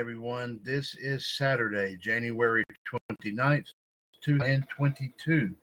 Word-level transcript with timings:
Everyone. 0.00 0.58
This 0.64 0.94
is 0.94 1.26
Saturday, 1.26 1.94
January 2.00 2.64
29th, 3.22 3.66
2022. 4.22 5.54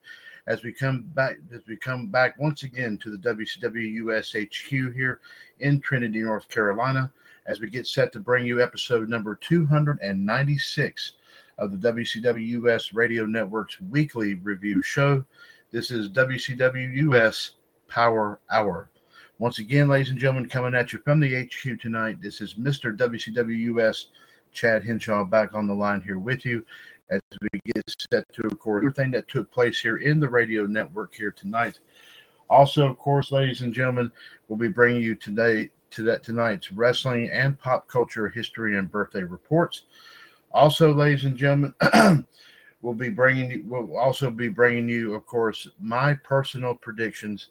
As 0.46 0.62
we 0.62 0.72
come 0.72 1.10
back, 1.12 1.38
as 1.52 1.62
we 1.66 1.76
come 1.76 2.06
back 2.06 2.38
once 2.38 2.62
again 2.62 2.98
to 2.98 3.10
the 3.10 3.18
WCW 3.18 4.06
HQ 4.06 4.94
here 4.94 5.18
in 5.58 5.80
Trinity, 5.80 6.20
North 6.20 6.48
Carolina, 6.48 7.10
as 7.46 7.58
we 7.58 7.68
get 7.68 7.88
set 7.88 8.12
to 8.12 8.20
bring 8.20 8.46
you 8.46 8.62
episode 8.62 9.08
number 9.08 9.34
296 9.34 11.12
of 11.58 11.72
the 11.72 11.92
WCW 11.92 12.46
US 12.62 12.94
Radio 12.94 13.26
Network's 13.26 13.80
weekly 13.80 14.34
review 14.34 14.82
show. 14.82 15.24
This 15.72 15.90
is 15.90 16.10
WCW 16.10 16.94
US 17.10 17.56
Power 17.88 18.38
Hour. 18.52 18.88
Once 19.40 19.58
again, 19.58 19.88
ladies 19.88 20.10
and 20.10 20.18
gentlemen, 20.18 20.48
coming 20.48 20.76
at 20.76 20.92
you 20.92 21.00
from 21.00 21.18
the 21.18 21.44
HQ 21.44 21.80
tonight, 21.80 22.20
this 22.22 22.40
is 22.40 22.54
Mr. 22.54 22.96
WCWUS 22.96 24.06
Chad 24.52 24.84
Henshaw 24.84 25.24
back 25.24 25.54
on 25.54 25.66
the 25.66 25.74
line 25.74 26.00
here 26.00 26.18
with 26.18 26.44
you 26.44 26.64
as 27.10 27.20
we 27.40 27.60
get 27.64 27.96
set 28.10 28.24
to 28.32 28.42
record 28.42 28.84
everything 28.84 29.10
that 29.12 29.28
took 29.28 29.50
place 29.50 29.80
here 29.80 29.96
in 29.98 30.20
the 30.20 30.28
radio 30.28 30.66
network 30.66 31.14
here 31.14 31.30
tonight. 31.30 31.78
Also, 32.50 32.86
of 32.86 32.98
course, 32.98 33.32
ladies 33.32 33.62
and 33.62 33.72
gentlemen, 33.72 34.10
we'll 34.48 34.58
be 34.58 34.68
bringing 34.68 35.02
you 35.02 35.14
today 35.14 35.70
to 35.90 36.02
that 36.02 36.22
tonight's 36.22 36.72
wrestling 36.72 37.30
and 37.30 37.58
pop 37.58 37.88
culture 37.88 38.28
history 38.28 38.78
and 38.78 38.90
birthday 38.90 39.22
reports. 39.22 39.82
Also, 40.52 40.92
ladies 40.92 41.24
and 41.24 41.36
gentlemen, 41.36 41.74
we'll 42.82 42.94
be 42.94 43.10
bringing 43.10 43.68
we'll 43.68 43.96
also 43.96 44.30
be 44.30 44.48
bringing 44.48 44.88
you, 44.88 45.14
of 45.14 45.26
course, 45.26 45.68
my 45.80 46.14
personal 46.14 46.74
predictions 46.74 47.48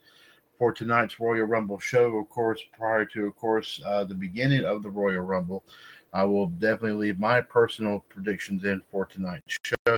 for 0.58 0.72
tonight's 0.72 1.20
Royal 1.20 1.46
Rumble 1.46 1.80
show. 1.80 2.18
Of 2.18 2.30
course, 2.30 2.60
prior 2.78 3.06
to, 3.06 3.28
of 3.28 3.36
course, 3.36 3.80
uh, 3.86 4.04
the 4.04 4.16
beginning 4.16 4.66
of 4.66 4.82
the 4.82 4.90
Royal 4.90 5.22
Rumble, 5.22 5.64
I 6.18 6.24
will 6.24 6.48
definitely 6.48 6.94
leave 6.94 7.20
my 7.20 7.42
personal 7.42 8.04
predictions 8.10 8.64
in 8.64 8.82
for 8.90 9.06
tonight's 9.06 9.56
show. 9.64 9.98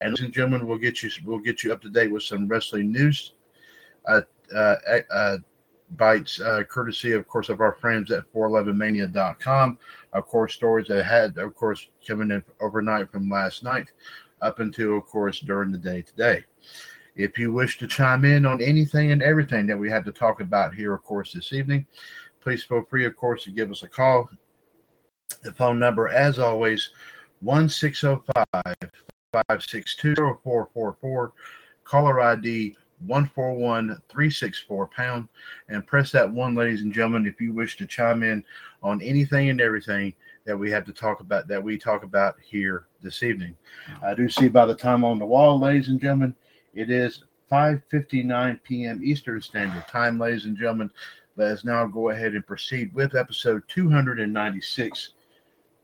And 0.00 0.12
ladies 0.12 0.24
and 0.24 0.32
gentlemen, 0.32 0.66
we'll 0.66 0.78
get 0.78 1.02
you 1.02 1.10
we'll 1.26 1.40
get 1.40 1.62
you 1.62 1.74
up 1.74 1.82
to 1.82 1.90
date 1.90 2.10
with 2.10 2.22
some 2.22 2.48
wrestling 2.48 2.90
news 2.90 3.34
uh, 4.08 4.22
uh, 4.56 4.76
uh 5.12 5.36
bites, 5.90 6.40
uh, 6.40 6.62
courtesy, 6.64 7.12
of 7.12 7.28
course, 7.28 7.50
of 7.50 7.60
our 7.60 7.74
friends 7.74 8.10
at 8.12 8.32
411mania.com. 8.32 9.78
Of 10.14 10.24
course, 10.24 10.54
stories 10.54 10.88
that 10.88 11.04
had, 11.04 11.36
of 11.36 11.54
course, 11.54 11.86
coming 12.08 12.30
in 12.30 12.42
overnight 12.62 13.12
from 13.12 13.28
last 13.28 13.62
night 13.62 13.88
up 14.40 14.60
until, 14.60 14.96
of 14.96 15.04
course, 15.04 15.40
during 15.40 15.70
the 15.70 15.76
day 15.76 16.00
today. 16.00 16.44
If 17.14 17.38
you 17.38 17.52
wish 17.52 17.76
to 17.78 17.86
chime 17.86 18.24
in 18.24 18.46
on 18.46 18.62
anything 18.62 19.12
and 19.12 19.22
everything 19.22 19.66
that 19.66 19.78
we 19.78 19.90
have 19.90 20.06
to 20.06 20.12
talk 20.12 20.40
about 20.40 20.74
here, 20.74 20.94
of 20.94 21.04
course, 21.04 21.34
this 21.34 21.52
evening, 21.52 21.86
please 22.40 22.64
feel 22.64 22.84
free, 22.88 23.04
of 23.04 23.16
course, 23.16 23.44
to 23.44 23.50
give 23.50 23.70
us 23.70 23.82
a 23.82 23.88
call. 23.88 24.30
The 25.42 25.52
phone 25.52 25.78
number, 25.78 26.08
as 26.08 26.38
always, 26.38 26.90
1605 27.40 28.44
562 29.32 30.14
0444. 30.14 31.32
Caller 31.84 32.20
ID 32.20 32.76
141364 33.06 34.86
pound. 34.88 35.28
And 35.68 35.86
press 35.86 36.10
that 36.12 36.30
one, 36.30 36.54
ladies 36.54 36.82
and 36.82 36.92
gentlemen, 36.92 37.26
if 37.26 37.40
you 37.40 37.52
wish 37.52 37.76
to 37.76 37.86
chime 37.86 38.22
in 38.22 38.44
on 38.82 39.02
anything 39.02 39.50
and 39.50 39.60
everything 39.60 40.14
that 40.44 40.56
we 40.56 40.70
have 40.70 40.84
to 40.86 40.92
talk 40.92 41.20
about, 41.20 41.48
that 41.48 41.62
we 41.62 41.78
talk 41.78 42.04
about 42.04 42.36
here 42.42 42.86
this 43.02 43.22
evening. 43.22 43.56
I 44.02 44.14
do 44.14 44.28
see 44.28 44.48
by 44.48 44.66
the 44.66 44.74
time 44.74 45.04
on 45.04 45.18
the 45.18 45.26
wall, 45.26 45.58
ladies 45.58 45.88
and 45.88 46.00
gentlemen, 46.00 46.34
it 46.74 46.90
is 46.90 47.24
5:59 47.50 48.62
p.m. 48.62 49.00
Eastern 49.02 49.40
Standard 49.40 49.86
Time, 49.88 50.18
ladies 50.18 50.44
and 50.44 50.56
gentlemen. 50.56 50.90
Let 51.36 51.50
us 51.50 51.64
now 51.64 51.86
go 51.86 52.10
ahead 52.10 52.34
and 52.34 52.46
proceed 52.46 52.94
with 52.94 53.16
episode 53.16 53.62
296 53.68 55.13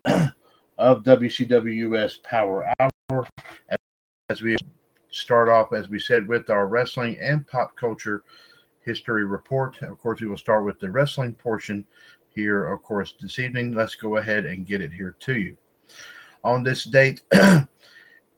of 0.79 1.03
WCWUS 1.03 2.23
Power 2.23 2.73
Hour. 2.79 3.27
As 4.29 4.43
we 4.43 4.57
start 5.11 5.49
off, 5.49 5.73
as 5.73 5.89
we 5.89 5.99
said, 5.99 6.27
with 6.29 6.51
our 6.51 6.69
wrestling 6.69 7.19
and 7.21 7.47
pop 7.47 7.77
culture 7.77 8.23
history 8.81 9.25
report. 9.25 9.81
Of 9.83 9.99
course, 9.99 10.21
we 10.21 10.29
will 10.29 10.37
start 10.37 10.65
with 10.65 10.81
the 10.81 10.91
wrestling 10.91 11.35
portion 11.35 11.85
here, 12.29 12.73
of 12.73 12.83
course, 12.83 13.15
this 13.21 13.39
evening. 13.39 13.73
Let's 13.73 13.95
go 13.95 14.17
ahead 14.17 14.47
and 14.47 14.67
get 14.67 14.81
it 14.81 14.93
here 14.93 15.17
to 15.21 15.37
you. 15.37 15.57
On 16.45 16.63
this 16.63 16.85
date, 16.85 17.23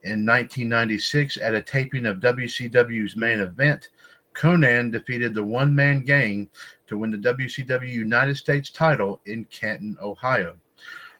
in 0.05 0.27
1996 0.27 1.37
at 1.39 1.55
a 1.55 1.62
taping 1.62 2.06
of 2.06 2.19
WCW's 2.19 3.17
main 3.17 3.41
event. 3.41 3.89
Konnan 4.34 4.91
defeated 4.91 5.34
the 5.34 5.44
one 5.44 5.75
man 5.75 6.05
gang 6.05 6.49
to 6.87 6.99
win 6.99 7.11
the 7.11 7.19
WCW 7.19 7.89
United 7.89 8.37
States 8.37 8.71
title 8.71 9.21
in 9.27 9.44
Canton, 9.47 9.97
Ohio. 10.03 10.56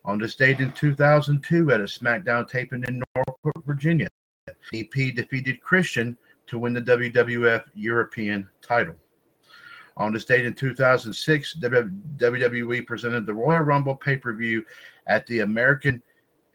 On 0.04 0.19
this 0.19 0.34
date 0.34 0.60
in 0.60 0.72
2002, 0.72 1.70
at 1.70 1.81
a 1.81 1.84
SmackDown 1.84 2.49
taping 2.49 2.84
in 2.88 3.02
Norfolk, 3.14 3.64
Virginia, 3.64 4.08
DDP 4.72 5.14
defeated 5.14 5.60
Christian 5.60 6.16
to 6.49 6.58
win 6.58 6.72
the 6.72 6.82
WWF 6.82 7.64
European 7.75 8.49
title. 8.60 8.96
On 9.96 10.12
this 10.12 10.25
date 10.25 10.44
in 10.44 10.54
2006, 10.54 11.56
WWE 11.60 12.87
presented 12.87 13.26
the 13.26 13.34
Royal 13.34 13.60
Rumble 13.60 13.94
pay 13.94 14.16
per 14.16 14.32
view 14.32 14.64
at 15.06 15.26
the 15.26 15.40
American 15.40 16.02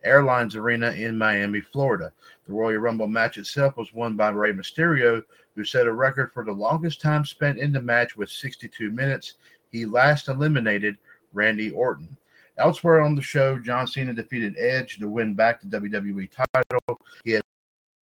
Airlines 0.04 0.56
Arena 0.56 0.92
in 0.92 1.18
Miami, 1.18 1.62
Florida. 1.62 2.12
The 2.46 2.54
Royal 2.54 2.80
Rumble 2.80 3.08
match 3.08 3.38
itself 3.38 3.78
was 3.78 3.94
won 3.94 4.16
by 4.16 4.30
Rey 4.30 4.54
Mysterio, 4.54 5.24
who 5.56 5.64
set 5.64 5.88
a 5.88 5.94
record 5.94 6.32
for 6.34 6.44
the 6.44 6.52
longest 6.52 7.02
time 7.02 7.26
spent 7.26 7.60
in 7.60 7.72
the 7.72 7.82
match 7.82 8.18
with 8.18 8.30
62 8.30 8.92
minutes. 8.92 9.36
He 9.70 9.86
last 9.86 10.28
eliminated 10.28 10.98
Randy 11.34 11.72
Orton. 11.72 12.18
Elsewhere 12.58 13.02
on 13.02 13.16
the 13.16 13.22
show, 13.22 13.60
John 13.60 13.86
Cena 13.86 14.14
defeated 14.14 14.58
Edge 14.58 14.98
to 14.98 15.08
win 15.08 15.36
back 15.36 15.62
the 15.62 15.68
WWE 15.68 16.30
title. 16.54 17.02
He 17.24 17.32
had 17.32 17.44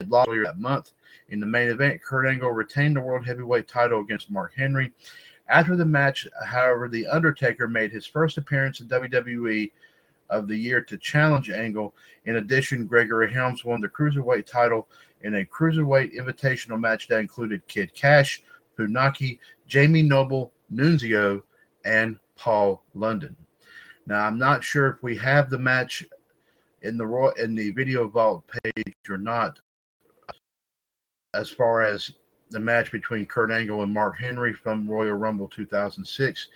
lost 0.08 0.30
earlier 0.30 0.44
that 0.46 0.60
month. 0.60 0.92
In 1.30 1.40
the 1.40 1.46
main 1.46 1.70
event, 1.70 2.02
Kurt 2.02 2.28
Angle 2.28 2.52
retained 2.52 2.96
the 2.96 3.02
World 3.02 3.26
Heavyweight 3.26 3.68
title 3.68 4.02
against 4.02 4.32
Mark 4.32 4.54
Henry. 4.56 4.94
After 5.48 5.76
the 5.76 5.86
match, 5.86 6.28
however, 6.46 6.88
The 6.88 7.08
Undertaker 7.08 7.68
made 7.68 7.92
his 7.92 8.06
first 8.06 8.38
appearance 8.38 8.80
in 8.80 8.88
WWE 8.88 9.72
of 10.30 10.48
the 10.48 10.58
year 10.58 10.82
to 10.82 10.98
challenge 10.98 11.50
Angle. 11.50 11.94
In 12.26 12.38
addition, 12.38 12.88
Gregory 12.88 13.32
Helms 13.32 13.64
won 13.64 13.82
the 13.82 13.90
Cruiserweight 13.90 14.46
title 14.46 14.88
in 15.22 15.36
a 15.36 15.46
Cruiserweight 15.46 16.16
invitational 16.16 16.80
match 16.80 17.08
that 17.08 17.20
included 17.20 17.68
Kid 17.68 17.94
Cash, 17.94 18.42
Funaki, 18.78 19.40
Jamie 19.68 20.02
Noble, 20.02 20.52
Nunzio, 20.74 21.44
and 21.84 22.18
Paul 22.36 22.84
London. 22.94 23.36
Now, 24.08 24.26
I'm 24.26 24.38
not 24.38 24.64
sure 24.64 24.88
if 24.88 25.02
we 25.02 25.18
have 25.18 25.50
the 25.50 25.58
match 25.58 26.04
in 26.82 26.98
the 26.98 27.06
Roy 27.06 27.32
in 27.38 27.56
the 27.56 27.72
video 27.72 28.08
vault 28.08 28.44
page 28.64 28.96
or 29.10 29.18
not, 29.18 29.60
as 31.34 31.50
far 31.50 31.82
as 31.82 32.12
the 32.52 32.60
match 32.60 32.92
between 32.92 33.26
Kurt 33.26 33.52
Angle 33.52 33.82
and 33.82 33.94
Mark 33.94 34.18
Henry 34.20 34.54
from 34.54 34.88
Royal 34.88 35.16
Rumble 35.16 35.48
2006. 35.48 36.48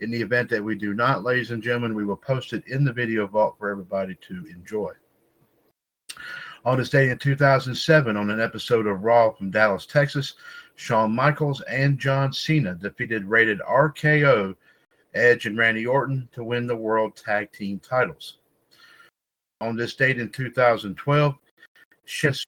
In 0.00 0.10
the 0.10 0.20
event 0.20 0.48
that 0.50 0.62
we 0.62 0.76
do 0.76 0.94
not, 0.94 1.24
ladies 1.24 1.50
and 1.50 1.62
gentlemen, 1.62 1.94
we 1.94 2.04
will 2.04 2.16
post 2.16 2.52
it 2.52 2.62
in 2.68 2.84
the 2.84 2.92
video 2.92 3.26
vault 3.26 3.56
for 3.58 3.68
everybody 3.68 4.16
to 4.28 4.46
enjoy. 4.54 4.92
On 6.64 6.76
this 6.76 6.90
day 6.90 7.10
in 7.10 7.18
2007, 7.18 8.16
on 8.16 8.30
an 8.30 8.40
episode 8.40 8.86
of 8.86 9.02
Raw 9.02 9.30
from 9.30 9.50
Dallas, 9.50 9.86
Texas, 9.86 10.34
Shawn 10.76 11.12
Michaels 11.12 11.60
and 11.62 11.98
John 11.98 12.32
Cena 12.32 12.74
defeated 12.74 13.24
rated 13.24 13.58
RKO, 13.60 14.54
Edge, 15.14 15.46
and 15.46 15.56
Randy 15.56 15.86
Orton 15.86 16.28
to 16.32 16.44
win 16.44 16.66
the 16.66 16.76
World 16.76 17.16
Tag 17.16 17.50
Team 17.52 17.80
titles. 17.80 18.38
On 19.60 19.76
this 19.76 19.94
date 19.94 20.20
in 20.20 20.30
2012, 20.30 21.34
Sheamus 22.04 22.46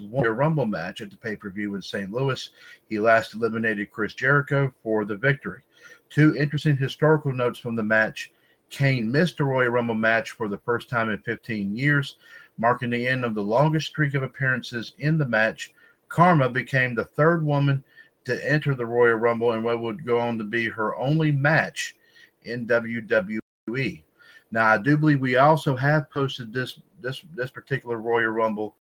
won 0.00 0.26
a 0.26 0.32
Rumble 0.32 0.66
match 0.66 1.00
at 1.00 1.10
the 1.10 1.16
pay 1.16 1.36
per 1.36 1.50
view 1.50 1.74
in 1.74 1.82
St. 1.82 2.10
Louis. 2.10 2.50
He 2.88 2.98
last 2.98 3.34
eliminated 3.34 3.90
Chris 3.90 4.14
Jericho 4.14 4.72
for 4.82 5.04
the 5.04 5.16
victory. 5.16 5.62
Two 6.10 6.34
interesting 6.36 6.76
historical 6.76 7.32
notes 7.32 7.58
from 7.58 7.76
the 7.76 7.82
match. 7.82 8.32
Kane 8.70 9.10
missed 9.10 9.40
a 9.40 9.44
Royal 9.44 9.70
Rumble 9.70 9.94
match 9.94 10.30
for 10.30 10.48
the 10.48 10.58
first 10.58 10.88
time 10.88 11.10
in 11.10 11.18
15 11.18 11.76
years, 11.76 12.16
marking 12.58 12.90
the 12.90 13.06
end 13.06 13.24
of 13.24 13.34
the 13.34 13.42
longest 13.42 13.88
streak 13.88 14.14
of 14.14 14.22
appearances 14.22 14.92
in 14.98 15.18
the 15.18 15.26
match. 15.26 15.72
Karma 16.08 16.48
became 16.48 16.94
the 16.94 17.04
third 17.04 17.44
woman 17.44 17.84
to 18.24 18.50
enter 18.50 18.74
the 18.74 18.86
Royal 18.86 19.16
Rumble 19.16 19.52
and 19.52 19.64
what 19.64 19.80
would 19.80 20.06
go 20.06 20.18
on 20.18 20.38
to 20.38 20.44
be 20.44 20.68
her 20.68 20.96
only 20.96 21.32
match 21.32 21.96
in 22.42 22.66
WWE. 22.66 24.02
Now, 24.50 24.66
I 24.66 24.78
do 24.78 24.96
believe 24.96 25.20
we 25.20 25.36
also 25.36 25.74
have 25.76 26.10
posted 26.10 26.52
this 26.52 26.78
this 27.00 27.22
this 27.34 27.50
particular 27.50 27.98
Royal 27.98 28.30
Rumble 28.30 28.76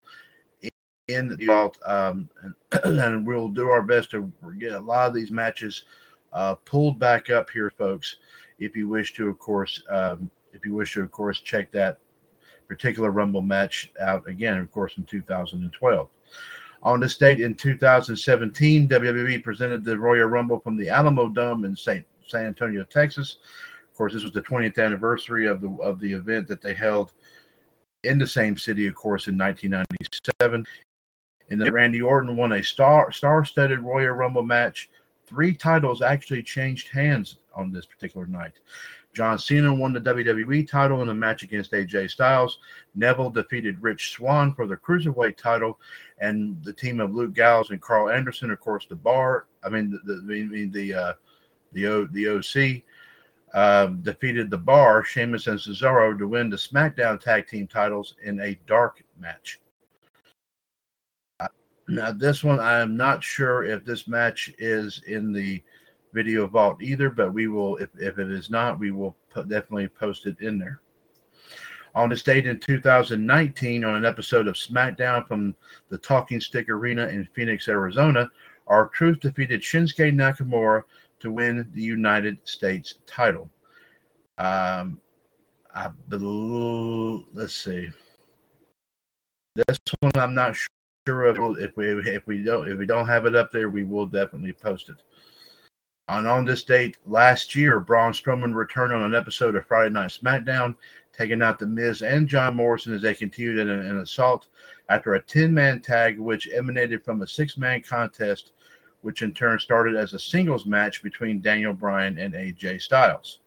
in 1.07 1.27
the 1.27 1.71
um, 1.85 2.29
and, 2.43 2.53
and, 2.99 3.25
we'll 3.25 3.49
do 3.49 3.69
our 3.69 3.81
best 3.81 4.11
to 4.11 4.31
get 4.59 4.73
a 4.73 4.79
lot 4.79 5.07
of 5.07 5.13
these 5.13 5.31
matches 5.31 5.83
uh, 6.33 6.55
pulled 6.65 6.99
back 6.99 7.29
up 7.29 7.49
here, 7.49 7.71
folks. 7.77 8.17
If 8.59 8.75
you 8.75 8.87
wish 8.87 9.13
to, 9.15 9.27
of 9.27 9.39
course, 9.39 9.81
um, 9.89 10.29
if 10.53 10.65
you 10.65 10.73
wish 10.73 10.93
to, 10.93 11.01
of 11.01 11.11
course, 11.11 11.39
check 11.39 11.71
that 11.71 11.97
particular 12.67 13.09
Rumble 13.09 13.41
match 13.41 13.91
out 13.99 14.27
again, 14.27 14.57
of 14.57 14.71
course, 14.71 14.97
in 14.97 15.03
2012. 15.05 16.09
On 16.81 16.99
this 16.99 17.17
date 17.17 17.41
in 17.41 17.55
2017, 17.55 18.87
WWE 18.87 19.43
presented 19.43 19.83
the 19.83 19.97
Royal 19.97 20.27
Rumble 20.27 20.59
from 20.59 20.77
the 20.77 20.87
Alamodome 20.87 21.65
in 21.65 21.75
St. 21.75 22.05
San 22.25 22.45
Antonio, 22.45 22.83
Texas. 22.85 23.37
Of 23.91 23.97
course, 23.97 24.13
this 24.13 24.23
was 24.23 24.31
the 24.31 24.41
20th 24.41 24.77
anniversary 24.77 25.45
of 25.45 25.59
the 25.59 25.69
of 25.81 25.99
the 25.99 26.13
event 26.13 26.47
that 26.47 26.61
they 26.61 26.73
held 26.73 27.11
in 28.03 28.17
the 28.17 28.27
same 28.27 28.57
city, 28.57 28.87
of 28.87 28.95
course, 28.95 29.27
in 29.27 29.37
1997. 29.37 30.65
And 31.49 31.59
then 31.59 31.73
Randy 31.73 32.01
Orton 32.01 32.37
won 32.37 32.53
a 32.53 32.63
star 32.63 33.11
star-studded 33.11 33.79
Royal 33.81 34.13
Rumble 34.13 34.43
match 34.43 34.89
three 35.25 35.53
titles 35.53 36.01
actually 36.01 36.43
changed 36.43 36.89
hands 36.89 37.37
on 37.53 37.71
this 37.71 37.85
particular 37.85 38.25
night. 38.25 38.53
John 39.13 39.39
Cena 39.39 39.73
won 39.73 39.91
the 39.91 40.01
WWE 40.01 40.67
title 40.67 41.01
in 41.01 41.09
a 41.09 41.13
match 41.13 41.43
against 41.43 41.71
AJ 41.71 42.11
Styles. 42.11 42.59
Neville 42.95 43.31
defeated 43.31 43.81
Rich 43.81 44.11
Swann 44.11 44.53
for 44.53 44.67
the 44.67 44.77
Cruiserweight 44.77 45.35
title, 45.35 45.79
and 46.19 46.63
the 46.63 46.73
team 46.73 46.99
of 46.99 47.13
Luke 47.13 47.33
Gallows 47.33 47.71
and 47.71 47.81
Karl 47.81 48.09
Anderson, 48.09 48.51
of 48.51 48.59
course, 48.59 48.85
the 48.87 48.95
bar. 48.95 49.47
I 49.63 49.69
mean, 49.69 49.99
the 50.05 50.21
the 50.21 50.65
the 50.67 50.93
uh, 50.93 51.13
the, 51.73 51.87
o, 51.87 52.05
the 52.05 52.27
OC 52.29 52.83
uh, 53.53 53.87
defeated 54.01 54.49
the 54.49 54.57
bar, 54.57 55.03
Sheamus 55.03 55.47
and 55.47 55.59
Cesaro, 55.59 56.17
to 56.17 56.27
win 56.27 56.49
the 56.49 56.57
SmackDown 56.57 57.19
Tag 57.19 57.47
Team 57.47 57.67
titles 57.67 58.15
in 58.23 58.39
a 58.41 58.59
dark 58.67 59.03
match. 59.19 59.59
Now, 61.87 62.11
this 62.11 62.43
one, 62.43 62.59
I 62.59 62.81
am 62.81 62.95
not 62.95 63.23
sure 63.23 63.63
if 63.63 63.83
this 63.83 64.07
match 64.07 64.53
is 64.59 65.01
in 65.07 65.33
the 65.33 65.63
video 66.13 66.47
vault 66.47 66.81
either, 66.81 67.09
but 67.09 67.33
we 67.33 67.47
will, 67.47 67.77
if, 67.77 67.89
if 67.99 68.19
it 68.19 68.31
is 68.31 68.49
not, 68.49 68.79
we 68.79 68.91
will 68.91 69.15
definitely 69.35 69.87
post 69.87 70.25
it 70.25 70.39
in 70.41 70.57
there. 70.57 70.81
On 71.95 72.09
this 72.09 72.23
date 72.23 72.45
in 72.45 72.59
2019, 72.59 73.83
on 73.83 73.95
an 73.95 74.05
episode 74.05 74.47
of 74.47 74.55
SmackDown 74.55 75.27
from 75.27 75.55
the 75.89 75.97
Talking 75.97 76.39
Stick 76.39 76.69
Arena 76.69 77.07
in 77.07 77.27
Phoenix, 77.33 77.67
Arizona, 77.67 78.29
R-Truth 78.67 79.21
defeated 79.21 79.61
Shinsuke 79.61 80.13
Nakamura 80.13 80.83
to 81.19 81.31
win 81.31 81.67
the 81.73 81.81
United 81.81 82.37
States 82.43 82.95
title. 83.07 83.49
Um, 84.37 85.01
I 85.73 85.89
believe, 86.07 87.25
let's 87.33 87.55
see. 87.55 87.89
This 89.55 89.79
one 89.99 90.11
I'm 90.15 90.35
not 90.35 90.55
sure 90.55 90.69
sure 91.09 91.27
if 91.59 91.75
we 91.75 91.91
if 92.09 92.27
we 92.27 92.43
don't 92.43 92.67
if 92.67 92.77
we 92.77 92.85
don't 92.85 93.07
have 93.07 93.25
it 93.25 93.35
up 93.35 93.51
there, 93.51 93.69
we 93.69 93.83
will 93.83 94.05
definitely 94.05 94.53
post 94.53 94.89
it. 94.89 94.97
And 96.09 96.27
on 96.27 96.43
this 96.43 96.63
date 96.63 96.97
last 97.05 97.55
year, 97.55 97.79
Braun 97.79 98.13
Strowman 98.13 98.55
returned 98.55 98.91
on 98.91 99.03
an 99.03 99.13
episode 99.13 99.55
of 99.55 99.67
Friday 99.67 99.91
Night 99.91 100.09
SmackDown, 100.09 100.75
taking 101.15 101.43
out 101.43 101.59
the 101.59 101.67
Miz 101.67 102.01
and 102.01 102.27
John 102.27 102.55
Morrison 102.55 102.95
as 102.95 103.03
they 103.03 103.13
continued 103.13 103.59
an, 103.59 103.69
an 103.69 103.99
assault 103.99 104.47
after 104.89 105.13
a 105.13 105.21
10-man 105.21 105.81
tag, 105.81 106.17
which 106.17 106.49
emanated 106.51 107.05
from 107.05 107.21
a 107.21 107.27
six-man 107.27 107.83
contest, 107.83 108.53
which 109.01 109.21
in 109.21 109.35
turn 109.35 109.59
started 109.59 109.95
as 109.95 110.13
a 110.13 110.19
singles 110.19 110.65
match 110.65 111.03
between 111.03 111.41
Daniel 111.41 111.73
Bryan 111.73 112.17
and 112.17 112.33
AJ 112.33 112.81
Styles. 112.81 113.41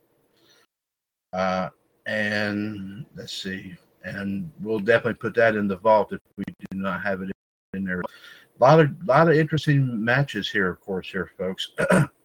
Uh, 1.32 1.68
and 2.06 3.04
let's 3.16 3.32
see, 3.32 3.74
and 4.04 4.48
we'll 4.60 4.78
definitely 4.78 5.14
put 5.14 5.34
that 5.34 5.56
in 5.56 5.66
the 5.66 5.76
vault 5.76 6.12
if 6.12 6.20
we 6.36 6.44
do 6.70 6.78
not 6.78 7.02
have 7.02 7.22
it 7.22 7.30
in 7.74 7.84
there. 7.84 8.02
A 8.02 8.04
lot 8.60 8.78
of 8.78 8.90
lot 9.04 9.28
of 9.28 9.36
interesting 9.36 10.04
matches 10.04 10.48
here, 10.48 10.68
of 10.68 10.80
course, 10.80 11.10
here, 11.10 11.32
folks. 11.36 11.70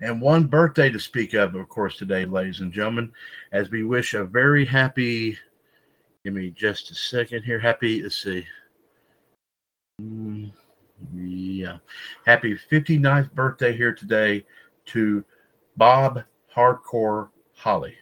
and 0.00 0.20
one 0.20 0.46
birthday 0.46 0.90
to 0.90 1.00
speak 1.00 1.34
of, 1.34 1.54
of 1.54 1.68
course, 1.68 1.96
today, 1.96 2.24
ladies 2.24 2.60
and 2.60 2.72
gentlemen, 2.72 3.12
as 3.52 3.70
we 3.70 3.82
wish 3.84 4.14
a 4.14 4.24
very 4.24 4.64
happy. 4.64 5.36
Give 6.24 6.34
me 6.34 6.50
just 6.50 6.90
a 6.90 6.94
second 6.94 7.42
here. 7.42 7.58
Happy. 7.58 8.02
Let's 8.02 8.22
see. 8.22 8.46
Mm, 10.00 10.52
yeah, 11.14 11.78
happy 12.24 12.56
59th 12.70 13.32
birthday 13.32 13.76
here 13.76 13.92
today 13.92 14.44
to 14.86 15.24
Bob 15.76 16.22
Hardcore 16.54 17.30
Holly. 17.54 17.96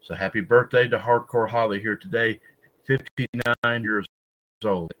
So 0.00 0.14
happy 0.14 0.40
birthday 0.40 0.88
to 0.88 0.98
Hardcore 0.98 1.48
Holly 1.48 1.80
here 1.80 1.96
today, 1.96 2.40
59 2.86 3.82
years 3.82 4.06
old. 4.64 4.92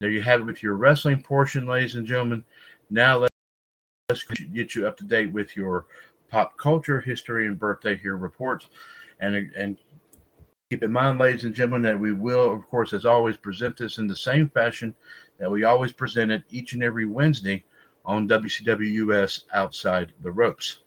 There 0.00 0.10
you 0.10 0.22
have 0.22 0.40
it 0.40 0.44
with 0.44 0.62
your 0.62 0.74
wrestling 0.74 1.22
portion, 1.22 1.66
ladies 1.66 1.94
and 1.94 2.06
gentlemen. 2.06 2.44
Now 2.90 3.18
let's 3.18 3.33
get 4.52 4.74
you 4.74 4.86
up 4.86 4.96
to 4.98 5.04
date 5.04 5.32
with 5.32 5.56
your 5.56 5.86
pop 6.28 6.56
culture, 6.58 7.00
history, 7.00 7.46
and 7.46 7.58
birthday 7.58 7.96
here 7.96 8.16
reports. 8.16 8.68
And 9.20 9.50
and 9.56 9.78
keep 10.70 10.82
in 10.82 10.92
mind, 10.92 11.18
ladies 11.18 11.44
and 11.44 11.54
gentlemen, 11.54 11.82
that 11.82 11.98
we 11.98 12.12
will, 12.12 12.52
of 12.52 12.68
course, 12.68 12.92
as 12.92 13.06
always, 13.06 13.36
present 13.36 13.78
this 13.78 13.98
in 13.98 14.06
the 14.06 14.16
same 14.16 14.50
fashion 14.50 14.94
that 15.38 15.50
we 15.50 15.64
always 15.64 15.92
present 15.92 16.30
it 16.30 16.42
each 16.50 16.74
and 16.74 16.82
every 16.82 17.06
Wednesday 17.06 17.64
on 18.04 18.28
WCWUS 18.28 19.44
Outside 19.54 20.12
the 20.22 20.30
Ropes. 20.30 20.80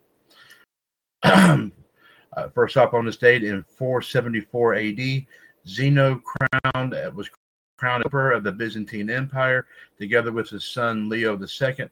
uh, 1.24 1.69
first 2.53 2.77
off 2.77 2.93
on 2.93 3.05
this 3.05 3.17
date 3.17 3.43
in 3.43 3.63
474 3.63 4.75
AD, 4.75 5.25
Zeno 5.67 6.21
crowned 6.24 6.95
was 7.15 7.29
crown 7.77 8.01
emperor 8.03 8.31
of 8.31 8.43
the 8.43 8.51
Byzantine 8.51 9.09
Empire, 9.09 9.65
together 9.97 10.31
with 10.31 10.50
his 10.50 10.65
son 10.65 11.09
Leo 11.09 11.38
II, 11.39 11.89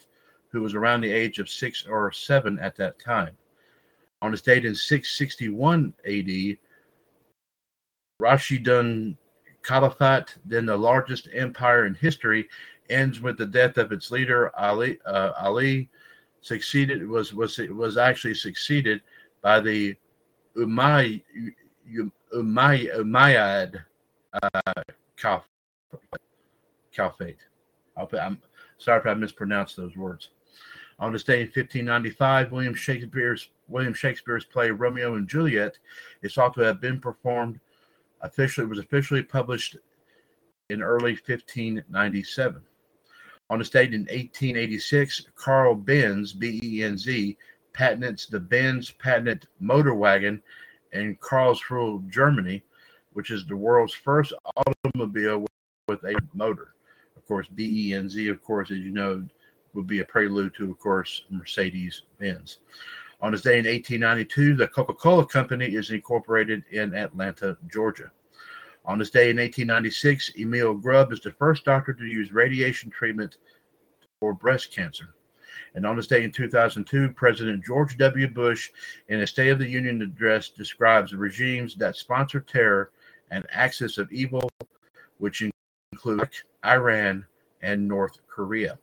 who 0.55 0.61
was 0.61 0.73
around 0.73 1.01
the 1.01 1.11
age 1.11 1.37
of 1.39 1.49
six 1.49 1.85
or 1.85 2.13
seven 2.13 2.57
at 2.59 2.77
that 2.77 2.97
time. 2.97 3.35
On 4.21 4.31
his 4.31 4.41
date 4.41 4.63
in 4.63 4.73
661 4.73 5.93
AD, 6.05 6.57
Rashidun 8.21 9.17
Caliphate, 9.63 10.37
then 10.45 10.65
the 10.65 10.77
largest 10.77 11.27
empire 11.33 11.87
in 11.87 11.93
history, 11.93 12.47
ends 12.89 13.19
with 13.19 13.37
the 13.37 13.45
death 13.45 13.77
of 13.77 13.91
its 13.91 14.11
leader 14.11 14.49
Ali. 14.57 14.97
Uh, 15.05 15.33
Ali 15.37 15.89
succeeded 16.41 17.05
was 17.05 17.33
was 17.33 17.57
was 17.57 17.97
actually 17.97 18.35
succeeded 18.35 19.01
by 19.41 19.59
the 19.59 19.93
Umayyad 20.55 21.21
Umayyad 22.33 23.83
uh, 24.41 24.73
Caliphate. 25.17 25.49
Caliphate. 26.93 27.37
I'm 27.97 28.39
sorry 28.77 29.01
if 29.01 29.05
I 29.05 29.13
mispronounced 29.15 29.75
those 29.75 29.97
words. 29.97 30.29
On 30.97 31.11
this 31.11 31.23
day 31.23 31.41
in 31.41 31.47
1595, 31.47 32.51
William 32.51 32.73
Shakespeare's 32.73 33.49
William 33.67 33.93
Shakespeare's 33.93 34.45
play 34.45 34.69
Romeo 34.71 35.15
and 35.15 35.27
Juliet 35.27 35.77
is 36.21 36.33
thought 36.33 36.53
to 36.53 36.61
have 36.61 36.79
been 36.79 37.01
performed 37.01 37.59
officially 38.21 38.65
was 38.65 38.79
officially 38.79 39.23
published 39.23 39.77
in 40.69 40.81
early 40.81 41.11
1597. 41.13 42.61
On 43.49 43.59
this 43.59 43.69
date 43.69 43.93
in 43.93 44.01
1886, 44.01 45.27
Carl 45.35 45.75
Benz, 45.75 46.33
B-E-N-Z, 46.33 47.37
patents 47.73 48.25
the 48.25 48.39
Benz 48.39 48.91
patented 48.91 49.47
motor 49.59 49.93
wagon 49.93 50.41
in 50.93 51.15
Karlsruhe, 51.17 52.09
Germany, 52.09 52.63
which 53.13 53.31
is 53.31 53.45
the 53.45 53.55
world's 53.55 53.93
first 53.93 54.33
automobile 54.55 55.45
with 55.87 56.03
a 56.05 56.17
motor. 56.33 56.73
Of 57.17 57.27
course, 57.27 57.47
B-E-N-Z, 57.53 58.27
of 58.29 58.41
course, 58.43 58.71
as 58.71 58.77
you 58.77 58.91
know, 58.91 59.27
would 59.75 59.87
be 59.87 59.99
a 59.99 60.05
prelude 60.05 60.55
to, 60.55 60.71
of 60.71 60.79
course, 60.79 61.23
Mercedes 61.29 62.03
Benz. 62.19 62.59
On 63.21 63.31
this 63.31 63.41
day 63.41 63.59
in 63.59 63.65
1892, 63.65 64.55
the 64.55 64.67
Coca 64.67 64.93
Cola 64.93 65.25
Company 65.25 65.65
is 65.65 65.91
incorporated 65.91 66.63
in 66.71 66.93
Atlanta, 66.95 67.57
Georgia. 67.71 68.11
On 68.85 68.99
this 68.99 69.09
day 69.09 69.29
in 69.29 69.37
1896, 69.37 70.33
Emil 70.37 70.75
Grubbe 70.75 71.13
is 71.13 71.19
the 71.19 71.31
first 71.31 71.65
doctor 71.65 71.93
to 71.93 72.05
use 72.05 72.31
radiation 72.31 72.89
treatment 72.89 73.37
for 74.19 74.33
breast 74.33 74.71
cancer. 74.71 75.15
And 75.73 75.85
on 75.85 75.95
this 75.95 76.07
day 76.07 76.23
in 76.23 76.31
2002, 76.31 77.09
President 77.13 77.65
George 77.65 77.97
W. 77.97 78.27
Bush, 78.27 78.69
in 79.09 79.21
a 79.21 79.27
State 79.27 79.49
of 79.49 79.59
the 79.59 79.67
Union 79.67 80.01
address, 80.01 80.49
describes 80.49 81.13
regimes 81.13 81.75
that 81.75 81.95
sponsor 81.95 82.39
terror 82.39 82.91
and 83.31 83.45
axis 83.51 83.97
of 83.97 84.11
evil, 84.11 84.49
which 85.17 85.43
include 85.91 86.29
Iran 86.65 87.25
and 87.61 87.87
North 87.87 88.19
Korea. 88.27 88.77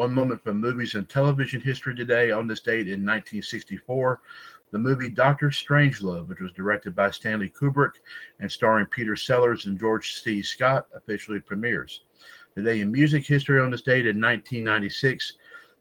One 0.00 0.14
moment 0.14 0.42
from 0.42 0.58
movies 0.58 0.94
and 0.94 1.06
television 1.06 1.60
history 1.60 1.94
today 1.94 2.30
on 2.30 2.46
this 2.46 2.60
date 2.60 2.88
in 2.88 3.04
1964. 3.04 4.22
The 4.70 4.78
movie 4.78 5.10
Doctor 5.10 5.50
Strangelove, 5.50 6.26
which 6.26 6.40
was 6.40 6.52
directed 6.52 6.96
by 6.96 7.10
Stanley 7.10 7.50
Kubrick 7.50 7.96
and 8.38 8.50
starring 8.50 8.86
Peter 8.86 9.14
Sellers 9.14 9.66
and 9.66 9.78
George 9.78 10.14
C. 10.14 10.40
Scott, 10.40 10.86
officially 10.94 11.38
premieres. 11.38 12.04
Today 12.56 12.80
in 12.80 12.90
music 12.90 13.26
history 13.26 13.60
on 13.60 13.70
this 13.70 13.82
date 13.82 14.06
in 14.06 14.18
1996, 14.18 15.34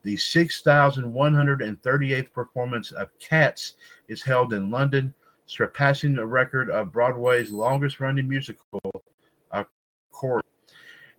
the 0.03 0.17
6,138th 0.17 2.33
performance 2.33 2.91
of 2.91 3.17
Cats 3.19 3.75
is 4.09 4.21
held 4.21 4.51
in 4.51 4.69
London, 4.69 5.13
surpassing 5.45 6.13
the 6.13 6.25
record 6.25 6.69
of 6.69 6.91
Broadway's 6.91 7.51
longest 7.51 8.01
running 8.01 8.27
musical, 8.27 8.81
A 9.51 9.65
Chorus. 10.11 10.43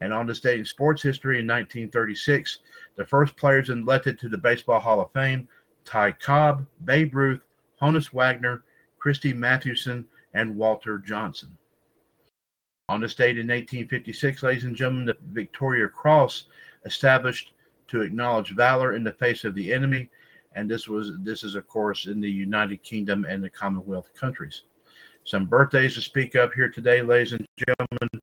And 0.02 0.14
on 0.14 0.26
this 0.26 0.40
date 0.40 0.58
in 0.58 0.64
sports 0.64 1.02
history 1.02 1.40
in 1.40 1.46
1936, 1.46 2.60
the 3.00 3.06
first 3.06 3.34
players 3.34 3.70
elected 3.70 4.18
to 4.18 4.28
the 4.28 4.36
Baseball 4.36 4.78
Hall 4.78 5.00
of 5.00 5.10
Fame, 5.12 5.48
Ty 5.86 6.12
Cobb, 6.12 6.66
Babe 6.84 7.14
Ruth, 7.14 7.40
Honus 7.80 8.12
Wagner, 8.12 8.62
Christy 8.98 9.32
Mathewson, 9.32 10.04
and 10.34 10.54
Walter 10.54 10.98
Johnson. 10.98 11.56
On 12.90 13.00
this 13.00 13.14
date 13.14 13.38
in 13.38 13.46
1856, 13.46 14.42
ladies 14.42 14.64
and 14.64 14.76
gentlemen, 14.76 15.06
the 15.06 15.16
Victoria 15.32 15.88
Cross 15.88 16.48
established 16.84 17.54
to 17.88 18.02
acknowledge 18.02 18.54
valor 18.54 18.94
in 18.94 19.02
the 19.02 19.12
face 19.12 19.44
of 19.44 19.54
the 19.54 19.72
enemy, 19.72 20.10
and 20.54 20.70
this 20.70 20.86
was 20.86 21.12
this 21.20 21.42
is 21.42 21.54
of 21.54 21.66
course 21.68 22.04
in 22.04 22.20
the 22.20 22.30
United 22.30 22.82
Kingdom 22.82 23.24
and 23.24 23.42
the 23.42 23.48
Commonwealth 23.48 24.10
countries. 24.12 24.64
Some 25.24 25.46
birthdays 25.46 25.94
to 25.94 26.02
speak 26.02 26.34
of 26.34 26.52
here 26.52 26.68
today, 26.68 27.00
ladies 27.00 27.32
and 27.32 27.46
gentlemen. 27.56 28.20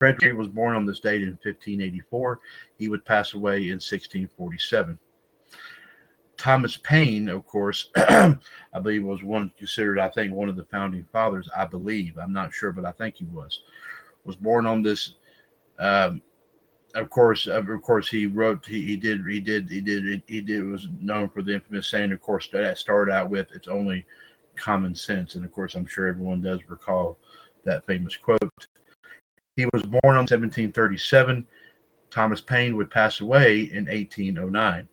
Frederick 0.00 0.34
was 0.34 0.48
born 0.48 0.74
on 0.74 0.86
this 0.86 0.98
date 0.98 1.20
in 1.20 1.38
1584. 1.42 2.40
He 2.78 2.88
would 2.88 3.04
pass 3.04 3.34
away 3.34 3.64
in 3.64 3.74
1647. 3.74 4.98
Thomas 6.38 6.78
Paine, 6.78 7.28
of 7.28 7.46
course, 7.46 7.90
I 7.96 8.38
believe 8.82 9.04
was 9.04 9.22
one 9.22 9.52
considered, 9.58 9.98
I 9.98 10.08
think, 10.08 10.32
one 10.32 10.48
of 10.48 10.56
the 10.56 10.64
founding 10.64 11.06
fathers. 11.12 11.50
I 11.54 11.66
believe, 11.66 12.16
I'm 12.16 12.32
not 12.32 12.54
sure, 12.54 12.72
but 12.72 12.86
I 12.86 12.92
think 12.92 13.16
he 13.16 13.26
was. 13.26 13.60
Was 14.24 14.36
born 14.36 14.64
on 14.64 14.82
this. 14.82 15.16
Um, 15.78 16.22
of 16.94 17.10
course, 17.10 17.46
of 17.46 17.66
course, 17.82 18.08
he 18.08 18.24
wrote. 18.26 18.64
He, 18.64 18.86
he 18.86 18.96
did. 18.96 19.26
He 19.26 19.38
did. 19.38 19.68
He 19.68 19.82
did. 19.82 20.22
He 20.26 20.40
did. 20.40 20.64
Was 20.64 20.88
known 20.98 21.28
for 21.28 21.42
the 21.42 21.54
infamous 21.54 21.88
saying. 21.88 22.10
Of 22.12 22.22
course, 22.22 22.48
that 22.52 22.78
started 22.78 23.12
out 23.12 23.28
with 23.28 23.48
"It's 23.54 23.68
only 23.68 24.06
common 24.56 24.94
sense," 24.94 25.34
and 25.34 25.44
of 25.44 25.52
course, 25.52 25.74
I'm 25.74 25.86
sure 25.86 26.06
everyone 26.06 26.40
does 26.40 26.60
recall 26.68 27.18
that 27.64 27.86
famous 27.86 28.16
quote. 28.16 28.40
He 29.56 29.66
was 29.72 29.82
born 29.82 30.16
on 30.16 30.26
1737. 30.26 31.46
Thomas 32.10 32.40
Paine 32.40 32.76
would 32.76 32.90
pass 32.90 33.20
away 33.20 33.70
in 33.72 33.86
1809. 33.86 34.88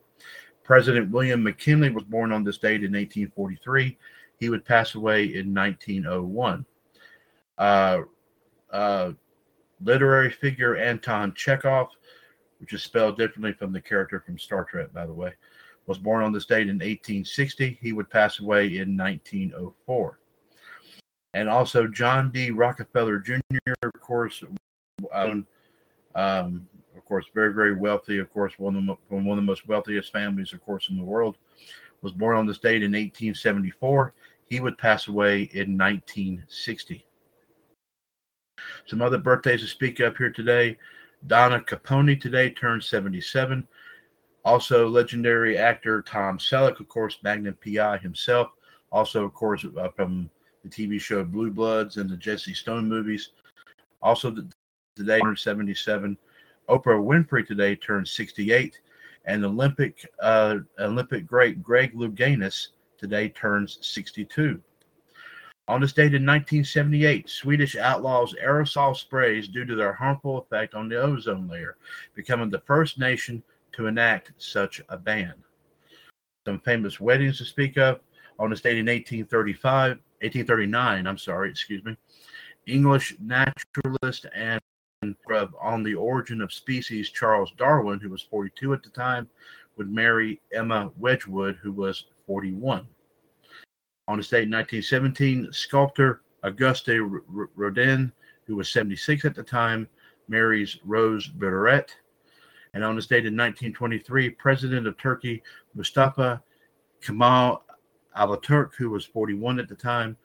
President 0.63 1.09
William 1.11 1.43
McKinley 1.43 1.89
was 1.89 2.03
born 2.03 2.31
on 2.31 2.43
this 2.43 2.57
date 2.57 2.83
in 2.83 2.91
1843. 2.91 3.97
He 4.39 4.49
would 4.49 4.65
pass 4.65 4.95
away 4.95 5.23
in 5.23 5.53
1901. 5.53 6.65
Uh, 7.57 8.01
uh, 8.71 9.11
literary 9.81 10.29
figure 10.29 10.75
Anton 10.75 11.33
Chekhov, 11.33 11.89
which 12.59 12.73
is 12.73 12.83
spelled 12.83 13.17
differently 13.17 13.53
from 13.53 13.71
the 13.71 13.81
character 13.81 14.19
from 14.19 14.37
Star 14.37 14.65
Trek, 14.65 14.91
by 14.93 15.05
the 15.05 15.13
way, 15.13 15.33
was 15.85 15.97
born 15.97 16.23
on 16.23 16.33
this 16.33 16.45
date 16.45 16.67
in 16.67 16.75
1860. 16.75 17.79
He 17.81 17.93
would 17.93 18.09
pass 18.09 18.39
away 18.39 18.77
in 18.77 18.97
1904. 18.97 20.19
And 21.33 21.49
also 21.49 21.87
John 21.87 22.31
D. 22.31 22.51
Rockefeller 22.51 23.19
Jr., 23.19 23.39
of 23.83 23.93
course, 24.01 24.43
um, 25.13 25.45
of 26.95 27.05
course, 27.05 27.25
very, 27.33 27.53
very 27.53 27.75
wealthy. 27.75 28.17
Of 28.17 28.31
course, 28.33 28.53
one 28.57 28.75
of 28.75 28.85
the 28.85 28.95
one 29.15 29.29
of 29.29 29.35
the 29.35 29.41
most 29.41 29.67
wealthiest 29.67 30.11
families, 30.11 30.53
of 30.53 30.63
course, 30.65 30.89
in 30.89 30.97
the 30.97 31.03
world. 31.03 31.37
Was 32.01 32.11
born 32.11 32.37
on 32.37 32.45
this 32.45 32.59
date 32.59 32.83
in 32.83 32.91
1874. 32.91 34.13
He 34.49 34.59
would 34.59 34.77
pass 34.77 35.07
away 35.07 35.49
in 35.53 35.77
1960. 35.77 37.03
Some 38.85 39.01
other 39.01 39.17
birthdays 39.17 39.61
to 39.61 39.67
speak 39.67 39.99
up 39.99 40.17
here 40.17 40.31
today. 40.31 40.77
Donna 41.25 41.59
Caponi 41.59 42.19
today 42.19 42.51
turned 42.51 42.83
77. 42.83 43.67
Also, 44.45 44.87
legendary 44.87 45.57
actor 45.57 46.01
Tom 46.01 46.37
Selleck, 46.37 46.79
of 46.79 46.87
course, 46.87 47.17
Magnum 47.23 47.57
PI 47.63 47.97
himself. 47.97 48.49
Also, 48.91 49.25
of 49.25 49.33
course, 49.33 49.65
uh, 49.77 49.89
from 49.89 50.29
the 50.63 50.69
TV 50.69 50.99
show 50.99 51.23
Blue 51.23 51.51
Bloods 51.51 51.97
and 51.97 52.09
the 52.09 52.17
Jesse 52.17 52.53
Stone 52.53 52.87
movies. 52.87 53.29
Also, 54.01 54.35
today 54.95 55.19
turned 55.19 55.39
77. 55.39 56.17
Oprah 56.69 57.01
Winfrey 57.01 57.47
today 57.47 57.75
turned 57.75 58.07
68, 58.07 58.79
and 59.25 59.45
Olympic 59.45 60.05
uh, 60.21 60.57
Olympic 60.79 61.25
great 61.25 61.63
Greg 61.63 61.93
Louganis 61.93 62.69
today 62.97 63.29
turns 63.29 63.77
62. 63.81 64.61
On 65.69 65.81
this 65.81 65.91
date 65.91 66.13
in 66.13 66.25
1978, 66.25 67.29
Swedish 67.29 67.75
outlaws 67.75 68.33
aerosol 68.41 68.95
sprays 68.95 69.49
due 69.49 69.65
to 69.65 69.75
their 69.75 69.91
harmful 69.91 70.37
effect 70.37 70.73
on 70.73 70.87
the 70.87 70.95
ozone 70.95 71.47
layer, 71.47 71.75
becoming 72.15 72.49
the 72.49 72.61
first 72.61 72.97
nation 72.97 73.43
to 73.73 73.87
enact 73.87 74.31
such 74.37 74.81
a 74.87 74.97
ban. 74.97 75.33
Some 76.45 76.61
famous 76.61 77.01
weddings 77.01 77.37
to 77.39 77.45
speak 77.45 77.77
of. 77.77 77.99
On 78.39 78.49
this 78.49 78.61
date 78.61 78.77
in 78.77 78.85
1835, 78.85 79.99
1839, 80.21 81.07
I'm 81.07 81.17
sorry, 81.17 81.49
excuse 81.49 81.83
me, 81.83 81.95
English 82.65 83.15
naturalist 83.19 84.25
and 84.33 84.61
on 85.61 85.83
the 85.83 85.95
origin 85.95 86.41
of 86.41 86.51
species, 86.51 87.11
Charles 87.11 87.51
Darwin, 87.57 87.99
who 87.99 88.09
was 88.09 88.23
42 88.23 88.73
at 88.73 88.83
the 88.83 88.89
time, 88.89 89.29
would 89.77 89.91
marry 89.91 90.41
Emma 90.51 90.91
Wedgwood, 90.97 91.57
who 91.61 91.71
was 91.71 92.05
41. 92.25 92.87
On 94.07 94.17
this 94.17 94.29
date 94.29 94.43
in 94.43 94.51
1917, 94.51 95.49
sculptor 95.51 96.21
Auguste 96.43 96.89
Rodin, 97.55 98.11
who 98.45 98.55
was 98.55 98.71
76 98.71 99.25
at 99.25 99.35
the 99.35 99.43
time, 99.43 99.87
marries 100.27 100.79
Rose 100.83 101.27
Beuret. 101.27 101.89
And 102.73 102.83
on 102.83 102.95
this 102.95 103.07
date 103.07 103.25
in 103.25 103.35
1923, 103.35 104.31
President 104.31 104.87
of 104.87 104.97
Turkey 104.97 105.43
Mustafa 105.75 106.41
Kemal 107.01 107.63
Ataturk, 108.17 108.73
who 108.77 108.89
was 108.89 109.05
41 109.05 109.59
at 109.59 109.67
the 109.67 109.75
time, 109.75 110.17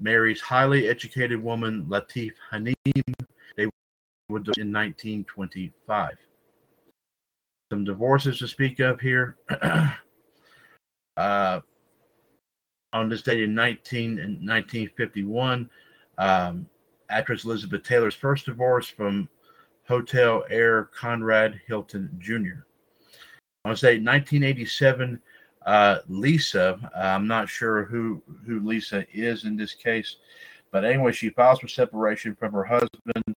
marries 0.00 0.40
highly 0.40 0.88
educated 0.88 1.42
woman 1.42 1.86
Latif 1.88 2.32
Hanim. 2.52 2.74
They 3.56 3.66
would 4.28 4.46
in 4.58 4.72
1925. 4.72 6.16
Some 7.72 7.84
divorces 7.84 8.38
to 8.38 8.48
speak 8.48 8.80
of 8.80 9.00
here. 9.00 9.36
uh, 11.16 11.60
on 12.92 13.08
this 13.08 13.22
date 13.22 13.42
in 13.42 13.54
19 13.54 14.18
in 14.18 14.18
1951, 14.18 15.68
um, 16.18 16.66
actress 17.10 17.44
Elizabeth 17.44 17.82
Taylor's 17.82 18.14
first 18.14 18.46
divorce 18.46 18.88
from 18.88 19.28
hotel 19.86 20.44
heir 20.50 20.84
Conrad 20.84 21.60
Hilton 21.66 22.10
Jr. 22.18 22.64
On 23.64 23.72
this 23.72 23.80
date 23.80 24.02
1987, 24.02 25.20
uh, 25.66 25.98
Lisa, 26.08 26.78
I'm 26.96 27.26
not 27.26 27.48
sure 27.48 27.84
who 27.84 28.22
who 28.46 28.60
Lisa 28.60 29.04
is 29.12 29.44
in 29.44 29.56
this 29.56 29.74
case, 29.74 30.16
but 30.70 30.84
anyway, 30.84 31.12
she 31.12 31.30
files 31.30 31.58
for 31.58 31.68
separation 31.68 32.36
from 32.36 32.52
her 32.52 32.64
husband 32.64 33.34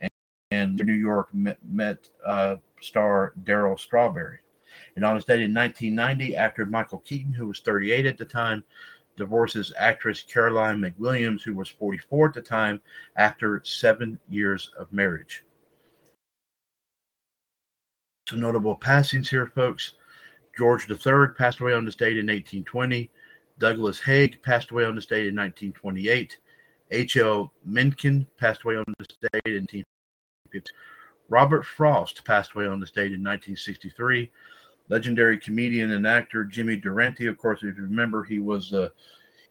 and, 0.00 0.10
and 0.50 0.76
New 0.76 0.92
York 0.92 1.32
Met, 1.32 1.58
Met 1.64 2.08
uh, 2.24 2.56
star 2.80 3.32
Darryl 3.44 3.78
Strawberry. 3.78 4.38
And 4.96 5.04
on 5.04 5.16
this 5.16 5.24
date 5.24 5.40
in 5.40 5.54
1990, 5.54 6.36
actor 6.36 6.66
Michael 6.66 6.98
Keaton, 6.98 7.32
who 7.32 7.46
was 7.46 7.60
38 7.60 8.06
at 8.06 8.18
the 8.18 8.24
time, 8.24 8.62
divorces 9.16 9.72
actress 9.78 10.22
Caroline 10.22 10.78
McWilliams, 10.78 11.42
who 11.42 11.54
was 11.54 11.68
44 11.68 12.28
at 12.28 12.34
the 12.34 12.42
time, 12.42 12.80
after 13.16 13.62
seven 13.64 14.18
years 14.28 14.70
of 14.78 14.92
marriage. 14.92 15.44
Some 18.28 18.40
notable 18.40 18.76
passings 18.76 19.28
here, 19.28 19.46
folks. 19.54 19.94
George 20.56 20.90
III 20.90 21.28
passed 21.36 21.60
away 21.60 21.72
on 21.72 21.84
this 21.84 21.96
date 21.96 22.18
in 22.18 22.26
1820. 22.26 23.10
Douglas 23.58 24.00
Haig 24.00 24.42
passed 24.42 24.70
away 24.70 24.84
on 24.84 24.94
this 24.94 25.06
date 25.06 25.26
in 25.26 25.36
1928. 25.36 26.38
H.L. 26.90 27.52
Mencken 27.64 28.26
passed 28.38 28.64
away 28.64 28.76
on 28.76 28.84
this 28.98 29.08
date 29.32 29.54
in 29.54 29.62
1950. 29.62 30.72
Robert 31.28 31.64
Frost 31.64 32.24
passed 32.24 32.52
away 32.54 32.66
on 32.66 32.80
this 32.80 32.90
date 32.90 33.12
in 33.12 33.22
1963. 33.22 34.30
Legendary 34.88 35.38
comedian 35.38 35.92
and 35.92 36.06
actor 36.06 36.44
Jimmy 36.44 36.74
Durante, 36.74 37.26
of 37.26 37.38
course, 37.38 37.60
if 37.62 37.76
you 37.76 37.84
remember, 37.84 38.24
he 38.24 38.40
was 38.40 38.70
the 38.70 38.92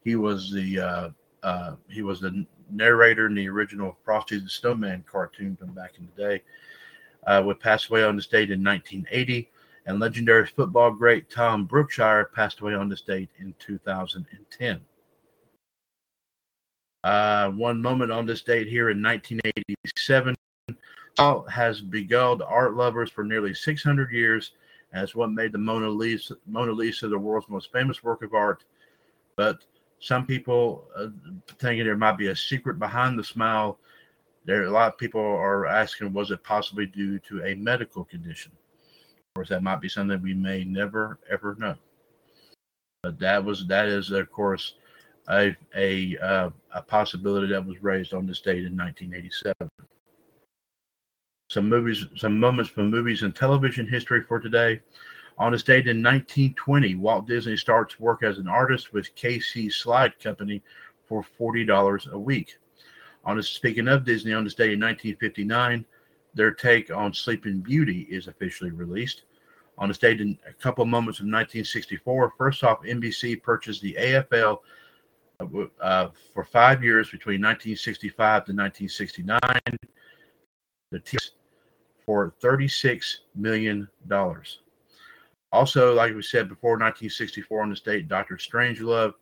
he 0.03 0.17
was 0.17 0.51
the 0.51 0.79
uh, 0.79 1.09
uh, 1.43 1.75
he 1.89 2.01
was 2.01 2.19
the 2.19 2.45
narrator 2.69 3.27
in 3.27 3.35
the 3.35 3.47
original 3.47 3.97
Frosty 4.03 4.37
the 4.37 4.49
Snowman 4.49 5.05
cartoon 5.09 5.55
from 5.55 5.73
back 5.73 5.93
in 5.97 6.09
the 6.13 6.21
day. 6.21 6.43
Uh, 7.25 7.41
would 7.45 7.59
pass 7.59 7.89
away 7.89 8.03
on 8.03 8.17
this 8.17 8.27
date 8.27 8.51
in 8.51 8.63
1980 8.63 9.49
and 9.85 9.99
legendary 9.99 10.45
football 10.45 10.91
great 10.91 11.29
Tom 11.29 11.67
Brookshier 11.67 12.31
passed 12.33 12.59
away 12.59 12.73
on 12.73 12.89
this 12.89 13.01
date 13.01 13.29
in 13.39 13.53
2010. 13.59 14.81
Uh, 17.03 17.49
one 17.51 17.81
moment 17.81 18.11
on 18.11 18.25
this 18.25 18.41
date 18.41 18.67
here 18.67 18.89
in 18.89 19.01
1987 19.01 20.35
has 21.49 21.81
beguiled 21.81 22.41
art 22.41 22.75
lovers 22.75 23.09
for 23.09 23.23
nearly 23.23 23.53
600 23.53 24.11
years 24.11 24.51
as 24.93 25.15
what 25.15 25.31
made 25.31 25.51
the 25.51 25.57
Mona 25.57 25.89
Lisa, 25.89 26.35
Mona 26.47 26.71
Lisa 26.71 27.07
the 27.07 27.17
world's 27.17 27.49
most 27.49 27.71
famous 27.71 28.03
work 28.03 28.23
of 28.23 28.33
art. 28.33 28.63
But 29.35 29.59
some 29.99 30.25
people 30.25 30.85
uh, 30.95 31.07
thinking 31.59 31.85
there 31.85 31.97
might 31.97 32.17
be 32.17 32.27
a 32.27 32.35
secret 32.35 32.79
behind 32.79 33.17
the 33.17 33.23
smile. 33.23 33.79
There, 34.45 34.63
a 34.63 34.71
lot 34.71 34.93
of 34.93 34.97
people 34.97 35.21
are 35.21 35.67
asking, 35.67 36.13
was 36.13 36.31
it 36.31 36.43
possibly 36.43 36.85
due 36.85 37.19
to 37.19 37.43
a 37.43 37.55
medical 37.55 38.03
condition? 38.03 38.51
Course, 39.39 39.47
that 39.47 39.63
might 39.63 39.79
be 39.79 39.87
something 39.87 40.21
we 40.21 40.33
may 40.33 40.65
never 40.65 41.17
ever 41.31 41.55
know. 41.57 41.75
But 43.03 43.19
that 43.19 43.41
was 43.41 43.65
that 43.67 43.87
is 43.87 44.11
of 44.11 44.29
course 44.29 44.73
a 45.29 45.55
a 45.77 46.17
uh, 46.17 46.49
a 46.75 46.81
possibility 46.81 47.47
that 47.53 47.65
was 47.65 47.81
raised 47.81 48.13
on 48.13 48.27
this 48.27 48.41
date 48.41 48.65
in 48.65 48.75
1987. 48.75 49.69
Some 51.49 51.69
movies, 51.69 52.05
some 52.17 52.37
moments 52.37 52.69
from 52.69 52.89
movies 52.89 53.23
and 53.23 53.33
television 53.33 53.87
history 53.87 54.23
for 54.23 54.41
today. 54.41 54.81
On 55.37 55.53
this 55.53 55.63
date 55.63 55.87
in 55.87 56.03
1920, 56.03 56.95
Walt 56.95 57.25
Disney 57.25 57.55
starts 57.55 57.97
work 57.97 58.23
as 58.23 58.39
an 58.39 58.49
artist 58.49 58.91
with 58.91 59.15
KC 59.15 59.71
Slide 59.71 60.19
Company 60.19 60.61
for 61.07 61.23
$40 61.39 62.11
a 62.11 62.19
week. 62.19 62.57
On 63.23 63.37
this, 63.37 63.47
speaking 63.47 63.87
of 63.87 64.03
Disney, 64.03 64.33
on 64.33 64.43
this 64.43 64.53
day 64.53 64.73
in 64.73 64.81
1959, 64.81 65.85
their 66.33 66.51
take 66.51 66.91
on 66.91 67.13
Sleeping 67.13 67.61
Beauty 67.61 68.05
is 68.09 68.27
officially 68.27 68.71
released. 68.71 69.23
On 69.79 69.87
this 69.87 69.97
date 69.97 70.21
in 70.21 70.37
a 70.47 70.53
couple 70.53 70.85
moments 70.85 71.19
of 71.19 71.23
1964, 71.23 72.33
first 72.37 72.63
off, 72.63 72.83
NBC 72.83 73.41
purchased 73.41 73.81
the 73.81 73.95
AFL 73.99 74.59
uh, 75.81 76.09
for 76.33 76.43
five 76.43 76.83
years 76.83 77.09
between 77.09 77.41
1965 77.41 78.45
to 78.45 78.51
1969. 78.51 79.39
The 80.91 80.99
for 82.05 82.33
36 82.41 83.21
million 83.35 83.87
dollars. 84.07 84.61
Also, 85.51 85.93
like 85.93 86.13
we 86.13 86.21
said 86.21 86.49
before, 86.49 86.71
1964 86.71 87.61
on 87.61 87.69
this 87.69 87.81
date, 87.81 88.07
Doctor 88.07 88.35
Strangelove 88.35 89.13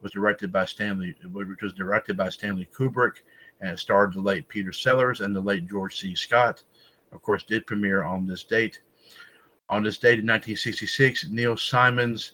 was 0.00 0.12
directed 0.12 0.50
by 0.52 0.64
Stanley, 0.64 1.14
which 1.32 1.62
was 1.62 1.72
directed 1.72 2.16
by 2.16 2.28
Stanley 2.28 2.68
Kubrick, 2.76 3.16
and 3.60 3.78
starred 3.78 4.14
the 4.14 4.20
late 4.20 4.48
Peter 4.48 4.72
Sellers 4.72 5.20
and 5.20 5.34
the 5.34 5.40
late 5.40 5.68
George 5.68 5.98
C. 5.98 6.14
Scott. 6.14 6.62
Of 7.12 7.22
course, 7.22 7.42
did 7.42 7.66
premiere 7.66 8.04
on 8.04 8.26
this 8.26 8.44
date. 8.44 8.80
On 9.70 9.84
this 9.84 9.98
date 9.98 10.18
in 10.18 10.26
1966, 10.26 11.28
Neil 11.30 11.56
Simon's 11.56 12.32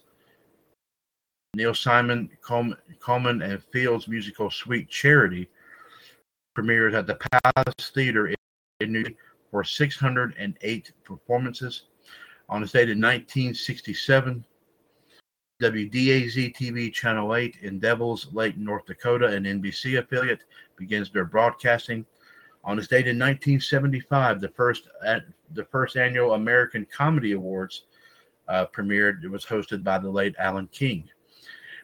Neil 1.53 1.73
Simon, 1.73 2.29
Coleman, 2.41 3.41
and 3.41 3.63
Fields 3.71 4.07
musical 4.07 4.49
Sweet 4.51 4.89
Charity 4.89 5.47
premiered 6.57 6.95
at 6.95 7.07
the 7.07 7.15
Palace 7.15 7.91
Theater 7.93 8.33
in 8.79 8.91
New 8.91 8.99
York 8.99 9.13
for 9.49 9.63
608 9.63 10.91
performances. 11.03 11.83
On 12.49 12.61
this 12.61 12.71
date 12.71 12.89
in 12.89 12.99
1967, 12.99 14.45
WDAZ 15.61 16.55
TV 16.55 16.93
Channel 16.93 17.35
8 17.35 17.57
in 17.61 17.79
Devils 17.79 18.27
Lake, 18.33 18.57
North 18.57 18.85
Dakota, 18.85 19.27
an 19.27 19.43
NBC 19.43 19.99
affiliate, 19.99 20.43
begins 20.75 21.11
their 21.11 21.25
broadcasting. 21.25 22.05
On 22.67 22.75
this 22.75 22.87
date 22.87 23.07
in 23.07 23.17
1975, 23.17 24.41
the 24.41 24.49
first 24.49 24.89
at 25.05 25.23
the 25.53 25.63
first 25.63 25.95
annual 25.95 26.33
American 26.33 26.85
Comedy 26.93 27.31
Awards 27.31 27.85
uh, 28.49 28.65
premiered. 28.75 29.23
It 29.23 29.29
was 29.29 29.45
hosted 29.45 29.85
by 29.85 29.97
the 29.97 30.09
late 30.09 30.35
Alan 30.37 30.67
King. 30.67 31.09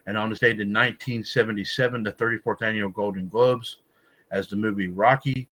And 0.06 0.18
on 0.18 0.28
this 0.28 0.40
date 0.40 0.60
in 0.60 0.68
1977, 0.68 2.02
the 2.02 2.12
34th 2.12 2.60
annual 2.60 2.90
Golden 2.90 3.28
Globes, 3.28 3.78
as 4.30 4.46
the 4.46 4.56
movie 4.56 4.88
Rocky, 4.88 5.48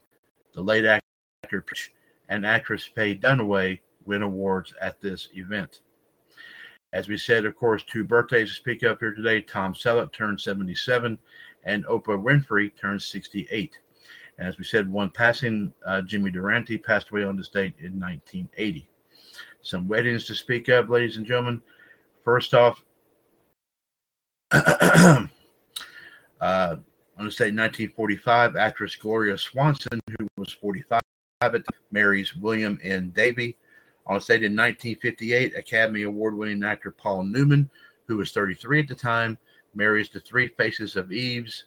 the 0.53 0.61
late 0.61 0.85
actor 0.85 1.65
and 2.29 2.45
actress 2.45 2.85
Faye 2.85 3.17
Dunaway 3.17 3.81
win 4.05 4.23
awards 4.23 4.75
at 4.83 5.01
this 5.01 5.29
event. 5.35 5.81
As 6.93 7.09
we 7.09 7.17
said, 7.17 7.47
of 7.47 7.57
course, 7.57 7.83
two 7.85 8.05
birthdays 8.05 8.51
to 8.51 8.55
speak 8.55 8.83
of 8.83 8.99
here 9.01 9.15
today. 9.15 9.41
Tom 9.41 9.73
Selleck 9.73 10.13
turned 10.13 10.39
77, 10.39 11.19
and 11.65 11.87
Oprah 11.87 12.23
Winfrey 12.23 12.71
turned 12.79 13.01
68. 13.01 13.79
As 14.39 14.59
we 14.59 14.65
said, 14.65 14.91
one 14.91 15.11
passing, 15.11 15.73
uh, 15.87 16.03
Jimmy 16.03 16.31
Durante 16.31 16.79
passed 16.79 17.11
away 17.11 17.25
on 17.25 17.37
this 17.37 17.49
date 17.49 17.75
in 17.79 18.01
1980. 18.01 18.89
Some 19.61 19.87
weddings 19.87 20.25
to 20.27 20.35
speak 20.35 20.69
of, 20.69 20.91
ladies 20.91 21.17
and 21.17 21.27
gentlemen. 21.27 21.63
First 22.25 22.55
off, 22.55 22.83
uh, 24.51 25.27
on 26.41 27.25
this 27.25 27.37
date 27.37 27.55
1945, 27.55 28.57
actress 28.57 28.97
Gloria 28.97 29.39
Swanson, 29.39 30.01
who 30.19 30.27
was 30.37 30.53
45, 30.53 31.01
marries 31.91 32.35
William 32.35 32.79
N. 32.83 33.13
Davey. 33.15 33.57
On 34.07 34.15
this 34.15 34.27
date 34.27 34.43
in 34.43 34.57
1958, 34.57 35.57
Academy 35.57 36.03
Award 36.03 36.37
winning 36.37 36.65
actor 36.65 36.91
Paul 36.91 37.25
Newman, 37.25 37.71
who 38.07 38.17
was 38.17 38.33
33 38.33 38.81
at 38.81 38.89
the 38.89 38.95
time, 38.95 39.39
marries 39.75 40.11
the 40.11 40.21
three 40.21 40.49
faces 40.49 40.97
of 40.97 41.13
Eve's 41.13 41.65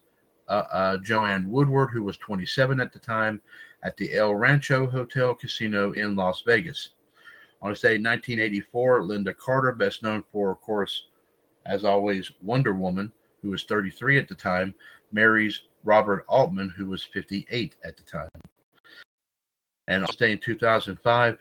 uh, 0.48 0.64
uh, 0.72 0.98
Joanne 0.98 1.50
Woodward, 1.50 1.90
who 1.92 2.04
was 2.04 2.18
27 2.18 2.80
at 2.80 2.94
the 2.94 3.00
time, 3.00 3.42
at 3.84 3.98
the 3.98 4.14
El 4.16 4.36
Rancho 4.36 4.88
Hotel 4.88 5.34
Casino 5.34 5.92
in 5.94 6.16
Las 6.16 6.44
Vegas. 6.46 6.90
On 7.62 7.72
this 7.72 7.82
day 7.82 7.98
1984, 7.98 9.02
Lynda 9.02 9.36
Carter, 9.36 9.72
best 9.72 10.04
known 10.04 10.24
for, 10.32 10.52
of 10.52 10.62
course, 10.62 11.08
as 11.66 11.84
always, 11.84 12.32
Wonder 12.42 12.74
Woman, 12.74 13.12
who 13.42 13.50
was 13.50 13.64
33 13.64 14.18
at 14.18 14.28
the 14.28 14.36
time, 14.36 14.74
marries 15.12 15.62
Robert 15.84 16.26
Altman, 16.28 16.70
who 16.70 16.88
was 16.88 17.04
58 17.04 17.76
at 17.84 17.98
the 17.98 18.04
time. 18.04 18.30
And 19.88 20.04
on 20.04 20.10
day 20.18 20.32
in 20.32 20.40
2005, 20.40 21.38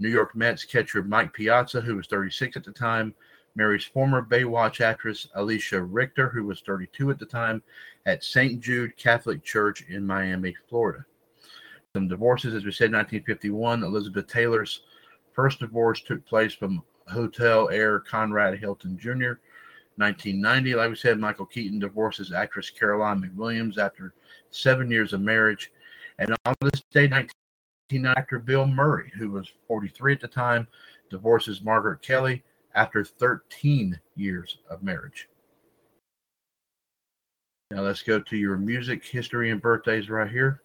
New 0.00 0.08
York 0.08 0.34
Mets 0.34 0.64
catcher 0.64 1.02
Mike 1.02 1.32
Piazza, 1.32 1.80
who 1.80 1.96
was 1.96 2.06
36 2.08 2.56
at 2.56 2.64
the 2.64 2.72
time, 2.72 3.14
marries 3.54 3.84
former 3.84 4.22
Baywatch 4.22 4.80
actress 4.80 5.28
Alicia 5.34 5.82
Rickter, 5.82 6.28
who 6.28 6.44
was 6.44 6.60
32 6.60 7.10
at 7.10 7.18
the 7.18 7.26
time, 7.26 7.62
at 8.06 8.24
St. 8.24 8.60
Jude 8.60 8.96
Catholic 8.96 9.42
Church 9.42 9.82
in 9.88 10.06
Miami, 10.06 10.54
Florida. 10.68 11.04
Some 11.94 12.08
divorces, 12.08 12.54
as 12.54 12.64
we 12.64 12.72
said, 12.72 12.92
1951, 12.92 13.82
Elizabeth 13.82 14.26
Taylor's 14.26 14.82
first 15.32 15.60
divorce 15.60 16.02
took 16.02 16.24
place 16.26 16.52
from 16.52 16.82
hotel 17.08 17.68
heir 17.68 18.00
Conrad 18.00 18.58
Hilton 18.58 18.98
Jr. 18.98 19.34
1990, 19.96 20.74
like 20.74 20.90
we 20.90 20.96
said, 20.96 21.18
Michael 21.18 21.46
Keaton 21.46 21.78
divorces 21.78 22.32
actress 22.32 22.70
Caroline 22.70 23.22
McWilliams 23.22 23.78
after 23.78 24.12
seven 24.50 24.90
years 24.90 25.12
of 25.12 25.20
marriage. 25.20 25.70
And 26.18 26.34
on 26.44 26.54
this 26.60 26.82
day, 26.92 27.06
1990, 27.06 28.18
actor 28.18 28.38
Bill 28.40 28.66
Murray, 28.66 29.12
who 29.16 29.30
was 29.30 29.52
43 29.68 30.14
at 30.14 30.20
the 30.20 30.28
time, 30.28 30.66
divorces 31.10 31.62
Margaret 31.62 32.02
Kelly 32.02 32.42
after 32.74 33.04
13 33.04 33.98
years 34.16 34.58
of 34.68 34.82
marriage. 34.82 35.28
Now 37.74 37.80
let's 37.80 38.02
go 38.02 38.20
to 38.20 38.36
your 38.36 38.56
music 38.56 39.04
history 39.04 39.50
and 39.50 39.60
birthdays 39.60 40.08
right 40.08 40.30
here. 40.30 40.62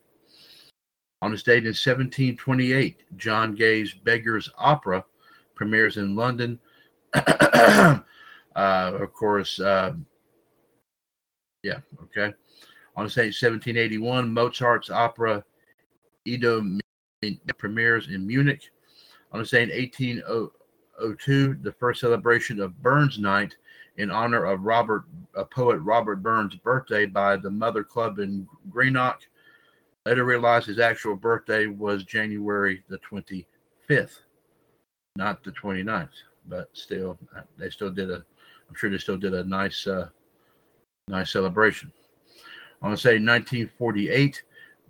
On 1.24 1.32
this 1.32 1.42
date 1.42 1.64
in 1.64 1.70
1728, 1.70 3.18
John 3.18 3.56
Gay's 3.56 3.96
Beggar's 3.96 4.48
Opera 4.60 5.04
premieres 5.56 5.98
in 5.98 6.16
London. 6.16 6.60
uh, 7.16 8.00
of 8.56 9.12
course, 9.12 9.60
uh, 9.60 9.94
yeah, 11.64 11.80
okay. 12.04 12.32
On 12.96 13.06
this 13.06 13.16
date 13.16 13.34
1781, 13.34 14.32
Mozart's 14.32 14.92
opera 14.92 15.44
Ido 16.26 16.64
premieres 17.58 18.08
in 18.10 18.28
Munich. 18.28 18.70
On 19.32 19.40
this 19.40 19.50
date 19.50 19.72
in 19.72 19.76
18, 19.76 20.18
1902, 20.18 21.58
the 21.64 21.72
first 21.72 22.02
celebration 22.02 22.60
of 22.60 22.80
Burns 22.84 23.18
Night 23.18 23.56
in 24.00 24.10
honor 24.10 24.46
of 24.46 24.64
Robert, 24.64 25.04
uh, 25.36 25.44
poet 25.44 25.78
Robert 25.80 26.24
Burns' 26.24 26.56
birthday 26.56 27.06
by 27.06 27.36
the 27.36 27.50
Mother 27.50 27.84
Club 27.84 28.20
in 28.20 28.48
Greenock. 28.70 29.20
Later 30.06 30.24
realized 30.24 30.68
his 30.68 30.80
actual 30.80 31.18
birthday 31.18 31.68
was 31.68 32.06
January 32.06 32.82
the 32.88 32.98
25th, 33.00 34.22
not 35.18 35.44
the 35.44 35.52
29th, 35.52 36.08
but 36.48 36.70
still, 36.72 37.20
uh, 37.36 37.42
they 37.58 37.70
still 37.70 37.92
did 37.92 38.10
a, 38.10 38.24
I'm 38.70 38.76
sure 38.76 38.90
they 38.90 38.98
still 38.98 39.18
did 39.18 39.34
a 39.34 39.44
nice, 39.44 39.86
uh, 39.86 40.08
nice 41.10 41.34
celebration. 41.34 41.92
I 42.82 42.88
want 42.88 42.98
to 42.98 43.02
say 43.02 43.16
1948, 43.16 44.44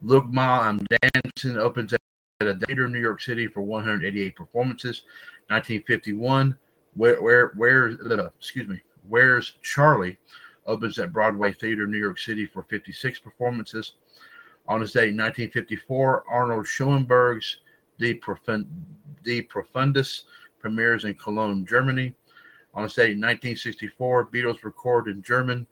Look 0.04 0.28
Ma, 0.28 0.62
I'm 0.62 0.86
Dancing 1.02 1.58
opens 1.58 1.94
at 1.94 2.00
a 2.42 2.54
theater 2.54 2.86
in 2.86 2.94
New 2.94 3.00
York 3.00 3.22
City 3.22 3.48
for 3.48 3.62
188 3.62 4.36
performances. 4.36 5.02
1951, 5.48 6.56
where, 6.94 7.20
where, 7.22 7.48
where, 7.56 7.98
uh, 8.08 8.30
excuse 8.38 8.68
me, 8.68 8.80
Where's 9.10 9.54
Charlie 9.64 10.18
opens 10.66 11.00
at 11.00 11.12
Broadway 11.12 11.52
Theater, 11.52 11.88
New 11.88 11.98
York 11.98 12.20
City 12.20 12.46
for 12.46 12.64
56 12.64 13.20
performances. 13.20 13.94
On 14.68 14.80
his 14.80 14.92
date 14.92 15.16
1954, 15.16 16.26
Arnold 16.30 16.68
Schoenberg's 16.68 17.58
De, 17.98 18.14
Profund- 18.14 18.68
Profundis 19.26 20.24
premieres 20.60 21.06
in 21.06 21.16
Cologne, 21.16 21.66
Germany. 21.66 22.14
On 22.76 22.84
his 22.84 22.94
date 22.94 23.18
1964, 23.18 24.28
Beatles 24.28 24.64
record 24.64 25.08
in 25.08 25.24
German. 25.24 25.66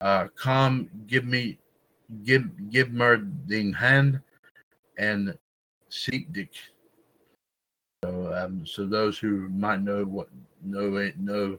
Uh, 0.00 0.28
Come, 0.36 0.88
Give 1.08 1.24
Me, 1.24 1.58
Give, 2.24 2.48
Give 2.70 2.92
Mir 2.92 3.16
den 3.16 3.72
Hand, 3.72 4.20
and 4.98 5.36
Seek 5.88 6.32
Dich. 6.32 6.70
So, 8.04 8.32
um, 8.34 8.64
so 8.66 8.86
those 8.86 9.18
who 9.18 9.48
might 9.48 9.80
know 9.80 10.04
what 10.04 10.28
know 10.64 10.96
it 10.96 11.18
know 11.18 11.58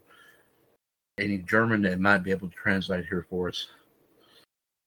any 1.17 1.37
German 1.39 1.81
that 1.83 1.99
might 1.99 2.23
be 2.23 2.31
able 2.31 2.49
to 2.49 2.55
translate 2.55 3.05
here 3.05 3.25
for 3.29 3.49
us. 3.49 3.67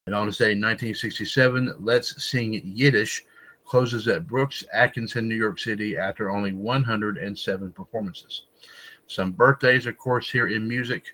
And 0.07 0.15
on 0.15 0.27
this 0.27 0.39
day, 0.39 0.55
1967, 0.55 1.75
Let's 1.79 2.25
Sing 2.25 2.61
Yiddish 2.65 3.25
closes 3.65 4.07
at 4.09 4.27
Brooks 4.27 4.65
Atkinson, 4.73 5.29
New 5.29 5.37
York 5.37 5.59
City, 5.59 5.97
after 5.97 6.31
only 6.31 6.53
107 6.53 7.73
performances. 7.73 8.43
Some 9.09 9.33
birthdays, 9.33 9.87
of 9.87 9.99
course, 9.99 10.31
here 10.31 10.49
in 10.49 10.67
music. 10.67 11.05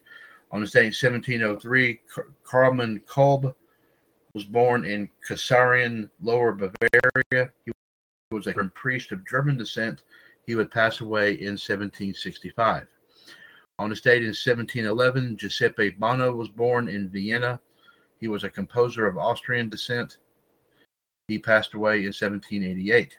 On 0.50 0.60
this 0.60 0.72
day, 0.72 0.84
1703, 0.84 2.00
Carmen 2.44 3.00
Kolb 3.06 3.54
was 4.34 4.44
born 4.44 4.84
in 4.84 5.08
Kassarien, 5.26 6.08
Lower 6.22 6.52
Bavaria. 6.52 7.50
He 7.64 7.72
was 8.30 8.46
a 8.46 8.52
priest 8.52 9.12
of 9.12 9.26
German 9.26 9.56
descent. 9.56 10.02
He 10.46 10.54
would 10.54 10.70
pass 10.70 11.00
away 11.00 11.32
in 11.32 11.52
1765. 11.52 12.86
On 13.78 13.90
this 13.90 14.00
date 14.00 14.22
in 14.22 14.28
1711, 14.28 15.36
Giuseppe 15.36 15.92
Bonno 15.92 16.36
was 16.36 16.48
born 16.48 16.88
in 16.88 17.08
Vienna. 17.08 17.60
He 18.20 18.28
was 18.28 18.44
a 18.44 18.50
composer 18.50 19.06
of 19.06 19.18
Austrian 19.18 19.68
descent. 19.68 20.18
He 21.28 21.38
passed 21.38 21.74
away 21.74 21.98
in 21.98 22.12
1788. 22.12 23.18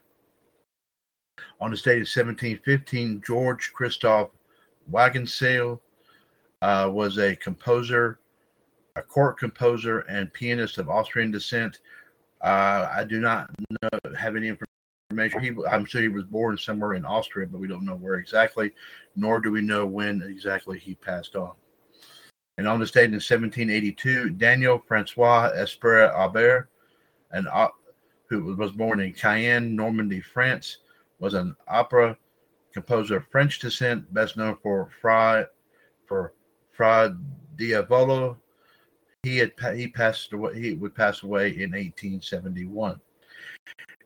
On 1.60 1.72
this 1.72 1.82
date 1.82 1.94
in 1.94 2.00
1715, 2.00 3.22
George 3.26 3.74
Christoph 3.74 4.30
Wagenseil 4.92 5.80
uh, 6.62 6.90
was 6.92 7.18
a 7.18 7.36
composer, 7.36 8.20
a 8.96 9.02
court 9.02 9.40
composer, 9.40 10.00
and 10.02 10.32
pianist 10.34 10.78
of 10.78 10.90
Austrian 10.90 11.32
descent. 11.32 11.80
Uh, 12.42 12.88
I 12.96 13.04
do 13.04 13.20
not 13.20 13.50
know, 13.70 14.00
have 14.18 14.36
any 14.36 14.50
information 14.50 14.73
he, 15.18 15.54
I'm 15.70 15.86
sure 15.86 16.02
he 16.02 16.08
was 16.08 16.24
born 16.24 16.58
somewhere 16.58 16.94
in 16.94 17.06
Austria, 17.06 17.48
but 17.48 17.60
we 17.60 17.68
don't 17.68 17.86
know 17.86 17.96
where 17.96 18.16
exactly, 18.16 18.72
nor 19.16 19.40
do 19.40 19.52
we 19.52 19.62
know 19.62 19.86
when 19.86 20.22
exactly 20.22 20.80
he 20.80 20.96
passed 20.96 21.36
on. 21.36 21.54
And 22.58 22.68
on 22.68 22.80
this 22.80 22.92
date 22.92 23.06
in 23.06 23.14
1782, 23.14 24.32
Daniel 24.32 24.84
Francois 24.88 25.52
Esprit 25.56 26.12
Aubert, 26.14 26.70
an, 27.32 27.48
who 28.30 28.56
was 28.56 28.72
born 28.72 29.00
in 29.00 29.14
Caen, 29.14 29.76
Normandy, 29.76 30.22
France, 30.22 30.78
was 31.20 31.34
an 31.34 31.56
opera 31.68 32.18
composer 32.74 33.18
of 33.18 33.28
French 33.28 33.60
descent, 33.60 34.12
best 34.14 34.38
known 34.38 34.58
for 34.62 34.90
Fra, 35.02 35.48
for 36.06 36.34
Fra 36.72 37.16
Diavolo. 37.56 38.38
He 39.24 39.38
had 39.38 39.54
he 39.76 39.88
passed 39.88 40.34
away. 40.34 40.60
He 40.60 40.74
would 40.74 40.94
pass 40.94 41.24
away 41.24 41.48
in 41.50 41.72
1871, 41.72 43.00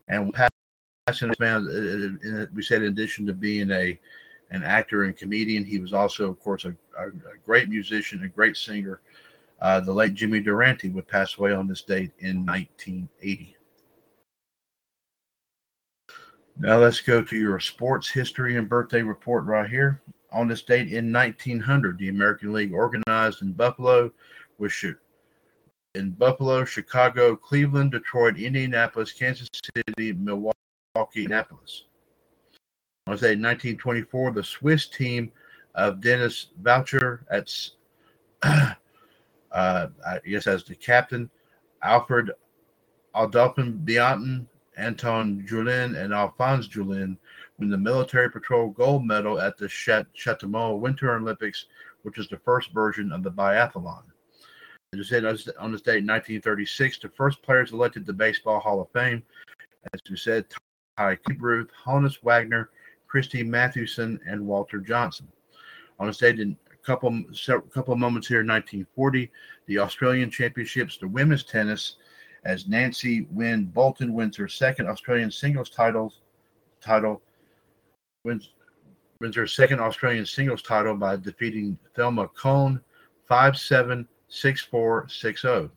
and 0.06 0.32
Uh, 1.08 2.42
uh, 2.42 2.46
we 2.54 2.62
said 2.62 2.82
in 2.82 2.88
addition 2.88 3.26
to 3.26 3.32
being 3.32 3.70
a 3.70 3.98
an 4.50 4.62
actor 4.62 5.04
and 5.04 5.16
comedian, 5.16 5.64
he 5.64 5.78
was 5.78 5.92
also, 5.92 6.30
of 6.30 6.40
course, 6.40 6.64
a, 6.64 6.74
a, 6.98 7.08
a 7.08 7.38
great 7.44 7.68
musician, 7.68 8.24
a 8.24 8.28
great 8.28 8.56
singer. 8.56 9.00
Uh, 9.60 9.80
the 9.80 9.92
late 9.92 10.14
Jimmy 10.14 10.40
Durante 10.40 10.88
would 10.88 11.06
pass 11.06 11.36
away 11.36 11.52
on 11.52 11.66
this 11.66 11.82
date 11.82 12.12
in 12.20 12.46
1980. 12.46 13.56
Now 16.60 16.78
let's 16.78 17.00
go 17.00 17.22
to 17.22 17.36
your 17.36 17.60
sports 17.60 18.08
history 18.08 18.56
and 18.56 18.68
birthday 18.68 19.02
report 19.02 19.44
right 19.44 19.68
here. 19.68 20.00
On 20.32 20.48
this 20.48 20.62
date 20.62 20.92
in 20.92 21.12
1900, 21.12 21.98
the 21.98 22.08
American 22.08 22.52
League 22.52 22.72
organized 22.72 23.42
in 23.42 23.52
Buffalo, 23.52 24.10
which 24.56 24.84
in 25.94 26.10
Buffalo, 26.10 26.64
Chicago, 26.64 27.34
Cleveland, 27.34 27.92
Detroit, 27.92 28.38
Indianapolis, 28.38 29.12
Kansas 29.12 29.48
City, 29.76 30.12
Milwaukee. 30.12 30.58
Milwaukee, 30.98 31.26
Annapolis. 31.26 31.84
I 33.06 33.12
say 33.12 33.36
1924, 33.36 34.32
the 34.32 34.42
Swiss 34.42 34.88
team 34.88 35.30
of 35.76 36.00
Denis 36.00 36.48
Vaucher 36.60 37.24
at, 37.30 37.54
uh, 38.42 38.76
I 39.52 40.18
guess 40.26 40.48
as 40.48 40.64
the 40.64 40.74
captain, 40.74 41.30
Alfred 41.84 42.32
Adolphin 43.14 43.80
Bianton, 43.84 44.46
Anton 44.76 45.44
Julien, 45.46 45.94
and 45.94 46.12
Alphonse 46.12 46.66
Julien 46.66 47.16
win 47.60 47.70
the 47.70 47.78
military 47.78 48.28
patrol 48.28 48.70
gold 48.70 49.06
medal 49.06 49.40
at 49.40 49.56
the 49.56 49.68
Chateau 49.68 50.74
Winter 50.74 51.14
Olympics, 51.14 51.66
which 52.02 52.18
is 52.18 52.28
the 52.28 52.38
first 52.38 52.72
version 52.72 53.12
of 53.12 53.22
the 53.22 53.30
biathlon. 53.30 54.02
As 54.92 55.00
I 55.00 55.04
said, 55.04 55.24
on 55.58 55.70
this 55.70 55.82
date 55.82 55.98
in 55.98 56.06
1936, 56.06 56.98
the 56.98 57.08
first 57.10 57.40
players 57.42 57.72
elected 57.72 58.04
to 58.06 58.12
Baseball 58.12 58.58
Hall 58.58 58.80
of 58.80 58.90
Fame. 58.90 59.22
As 59.94 60.00
we 60.10 60.16
said, 60.16 60.44
Ty 60.98 61.16
Ruth, 61.38 61.70
Honus 61.86 62.20
Wagner, 62.24 62.70
Christy 63.06 63.44
Mathewson, 63.44 64.18
and 64.26 64.44
Walter 64.44 64.80
Johnson. 64.80 65.28
On 66.00 66.08
a 66.08 66.12
date 66.12 66.40
in 66.40 66.56
a 66.72 66.76
couple 66.84 67.22
couple 67.72 67.92
of 67.92 68.00
moments 68.00 68.26
here 68.26 68.40
in 68.40 68.48
1940, 68.48 69.30
the 69.66 69.78
Australian 69.78 70.28
Championships, 70.28 70.98
the 70.98 71.06
women's 71.06 71.44
tennis, 71.44 71.96
as 72.44 72.66
Nancy 72.66 73.28
Wynn 73.30 73.66
Bolton 73.66 74.12
wins 74.12 74.36
her 74.38 74.48
second 74.48 74.88
Australian 74.88 75.30
singles 75.30 75.70
title, 75.70 76.12
title 76.80 77.22
wins 78.24 78.50
wins 79.20 79.36
her 79.36 79.46
second 79.46 79.78
Australian 79.78 80.26
singles 80.26 80.62
title 80.62 80.96
by 80.96 81.14
defeating 81.14 81.78
Thelma 81.94 82.26
Coyne 82.28 82.80
5-7, 83.30 84.04
6-4, 84.30 84.70
6-0. 85.06 85.70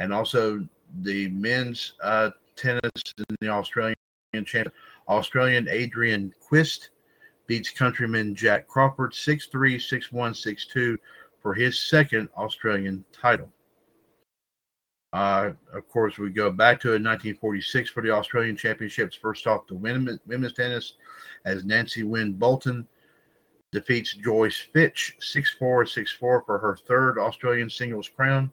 And 0.00 0.12
also 0.12 0.66
the 1.02 1.28
men's 1.28 1.92
uh, 2.02 2.30
tennis 2.56 2.90
in 3.18 3.36
the 3.40 3.48
Australian 3.48 3.96
champion. 4.42 4.72
Australian 5.08 5.68
Adrian 5.68 6.32
Quist 6.40 6.90
beats 7.46 7.70
countryman 7.70 8.34
Jack 8.34 8.66
Crawford 8.66 9.14
6 9.14 9.46
3, 9.46 9.78
6 9.78 10.12
1, 10.12 10.34
6 10.34 10.66
2 10.66 10.98
for 11.42 11.52
his 11.52 11.78
second 11.78 12.28
Australian 12.36 13.04
title. 13.12 13.50
Uh, 15.12 15.52
of 15.72 15.88
course, 15.88 16.18
we 16.18 16.30
go 16.30 16.50
back 16.50 16.80
to 16.80 16.88
1946 16.88 17.90
for 17.90 18.02
the 18.02 18.10
Australian 18.10 18.56
Championships. 18.56 19.14
First 19.14 19.46
off, 19.46 19.66
the 19.68 19.74
women's, 19.74 20.18
women's 20.26 20.54
tennis 20.54 20.94
as 21.44 21.64
Nancy 21.64 22.02
Wynn 22.02 22.32
Bolton 22.32 22.88
defeats 23.70 24.14
Joyce 24.14 24.58
Fitch 24.72 25.14
6 25.20 25.54
4, 25.58 25.86
6 25.86 26.12
4 26.12 26.42
for 26.44 26.58
her 26.58 26.76
third 26.88 27.18
Australian 27.18 27.68
singles 27.70 28.08
crown. 28.08 28.50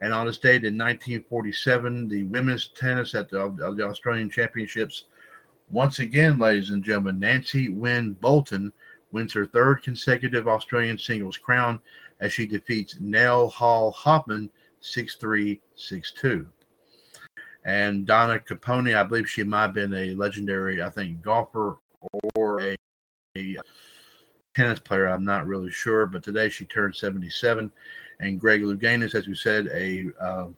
And 0.00 0.12
on 0.12 0.26
this 0.26 0.38
date 0.38 0.64
in 0.64 0.78
1947, 0.78 2.08
the 2.08 2.22
women's 2.24 2.68
tennis 2.68 3.14
at 3.14 3.28
the, 3.28 3.40
of 3.40 3.76
the 3.76 3.84
Australian 3.84 4.30
Championships, 4.30 5.04
once 5.70 5.98
again, 5.98 6.38
ladies 6.38 6.70
and 6.70 6.84
gentlemen, 6.84 7.18
Nancy 7.18 7.68
Wynn 7.68 8.12
Bolton 8.14 8.72
wins 9.10 9.32
her 9.32 9.46
third 9.46 9.82
consecutive 9.82 10.46
Australian 10.46 10.98
singles 10.98 11.36
crown 11.36 11.80
as 12.20 12.32
she 12.32 12.46
defeats 12.46 12.96
Nell 13.00 13.48
Hall 13.48 13.92
Hopman 13.92 14.48
6-3, 14.82 15.58
And 17.64 18.06
Donna 18.06 18.38
Caponi, 18.38 18.96
I 18.96 19.02
believe 19.02 19.28
she 19.28 19.42
might 19.42 19.62
have 19.62 19.74
been 19.74 19.94
a 19.94 20.14
legendary, 20.14 20.80
I 20.82 20.90
think, 20.90 21.22
golfer 21.22 21.78
or 22.36 22.60
a 22.60 22.76
tennis 24.54 24.78
player. 24.80 25.06
I'm 25.06 25.24
not 25.24 25.46
really 25.46 25.70
sure, 25.70 26.06
but 26.06 26.22
today 26.22 26.48
she 26.48 26.64
turned 26.64 26.94
77. 26.94 27.70
And 28.20 28.40
Greg 28.40 28.62
Louganis, 28.62 29.14
as 29.14 29.26
we 29.26 29.34
said, 29.34 29.68
a 29.72 30.06
uh, 30.20 30.48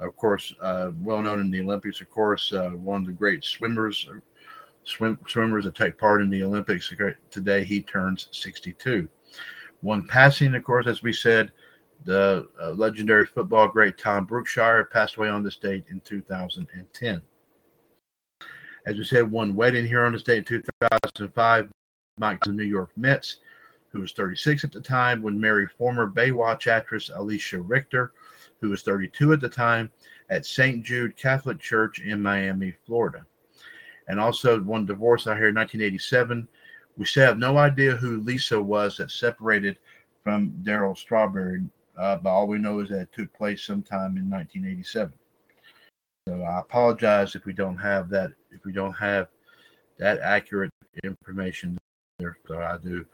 of 0.00 0.16
course 0.16 0.54
uh, 0.60 0.90
well 1.00 1.22
known 1.22 1.40
in 1.40 1.50
the 1.50 1.60
Olympics, 1.60 2.00
of 2.00 2.10
course, 2.10 2.52
uh, 2.52 2.70
one 2.70 3.02
of 3.02 3.06
the 3.06 3.12
great 3.12 3.44
swimmers, 3.44 4.08
swim, 4.84 5.18
swimmers 5.28 5.64
that 5.64 5.74
take 5.74 5.98
part 5.98 6.22
in 6.22 6.30
the 6.30 6.42
Olympics. 6.42 6.92
Today 7.30 7.64
he 7.64 7.82
turns 7.82 8.28
62. 8.32 9.08
One 9.82 10.06
passing, 10.06 10.54
of 10.54 10.64
course, 10.64 10.86
as 10.86 11.02
we 11.02 11.12
said, 11.12 11.52
the 12.04 12.48
uh, 12.60 12.70
legendary 12.70 13.26
football 13.26 13.68
great 13.68 13.98
Tom 13.98 14.26
Brookshier 14.26 14.90
passed 14.90 15.16
away 15.16 15.28
on 15.28 15.42
this 15.42 15.56
date 15.56 15.84
in 15.90 16.00
2010. 16.00 17.22
As 18.86 18.96
we 18.96 19.04
said, 19.04 19.30
one 19.30 19.54
wedding 19.54 19.86
here 19.86 20.04
on 20.04 20.12
this 20.12 20.22
date 20.22 20.50
in 20.50 20.62
2005, 20.82 21.70
Mike 22.18 22.44
the 22.44 22.52
New 22.52 22.64
York 22.64 22.90
Mets, 22.96 23.38
who 23.90 24.00
was 24.00 24.12
36 24.12 24.64
at 24.64 24.72
the 24.72 24.80
time, 24.80 25.22
would 25.22 25.34
marry 25.34 25.66
former 25.66 26.08
Baywatch 26.08 26.66
actress 26.68 27.10
Alicia 27.14 27.60
Rickter, 27.60 28.12
who 28.60 28.70
was 28.70 28.82
32 28.82 29.32
at 29.32 29.40
the 29.40 29.48
time, 29.48 29.90
at 30.30 30.46
St. 30.46 30.84
Jude 30.84 31.16
Catholic 31.16 31.58
Church 31.58 32.00
in 32.00 32.22
Miami, 32.22 32.72
Florida. 32.86 33.26
And 34.08 34.20
also 34.20 34.60
one 34.60 34.86
divorce 34.86 35.26
out 35.26 35.38
here 35.38 35.48
in 35.48 35.54
1987. 35.54 36.46
We 36.96 37.04
still 37.04 37.26
have 37.26 37.38
no 37.38 37.58
idea 37.58 37.96
who 37.96 38.20
Lisa 38.20 38.62
was 38.62 38.96
that 38.98 39.10
separated 39.10 39.78
from 40.22 40.52
Darryl 40.62 40.96
Strawberry, 40.96 41.62
uh, 41.98 42.16
but 42.16 42.30
all 42.30 42.46
we 42.46 42.58
know 42.58 42.80
is 42.80 42.90
that 42.90 43.00
it 43.00 43.12
took 43.12 43.32
place 43.34 43.62
sometime 43.64 44.16
in 44.16 44.30
1987. 44.30 45.12
So 46.28 46.42
I 46.42 46.60
apologize 46.60 47.34
if 47.34 47.44
we 47.44 47.52
don't 47.52 47.76
have 47.76 48.08
that, 48.10 48.30
if 48.52 48.64
we 48.64 48.72
don't 48.72 48.94
have 48.94 49.28
that 49.98 50.20
accurate 50.20 50.70
information 51.02 51.78
there. 52.24 52.38
So 52.48 52.60
I 52.60 52.78
do, 52.78 53.04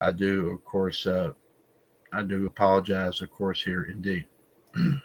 I 0.00 0.12
do, 0.12 0.50
of 0.50 0.64
course, 0.64 1.06
uh, 1.06 1.32
I 2.12 2.22
do 2.22 2.46
apologize, 2.46 3.20
of 3.20 3.30
course, 3.30 3.62
here 3.62 3.84
indeed. 3.84 4.24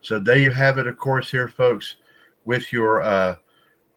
so 0.00 0.18
there 0.18 0.38
you 0.38 0.50
have 0.50 0.78
it, 0.78 0.86
of 0.86 0.96
course, 0.96 1.30
here, 1.30 1.48
folks, 1.48 1.96
with 2.44 2.72
your 2.72 3.02
uh, 3.02 3.36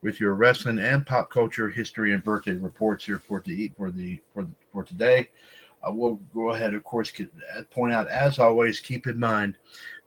with 0.01 0.19
your 0.19 0.33
wrestling 0.33 0.79
and 0.79 1.05
pop 1.05 1.29
culture 1.29 1.69
history 1.69 2.13
and 2.13 2.23
birthday 2.23 2.53
reports 2.53 3.05
here 3.05 3.19
for 3.19 3.41
the 3.45 3.71
for 3.77 3.91
the 3.91 4.19
for 4.33 4.47
for 4.71 4.83
today. 4.83 5.29
I 5.83 5.89
will 5.89 6.15
go 6.33 6.51
ahead, 6.51 6.73
of 6.73 6.83
course, 6.83 7.11
point 7.71 7.93
out 7.93 8.09
as 8.09 8.37
always. 8.37 8.81
Keep 8.81 9.07
in 9.07 9.17
mind 9.17 9.55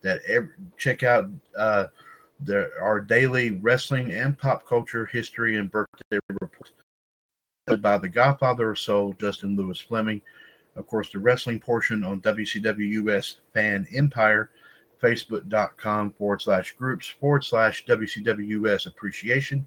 that 0.03 0.21
every, 0.29 0.51
check 0.77 1.03
out 1.03 1.31
uh, 1.57 1.87
the, 2.45 2.71
our 2.79 3.01
daily 3.01 3.53
wrestling 3.53 4.13
and 4.13 4.37
pop 4.37 4.67
culture 4.67 5.07
history 5.07 5.57
and 5.57 5.71
birthday 5.71 6.19
reports 6.29 6.73
by 7.79 7.97
the 7.97 8.09
Godfather 8.09 8.73
of 8.73 8.79
Soul, 8.79 9.15
Justin 9.21 9.57
Lewis 9.57 9.79
Fleming. 9.81 10.21
Of 10.75 10.87
course, 10.89 11.11
the 11.11 11.21
wrestling 11.21 11.61
portion 11.61 12.03
on 12.03 12.21
WCW 12.21 13.05
US 13.07 13.37
Fan 13.55 13.87
Empire, 13.95 14.51
facebook.com 15.01 16.13
forward 16.13 16.43
slash 16.43 16.73
groups 16.73 17.07
forward 17.07 17.45
slash 17.45 17.85
WCW 17.87 18.49
US 18.67 18.87
Appreciation. 18.87 19.67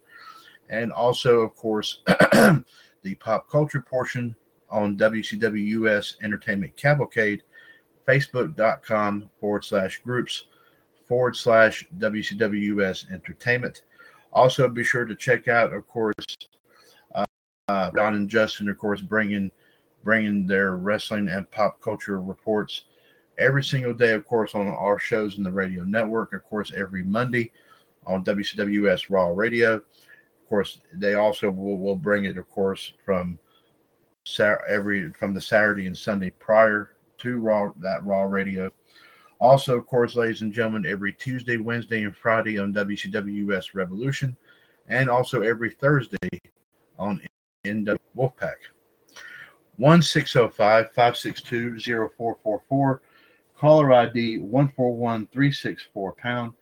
And 0.70 0.92
also, 0.92 1.40
of 1.40 1.56
course, 1.56 2.02
the 2.06 3.16
pop 3.20 3.50
culture 3.50 3.82
portion 3.82 4.36
on 4.70 4.98
WCW 4.98 5.66
US 5.86 6.18
Entertainment 6.22 6.76
Cavalcade, 6.76 7.44
facebook.com 8.06 9.30
forward 9.40 9.64
slash 9.64 10.02
groups 10.04 10.48
forward 11.08 11.38
slash 11.38 11.88
WCW 11.98 12.80
US 12.80 13.06
Entertainment. 13.10 13.84
Also, 14.34 14.68
be 14.68 14.84
sure 14.84 15.06
to 15.06 15.16
check 15.16 15.48
out, 15.48 15.72
of 15.72 15.88
course, 15.88 16.16
uh, 17.68 17.90
Don 17.92 18.16
and 18.16 18.30
Justin, 18.30 18.70
of 18.70 18.78
course, 18.78 19.02
bringing 19.02 19.52
bringing 20.04 20.46
their 20.46 20.76
wrestling 20.76 21.28
and 21.30 21.50
pop 21.50 21.82
culture 21.82 22.22
reports 22.22 22.84
every 23.40 23.64
single 23.64 23.94
day, 23.94 24.12
of 24.12 24.26
course, 24.26 24.54
on 24.54 24.68
our 24.68 25.00
shows 25.00 25.38
in 25.38 25.44
the 25.44 25.52
radio 25.52 25.84
network. 25.84 26.34
Of 26.34 26.44
course, 26.44 26.72
every 26.76 27.04
Monday 27.04 27.52
on 28.06 28.24
WCWUS 28.24 29.08
Raw 29.10 29.30
Radio. 29.30 29.76
Of 29.76 30.50
course, 30.50 30.80
they 30.94 31.16
also 31.16 31.50
will, 31.50 31.80
will 31.80 31.96
bring 31.96 32.26
it, 32.26 32.38
of 32.38 32.48
course, 32.50 32.94
from 33.04 33.40
every 34.40 35.12
from 35.14 35.34
the 35.34 35.42
Saturday 35.42 35.88
and 35.88 35.98
Sunday 35.98 36.30
prior 36.30 36.92
to 37.20 37.40
Raw 37.40 37.72
that 37.78 38.06
Raw 38.06 38.24
Radio. 38.24 38.72
Also, 39.40 39.78
of 39.78 39.86
course, 39.88 40.16
ladies 40.16 40.42
and 40.42 40.54
gentlemen, 40.54 40.86
every 40.86 41.14
Tuesday, 41.14 41.58
Wednesday, 41.58 42.04
and 42.04 42.16
Friday 42.16 42.58
on 42.58 42.74
WCWUS 42.74 43.74
Revolution, 43.74 44.38
and 44.88 45.10
also 45.10 45.42
every 45.42 45.72
Thursday 45.72 46.30
on 46.98 47.20
NW 47.66 47.98
Wolfpack. 48.16 48.56
1605 49.78 50.88
562 50.94 51.80
0444. 51.80 53.02
Caller 53.58 53.94
ID 53.94 54.40
141364 54.40 56.14
pound. 56.14 56.54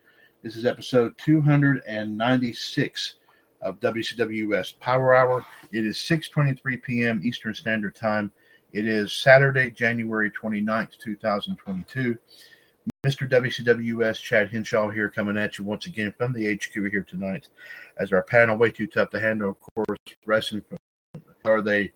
This 0.42 0.56
is 0.56 0.66
episode 0.66 1.18
296 1.18 3.16
of 3.62 3.80
WCWUS 3.80 4.80
Power 4.80 5.16
Hour. 5.16 5.46
It 5.72 5.86
is 5.86 5.98
6:23 5.98 6.84
p.m. 6.84 7.22
Eastern 7.24 7.54
Standard 7.54 7.96
Time. 7.96 8.32
It 8.74 8.88
is 8.88 9.13
Saturday, 9.13 9.72
January 9.72 10.32
29th, 10.32 10.98
2022. 10.98 12.18
Mr. 13.06 13.30
WCWUS 13.30 14.22
Chad 14.22 14.50
Henshaw 14.50 14.89
here 14.89 15.10
coming 15.10 15.38
at 15.38 15.58
you 15.58 15.63
once 15.63 15.86
again 15.86 16.13
from 16.18 16.34
the 16.34 16.54
HQ 16.56 16.74
here 16.74 17.06
tonight 17.10 17.48
as 18.00 18.12
our 18.12 18.24
panel 18.24 18.58
way 18.58 18.72
too 18.72 18.88
tough 18.88 19.10
to 19.12 19.20
handle 19.20 19.52
of 19.52 19.58
course 19.60 20.00
resting 20.26 20.62
from 20.68 20.78
are 21.45 21.62
they 21.62 21.91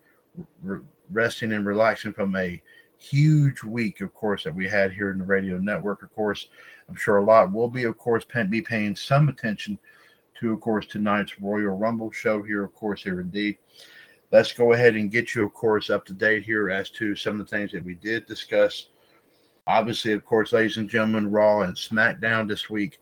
re- 0.62 0.80
resting 1.10 1.52
and 1.52 1.66
relaxing 1.66 2.12
from 2.12 2.36
a 2.36 2.60
huge 2.98 3.62
week 3.62 4.00
of 4.00 4.12
course 4.12 4.42
that 4.44 4.54
we 4.54 4.68
had 4.68 4.92
here 4.92 5.10
in 5.10 5.18
the 5.18 5.24
radio 5.24 5.56
network 5.58 6.02
of 6.02 6.12
course 6.14 6.48
I'm 6.88 6.96
sure 6.96 7.18
a 7.18 7.24
lot 7.24 7.52
will 7.52 7.68
be 7.68 7.84
of 7.84 7.96
course 7.96 8.24
be 8.48 8.62
paying 8.62 8.96
some 8.96 9.28
attention 9.28 9.78
to, 10.40 10.52
of 10.52 10.60
course, 10.60 10.86
tonight's 10.86 11.40
Royal 11.40 11.76
Rumble 11.76 12.10
show 12.10 12.42
here, 12.42 12.64
of 12.64 12.74
course, 12.74 13.02
here 13.02 13.20
indeed. 13.20 13.58
Let's 14.30 14.52
go 14.52 14.72
ahead 14.72 14.94
and 14.94 15.10
get 15.10 15.34
you, 15.34 15.44
of 15.44 15.54
course, 15.54 15.90
up 15.90 16.04
to 16.06 16.12
date 16.12 16.44
here 16.44 16.70
as 16.70 16.90
to 16.90 17.16
some 17.16 17.40
of 17.40 17.48
the 17.48 17.56
things 17.56 17.72
that 17.72 17.84
we 17.84 17.94
did 17.94 18.26
discuss. 18.26 18.88
Obviously, 19.66 20.12
of 20.12 20.24
course, 20.24 20.52
ladies 20.52 20.76
and 20.76 20.88
gentlemen, 20.88 21.30
Raw 21.30 21.62
and 21.62 21.74
SmackDown 21.74 22.48
this 22.48 22.70
week 22.70 22.98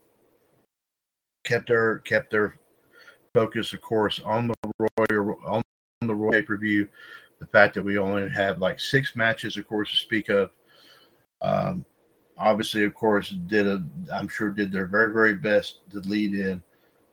kept 1.45 1.69
their 1.69 1.99
kept 1.99 2.31
their 2.31 2.59
focus, 3.35 3.73
of 3.73 3.81
course, 3.81 4.21
on 4.25 4.49
the 4.49 4.89
Royal 4.99 5.37
on 5.47 5.63
the 6.01 6.15
Royal 6.15 6.33
pay 6.33 6.43
per 6.43 6.57
view. 6.57 6.89
The 7.39 7.47
fact 7.47 7.75
that 7.75 7.85
we 7.85 7.99
only 7.99 8.29
have 8.31 8.59
like 8.59 8.81
six 8.81 9.15
matches, 9.15 9.57
of 9.57 9.67
course, 9.67 9.91
to 9.91 9.97
speak 9.97 10.29
of. 10.29 10.51
Um, 11.43 11.85
obviously, 12.39 12.85
of 12.85 12.95
course, 12.95 13.31
did 13.47 13.67
a 13.67 13.83
I'm 14.13 14.29
sure 14.29 14.51
did 14.51 14.73
their 14.73 14.87
very 14.87 15.13
very 15.13 15.35
best 15.35 15.81
to 15.91 16.01
lead 16.01 16.35
in 16.35 16.63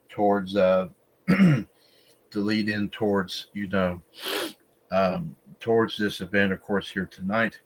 towards 0.09 0.55
uh 0.55 0.87
to 1.27 1.65
lead 2.33 2.69
in 2.69 2.89
towards 2.89 3.47
you 3.53 3.67
know 3.67 4.01
um 4.91 5.35
towards 5.59 5.97
this 5.97 6.21
event 6.21 6.51
of 6.51 6.61
course 6.61 6.87
here 6.87 7.07
tonight 7.07 7.59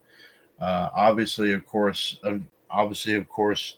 uh 0.61 0.89
obviously 0.95 1.51
of 1.51 1.65
course 1.65 2.19
uh, 2.23 2.37
obviously 2.69 3.15
of 3.15 3.27
course 3.27 3.77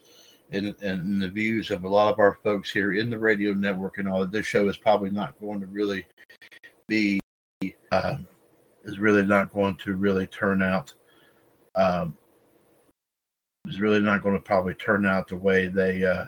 in, 0.52 0.74
in 0.82 1.18
the 1.18 1.28
views 1.28 1.70
of 1.70 1.84
a 1.84 1.88
lot 1.88 2.12
of 2.12 2.18
our 2.20 2.38
folks 2.44 2.70
here 2.70 2.92
in 2.92 3.10
the 3.10 3.18
radio 3.18 3.52
network 3.52 3.98
and 3.98 4.08
all 4.08 4.24
this 4.26 4.46
show 4.46 4.68
is 4.68 4.76
probably 4.76 5.10
not 5.10 5.38
going 5.40 5.60
to 5.60 5.66
really 5.66 6.06
be 6.86 7.20
uh, 7.92 8.16
is 8.84 8.98
really 8.98 9.24
not 9.24 9.52
going 9.52 9.76
to 9.76 9.94
really 9.94 10.26
turn 10.26 10.62
out 10.62 10.92
um, 11.74 12.16
is 13.68 13.80
really 13.80 14.00
not 14.00 14.22
going 14.22 14.34
to 14.34 14.40
probably 14.40 14.74
turn 14.74 15.06
out 15.06 15.28
the 15.28 15.36
way 15.36 15.68
they 15.68 16.04
uh, 16.04 16.24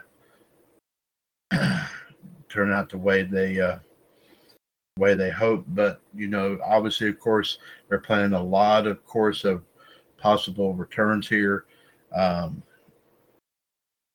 turn 2.48 2.72
out 2.72 2.88
the 2.88 2.98
way 2.98 3.22
they 3.22 3.60
uh, 3.60 3.78
way 4.98 5.14
they 5.14 5.30
hope. 5.30 5.64
But 5.68 6.00
you 6.14 6.28
know, 6.28 6.58
obviously, 6.64 7.08
of 7.08 7.18
course, 7.18 7.58
they're 7.88 7.98
planning 7.98 8.34
a 8.34 8.42
lot, 8.42 8.86
of 8.86 9.04
course, 9.04 9.44
of 9.44 9.62
possible 10.18 10.74
returns 10.74 11.28
here. 11.28 11.64
Um, 12.14 12.62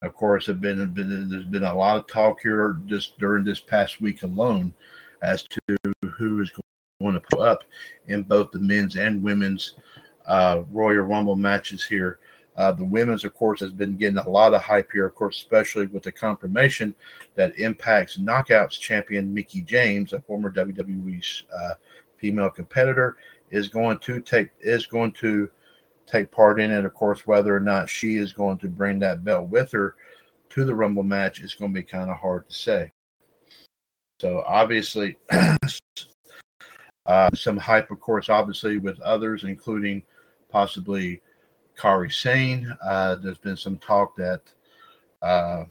of 0.03 0.13
course, 0.13 0.45
have 0.45 0.61
been, 0.61 0.93
been 0.93 1.29
there's 1.29 1.45
been 1.45 1.63
a 1.63 1.73
lot 1.73 1.97
of 1.97 2.07
talk 2.07 2.39
here 2.41 2.79
just 2.85 3.17
during 3.17 3.43
this 3.43 3.59
past 3.59 3.99
week 3.99 4.21
alone 4.21 4.73
as 5.23 5.43
to 5.43 5.59
who 6.17 6.41
is 6.41 6.51
going 6.99 7.13
to 7.13 7.21
put 7.21 7.41
up 7.41 7.63
in 8.07 8.23
both 8.23 8.51
the 8.51 8.59
men's 8.59 8.95
and 8.95 9.21
women's 9.21 9.75
uh, 10.25 10.63
Royal 10.71 11.03
Rumble 11.03 11.35
matches 11.35 11.85
here. 11.85 12.19
Uh, 12.55 12.71
the 12.71 12.83
women's, 12.83 13.23
of 13.23 13.35
course, 13.35 13.59
has 13.59 13.71
been 13.71 13.95
getting 13.95 14.17
a 14.17 14.29
lot 14.29 14.53
of 14.53 14.61
hype 14.61 14.91
here, 14.91 15.05
of 15.05 15.13
course, 15.13 15.37
especially 15.37 15.85
with 15.85 16.01
the 16.01 16.11
confirmation 16.11 16.95
that 17.35 17.57
Impact's 17.59 18.17
Knockouts 18.17 18.79
champion 18.79 19.31
Mickie 19.31 19.61
James, 19.61 20.11
a 20.13 20.21
former 20.21 20.51
WWE 20.51 21.43
uh, 21.55 21.73
female 22.17 22.49
competitor, 22.49 23.17
is 23.51 23.69
going 23.69 23.99
to 23.99 24.19
take 24.19 24.49
is 24.59 24.87
going 24.87 25.11
to 25.13 25.49
take 26.07 26.31
part 26.31 26.59
in 26.59 26.71
it. 26.71 26.83
Of 26.83 26.95
course, 26.95 27.27
whether 27.27 27.55
or 27.55 27.59
not 27.59 27.89
she 27.89 28.15
is 28.17 28.33
going 28.33 28.57
to 28.57 28.67
bring 28.67 28.97
that 28.99 29.23
belt 29.23 29.49
with 29.49 29.71
her 29.73 29.95
to 30.49 30.65
the 30.65 30.73
Rumble 30.73 31.03
match 31.03 31.41
is 31.41 31.53
going 31.53 31.71
to 31.71 31.79
be 31.79 31.83
kind 31.83 32.09
of 32.09 32.17
hard 32.17 32.49
to 32.49 32.55
say. 32.55 32.91
So 34.19 34.43
obviously, 34.47 35.17
Uh, 37.07 37.29
some 37.33 37.57
hype, 37.57 37.89
of 37.89 37.99
course, 38.01 38.29
obviously 38.29 38.77
with 38.77 38.99
others, 39.01 39.45
including 39.45 40.03
possibly 40.49 41.21
Kairi 41.77 42.11
Sane. 42.13 42.75
Uh, 42.83 43.15
there's 43.15 43.37
been 43.37 43.55
some 43.55 43.77
talk 43.77 44.15
that 44.17 44.41
uh, 45.21 45.63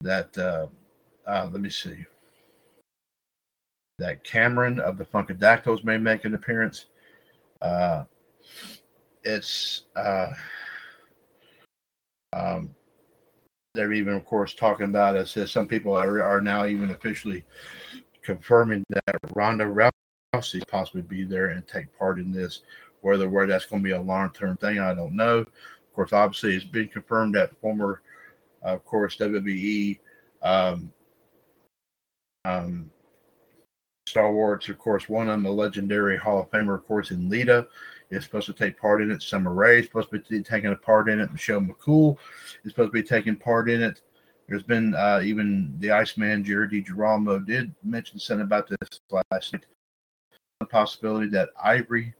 that 0.00 0.36
uh, 0.38 0.66
uh, 1.26 1.48
let 1.52 1.60
me 1.60 1.68
see 1.68 2.04
that 3.98 4.24
Cameron 4.24 4.80
of 4.80 4.96
the 4.98 5.04
Funkadactyls 5.04 5.84
may 5.84 5.98
make 5.98 6.24
an 6.24 6.34
appearance. 6.34 6.86
Uh, 7.60 8.04
it's 9.22 9.82
um, 12.34 12.74
they're 13.74 13.92
even, 13.92 14.14
of 14.14 14.24
course, 14.24 14.54
talking 14.54 14.86
about 14.86 15.16
it. 15.16 15.28
Says 15.28 15.50
some 15.50 15.66
people 15.66 15.92
are, 15.94 16.22
are 16.22 16.40
now 16.40 16.64
even 16.66 16.90
officially 16.90 17.44
confirming 18.22 18.84
that 18.90 19.16
Ronda 19.34 19.64
Rousey 19.64 19.90
possibly 20.68 21.02
be 21.02 21.24
there 21.24 21.48
and 21.48 21.66
take 21.66 21.96
part 21.98 22.18
in 22.18 22.32
this. 22.32 22.62
Whether 23.00 23.28
where 23.28 23.46
that's 23.46 23.66
going 23.66 23.82
to 23.82 23.84
be 23.84 23.92
a 23.92 24.00
long 24.00 24.30
term 24.30 24.56
thing, 24.56 24.78
I 24.78 24.94
don't 24.94 25.14
know. 25.14 25.38
Of 25.38 25.94
course, 25.94 26.12
obviously, 26.12 26.56
it's 26.56 26.64
been 26.64 26.88
confirmed 26.88 27.34
that 27.34 27.58
former, 27.60 28.00
uh, 28.64 28.74
of 28.74 28.84
course, 28.84 29.16
WWE 29.18 29.98
um, 30.42 30.92
um, 32.44 32.90
Star 34.06 34.32
Wars, 34.32 34.68
of 34.68 34.78
course, 34.78 35.08
one 35.08 35.28
of 35.28 35.32
them, 35.32 35.46
a 35.46 35.50
legendary 35.50 36.16
Hall 36.16 36.40
of 36.40 36.50
Famer, 36.50 36.74
of 36.74 36.86
course, 36.86 37.10
in 37.10 37.28
Lita 37.28 37.66
is 38.10 38.24
supposed 38.24 38.46
to 38.46 38.52
take 38.52 38.78
part 38.78 39.00
in 39.00 39.10
it. 39.10 39.22
Summer 39.22 39.52
Rae 39.52 39.80
is 39.80 39.86
supposed 39.86 40.10
to 40.10 40.20
be 40.28 40.42
taking 40.42 40.70
a 40.70 40.76
part 40.76 41.08
in 41.08 41.20
it. 41.20 41.32
Michelle 41.32 41.60
McCool 41.60 42.18
is 42.64 42.72
supposed 42.72 42.92
to 42.92 43.02
be 43.02 43.02
taking 43.02 43.36
part 43.36 43.70
in 43.70 43.82
it. 43.82 44.02
There's 44.46 44.62
been 44.62 44.94
uh, 44.94 45.22
even 45.24 45.74
the 45.78 45.90
Iceman, 45.90 46.44
Jared 46.44 46.70
DiGirolamo, 46.70 47.46
did 47.46 47.74
mention 47.82 48.18
something 48.18 48.44
about 48.44 48.68
this 48.68 49.00
last 49.10 49.54
night. 49.54 49.64
Possibility 50.74 51.28
that 51.28 51.50
Ivory, 51.62 52.14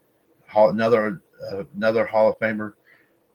another 0.55 1.23
uh, 1.51 1.65
another 1.77 2.07
Hall 2.07 2.31
of 2.31 2.39
Famer, 2.39 2.75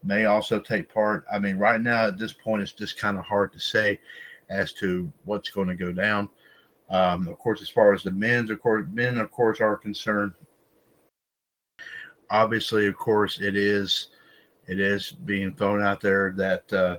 may 0.02 0.24
also 0.24 0.58
take 0.58 0.92
part. 0.92 1.24
I 1.32 1.38
mean, 1.38 1.58
right 1.58 1.80
now 1.80 2.06
at 2.06 2.18
this 2.18 2.32
point, 2.32 2.62
it's 2.62 2.72
just 2.72 2.98
kind 2.98 3.18
of 3.18 3.24
hard 3.24 3.52
to 3.52 3.60
say 3.60 4.00
as 4.48 4.72
to 4.74 5.12
what's 5.24 5.50
going 5.50 5.68
to 5.68 5.74
go 5.74 5.92
down. 5.92 6.28
Um, 6.88 7.28
of 7.28 7.38
course, 7.38 7.62
as 7.62 7.68
far 7.68 7.92
as 7.92 8.02
the 8.02 8.10
men's, 8.10 8.50
of 8.50 8.60
course, 8.60 8.86
men, 8.92 9.18
of 9.18 9.30
course, 9.30 9.60
are 9.60 9.76
concerned 9.76 10.32
obviously, 12.30 12.86
of 12.86 12.96
course, 12.96 13.40
it 13.40 13.56
is 13.56 14.08
it 14.66 14.78
is 14.78 15.10
being 15.10 15.52
thrown 15.54 15.82
out 15.82 16.00
there 16.00 16.32
that 16.36 16.72
uh, 16.72 16.96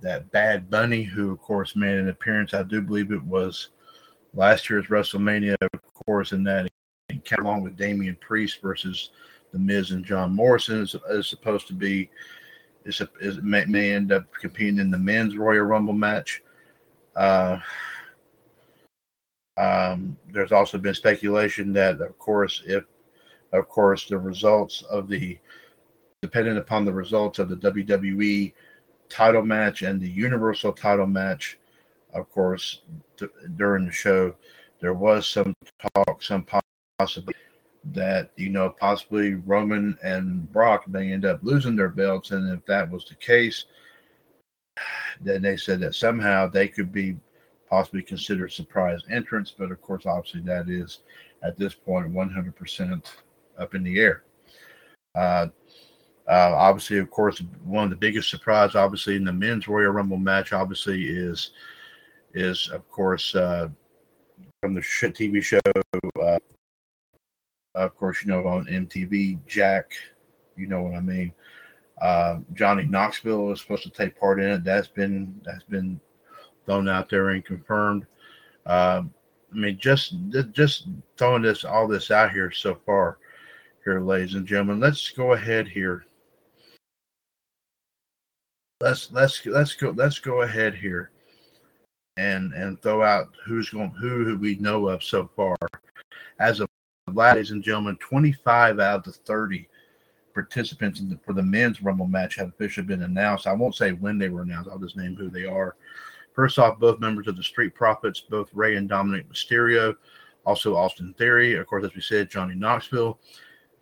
that 0.00 0.30
Bad 0.30 0.68
Bunny, 0.68 1.02
who 1.02 1.32
of 1.32 1.40
course 1.40 1.76
made 1.76 1.96
an 1.96 2.08
appearance, 2.08 2.52
I 2.52 2.62
do 2.64 2.82
believe 2.82 3.12
it 3.12 3.22
was 3.22 3.68
last 4.34 4.68
year's 4.68 4.86
WrestleMania, 4.86 5.56
of 5.60 5.94
course, 6.06 6.32
in 6.32 6.44
that 6.44 6.68
along 7.32 7.62
with 7.62 7.76
Damian 7.76 8.16
Priest 8.20 8.60
versus 8.62 9.10
the 9.52 9.58
Miz 9.58 9.90
and 9.90 10.04
John 10.04 10.34
Morrison 10.34 10.82
is, 10.82 10.96
is 11.10 11.26
supposed 11.26 11.66
to 11.68 11.72
be 11.72 12.10
is, 12.84 13.02
is 13.20 13.38
may, 13.42 13.64
may, 13.64 13.92
end 13.92 14.12
up 14.12 14.24
competing 14.40 14.78
in 14.78 14.90
the 14.90 14.98
men's 14.98 15.36
Royal 15.36 15.64
Rumble 15.64 15.92
match. 15.92 16.42
Uh, 17.16 17.58
um, 19.56 20.16
there's 20.30 20.52
also 20.52 20.78
been 20.78 20.94
speculation 20.94 21.72
that, 21.72 22.00
of 22.00 22.18
course, 22.18 22.62
if 22.66 22.84
of 23.52 23.68
course, 23.68 24.06
the 24.06 24.18
results 24.18 24.82
of 24.82 25.08
the, 25.08 25.38
depending 26.22 26.56
upon 26.56 26.84
the 26.84 26.92
results 26.92 27.38
of 27.38 27.48
the 27.48 27.56
WWE 27.56 28.52
title 29.08 29.42
match 29.42 29.82
and 29.82 30.00
the 30.00 30.10
Universal 30.10 30.72
title 30.72 31.06
match, 31.06 31.58
of 32.12 32.30
course, 32.30 32.82
th- 33.16 33.30
during 33.56 33.86
the 33.86 33.92
show, 33.92 34.34
there 34.80 34.94
was 34.94 35.26
some 35.26 35.54
talk, 35.94 36.22
some 36.22 36.44
possibility 36.98 37.38
that, 37.92 38.30
you 38.36 38.48
know, 38.48 38.70
possibly 38.70 39.34
Roman 39.34 39.96
and 40.02 40.50
Brock 40.52 40.88
may 40.88 41.12
end 41.12 41.24
up 41.24 41.40
losing 41.42 41.76
their 41.76 41.88
belts. 41.88 42.30
And 42.30 42.52
if 42.52 42.64
that 42.66 42.90
was 42.90 43.04
the 43.04 43.14
case, 43.14 43.66
then 45.20 45.42
they 45.42 45.56
said 45.56 45.80
that 45.80 45.94
somehow 45.94 46.48
they 46.48 46.68
could 46.68 46.92
be 46.92 47.16
possibly 47.68 48.02
considered 48.02 48.52
surprise 48.52 49.00
entrants. 49.10 49.54
But 49.56 49.70
of 49.70 49.80
course, 49.82 50.06
obviously, 50.06 50.40
that 50.42 50.68
is 50.68 51.00
at 51.42 51.56
this 51.56 51.74
point 51.74 52.12
100% 52.12 53.02
up 53.58 53.74
in 53.74 53.84
the 53.84 53.98
air. 53.98 54.24
Uh, 55.14 55.48
uh, 56.28 56.52
obviously, 56.56 56.98
of 56.98 57.08
course, 57.10 57.40
one 57.64 57.84
of 57.84 57.90
the 57.90 57.96
biggest 57.96 58.30
surprise, 58.30 58.74
obviously, 58.74 59.14
in 59.14 59.24
the 59.24 59.32
men's 59.32 59.68
Royal 59.68 59.92
Rumble 59.92 60.16
match, 60.16 60.52
obviously, 60.52 61.04
is 61.04 61.52
is 62.34 62.68
of 62.68 62.86
course 62.90 63.34
uh, 63.34 63.68
from 64.60 64.74
the 64.74 64.80
TV 64.80 65.42
show. 65.42 65.60
Of 67.76 67.94
course, 67.94 68.22
you 68.22 68.28
know 68.28 68.46
on 68.46 68.64
MTV, 68.64 69.38
Jack. 69.46 69.92
You 70.56 70.66
know 70.66 70.82
what 70.82 70.94
I 70.94 71.00
mean. 71.00 71.32
Uh, 72.00 72.38
Johnny 72.54 72.84
Knoxville 72.84 73.52
is 73.52 73.60
supposed 73.60 73.82
to 73.82 73.90
take 73.90 74.18
part 74.18 74.40
in 74.40 74.48
it. 74.48 74.64
That's 74.64 74.88
been 74.88 75.38
that's 75.44 75.64
been 75.64 76.00
thrown 76.64 76.88
out 76.88 77.10
there 77.10 77.30
and 77.30 77.44
confirmed. 77.44 78.06
Uh, 78.64 79.02
I 79.52 79.54
mean, 79.54 79.78
just 79.78 80.14
just 80.52 80.88
throwing 81.18 81.42
this 81.42 81.64
all 81.64 81.86
this 81.86 82.10
out 82.10 82.32
here 82.32 82.50
so 82.50 82.78
far 82.86 83.18
here, 83.84 84.00
ladies 84.00 84.34
and 84.34 84.46
gentlemen. 84.46 84.80
Let's 84.80 85.10
go 85.10 85.34
ahead 85.34 85.68
here. 85.68 86.06
Let's 88.80 89.12
let's 89.12 89.44
let's 89.44 89.74
go 89.74 89.90
let's 89.90 90.18
go 90.18 90.42
ahead 90.42 90.74
here 90.74 91.10
and 92.16 92.54
and 92.54 92.80
throw 92.80 93.02
out 93.02 93.28
who's 93.46 93.68
going 93.68 93.90
who, 93.90 94.24
who 94.24 94.38
we 94.38 94.56
know 94.56 94.88
of 94.88 95.04
so 95.04 95.30
far. 95.36 95.56
As 96.38 96.60
of 96.60 96.68
ladies 97.12 97.52
and 97.52 97.62
gentlemen, 97.62 97.96
25 97.98 98.80
out 98.80 98.98
of 98.98 99.04
the 99.04 99.12
30 99.12 99.68
participants 100.34 101.00
the, 101.00 101.18
for 101.24 101.32
the 101.32 101.42
men's 101.42 101.82
Rumble 101.82 102.06
match 102.06 102.34
have 102.36 102.48
officially 102.48 102.86
been 102.86 103.02
announced. 103.02 103.46
I 103.46 103.52
won't 103.52 103.76
say 103.76 103.92
when 103.92 104.18
they 104.18 104.28
were 104.28 104.42
announced. 104.42 104.68
I'll 104.70 104.78
just 104.78 104.96
name 104.96 105.14
who 105.14 105.30
they 105.30 105.44
are. 105.44 105.76
First 106.34 106.58
off, 106.58 106.78
both 106.78 107.00
members 107.00 107.28
of 107.28 107.36
the 107.36 107.42
Street 107.42 107.74
Profits, 107.74 108.20
both 108.20 108.50
Rey 108.52 108.76
and 108.76 108.88
Dominic 108.88 109.30
Mysterio, 109.30 109.94
also 110.44 110.76
Austin 110.76 111.14
Theory, 111.16 111.54
of 111.54 111.66
course, 111.66 111.84
as 111.84 111.94
we 111.94 112.02
said, 112.02 112.30
Johnny 112.30 112.54
Knoxville, 112.54 113.18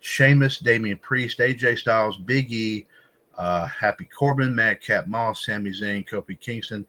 Sheamus, 0.01 0.59
Damian 0.59 0.99
Priest, 0.99 1.39
AJ 1.39 1.79
Styles, 1.79 2.19
Big 2.19 2.53
E, 2.53 2.87
uh, 3.37 3.67
Happy 3.67 4.05
Corbin, 4.05 4.55
Matt 4.55 4.81
Madcap 4.81 5.07
Moss, 5.09 5.47
Sami 5.47 5.71
Zayn, 5.71 6.07
Kofi 6.09 6.39
Kingston, 6.39 6.87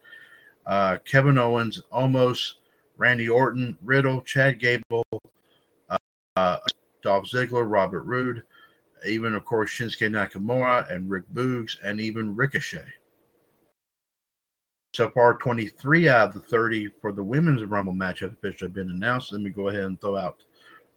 uh, 0.68 0.98
Kevin 1.06 1.38
Owens, 1.38 1.82
Omos, 1.92 2.54
Randy 2.98 3.28
Orton, 3.28 3.78
Riddle, 3.84 4.22
Chad 4.22 4.60
Gable, 4.60 5.06
uh, 6.36 6.58
Dolph 7.04 7.26
Ziggler, 7.26 7.70
Robert 7.70 8.04
Roode, 8.04 8.44
even, 9.06 9.36
of 9.36 9.46
course, 9.46 9.72
Shinsuke 9.72 10.10
Nakamura 10.10 10.92
and 10.92 11.10
Rick 11.10 11.26
Boogs, 11.34 11.78
and 11.84 12.00
even 12.00 12.36
Ricochet. 12.36 12.86
So 14.94 15.10
far, 15.10 15.36
23 15.36 16.08
out 16.08 16.30
of 16.30 16.34
the 16.36 16.40
30 16.40 16.90
for 17.02 17.12
the 17.12 17.24
women's 17.24 17.64
Rumble 17.64 17.94
match 17.94 18.22
have 18.22 18.32
officially 18.34 18.72
been 18.72 18.90
announced. 18.90 19.32
Let 19.32 19.42
me 19.42 19.50
go 19.50 19.68
ahead 19.68 19.84
and 19.84 20.00
throw 20.00 20.16
out 20.16 20.38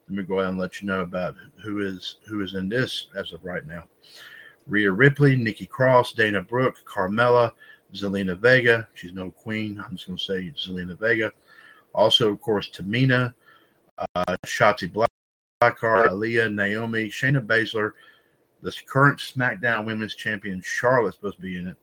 let 0.08 0.16
me 0.16 0.22
go 0.22 0.38
ahead 0.38 0.50
and 0.50 0.58
let 0.58 0.80
you 0.80 0.86
know 0.86 1.00
about 1.00 1.34
who 1.62 1.80
is 1.80 2.16
who 2.26 2.40
is 2.40 2.54
in 2.54 2.68
this 2.68 3.08
as 3.14 3.32
of 3.32 3.44
right 3.44 3.66
now. 3.66 3.84
Rhea 4.66 4.90
Ripley, 4.90 5.36
Nikki 5.36 5.66
Cross, 5.66 6.14
Dana 6.14 6.42
Brooke, 6.42 6.78
Carmella, 6.86 7.52
Zelina 7.94 8.36
Vega. 8.36 8.88
She's 8.94 9.12
no 9.12 9.30
queen. 9.30 9.82
I'm 9.84 9.96
just 9.96 10.06
going 10.06 10.18
to 10.18 10.24
say 10.24 10.52
Zelina 10.56 10.98
Vega. 10.98 11.32
Also, 11.94 12.30
of 12.30 12.40
course, 12.40 12.70
Tamina, 12.70 13.34
uh, 14.14 14.36
Shotzi 14.46 14.90
Blackheart, 15.60 16.10
Aliyah, 16.10 16.54
Naomi, 16.54 17.08
Shayna 17.08 17.44
Baszler, 17.44 17.92
the 18.62 18.72
current 18.86 19.18
SmackDown 19.18 19.86
Women's 19.86 20.14
Champion 20.14 20.62
Charlotte 20.64 21.14
supposed 21.14 21.36
to 21.36 21.42
be 21.42 21.58
in 21.58 21.66
it. 21.66 21.76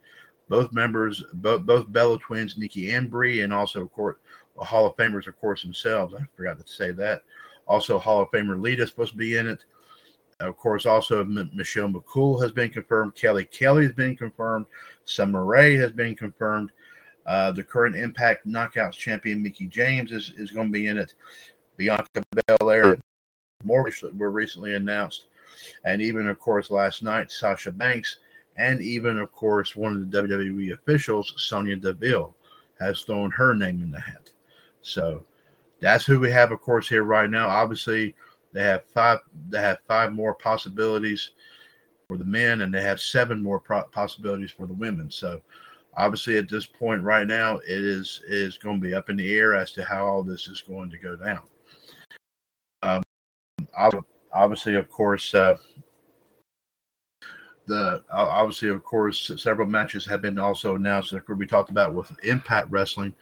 Both 0.47 0.71
members, 0.71 1.23
both 1.33 1.63
both 1.63 1.91
Bella 1.91 2.17
twins, 2.19 2.57
Nikki 2.57 2.91
and 2.91 3.09
Brie, 3.11 3.41
and 3.41 3.53
also 3.53 3.81
of 3.81 3.91
course 3.91 4.15
the 4.57 4.63
Hall 4.63 4.85
of 4.85 4.95
Famers, 4.95 5.27
of 5.27 5.37
course 5.39 5.63
themselves. 5.63 6.13
I 6.13 6.23
forgot 6.37 6.65
to 6.65 6.73
say 6.73 6.91
that. 6.91 7.23
Also, 7.67 7.99
Hall 7.99 8.21
of 8.21 8.29
Famer 8.29 8.61
Lita 8.61 8.83
is 8.83 8.89
supposed 8.89 9.11
to 9.11 9.17
be 9.17 9.37
in 9.37 9.47
it. 9.47 9.65
Of 10.39 10.55
course, 10.55 10.85
also 10.85 11.21
M- 11.21 11.51
Michelle 11.53 11.89
McCool 11.89 12.41
has 12.41 12.51
been 12.51 12.69
confirmed. 12.69 13.15
Kelly 13.15 13.45
Kelly 13.45 13.83
has 13.83 13.93
been 13.93 14.15
confirmed. 14.15 14.67
Summer 15.03 15.43
Rae 15.43 15.75
has 15.75 15.91
been 15.91 16.15
confirmed. 16.15 16.71
Uh, 17.25 17.51
the 17.51 17.63
current 17.63 17.95
Impact 17.95 18.47
Knockouts 18.47 18.93
champion 18.93 19.41
Mickie 19.41 19.67
James 19.67 20.11
is, 20.11 20.31
is 20.37 20.51
going 20.51 20.67
to 20.67 20.73
be 20.73 20.87
in 20.87 20.97
it. 20.97 21.15
Bianca 21.75 22.23
Belair 22.47 22.97
more 23.63 23.89
were 24.13 24.31
recently 24.31 24.75
announced. 24.75 25.25
And 25.83 26.01
even, 26.01 26.27
of 26.27 26.39
course, 26.39 26.69
last 26.69 27.03
night, 27.03 27.31
Sasha 27.31 27.71
Banks, 27.71 28.17
and 28.57 28.81
even, 28.81 29.19
of 29.19 29.31
course, 29.31 29.75
one 29.75 29.95
of 29.95 30.11
the 30.11 30.21
WWE 30.23 30.73
officials, 30.73 31.33
Sonya 31.37 31.77
Deville, 31.77 32.35
has 32.79 33.01
thrown 33.01 33.31
her 33.31 33.53
name 33.53 33.81
in 33.81 33.91
the 33.91 33.99
hat. 33.99 34.29
So 34.81 35.25
that's 35.79 36.05
who 36.05 36.19
we 36.19 36.31
have, 36.31 36.51
of 36.51 36.61
course, 36.61 36.87
here 36.87 37.03
right 37.03 37.29
now. 37.29 37.47
Obviously, 37.47 38.15
they 38.53 38.63
have 38.63 38.85
five. 38.93 39.19
They 39.49 39.61
have 39.61 39.79
five 39.87 40.13
more 40.13 40.33
possibilities 40.33 41.31
for 42.07 42.17
the 42.17 42.25
men, 42.25 42.61
and 42.61 42.73
they 42.73 42.81
have 42.81 43.01
seven 43.01 43.41
more 43.41 43.59
pro- 43.59 43.83
possibilities 43.85 44.51
for 44.51 44.67
the 44.67 44.73
women. 44.73 45.09
So, 45.09 45.41
obviously, 45.97 46.37
at 46.37 46.49
this 46.49 46.65
point 46.65 47.01
right 47.01 47.27
now, 47.27 47.57
it 47.57 47.83
is 47.83 48.21
is 48.27 48.57
going 48.57 48.79
to 48.79 48.87
be 48.87 48.93
up 48.93 49.09
in 49.09 49.17
the 49.17 49.33
air 49.37 49.55
as 49.55 49.71
to 49.73 49.83
how 49.83 50.05
all 50.05 50.23
this 50.23 50.47
is 50.47 50.61
going 50.61 50.89
to 50.91 50.97
go 50.97 51.15
down. 51.15 51.41
Obviously, 54.33 54.75
of 54.75 54.89
course, 54.89 55.33
uh, 55.33 55.57
the 57.67 58.03
obviously, 58.11 58.69
of 58.69 58.83
course, 58.83 59.31
several 59.37 59.67
matches 59.67 60.05
have 60.05 60.21
been 60.21 60.37
also 60.37 60.75
announced. 60.75 61.13
Like 61.13 61.27
we 61.29 61.47
talked 61.47 61.69
about 61.69 61.93
with 61.93 62.11
Impact 62.23 62.69
Wrestling, 62.69 63.13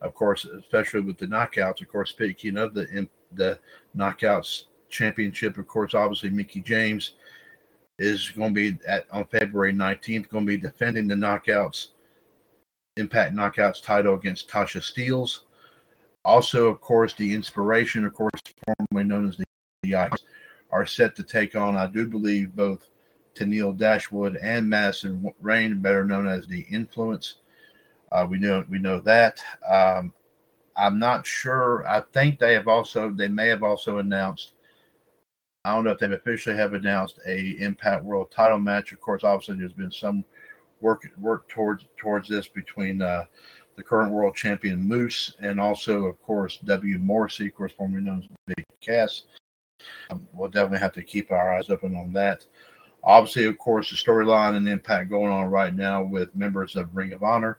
of 0.00 0.14
course, 0.14 0.44
especially 0.44 1.00
with 1.00 1.18
the 1.18 1.26
knockouts. 1.26 1.80
Of 1.80 1.88
course, 1.88 2.10
speaking 2.10 2.56
of 2.56 2.74
the 2.74 3.08
the 3.32 3.58
knockouts 3.96 4.64
championship, 4.88 5.58
of 5.58 5.66
course, 5.68 5.94
obviously 5.94 6.30
Mickie 6.30 6.60
James 6.60 7.12
is 7.98 8.30
going 8.30 8.54
to 8.54 8.72
be 8.72 8.78
at 8.86 9.06
on 9.12 9.24
February 9.26 9.72
19th, 9.72 10.28
going 10.28 10.46
to 10.46 10.52
be 10.52 10.56
defending 10.56 11.06
the 11.06 11.14
knockouts 11.14 11.88
Impact 12.96 13.34
Knockouts 13.34 13.82
title 13.82 14.14
against 14.14 14.48
Tasha 14.48 14.80
Steelz. 14.80 15.40
Also, 16.24 16.68
of 16.68 16.80
course, 16.80 17.14
the 17.14 17.34
Inspiration, 17.34 18.04
of 18.04 18.14
course, 18.14 18.32
formerly 18.64 19.08
known 19.08 19.28
as 19.28 19.36
the, 19.36 19.44
the 19.84 20.10
are 20.70 20.86
set 20.86 21.14
to 21.16 21.22
take 21.22 21.54
on, 21.54 21.76
I 21.76 21.86
do 21.86 22.06
believe, 22.06 22.56
both 22.56 22.88
Tenille 23.34 23.76
Dashwood 23.76 24.36
and 24.36 24.68
Madison 24.68 25.30
Rayne, 25.40 25.80
better 25.80 26.04
known 26.04 26.26
as 26.26 26.46
the 26.46 26.66
Influence. 26.70 27.36
Uh, 28.12 28.26
we 28.28 28.38
know 28.38 28.64
we 28.68 28.78
know 28.78 29.00
that. 29.00 29.40
Um, 29.68 30.12
I'm 30.76 30.98
not 30.98 31.26
sure. 31.26 31.86
I 31.86 32.02
think 32.12 32.38
they 32.38 32.54
have 32.54 32.68
also 32.68 33.10
they 33.10 33.28
may 33.28 33.48
have 33.48 33.62
also 33.62 33.98
announced. 33.98 34.52
I 35.64 35.74
don't 35.74 35.84
know 35.84 35.92
if 35.92 35.98
they 35.98 36.12
officially 36.12 36.56
have 36.56 36.74
announced 36.74 37.18
a 37.26 37.56
Impact 37.60 38.04
World 38.04 38.30
Title 38.30 38.58
match. 38.58 38.92
Of 38.92 39.00
course, 39.00 39.24
obviously 39.24 39.56
there's 39.56 39.72
been 39.72 39.90
some 39.90 40.24
work 40.80 41.08
work 41.18 41.48
towards 41.48 41.84
towards 41.96 42.28
this 42.28 42.48
between 42.48 43.00
uh, 43.02 43.24
the 43.76 43.82
current 43.82 44.12
world 44.12 44.36
champion 44.36 44.80
Moose 44.80 45.34
and 45.40 45.60
also, 45.60 46.04
of 46.04 46.20
course, 46.22 46.58
W. 46.64 46.98
Morrissey, 46.98 47.46
of 47.46 47.54
course, 47.54 47.72
formerly 47.76 48.04
known 48.04 48.18
as 48.20 48.54
Big 48.56 48.66
Cass. 48.80 49.22
Um, 50.10 50.26
we'll 50.32 50.50
definitely 50.50 50.78
have 50.78 50.92
to 50.92 51.02
keep 51.02 51.30
our 51.30 51.54
eyes 51.54 51.70
open 51.70 51.96
on 51.96 52.12
that. 52.12 52.46
Obviously, 53.02 53.44
of 53.44 53.58
course, 53.58 53.90
the 53.90 53.96
storyline 53.96 54.56
and 54.56 54.68
impact 54.68 55.10
going 55.10 55.30
on 55.30 55.46
right 55.46 55.74
now 55.74 56.02
with 56.02 56.34
members 56.34 56.76
of 56.76 56.94
Ring 56.96 57.12
of 57.12 57.22
Honor. 57.22 57.58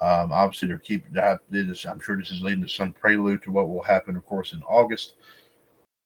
Um, 0.00 0.32
obviously, 0.32 0.68
they're 0.68 0.78
keeping 0.78 1.12
that. 1.12 1.40
This, 1.48 1.86
I'm 1.86 2.00
sure 2.00 2.16
this 2.16 2.30
is 2.30 2.42
leading 2.42 2.62
to 2.64 2.68
some 2.68 2.92
prelude 2.92 3.42
to 3.44 3.50
what 3.50 3.68
will 3.68 3.82
happen, 3.82 4.16
of 4.16 4.26
course, 4.26 4.52
in 4.52 4.62
August. 4.64 5.14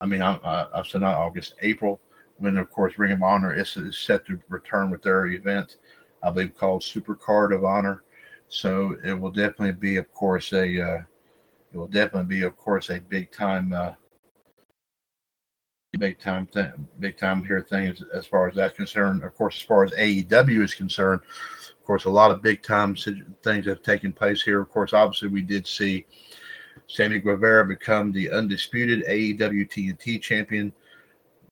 I 0.01 0.07
mean, 0.07 0.23
I, 0.23 0.37
I, 0.45 0.67
I've 0.75 0.87
said 0.87 1.01
not 1.01 1.17
August, 1.17 1.55
April, 1.63 2.01
when, 2.37 2.57
of 2.57 2.71
course, 2.71 2.99
Ring 2.99 3.13
of 3.13 3.23
Honor 3.23 3.53
is, 3.55 3.77
is 3.77 3.99
set 3.99 4.25
to 4.27 4.39
return 4.49 4.91
with 4.91 5.03
their 5.03 5.27
event, 5.27 5.79
I 6.23 6.31
believe 6.31 6.57
called 6.57 6.83
Supercard 6.83 7.55
of 7.55 7.65
Honor. 7.65 8.05
So 8.49 8.97
it 9.05 9.13
will 9.13 9.31
definitely 9.33 9.73
be, 9.73 9.97
of 9.97 10.13
course, 10.13 10.53
a 10.53 10.81
uh, 10.81 11.03
it 11.73 11.77
will 11.77 11.89
definitely 11.89 12.37
be, 12.37 12.43
of 12.45 12.57
course, 12.57 12.89
a 12.91 13.01
big 13.01 13.31
time 13.31 13.73
uh, 13.73 13.93
big 15.99 16.19
time 16.19 16.47
thing, 16.47 16.89
big 17.01 17.19
time 17.19 17.45
here 17.45 17.61
thing 17.61 17.89
as, 17.89 18.03
as 18.15 18.27
far 18.27 18.49
as 18.49 18.55
that's 18.55 18.77
concerned. 18.77 19.23
Of 19.23 19.35
course, 19.35 19.57
as 19.57 19.63
far 19.63 19.85
as 19.85 19.91
AEW 19.93 20.63
is 20.63 20.75
concerned, 20.75 21.21
of 21.69 21.85
course, 21.85 22.05
a 22.05 22.11
lot 22.11 22.31
of 22.31 22.43
big 22.43 22.63
time 22.63 22.97
things 23.43 23.67
have 23.67 23.83
taken 23.83 24.13
place 24.13 24.43
here. 24.43 24.61
Of 24.61 24.71
course, 24.71 24.93
obviously, 24.93 25.29
we 25.29 25.43
did 25.43 25.67
see 25.67 26.07
Sammy 26.87 27.19
Guevara 27.19 27.65
become 27.67 28.13
the 28.13 28.31
undisputed 28.31 29.05
AEW 29.07 29.69
TNT 29.71 30.21
champion 30.21 30.73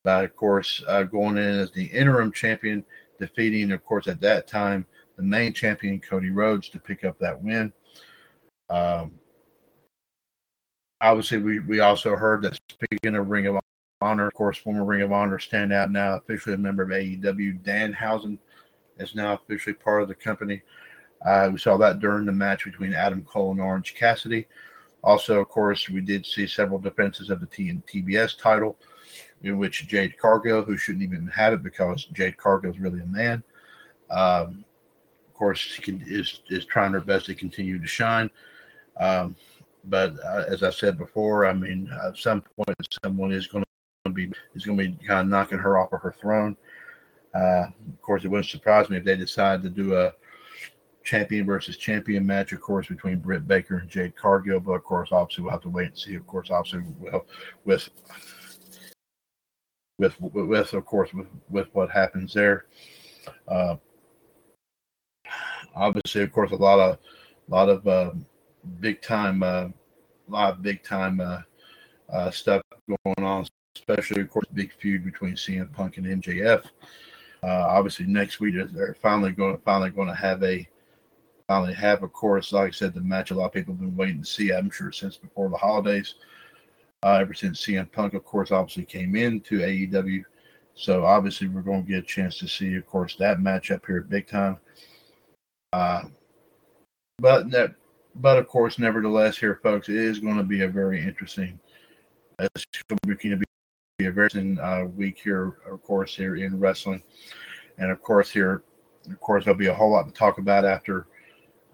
by, 0.03 0.23
of 0.23 0.37
course, 0.37 0.83
uh, 0.87 1.03
going 1.03 1.37
in 1.37 1.59
as 1.59 1.71
the 1.73 1.85
interim 1.87 2.33
champion, 2.33 2.85
defeating, 3.19 3.73
of 3.73 3.85
course, 3.85 4.07
at 4.07 4.21
that 4.21 4.47
time, 4.47 4.87
the 5.17 5.23
main 5.23 5.53
champion, 5.53 6.01
Cody 6.01 6.31
Rhodes, 6.31 6.69
to 6.71 6.79
pick 6.79 7.05
up 7.05 7.19
that 7.19 7.43
win. 7.43 7.73
Um, 8.71 9.13
obviously, 11.01 11.39
we, 11.39 11.59
we 11.61 11.81
also 11.81 12.15
heard 12.15 12.43
that 12.43 12.59
speaking 12.71 13.17
of 13.17 13.29
Ring 13.29 13.47
of 13.47 13.59
Honor, 14.01 14.29
of 14.29 14.35
course, 14.35 14.59
former 14.59 14.85
Ring 14.85 15.03
of 15.03 15.13
Honor 15.13 15.39
standout, 15.39 15.91
now 15.91 16.17
officially 16.17 16.55
a 16.55 16.59
member 16.59 16.83
of 16.83 16.91
AEW. 16.91 17.63
Danhausen 17.63 18.39
is 18.99 19.15
now 19.15 19.35
officially 19.35 19.75
part 19.75 20.03
of 20.03 20.09
the 20.09 20.15
company. 20.15 20.63
Uh, 21.25 21.49
we 21.53 21.59
saw 21.59 21.79
that 21.79 21.99
during 21.99 22.27
the 22.27 22.33
match 22.33 22.65
between 22.65 22.93
Adam 22.93 23.23
Cole 23.25 23.53
and 23.53 23.61
Orange 23.61 23.95
Cassidy. 23.95 24.47
Also, 25.03 25.41
of 25.41 25.49
course, 25.49 25.89
we 25.89 26.01
did 26.01 26.27
see 26.27 26.47
several 26.47 26.79
defenses 26.79 27.31
of 27.31 27.41
the 27.41 27.47
T 27.47 27.73
TBS 27.91 28.39
title, 28.39 28.77
in 29.43 29.57
which 29.57 29.89
Jade 29.89 30.19
Cargill, 30.19 30.63
who 30.63 30.77
shouldn't 30.77 31.05
even 31.05 31.27
have 31.29 31.55
it 31.55 31.63
because 31.63 32.05
Jade 32.07 32.37
Cargill 32.37 32.73
is 32.73 32.79
really 32.79 33.01
a 33.01 33.07
man, 33.07 33.43
um, 34.11 34.65
of 35.27 35.35
course, 35.35 35.59
she 35.59 35.83
can, 35.83 36.03
is 36.07 36.41
is 36.49 36.65
trying 36.65 36.93
her 36.93 37.01
best 37.01 37.27
to 37.27 37.35
continue 37.35 37.79
to 37.79 37.87
shine. 37.87 38.31
Um, 38.99 39.37
but 39.85 40.15
uh, 40.25 40.45
as 40.49 40.63
I 40.63 40.71
said 40.71 40.99
before, 40.99 41.47
I 41.47 41.53
mean, 41.53 41.91
at 42.07 42.17
some 42.17 42.43
point, 42.43 42.77
someone 43.05 43.33
is 43.33 43.47
going 43.47 43.65
to 44.11 44.29
be 44.29 44.33
is 44.55 44.65
going 44.65 44.79
to 44.79 44.89
be 44.89 45.07
kind 45.07 45.21
of 45.21 45.27
knocking 45.29 45.59
her 45.59 45.79
off 45.79 45.93
of 45.93 46.01
her 46.01 46.15
throne. 46.19 46.57
Uh, 47.35 47.67
of 47.93 48.03
course, 48.03 48.25
it 48.25 48.29
wouldn't 48.29 48.49
surprise 48.49 48.89
me 48.89 48.97
if 48.97 49.05
they 49.05 49.17
decide 49.17 49.63
to 49.63 49.71
do 49.71 49.97
a 49.97 50.13
champion 51.05 51.47
versus 51.47 51.77
champion 51.77 52.27
match, 52.27 52.53
of 52.53 52.61
course, 52.61 52.89
between 52.89 53.19
Britt 53.19 53.47
Baker 53.47 53.79
and 53.79 53.89
Jade 53.89 54.17
Cargill. 54.17 54.61
But 54.61 54.73
of 54.73 54.85
course, 54.85 55.11
obviously, 55.13 55.45
we'll 55.45 55.53
have 55.53 55.63
to 55.63 55.69
wait 55.69 55.89
and 55.89 55.99
see. 55.99 56.15
Of 56.15 56.27
course, 56.27 56.51
obviously, 56.51 56.83
well, 56.99 57.27
with 57.65 57.89
with 59.99 60.21
with 60.21 60.73
of 60.73 60.85
course 60.85 61.13
with 61.15 61.29
with 61.49 61.69
what 61.73 61.91
happens 61.91 62.35
there. 62.35 62.67
Uh, 63.49 63.77
obviously, 65.75 66.23
of 66.23 66.33
course, 66.33 66.51
a 66.53 66.57
lot 66.57 66.79
of 66.79 66.99
a 67.49 67.55
lot 67.55 67.69
of 67.69 67.87
uh, 67.87 68.11
big 68.81 69.01
time, 69.01 69.43
uh, 69.43 69.69
a 69.69 69.73
lot 70.29 70.53
of 70.55 70.63
big 70.63 70.83
time 70.83 71.21
uh, 71.21 71.41
uh, 72.13 72.31
stuff 72.31 72.63
going 72.89 73.27
on, 73.27 73.47
especially 73.77 74.23
of 74.23 74.31
course, 74.31 74.47
big 74.55 74.73
feud 74.73 75.05
between 75.05 75.35
CM 75.35 75.73
Punk 75.73 75.97
and 75.97 76.23
MJF. 76.23 76.65
Uh, 77.43 77.67
obviously, 77.69 78.07
next 78.07 78.41
week 78.41 78.55
they're 78.73 78.97
finally 79.01 79.33
going 79.33 79.59
finally 79.65 79.91
going 79.91 80.09
to 80.09 80.15
have 80.15 80.43
a 80.43 80.67
finally 81.47 81.75
have, 81.75 82.03
of 82.03 82.13
course, 82.13 82.53
like 82.53 82.69
I 82.69 82.71
said, 82.71 82.95
the 82.95 83.01
match 83.01 83.31
a 83.31 83.35
lot 83.35 83.47
of 83.47 83.53
people 83.53 83.75
have 83.75 83.81
been 83.81 83.97
waiting 83.97 84.23
to 84.23 84.27
see. 84.27 84.53
I'm 84.53 84.71
sure 84.71 84.91
since 84.93 85.17
before 85.17 85.49
the 85.49 85.57
holidays. 85.57 86.15
Uh, 87.03 87.19
ever 87.21 87.35
since 87.35 87.65
CM 87.65 87.91
Punk, 87.93 88.15
of 88.15 88.25
course, 88.25 88.51
obviously 88.51 88.85
came 88.85 89.15
into 89.15 89.61
AEW. 89.61 90.25
So 90.75 91.05
obviously, 91.05 91.49
we're 91.49 91.63
going 91.63 91.85
to 91.85 91.89
get 91.89 92.03
a 92.03 92.07
chance 92.07 92.39
to 92.39 92.49
see, 92.49 92.75
of 92.75 92.87
course, 92.87 93.17
that 93.17 93.41
match 93.41 93.71
up 93.71 93.87
here 93.87 94.01
big 94.01 94.27
time. 94.27 94.59
Uh, 95.73 96.03
but 97.19 97.51
that, 97.51 97.75
but 98.17 98.39
of 98.39 98.49
course, 98.49 98.79
nevertheless, 98.79 99.39
here, 99.39 99.61
folks, 99.63 99.89
it 99.89 99.97
is 99.97 100.19
going 100.19 100.37
to 100.37 100.43
be 100.43 100.63
a 100.63 100.69
very 100.69 101.03
interesting. 101.03 101.61
It's 102.39 102.67
going 102.89 102.99
to 103.19 103.37
be 103.37 103.47
a 104.05 104.11
very 104.11 104.59
uh, 104.59 104.85
week 104.85 105.19
here, 105.23 105.57
of 105.71 105.83
course, 105.83 106.15
here 106.15 106.37
in 106.37 106.61
wrestling, 106.61 107.03
and 107.79 107.91
of 107.91 108.03
course, 108.03 108.31
here, 108.31 108.63
of 109.11 109.21
course, 109.21 109.45
there'll 109.45 109.59
be 109.59 109.69
a 109.69 109.75
whole 109.75 109.93
lot 109.93 110.07
to 110.07 110.13
talk 110.13 110.37
about 110.37 110.67
after 110.67 111.07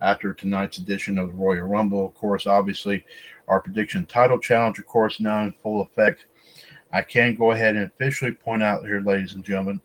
after 0.01 0.33
tonight's 0.33 0.79
edition 0.79 1.19
of 1.19 1.29
the 1.29 1.35
Royal 1.35 1.67
Rumble. 1.67 2.07
Of 2.07 2.15
course, 2.15 2.47
obviously, 2.47 3.05
our 3.49 3.61
prediction 3.61 4.07
title 4.07 4.39
challenge, 4.39 4.79
of 4.79 4.87
course, 4.87 5.19
now 5.19 5.43
in 5.43 5.55
full 5.63 5.81
effect. 5.81 6.27
I 6.93 7.03
can 7.03 7.35
go 7.35 7.53
ahead 7.53 7.75
and 7.75 7.87
officially 7.87 8.33
point 8.33 8.63
out 8.63 8.85
here, 8.85 9.01
ladies 9.01 9.35
and 9.35 9.45
gentlemen, 9.45 9.81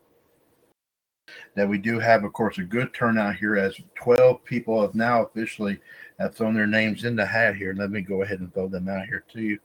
that 1.55 1.67
we 1.67 1.79
do 1.79 1.97
have, 1.97 2.23
of 2.23 2.33
course, 2.33 2.59
a 2.59 2.63
good 2.63 2.93
turnout 2.93 3.37
here 3.37 3.57
as 3.57 3.79
12 3.95 4.43
people 4.43 4.81
have 4.81 4.93
now 4.93 5.23
officially 5.23 5.79
have 6.19 6.35
thrown 6.35 6.53
their 6.53 6.67
names 6.67 7.03
in 7.03 7.15
the 7.15 7.25
hat 7.25 7.55
here. 7.55 7.73
Let 7.73 7.89
me 7.89 8.01
go 8.01 8.21
ahead 8.21 8.41
and 8.41 8.53
throw 8.53 8.67
them 8.67 8.89
out 8.89 9.07
here 9.07 9.23
to 9.33 9.41
you. 9.41 9.59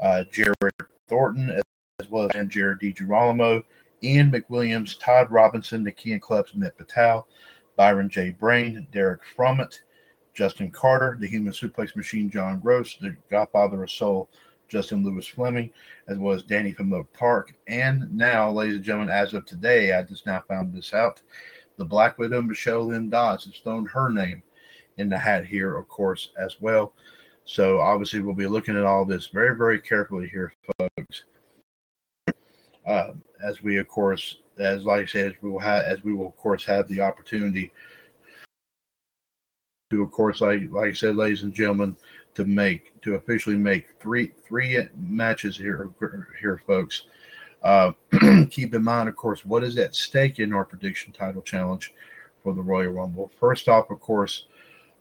Uh, 0.00 0.24
Jared 0.30 0.74
Thornton, 1.08 1.60
as 2.00 2.08
well 2.08 2.30
as 2.32 2.46
Jared 2.46 2.78
DiGirolamo, 2.78 3.64
Ian 4.04 4.30
McWilliams, 4.30 5.00
Todd 5.00 5.32
Robinson, 5.32 5.84
and 5.84 6.22
Clubs, 6.22 6.54
Mitt 6.54 6.78
Patel, 6.78 7.26
Byron 7.74 8.08
J. 8.08 8.30
Brain, 8.30 8.86
Derek 8.92 9.22
Frommett, 9.36 9.80
Justin 10.32 10.70
Carter, 10.70 11.16
the 11.18 11.26
Human 11.26 11.52
Suplex 11.52 11.96
Machine, 11.96 12.30
John 12.30 12.60
Gross, 12.60 12.96
the 13.00 13.16
Godfather 13.32 13.82
of 13.82 13.90
Soul, 13.90 14.28
Justin 14.68 15.04
Lewis 15.04 15.26
Fleming, 15.26 15.70
as 16.06 16.18
well 16.18 16.36
as 16.36 16.44
Danny 16.44 16.70
from 16.72 16.92
Oak 16.92 17.12
Park. 17.12 17.52
And 17.66 18.14
now, 18.14 18.48
ladies 18.48 18.76
and 18.76 18.84
gentlemen, 18.84 19.12
as 19.12 19.34
of 19.34 19.44
today, 19.44 19.92
I 19.92 20.04
just 20.04 20.24
now 20.24 20.44
found 20.46 20.72
this 20.72 20.94
out. 20.94 21.20
The 21.78 21.84
Black 21.84 22.16
Widow, 22.16 22.42
Michelle 22.42 22.84
Lynn 22.86 23.10
Dodds, 23.10 23.46
has 23.46 23.56
thrown 23.56 23.86
her 23.86 24.08
name 24.08 24.44
in 24.98 25.08
the 25.08 25.18
hat 25.18 25.44
here, 25.44 25.76
of 25.76 25.88
course, 25.88 26.30
as 26.38 26.60
well. 26.60 26.92
So 27.44 27.80
obviously, 27.80 28.20
we'll 28.20 28.34
be 28.34 28.46
looking 28.46 28.76
at 28.76 28.84
all 28.84 29.04
this 29.04 29.26
very, 29.26 29.56
very 29.56 29.80
carefully 29.80 30.28
here, 30.28 30.52
folks. 30.78 31.24
Uh, 32.88 33.12
as 33.44 33.62
we, 33.62 33.76
of 33.76 33.86
course, 33.86 34.38
as 34.58 34.82
like 34.84 35.02
I 35.02 35.06
said, 35.06 35.26
as 35.26 35.42
we 35.42 35.50
will 35.50 35.58
have, 35.58 35.84
as 35.84 36.02
we 36.02 36.14
will, 36.14 36.28
of 36.28 36.36
course, 36.38 36.64
have 36.64 36.88
the 36.88 37.02
opportunity 37.02 37.70
to, 39.90 40.02
of 40.02 40.10
course, 40.10 40.40
like 40.40 40.62
like 40.70 40.88
I 40.88 40.92
said, 40.94 41.14
ladies 41.14 41.42
and 41.42 41.52
gentlemen, 41.52 41.96
to 42.34 42.46
make 42.46 42.98
to 43.02 43.16
officially 43.16 43.58
make 43.58 43.88
three 44.00 44.32
three 44.46 44.78
matches 44.96 45.54
here 45.54 45.90
here, 46.40 46.62
folks. 46.66 47.02
Uh, 47.62 47.92
keep 48.50 48.74
in 48.74 48.82
mind, 48.82 49.10
of 49.10 49.16
course, 49.16 49.44
what 49.44 49.64
is 49.64 49.76
at 49.76 49.94
stake 49.94 50.38
in 50.38 50.54
our 50.54 50.64
prediction 50.64 51.12
title 51.12 51.42
challenge 51.42 51.92
for 52.42 52.54
the 52.54 52.62
Royal 52.62 52.92
Rumble. 52.92 53.30
First 53.38 53.68
off, 53.68 53.90
of 53.90 54.00
course, 54.00 54.46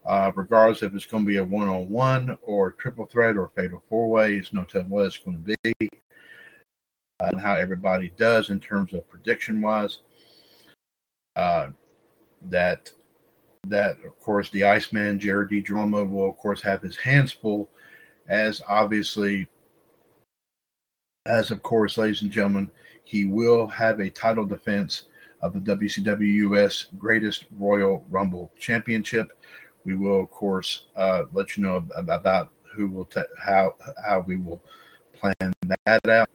uh, 0.05 0.31
regardless 0.35 0.83
if 0.83 0.93
it's 0.93 1.05
going 1.05 1.23
to 1.23 1.27
be 1.27 1.37
a 1.37 1.43
one-on-one 1.43 2.37
or 2.41 2.71
triple 2.71 3.05
threat 3.05 3.37
or 3.37 3.51
fatal 3.55 3.81
four-way, 3.87 4.35
it's 4.35 4.51
no 4.51 4.65
telling 4.65 4.89
what 4.89 5.05
it's 5.05 5.17
going 5.17 5.41
to 5.41 5.55
be. 5.79 5.89
And 7.19 7.41
how 7.41 7.55
everybody 7.55 8.11
does 8.17 8.51
in 8.51 8.59
terms 8.59 8.93
of 8.93 9.09
prediction 9.09 9.61
wise. 9.61 9.99
Uh, 11.35 11.69
that 12.49 12.91
that 13.67 13.97
of 14.05 14.19
course 14.19 14.49
the 14.51 14.63
Iceman 14.63 15.19
Jared 15.19 15.49
DiGirolamo 15.49 16.09
will 16.09 16.29
of 16.29 16.37
course 16.37 16.61
have 16.61 16.81
his 16.81 16.95
hands 16.95 17.31
full, 17.31 17.69
as 18.27 18.61
obviously, 18.67 19.47
as 21.25 21.51
of 21.51 21.63
course, 21.63 21.97
ladies 21.97 22.21
and 22.21 22.31
gentlemen, 22.31 22.69
he 23.03 23.25
will 23.25 23.67
have 23.67 23.99
a 23.99 24.09
title 24.09 24.45
defense 24.45 25.03
of 25.41 25.53
the 25.53 25.59
WCWUS 25.59 26.97
Greatest 26.97 27.45
Royal 27.57 28.05
Rumble 28.09 28.51
Championship. 28.59 29.31
We 29.85 29.95
will 29.95 30.21
of 30.21 30.29
course 30.29 30.85
uh, 30.95 31.23
let 31.33 31.57
you 31.57 31.63
know 31.63 31.83
about 31.95 32.51
who 32.75 32.87
will 32.87 33.05
t- 33.05 33.21
how 33.39 33.75
how 34.05 34.19
we 34.19 34.37
will 34.37 34.61
plan 35.13 35.53
that 35.63 36.07
out. 36.09 36.29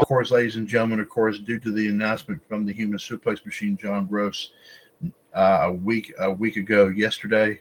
Of 0.00 0.06
course, 0.06 0.30
ladies 0.30 0.54
and 0.54 0.68
gentlemen, 0.68 1.00
of 1.00 1.08
course, 1.08 1.40
due 1.40 1.58
to 1.58 1.72
the 1.72 1.88
announcement 1.88 2.40
from 2.48 2.64
the 2.64 2.72
Human 2.72 2.98
Suplex 2.98 3.44
Machine, 3.44 3.76
John 3.76 4.06
Gross, 4.06 4.52
uh, 5.34 5.58
a 5.62 5.72
week 5.72 6.14
a 6.20 6.30
week 6.30 6.56
ago 6.56 6.86
yesterday, 6.86 7.60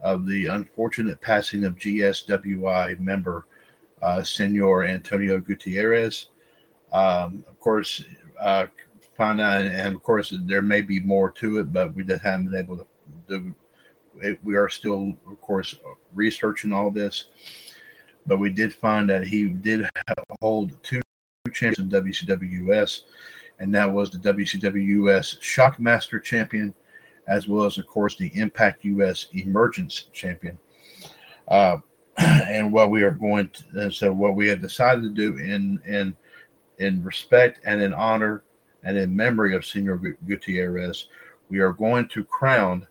of 0.00 0.26
the 0.26 0.46
unfortunate 0.46 1.20
passing 1.20 1.64
of 1.64 1.76
GSWI 1.76 2.98
member 3.00 3.46
uh, 4.00 4.22
Senor 4.22 4.84
Antonio 4.84 5.40
Gutierrez. 5.40 6.28
Um, 6.90 7.44
of 7.46 7.60
course, 7.60 8.02
uh, 8.40 8.66
find 9.14 9.38
out, 9.38 9.66
and 9.66 9.94
of 9.94 10.02
course, 10.02 10.32
there 10.46 10.62
may 10.62 10.80
be 10.80 11.00
more 11.00 11.30
to 11.32 11.58
it, 11.58 11.70
but 11.70 11.94
we 11.94 12.02
just 12.02 12.22
haven't 12.22 12.50
been 12.50 12.60
able 12.60 12.78
to 12.78 12.86
do. 13.28 13.54
It, 14.22 14.38
we 14.42 14.56
are 14.56 14.70
still, 14.70 15.12
of 15.30 15.38
course, 15.42 15.74
researching 16.14 16.72
all 16.72 16.90
this, 16.90 17.26
but 18.26 18.38
we 18.38 18.48
did 18.48 18.72
find 18.72 19.10
that 19.10 19.26
he 19.26 19.48
did 19.48 19.86
hold 20.40 20.82
two 20.82 21.02
champions 21.54 21.92
in 21.92 22.04
WCWS, 22.04 23.02
and 23.58 23.74
that 23.74 23.90
was 23.90 24.10
the 24.10 24.18
WCWS 24.18 25.38
Shockmaster 25.40 26.22
champion, 26.22 26.74
as 27.26 27.48
well 27.48 27.64
as, 27.64 27.78
of 27.78 27.86
course, 27.86 28.16
the 28.16 28.30
Impact 28.34 28.84
US 28.84 29.26
Emergence 29.32 30.06
champion. 30.12 30.58
Uh, 31.48 31.78
and 32.18 32.72
what 32.72 32.90
we 32.90 33.02
are 33.02 33.12
going 33.12 33.50
to, 33.72 33.90
so 33.90 34.12
what 34.12 34.34
we 34.34 34.48
have 34.48 34.60
decided 34.60 35.02
to 35.02 35.10
do 35.10 35.36
in 35.38 35.80
in 35.86 36.16
in 36.78 37.02
respect 37.02 37.60
and 37.64 37.80
in 37.80 37.92
honor 37.92 38.42
and 38.84 38.96
in 38.96 39.14
memory 39.14 39.54
of 39.54 39.64
Senor 39.64 39.96
Gutierrez, 40.26 41.08
we 41.48 41.58
are 41.58 41.72
going 41.72 42.08
to 42.08 42.24
crown 42.24 42.86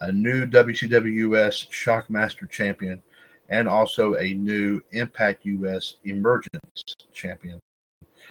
a 0.00 0.10
new 0.10 0.46
WCWS 0.46 1.68
Shockmaster 1.70 2.48
champion 2.50 3.02
and 3.48 3.68
also 3.68 4.14
a 4.16 4.34
new 4.34 4.80
Impact 4.92 5.44
US 5.44 5.96
Emergence 6.04 6.82
champion. 7.12 7.60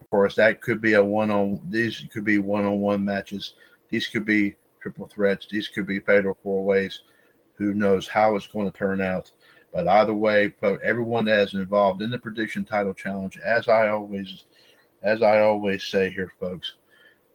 Of 0.01 0.09
course, 0.09 0.35
that 0.35 0.61
could 0.61 0.81
be 0.81 0.93
a 0.93 1.03
one 1.03 1.31
on 1.31 1.61
these 1.69 2.03
could 2.11 2.25
be 2.25 2.39
one 2.39 2.65
on 2.65 2.79
one 2.79 3.05
matches. 3.05 3.53
These 3.89 4.07
could 4.07 4.25
be 4.25 4.55
triple 4.81 5.07
threats. 5.07 5.47
These 5.49 5.67
could 5.67 5.85
be 5.85 5.99
fatal 5.99 6.37
four 6.41 6.65
ways. 6.65 7.03
Who 7.55 7.73
knows 7.75 8.07
how 8.07 8.35
it's 8.35 8.47
going 8.47 8.69
to 8.69 8.77
turn 8.77 8.99
out? 8.99 9.31
But 9.71 9.87
either 9.87 10.13
way, 10.13 10.53
everyone 10.83 11.25
that 11.25 11.39
is 11.39 11.53
involved 11.53 12.01
in 12.01 12.09
the 12.09 12.17
prediction 12.17 12.65
title 12.65 12.93
challenge, 12.93 13.37
as 13.37 13.67
I 13.69 13.89
always, 13.89 14.45
as 15.03 15.21
I 15.21 15.41
always 15.41 15.83
say 15.83 16.09
here, 16.09 16.33
folks, 16.39 16.73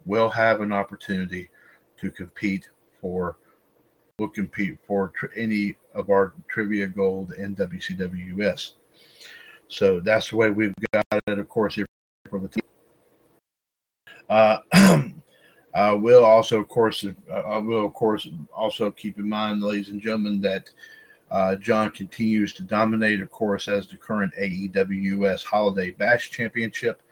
will 0.04 0.28
have 0.28 0.60
an 0.60 0.72
opportunity 0.72 1.48
to 2.00 2.10
compete 2.10 2.68
for, 3.00 3.38
will 4.18 4.28
compete 4.28 4.78
for 4.86 5.12
tr- 5.16 5.26
any 5.36 5.76
of 5.94 6.10
our 6.10 6.34
trivia 6.48 6.88
gold 6.88 7.32
in 7.32 7.56
WCWS. 7.56 8.72
So 9.68 10.00
that's 10.00 10.30
the 10.30 10.36
way 10.36 10.50
we've 10.50 10.74
got 10.92 11.06
it, 11.26 11.38
of 11.38 11.48
course, 11.48 11.76
here 11.76 11.86
for 12.30 12.40
the 12.40 12.48
team. 12.48 12.62
Uh, 14.28 14.58
uh, 15.74 15.96
will 15.98 16.24
also, 16.24 16.60
of 16.60 16.68
course, 16.68 17.04
uh, 17.04 17.34
I 17.34 17.58
will, 17.58 17.86
of 17.86 17.94
course, 17.94 18.28
also 18.54 18.90
keep 18.90 19.18
in 19.18 19.28
mind, 19.28 19.62
ladies 19.62 19.90
and 19.90 20.00
gentlemen, 20.00 20.40
that 20.42 20.70
uh, 21.30 21.56
John 21.56 21.90
continues 21.90 22.52
to 22.54 22.62
dominate, 22.62 23.20
of 23.20 23.30
course, 23.30 23.68
as 23.68 23.86
the 23.88 23.96
current 23.96 24.32
AEWS 24.40 25.44
Holiday 25.44 25.90
Bash 25.90 26.30
Championship. 26.30 27.02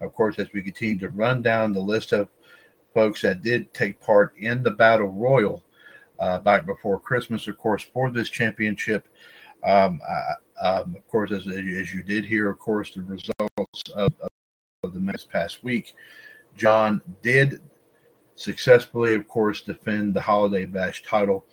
Of 0.00 0.14
course, 0.14 0.38
as 0.38 0.48
we 0.52 0.62
continue 0.62 0.98
to 0.98 1.10
run 1.10 1.42
down 1.42 1.72
the 1.72 1.80
list 1.80 2.12
of 2.12 2.28
folks 2.94 3.22
that 3.22 3.42
did 3.42 3.72
take 3.74 4.00
part 4.00 4.34
in 4.38 4.62
the 4.62 4.70
Battle 4.70 5.08
Royal 5.08 5.62
uh, 6.18 6.38
back 6.38 6.66
before 6.66 6.98
Christmas, 6.98 7.46
of 7.48 7.58
course, 7.58 7.82
for 7.82 8.10
this 8.10 8.28
championship. 8.28 9.06
Um, 9.64 10.00
um, 10.60 10.94
of 10.96 11.08
course, 11.08 11.32
as, 11.32 11.46
as 11.46 11.94
you 11.94 12.02
did 12.02 12.24
hear, 12.24 12.50
of 12.50 12.58
course, 12.58 12.92
the 12.94 13.02
results 13.02 13.82
of, 13.94 14.12
of 14.20 14.29
the 14.88 15.00
next 15.00 15.30
past 15.30 15.62
week, 15.62 15.94
John 16.56 17.02
did 17.22 17.60
successfully, 18.36 19.14
of 19.14 19.28
course, 19.28 19.60
defend 19.60 20.14
the 20.14 20.22
Holiday 20.22 20.64
Bash 20.64 21.02
title 21.02 21.44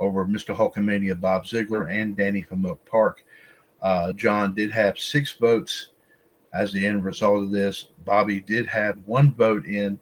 over 0.00 0.26
Mr. 0.26 0.54
Hulkamania 0.54 1.18
Bob 1.18 1.46
Ziegler 1.46 1.86
and 1.86 2.16
Danny 2.16 2.42
from 2.42 2.66
Oak 2.66 2.84
Park. 2.84 3.22
Uh, 3.82 4.12
John 4.12 4.52
did 4.52 4.72
have 4.72 4.98
six 4.98 5.32
votes 5.32 5.90
as 6.52 6.72
the 6.72 6.84
end 6.84 7.04
result 7.04 7.44
of 7.44 7.50
this. 7.52 7.86
Bobby 8.04 8.40
did 8.40 8.66
have 8.66 8.98
one 9.06 9.32
vote 9.34 9.64
in. 9.66 9.98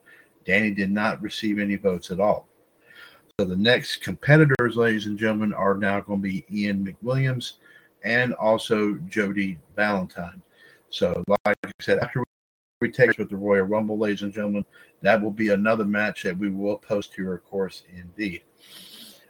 Danny 0.46 0.70
did 0.70 0.90
not 0.90 1.20
receive 1.20 1.58
any 1.58 1.76
votes 1.76 2.10
at 2.10 2.20
all. 2.20 2.48
So 3.38 3.44
the 3.44 3.56
next 3.56 3.98
competitors, 3.98 4.76
ladies 4.76 5.06
and 5.06 5.18
gentlemen, 5.18 5.52
are 5.52 5.74
now 5.74 6.00
going 6.00 6.22
to 6.22 6.28
be 6.28 6.46
Ian 6.50 6.86
McWilliams 6.86 7.54
and 8.04 8.32
also 8.34 8.94
Jody 9.08 9.58
Valentine. 9.76 10.40
So, 10.90 11.24
like 11.26 11.58
I 11.64 11.70
said, 11.80 11.98
after 11.98 12.22
we 12.80 12.90
take 12.90 13.16
with 13.18 13.30
the 13.30 13.36
Royal 13.36 13.64
Rumble, 13.64 13.98
ladies 13.98 14.22
and 14.22 14.32
gentlemen, 14.32 14.64
that 15.02 15.20
will 15.20 15.30
be 15.30 15.50
another 15.50 15.84
match 15.84 16.22
that 16.22 16.36
we 16.36 16.50
will 16.50 16.76
post 16.76 17.14
here, 17.14 17.34
of 17.34 17.44
course, 17.44 17.84
indeed. 17.94 18.42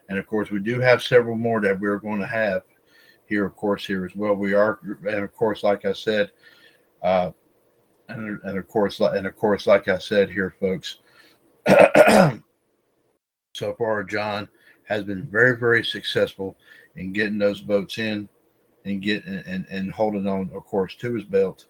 And 0.09 0.19
of 0.19 0.27
course, 0.27 0.51
we 0.51 0.61
do 0.61 0.81
have 0.81 1.03
several 1.03 1.37
more 1.37 1.61
that 1.61 1.79
we're 1.79 1.99
going 1.99 2.21
to 2.21 2.27
have 2.27 2.63
here, 3.27 3.45
of 3.45 3.57
course, 3.57 3.87
here 3.87 4.05
as 4.05 4.15
well. 4.15 4.35
We 4.35 4.55
are, 4.55 4.79
and 5.09 5.25
of 5.25 5.35
course, 5.35 5.63
like 5.63 5.85
I 5.85 5.93
said, 5.93 6.31
uh, 7.03 7.31
and, 8.09 8.41
and 8.45 8.59
of 8.59 8.69
course, 8.69 9.01
and 9.01 9.27
of 9.27 9.37
course, 9.37 9.67
like 9.67 9.89
I 9.89 9.99
said 9.99 10.31
here, 10.31 10.55
folks, 10.61 10.99
so 13.55 13.75
far, 13.79 14.05
John 14.05 14.49
has 14.85 15.05
been 15.05 15.27
very, 15.27 15.57
very 15.57 15.85
successful 15.85 16.57
in 16.97 17.13
getting 17.13 17.39
those 17.39 17.61
votes 17.61 17.99
in 17.99 18.29
and 18.85 19.01
getting 19.01 19.43
and, 19.47 19.67
and 19.71 19.91
holding 19.91 20.27
on, 20.27 20.51
of 20.55 20.65
course, 20.65 20.95
to 20.97 21.15
his 21.15 21.25
belt. 21.25 21.67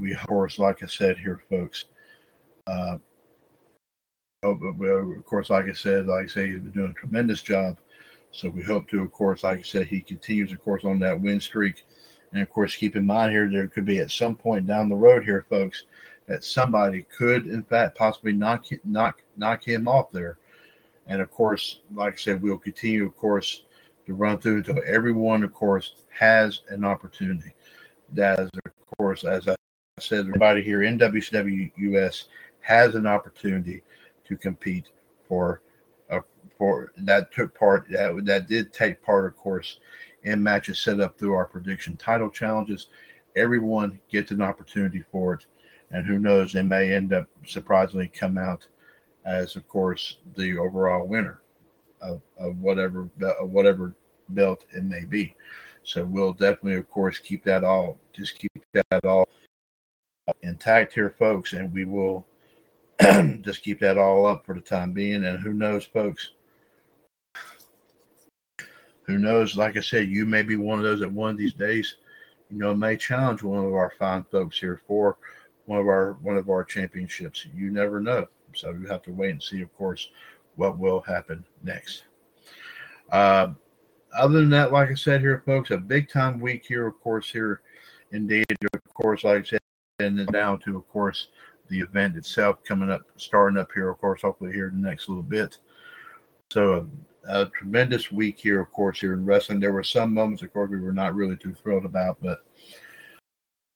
We, 0.00 0.12
of 0.12 0.26
course, 0.26 0.58
like 0.58 0.82
I 0.82 0.86
said 0.86 1.16
here, 1.18 1.40
folks, 1.48 1.86
uh, 2.66 2.98
of 4.42 4.60
course, 5.24 5.48
like 5.48 5.66
I 5.66 5.72
said, 5.72 6.06
like 6.06 6.24
I 6.24 6.28
say, 6.28 6.48
he's 6.48 6.60
been 6.60 6.70
doing 6.70 6.90
a 6.90 7.00
tremendous 7.00 7.42
job. 7.42 7.78
So 8.30 8.50
we 8.50 8.62
hope 8.62 8.88
to, 8.90 9.02
of 9.02 9.10
course, 9.10 9.42
like 9.44 9.60
I 9.60 9.62
said, 9.62 9.86
he 9.86 10.00
continues, 10.00 10.52
of 10.52 10.62
course, 10.62 10.84
on 10.84 10.98
that 11.00 11.18
win 11.18 11.40
streak. 11.40 11.84
And 12.32 12.42
of 12.42 12.50
course, 12.50 12.76
keep 12.76 12.94
in 12.94 13.06
mind 13.06 13.32
here, 13.32 13.48
there 13.50 13.68
could 13.68 13.86
be 13.86 13.98
at 14.00 14.10
some 14.10 14.36
point 14.36 14.66
down 14.66 14.90
the 14.90 14.94
road 14.94 15.24
here, 15.24 15.46
folks, 15.48 15.84
that 16.26 16.44
somebody 16.44 17.06
could, 17.16 17.46
in 17.46 17.62
fact, 17.62 17.96
possibly 17.96 18.32
knock 18.32 18.66
knock 18.84 19.22
knock 19.36 19.64
him 19.64 19.88
off 19.88 20.10
there. 20.12 20.38
And 21.06 21.22
of 21.22 21.30
course, 21.30 21.80
like 21.94 22.14
I 22.14 22.16
said, 22.16 22.42
we'll 22.42 22.58
continue, 22.58 23.06
of 23.06 23.16
course, 23.16 23.62
to 24.06 24.12
run 24.12 24.38
through 24.38 24.58
until 24.58 24.82
everyone, 24.86 25.42
of 25.42 25.54
course, 25.54 25.94
has 26.10 26.60
an 26.68 26.84
opportunity. 26.84 27.54
That 28.12 28.40
is, 28.40 28.50
of 28.66 28.72
course, 28.98 29.24
as 29.24 29.48
I 29.48 29.56
said, 29.98 30.26
everybody 30.26 30.62
here 30.62 30.82
in 30.82 30.98
WCWUS 30.98 32.24
has 32.60 32.94
an 32.94 33.06
opportunity 33.06 33.82
to 34.28 34.36
compete 34.36 34.90
for 35.26 35.62
for 36.58 36.92
that 36.98 37.32
took 37.32 37.58
part 37.58 37.86
that 37.90 38.12
that 38.26 38.46
did 38.46 38.74
take 38.74 39.02
part, 39.02 39.24
of 39.24 39.36
course, 39.36 39.78
in 40.24 40.42
matches 40.42 40.80
set 40.80 41.00
up 41.00 41.18
through 41.18 41.32
our 41.32 41.46
prediction 41.46 41.96
title 41.96 42.28
challenges. 42.28 42.88
Everyone 43.36 43.98
gets 44.10 44.32
an 44.32 44.42
opportunity 44.42 45.02
for 45.10 45.34
it, 45.34 45.46
and 45.90 46.06
who 46.06 46.18
knows, 46.18 46.52
they 46.52 46.62
may 46.62 46.92
end 46.92 47.14
up 47.14 47.26
surprisingly 47.46 48.08
come 48.08 48.36
out 48.36 48.66
as, 49.24 49.56
of 49.56 49.66
course, 49.66 50.18
the 50.36 50.58
overall 50.58 51.06
winner 51.06 51.40
of, 52.02 52.20
of 52.38 52.58
whatever 52.58 53.08
of 53.40 53.50
whatever 53.50 53.94
belt 54.28 54.64
it 54.74 54.84
may 54.84 55.04
be. 55.04 55.34
So 55.84 56.04
we'll 56.04 56.34
definitely, 56.34 56.74
of 56.74 56.90
course, 56.90 57.18
keep 57.18 57.44
that 57.44 57.64
all 57.64 57.98
just 58.12 58.38
keep 58.38 58.62
that 58.74 59.04
all 59.04 59.26
intact 60.42 60.92
here, 60.92 61.14
folks, 61.18 61.52
and 61.52 61.72
we 61.72 61.84
will 61.84 62.26
just 63.40 63.62
keep 63.62 63.80
that 63.80 63.98
all 63.98 64.26
up 64.26 64.44
for 64.44 64.54
the 64.54 64.60
time 64.60 64.92
being. 64.92 65.24
And 65.24 65.38
who 65.38 65.52
knows, 65.52 65.84
folks? 65.84 66.30
Who 69.02 69.18
knows? 69.18 69.56
Like 69.56 69.76
I 69.76 69.80
said, 69.80 70.08
you 70.08 70.26
may 70.26 70.42
be 70.42 70.56
one 70.56 70.78
of 70.78 70.84
those 70.84 71.00
that 71.00 71.12
one 71.12 71.30
of 71.30 71.36
these 71.36 71.54
days, 71.54 71.96
you 72.50 72.58
know, 72.58 72.74
may 72.74 72.96
challenge 72.96 73.42
one 73.42 73.64
of 73.64 73.72
our 73.72 73.92
fine 73.98 74.24
folks 74.24 74.58
here 74.58 74.80
for 74.86 75.18
one 75.66 75.78
of 75.78 75.86
our 75.86 76.14
one 76.22 76.36
of 76.36 76.50
our 76.50 76.64
championships. 76.64 77.46
You 77.54 77.70
never 77.70 78.00
know. 78.00 78.26
So 78.54 78.70
you 78.70 78.86
have 78.86 79.02
to 79.02 79.12
wait 79.12 79.30
and 79.30 79.42
see, 79.42 79.62
of 79.62 79.76
course, 79.76 80.08
what 80.56 80.78
will 80.78 81.00
happen 81.00 81.44
next. 81.62 82.04
Uh, 83.10 83.48
other 84.16 84.40
than 84.40 84.50
that, 84.50 84.72
like 84.72 84.90
I 84.90 84.94
said 84.94 85.20
here, 85.20 85.42
folks, 85.44 85.70
a 85.70 85.76
big 85.76 86.08
time 86.08 86.40
week 86.40 86.64
here, 86.66 86.86
of 86.86 87.00
course, 87.00 87.30
here 87.30 87.60
indeed, 88.12 88.46
of 88.72 88.94
course, 88.94 89.24
like 89.24 89.40
I 89.40 89.44
said, 89.44 89.60
and 89.98 90.18
then 90.18 90.26
down 90.26 90.58
to, 90.60 90.76
of 90.76 90.88
course, 90.88 91.28
the 91.68 91.80
event 91.80 92.16
itself 92.16 92.62
coming 92.64 92.90
up, 92.90 93.02
starting 93.16 93.58
up 93.58 93.70
here, 93.74 93.88
of 93.88 93.98
course, 93.98 94.22
hopefully 94.22 94.52
here 94.52 94.68
in 94.68 94.80
the 94.80 94.88
next 94.88 95.08
little 95.08 95.22
bit. 95.22 95.58
So 96.52 96.88
a, 97.26 97.42
a 97.42 97.46
tremendous 97.46 98.12
week 98.12 98.38
here, 98.38 98.60
of 98.60 98.70
course, 98.72 99.00
here 99.00 99.14
in 99.14 99.24
wrestling. 99.24 99.58
There 99.58 99.72
were 99.72 99.82
some 99.82 100.12
moments, 100.12 100.42
of 100.42 100.52
course, 100.52 100.70
we 100.70 100.80
were 100.80 100.92
not 100.92 101.14
really 101.14 101.36
too 101.36 101.54
thrilled 101.54 101.84
about, 101.84 102.18
but 102.20 102.44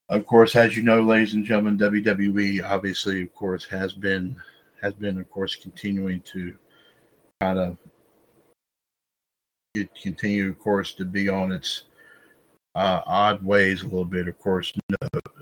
of 0.08 0.26
course, 0.26 0.56
as 0.56 0.76
you 0.76 0.82
know, 0.82 1.00
ladies 1.00 1.34
and 1.34 1.44
gentlemen, 1.44 1.78
WWE 1.78 2.62
obviously, 2.64 3.22
of 3.22 3.34
course, 3.34 3.64
has 3.66 3.92
been 3.92 4.36
has 4.82 4.94
been, 4.94 5.18
of 5.18 5.30
course, 5.30 5.56
continuing 5.56 6.20
to 6.22 6.54
kind 7.40 7.58
of 7.58 7.76
continue, 10.02 10.48
of 10.48 10.58
course, 10.58 10.94
to 10.94 11.04
be 11.04 11.28
on 11.28 11.52
its 11.52 11.84
uh, 12.74 13.02
odd 13.06 13.44
ways 13.44 13.82
a 13.82 13.84
little 13.84 14.04
bit. 14.04 14.26
Of 14.26 14.38
course, 14.38 14.72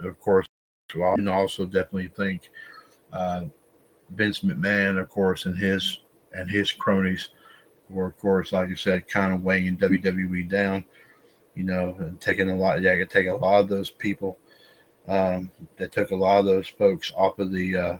of 0.03 0.21
course, 0.21 0.47
and 0.95 1.29
also 1.29 1.65
definitely 1.65 2.09
think 2.09 2.51
uh, 3.13 3.45
Vince 4.11 4.41
McMahon, 4.41 5.01
of 5.01 5.09
course, 5.09 5.47
and 5.47 5.57
his 5.57 6.01
and 6.33 6.51
his 6.51 6.73
cronies 6.73 7.29
were, 7.89 8.07
of 8.07 8.19
course, 8.19 8.53
like 8.53 8.69
you 8.69 8.77
said, 8.77 9.09
kind 9.09 9.33
of 9.33 9.43
weighing 9.43 9.77
WWE 9.77 10.49
down. 10.49 10.85
You 11.55 11.65
know, 11.65 11.97
and 11.99 12.21
taking 12.21 12.51
a 12.51 12.57
lot. 12.57 12.81
Yeah, 12.83 12.93
I 12.93 12.99
could 12.99 13.11
take 13.11 13.27
a 13.27 13.35
lot 13.35 13.61
of 13.61 13.69
those 13.69 13.91
people. 13.91 14.39
Um, 15.09 15.51
they 15.77 15.89
took 15.89 16.13
a 16.13 16.17
lot 16.17 16.39
of 16.39 16.45
those 16.45 16.69
folks 16.69 17.13
off 17.17 17.39
of 17.39 17.51
the. 17.51 17.77
Uh, 17.77 17.99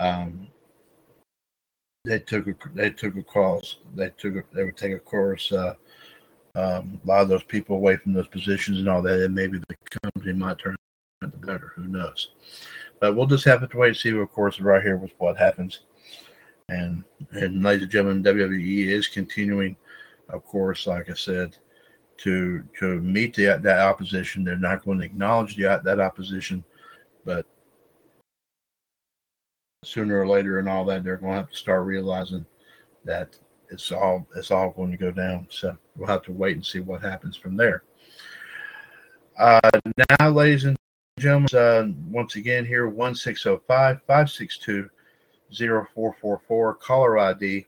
um, 0.00 0.48
they 2.04 2.18
took 2.18 2.48
a 2.48 2.54
they 2.74 2.90
took 2.90 3.16
a 3.16 3.22
course. 3.22 3.78
They 3.94 4.10
took 4.18 4.36
a, 4.36 4.44
they 4.52 4.64
would 4.64 4.76
take 4.76 4.92
a 4.92 4.98
course. 4.98 5.52
Uh, 5.52 5.74
um, 6.56 7.00
a 7.04 7.08
lot 7.08 7.22
of 7.22 7.28
those 7.28 7.44
people 7.44 7.76
away 7.76 7.96
from 7.96 8.12
those 8.12 8.28
positions 8.28 8.78
and 8.78 8.88
all 8.88 9.02
that, 9.02 9.20
and 9.20 9.34
maybe 9.34 9.58
the 9.58 9.98
company 10.02 10.32
might 10.32 10.58
turn 10.58 10.76
the 11.32 11.46
better. 11.46 11.72
Who 11.76 11.86
knows? 11.86 12.30
But 13.00 13.14
we'll 13.14 13.26
just 13.26 13.44
have 13.44 13.68
to 13.68 13.76
wait 13.76 13.88
and 13.88 13.96
see. 13.96 14.10
Of 14.10 14.32
course, 14.32 14.60
right 14.60 14.82
here 14.82 14.96
with 14.96 15.12
what 15.18 15.36
happens. 15.36 15.80
And 16.68 17.04
and 17.32 17.62
ladies 17.62 17.82
and 17.82 17.92
gentlemen, 17.92 18.22
WWE 18.22 18.86
is 18.88 19.08
continuing, 19.08 19.76
of 20.30 20.44
course, 20.44 20.86
like 20.86 21.10
I 21.10 21.14
said, 21.14 21.56
to 22.18 22.64
to 22.78 23.00
meet 23.00 23.34
the, 23.34 23.58
that 23.62 23.80
opposition. 23.80 24.44
They're 24.44 24.56
not 24.56 24.84
going 24.84 24.98
to 24.98 25.04
acknowledge 25.04 25.56
the, 25.56 25.80
that 25.84 26.00
opposition, 26.00 26.64
but 27.24 27.46
sooner 29.84 30.20
or 30.20 30.26
later 30.26 30.58
and 30.58 30.68
all 30.68 30.84
that, 30.86 31.04
they're 31.04 31.16
going 31.16 31.32
to 31.32 31.38
have 31.38 31.50
to 31.50 31.56
start 31.56 31.84
realizing 31.84 32.46
that 33.04 33.36
it's 33.70 33.92
all 33.92 34.26
it's 34.36 34.50
all 34.50 34.70
going 34.70 34.90
to 34.90 34.96
go 34.96 35.10
down. 35.10 35.46
So 35.50 35.76
we'll 35.96 36.08
have 36.08 36.22
to 36.24 36.32
wait 36.32 36.56
and 36.56 36.64
see 36.64 36.80
what 36.80 37.02
happens 37.02 37.36
from 37.36 37.56
there. 37.56 37.84
Uh, 39.38 39.60
now, 40.20 40.30
ladies 40.30 40.64
and 40.64 40.76
gentlemen, 41.18 41.48
uh, 41.54 41.86
once 42.10 42.36
again 42.36 42.64
here, 42.64 42.88
1605 42.88 44.00
562 44.06 44.90
0444, 45.50 46.74
caller 46.74 47.18
ID 47.18 47.66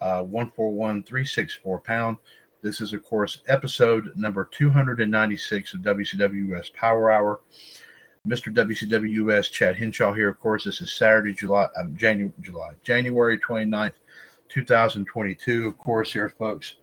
uh, 0.00 0.22
141364 0.22 1.80
pound. 1.80 2.16
This 2.62 2.80
is, 2.80 2.92
of 2.92 3.04
course, 3.04 3.38
episode 3.48 4.12
number 4.16 4.48
296 4.52 5.74
of 5.74 5.80
WCWS 5.80 6.72
Power 6.74 7.10
Hour. 7.10 7.40
Mr. 8.26 8.54
WCWS 8.54 9.50
Chad 9.50 9.74
Henshaw 9.76 10.12
here. 10.12 10.28
Of 10.28 10.38
course, 10.38 10.64
this 10.64 10.80
is 10.80 10.92
Saturday, 10.92 11.34
July, 11.34 11.66
um, 11.76 11.96
January, 11.96 12.32
July, 12.40 12.70
January 12.84 13.38
29th, 13.38 13.94
2022. 14.48 15.66
Of 15.66 15.78
course, 15.78 16.12
here, 16.12 16.32
folks, 16.38 16.76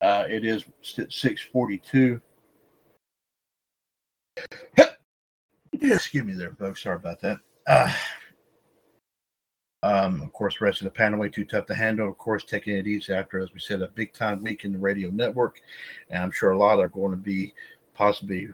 uh, 0.00 0.24
it 0.28 0.46
is 0.46 0.64
642. 0.82 2.22
Excuse 5.82 6.24
me 6.24 6.34
there, 6.34 6.54
folks. 6.60 6.82
Sorry 6.82 6.94
about 6.94 7.20
that. 7.22 7.38
Uh, 7.66 7.92
um, 9.82 10.22
of 10.22 10.32
course, 10.32 10.60
rest 10.60 10.80
of 10.80 10.84
the 10.84 10.92
panel 10.92 11.18
way 11.18 11.28
too 11.28 11.44
tough 11.44 11.66
to 11.66 11.74
handle. 11.74 12.08
Of 12.08 12.18
course, 12.18 12.44
taking 12.44 12.76
it 12.76 12.86
easy 12.86 13.12
after, 13.12 13.40
as 13.40 13.52
we 13.52 13.58
said, 13.58 13.82
a 13.82 13.88
big 13.88 14.12
time 14.12 14.44
week 14.44 14.64
in 14.64 14.72
the 14.72 14.78
radio 14.78 15.10
network, 15.10 15.60
and 16.10 16.22
I'm 16.22 16.30
sure 16.30 16.52
a 16.52 16.58
lot 16.58 16.78
are 16.78 16.88
going 16.88 17.10
to 17.10 17.16
be 17.16 17.52
possibly 17.94 18.48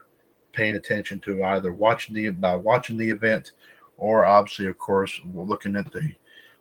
paying 0.53 0.77
attention 0.77 1.21
to 1.21 1.45
either 1.45 1.71
watching 1.71 2.15
the 2.15 2.31
by 2.31 2.57
watching 2.57 2.97
the 2.97 3.11
event, 3.11 3.53
or 3.99 4.25
obviously, 4.25 4.67
of 4.67 4.79
course, 4.79 5.21
looking 5.35 5.77
at 5.77 5.93
the 5.93 6.11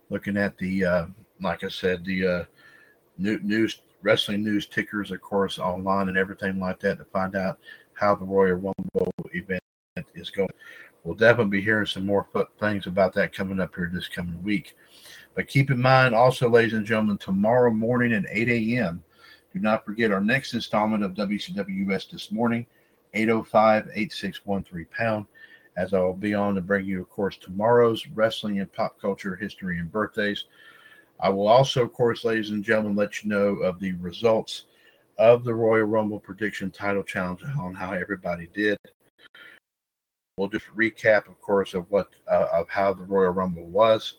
looking 0.10 0.36
at 0.36 0.58
the 0.58 0.84
uh, 0.84 1.06
like 1.42 1.64
I 1.64 1.70
said, 1.70 2.04
the 2.04 2.28
uh, 2.28 2.44
new, 3.18 3.40
news 3.40 3.80
wrestling 4.02 4.44
news 4.44 4.68
tickers, 4.68 5.12
of 5.12 5.22
course, 5.22 5.60
online 5.60 6.10
and 6.10 6.18
everything 6.18 6.60
like 6.60 6.82
that 6.82 6.98
to 6.98 7.06
find 7.06 7.38
out 7.38 7.58
how 7.94 8.16
the 8.16 8.26
Royal 8.26 8.56
Rumble 8.56 9.14
event 9.34 9.64
is 10.18 10.30
going. 10.30 10.50
We'll 11.04 11.16
definitely 11.16 11.60
be 11.60 11.64
hearing 11.64 11.86
some 11.86 12.06
more 12.06 12.28
things 12.60 12.88
about 12.88 13.14
that 13.14 13.34
coming 13.34 13.60
up 13.60 13.76
here 13.76 13.90
this 13.94 14.10
coming 14.10 14.42
week. 14.44 14.76
But 15.36 15.48
keep 15.48 15.72
in 15.72 15.82
mind, 15.82 16.14
also, 16.14 16.50
ladies 16.50 16.74
and 16.74 16.86
gentlemen, 16.86 17.18
tomorrow 17.18 17.72
morning 17.72 18.12
at 18.14 18.26
8 18.30 18.50
a.m., 18.50 19.04
do 19.54 19.60
not 19.60 19.86
forget 19.86 20.12
our 20.12 20.20
next 20.20 20.54
installment 20.54 21.04
of 21.04 21.14
WCWS 21.14 22.12
this 22.12 22.32
morning, 22.32 22.66
805 23.14 23.90
8613 23.94 24.86
pound, 24.92 25.26
as 25.78 25.94
I 25.94 26.00
will 26.00 26.14
be 26.14 26.34
on 26.34 26.56
to 26.56 26.62
bring 26.62 26.86
you, 26.86 27.02
of 27.02 27.10
course, 27.10 27.38
tomorrow's 27.38 28.06
wrestling 28.08 28.60
and 28.60 28.72
pop 28.74 29.00
culture 29.00 29.36
history 29.36 29.80
and 29.80 29.92
birthdays. 29.92 30.46
I 31.20 31.30
will 31.30 31.48
also, 31.48 31.84
of 31.84 31.94
course, 31.94 32.26
ladies 32.26 32.50
and 32.50 32.64
gentlemen, 32.64 32.96
let 32.96 33.24
you 33.24 33.30
know 33.30 33.56
of 33.64 33.80
the 33.80 33.94
results 33.94 34.66
of 35.18 35.44
the 35.44 35.54
Royal 35.54 35.86
Rumble 35.86 36.20
prediction 36.20 36.70
title 36.70 37.04
challenge 37.04 37.42
on 37.60 37.74
how 37.74 37.94
everybody 37.94 38.50
did. 38.54 38.78
We'll 40.38 40.50
just 40.50 40.68
recap, 40.76 41.28
of 41.28 41.42
course, 41.42 41.74
of 41.74 41.90
what 41.90 42.10
uh, 42.32 42.46
of 42.54 42.70
how 42.70 42.94
the 42.94 43.04
Royal 43.04 43.32
Rumble 43.32 43.66
was. 43.66 44.16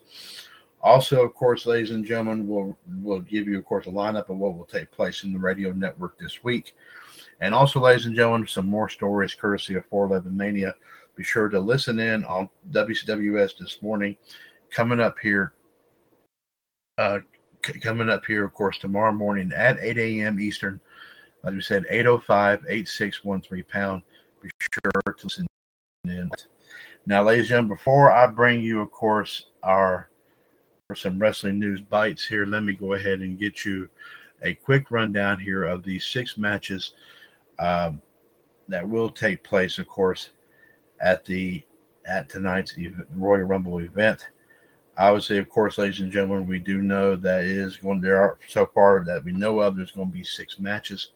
Also, 0.81 1.23
of 1.23 1.33
course, 1.33 1.65
ladies 1.65 1.91
and 1.91 2.05
gentlemen, 2.05 2.45
we'll 2.45 2.77
we'll 3.01 3.21
give 3.21 3.47
you, 3.47 3.57
of 3.57 3.63
course, 3.63 3.87
a 3.87 3.89
lineup 3.89 4.29
of 4.29 4.37
what 4.37 4.57
will 4.57 4.65
take 4.65 4.91
place 4.91 5.23
in 5.23 5.31
the 5.31 5.39
radio 5.39 5.71
network 5.71 6.19
this 6.19 6.43
week. 6.43 6.75
And 7.39 7.55
also, 7.55 7.79
ladies 7.79 8.05
and 8.05 8.15
gentlemen, 8.15 8.47
some 8.47 8.67
more 8.67 8.89
stories 8.89 9.33
courtesy 9.33 9.75
of 9.75 9.89
411Mania. 9.89 10.73
Be 11.15 11.23
sure 11.23 11.47
to 11.47 11.59
listen 11.59 11.99
in 11.99 12.25
on 12.25 12.49
WCWS 12.71 13.57
this 13.57 13.81
morning. 13.81 14.17
Coming 14.71 14.99
up 14.99 15.17
here, 15.19 15.53
uh, 16.97 17.19
c- 17.65 17.79
coming 17.79 18.09
up 18.09 18.25
here, 18.25 18.43
of 18.43 18.53
course, 18.53 18.77
tomorrow 18.77 19.13
morning 19.13 19.51
at 19.55 19.79
8 19.79 19.97
a.m. 19.97 20.39
Eastern. 20.39 20.81
Like 21.43 21.53
we 21.53 21.61
said, 21.61 21.85
805 21.89 22.65
8613 22.67 23.63
pound. 23.69 24.01
Be 24.41 24.49
sure 24.59 24.91
to 24.91 25.13
listen 25.23 25.47
Now, 27.09 27.23
ladies 27.23 27.45
and 27.45 27.49
gentlemen, 27.49 27.75
before 27.75 28.11
I 28.11 28.27
bring 28.27 28.61
you, 28.61 28.81
of 28.81 28.91
course, 28.91 29.47
our 29.63 30.09
some 30.95 31.19
wrestling 31.19 31.59
news 31.59 31.81
bites 31.81 32.25
here, 32.25 32.45
let 32.45 32.63
me 32.63 32.73
go 32.73 32.93
ahead 32.93 33.21
and 33.21 33.39
get 33.39 33.65
you 33.65 33.89
a 34.43 34.53
quick 34.53 34.91
rundown 34.91 35.39
here 35.39 35.63
of 35.63 35.83
these 35.83 36.05
six 36.05 36.37
matches 36.37 36.93
um, 37.59 38.01
that 38.67 38.87
will 38.87 39.09
take 39.09 39.43
place, 39.43 39.79
of 39.79 39.87
course, 39.87 40.29
at 41.01 41.25
the 41.25 41.63
at 42.05 42.29
tonight's 42.29 42.75
Royal 43.15 43.43
Rumble 43.43 43.79
event. 43.79 44.29
Obviously, 44.97 45.37
of 45.37 45.49
course, 45.49 45.79
ladies 45.79 46.01
and 46.01 46.11
gentlemen, 46.11 46.47
we 46.47 46.59
do 46.59 46.81
know 46.81 47.15
that 47.15 47.43
is 47.43 47.77
going. 47.77 48.01
There 48.01 48.21
are 48.21 48.37
so 48.47 48.65
far 48.67 49.03
that 49.05 49.23
we 49.23 49.31
know 49.31 49.61
of. 49.61 49.75
There's 49.75 49.91
going 49.91 50.09
to 50.09 50.13
be 50.13 50.23
six 50.23 50.59
matches. 50.59 51.09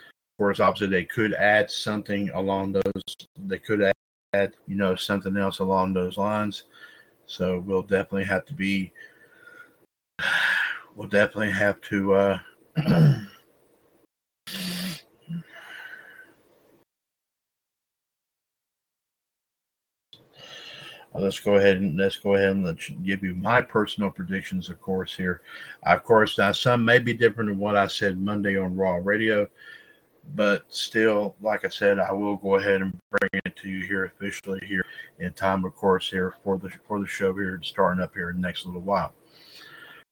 Of 0.00 0.38
course, 0.38 0.60
obviously, 0.60 0.88
they 0.88 1.04
could 1.04 1.34
add 1.34 1.70
something 1.70 2.30
along 2.30 2.72
those. 2.72 3.02
They 3.38 3.58
could 3.58 3.82
you 4.66 4.76
know, 4.76 4.94
something 4.94 5.36
else 5.36 5.58
along 5.58 5.92
those 5.92 6.16
lines. 6.16 6.64
So 7.26 7.60
we'll 7.66 7.82
definitely 7.82 8.24
have 8.24 8.44
to 8.46 8.54
be, 8.54 8.92
we'll 10.94 11.08
definitely 11.08 11.52
have 11.52 11.80
to, 11.82 12.14
uh, 12.14 12.38
let's 21.14 21.40
go 21.40 21.56
ahead 21.56 21.78
and 21.78 21.98
let's 21.98 22.16
go 22.16 22.34
ahead 22.34 22.50
and 22.50 22.64
let's 22.64 22.88
give 23.02 23.22
you 23.22 23.34
my 23.34 23.60
personal 23.60 24.10
predictions, 24.10 24.68
of 24.68 24.80
course, 24.80 25.14
here. 25.14 25.42
Of 25.84 26.04
course, 26.04 26.38
now 26.38 26.52
some 26.52 26.84
may 26.84 26.98
be 26.98 27.14
different 27.14 27.50
than 27.50 27.58
what 27.58 27.76
I 27.76 27.86
said 27.86 28.18
Monday 28.18 28.58
on 28.58 28.76
Raw 28.76 29.00
Radio 29.02 29.48
but 30.34 30.64
still, 30.68 31.36
like 31.40 31.64
I 31.64 31.68
said, 31.68 31.98
I 31.98 32.12
will 32.12 32.36
go 32.36 32.56
ahead 32.56 32.82
and 32.82 32.98
bring 33.10 33.30
it 33.44 33.56
to 33.56 33.68
you 33.68 33.86
here 33.86 34.04
officially 34.04 34.60
here 34.66 34.84
in 35.18 35.32
time, 35.32 35.64
of 35.64 35.74
course, 35.74 36.10
here 36.10 36.34
for 36.42 36.58
the 36.58 36.70
for 36.86 37.00
the 37.00 37.06
show 37.06 37.32
here 37.32 37.58
starting 37.62 38.02
up 38.02 38.14
here 38.14 38.30
in 38.30 38.36
the 38.36 38.42
next 38.42 38.66
little 38.66 38.80
while. 38.80 39.14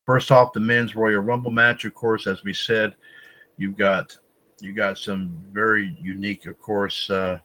First 0.06 0.30
off, 0.30 0.52
the 0.52 0.60
men's 0.60 0.94
Royal 0.94 1.20
Rumble 1.20 1.50
match, 1.50 1.84
of 1.84 1.94
course, 1.94 2.26
as 2.26 2.44
we 2.44 2.52
said, 2.52 2.94
you've 3.56 3.76
got 3.76 4.16
you 4.60 4.72
got 4.72 4.98
some 4.98 5.36
very 5.50 5.96
unique, 6.00 6.46
of 6.46 6.58
course. 6.60 7.10
Uh, 7.10 7.38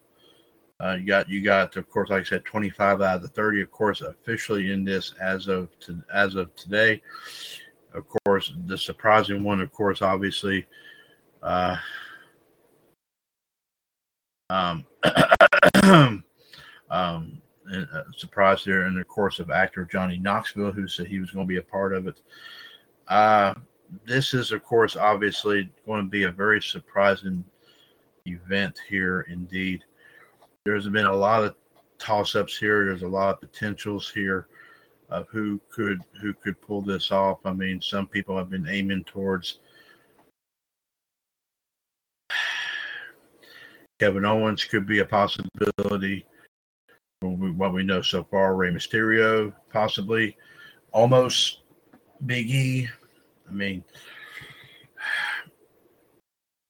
uh, 0.82 0.96
you 1.00 1.06
got 1.06 1.28
you 1.28 1.42
got 1.42 1.76
of 1.76 1.90
course, 1.90 2.10
like 2.10 2.22
I 2.22 2.26
said, 2.26 2.46
25 2.46 3.02
out 3.02 3.18
of 3.18 3.22
the 3.22 3.28
30, 3.30 3.62
of 3.62 3.72
course, 3.72 4.02
officially 4.02 4.72
in 4.72 4.86
this 4.86 5.14
as 5.22 5.48
of 5.48 5.68
to, 5.82 6.02
as 6.14 6.36
of 6.36 6.56
today. 6.56 7.02
Of 7.94 8.06
course, 8.24 8.54
the 8.68 8.78
surprising 8.78 9.44
one, 9.44 9.62
of 9.62 9.72
course, 9.72 10.02
obviously. 10.02 10.68
Uh, 11.42 11.78
um, 14.50 14.86
Um, 16.90 17.42
uh, 17.72 18.04
surprise 18.16 18.64
there, 18.64 18.84
and 18.84 19.00
of 19.00 19.08
course 19.08 19.40
of 19.40 19.52
actor 19.52 19.86
Johnny 19.86 20.18
Knoxville, 20.18 20.72
who 20.72 20.88
said 20.88 21.08
he 21.08 21.20
was 21.20 21.32
going 21.32 21.46
to 21.46 21.50
be 21.50 21.58
a 21.58 21.62
part 21.62 21.94
of 21.94 22.08
it. 22.08 22.22
Uh, 23.08 23.54
this 24.06 24.34
is, 24.34 24.52
of 24.52 24.64
course, 24.64 24.96
obviously 24.96 25.70
going 25.86 26.04
to 26.04 26.10
be 26.10 26.24
a 26.24 26.32
very 26.32 26.62
surprising 26.62 27.44
event 28.26 28.80
here. 28.88 29.26
Indeed, 29.30 29.84
there's 30.64 30.88
been 30.90 31.06
a 31.06 31.16
lot 31.16 31.44
of 31.44 31.56
toss-ups 32.00 32.58
here. 32.58 32.86
There's 32.86 33.04
a 33.04 33.08
lot 33.08 33.36
of 33.36 33.42
potentials 33.42 34.10
here 34.10 34.48
of 35.10 35.28
who 35.30 35.60
could 35.70 36.02
who 36.22 36.34
could 36.34 36.60
pull 36.62 36.82
this 36.82 37.12
off. 37.12 37.40
I 37.46 37.54
mean, 37.54 37.82
some 37.82 38.08
people 38.08 38.38
have 38.38 38.50
been 38.50 38.68
aiming 38.68 39.04
towards 39.04 39.60
Kevin 44.00 44.26
Owens 44.26 44.64
could 44.64 44.88
be 44.88 45.00
a 45.00 45.06
possibility. 45.06 46.26
What 47.22 47.74
we 47.74 47.84
know 47.84 48.02
so 48.02 48.24
far, 48.24 48.56
Rey 48.56 48.72
Mysterio 48.72 49.54
possibly, 49.74 50.38
Omos 50.96 51.58
Big 52.26 52.50
E. 52.50 52.90
I 53.48 53.52
mean, 53.52 53.84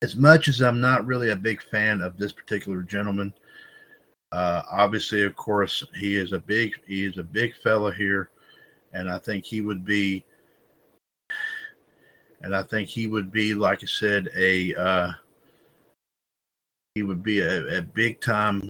as 0.01 0.15
much 0.15 0.47
as 0.47 0.61
I'm 0.61 0.82
not 0.82 1.05
really 1.05 1.30
a 1.30 1.36
big 1.36 1.61
fan 1.69 2.01
of 2.01 2.17
this 2.17 2.32
particular 2.32 2.82
gentleman, 2.82 3.32
uh, 4.32 4.63
obviously, 4.71 5.23
of 5.23 5.36
course, 5.36 5.84
he 5.95 6.15
is 6.15 6.34
a 6.34 6.39
big 6.39 6.73
he 6.88 7.05
is 7.05 7.19
a 7.19 7.23
big 7.23 7.53
fella 7.63 7.93
here, 7.93 8.32
and 8.93 9.09
I 9.09 9.19
think 9.19 9.45
he 9.45 9.61
would 9.61 9.86
be, 9.86 10.25
and 12.41 12.55
I 12.55 12.63
think 12.63 12.89
he 12.89 13.05
would 13.05 13.32
be, 13.32 13.53
like 13.53 13.84
I 13.84 13.88
said, 13.88 14.30
a 14.36 14.73
uh, 14.75 15.11
he 16.95 17.03
would 17.03 17.23
be 17.23 17.39
a, 17.39 17.77
a 17.77 17.81
big 17.81 18.19
time, 18.21 18.69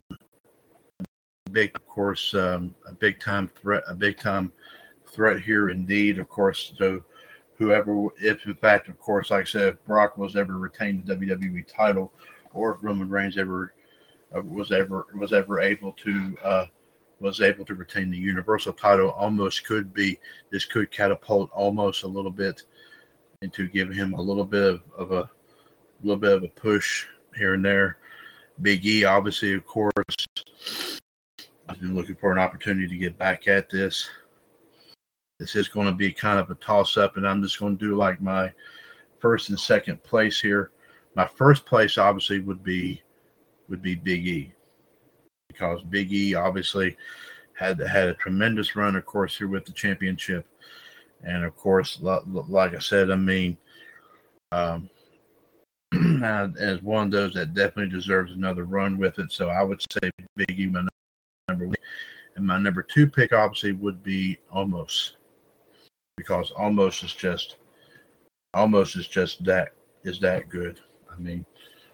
big 1.51 1.75
of 1.75 1.87
course, 1.87 2.33
um, 2.33 2.75
a 2.87 2.93
big 2.93 3.19
time 3.19 3.49
threat, 3.61 3.83
a 3.87 3.95
big 3.95 4.17
time 4.17 4.51
threat 5.11 5.41
here 5.41 5.69
indeed. 5.69 6.19
Of 6.19 6.29
course, 6.29 6.73
so 6.77 7.03
whoever, 7.57 8.07
if 8.21 8.45
in 8.45 8.55
fact, 8.55 8.89
of 8.89 8.99
course, 8.99 9.31
like 9.31 9.41
I 9.41 9.45
said, 9.45 9.67
if 9.73 9.85
Brock 9.85 10.17
was 10.17 10.35
ever 10.35 10.57
retained 10.57 11.05
the 11.05 11.15
WWE 11.15 11.65
title, 11.67 12.13
or 12.53 12.75
if 12.75 12.83
Roman 12.83 13.09
Reigns 13.09 13.37
ever 13.37 13.73
uh, 14.35 14.41
was 14.41 14.71
ever 14.71 15.07
was 15.15 15.33
ever 15.33 15.59
able 15.59 15.93
to 15.93 16.37
uh, 16.43 16.65
was 17.19 17.41
able 17.41 17.65
to 17.65 17.75
retain 17.75 18.11
the 18.11 18.17
Universal 18.17 18.73
title, 18.73 19.15
Omos 19.19 19.63
could 19.63 19.93
be 19.93 20.19
this 20.51 20.65
could 20.65 20.91
catapult 20.91 21.51
Omos 21.53 22.03
a 22.03 22.07
little 22.07 22.31
bit 22.31 22.63
into 23.41 23.67
giving 23.67 23.95
him 23.95 24.13
a 24.13 24.21
little 24.21 24.45
bit 24.45 24.63
of, 24.63 24.81
of 24.97 25.11
a 25.11 25.29
little 26.03 26.19
bit 26.19 26.33
of 26.33 26.43
a 26.43 26.49
push 26.49 27.05
here 27.35 27.53
and 27.53 27.63
there. 27.63 27.97
Big 28.61 28.85
E, 28.85 29.05
obviously, 29.05 29.53
of 29.53 29.65
course, 29.65 29.93
I've 31.67 31.79
been 31.79 31.95
looking 31.95 32.15
for 32.15 32.31
an 32.31 32.39
opportunity 32.39 32.87
to 32.87 32.97
get 32.97 33.17
back 33.17 33.47
at 33.47 33.69
this. 33.69 34.09
This 35.39 35.55
is 35.55 35.69
going 35.69 35.87
to 35.87 35.93
be 35.93 36.11
kind 36.11 36.39
of 36.39 36.49
a 36.49 36.55
toss 36.55 36.97
up, 36.97 37.15
and 37.15 37.27
I'm 37.27 37.41
just 37.41 37.59
going 37.59 37.77
to 37.77 37.85
do 37.85 37.95
like 37.95 38.21
my 38.21 38.51
first 39.19 39.49
and 39.49 39.59
second 39.59 40.03
place 40.03 40.41
here. 40.41 40.71
My 41.15 41.27
first 41.27 41.65
place, 41.65 41.97
obviously, 41.97 42.39
would 42.39 42.63
be 42.63 43.01
would 43.69 43.81
be 43.81 43.95
Big 43.95 44.27
E 44.27 44.53
because 45.47 45.81
Big 45.83 46.11
E 46.11 46.35
obviously 46.35 46.97
had 47.53 47.79
had 47.79 48.09
a 48.09 48.13
tremendous 48.15 48.75
run, 48.75 48.95
of 48.95 49.05
course, 49.05 49.37
here 49.37 49.47
with 49.47 49.65
the 49.65 49.71
championship, 49.71 50.45
and 51.23 51.45
of 51.45 51.55
course, 51.55 51.99
like 52.01 52.75
I 52.75 52.79
said, 52.79 53.11
I 53.11 53.15
mean, 53.15 53.57
um, 54.51 54.89
as 56.23 56.81
one 56.81 57.05
of 57.07 57.11
those 57.11 57.33
that 57.33 57.53
definitely 57.53 57.89
deserves 57.89 58.31
another 58.31 58.65
run 58.65 58.97
with 58.97 59.17
it. 59.19 59.31
So 59.31 59.49
I 59.49 59.63
would 59.63 59.81
say 59.91 60.11
Big 60.35 60.59
E 60.59 60.67
my 60.67 60.85
number 61.47 61.67
one, 61.67 61.75
and 62.35 62.45
my 62.45 62.57
number 62.59 62.83
two 62.83 63.07
pick 63.07 63.33
obviously 63.33 63.71
would 63.71 64.03
be 64.03 64.37
Omos, 64.55 65.11
because 66.17 66.51
Omos 66.51 67.03
is 67.03 67.13
just 67.13 67.57
Omos 68.55 68.97
is 68.97 69.07
just 69.07 69.43
that 69.45 69.69
is 70.03 70.19
that 70.19 70.49
good. 70.49 70.79
I 71.11 71.19
mean, 71.19 71.45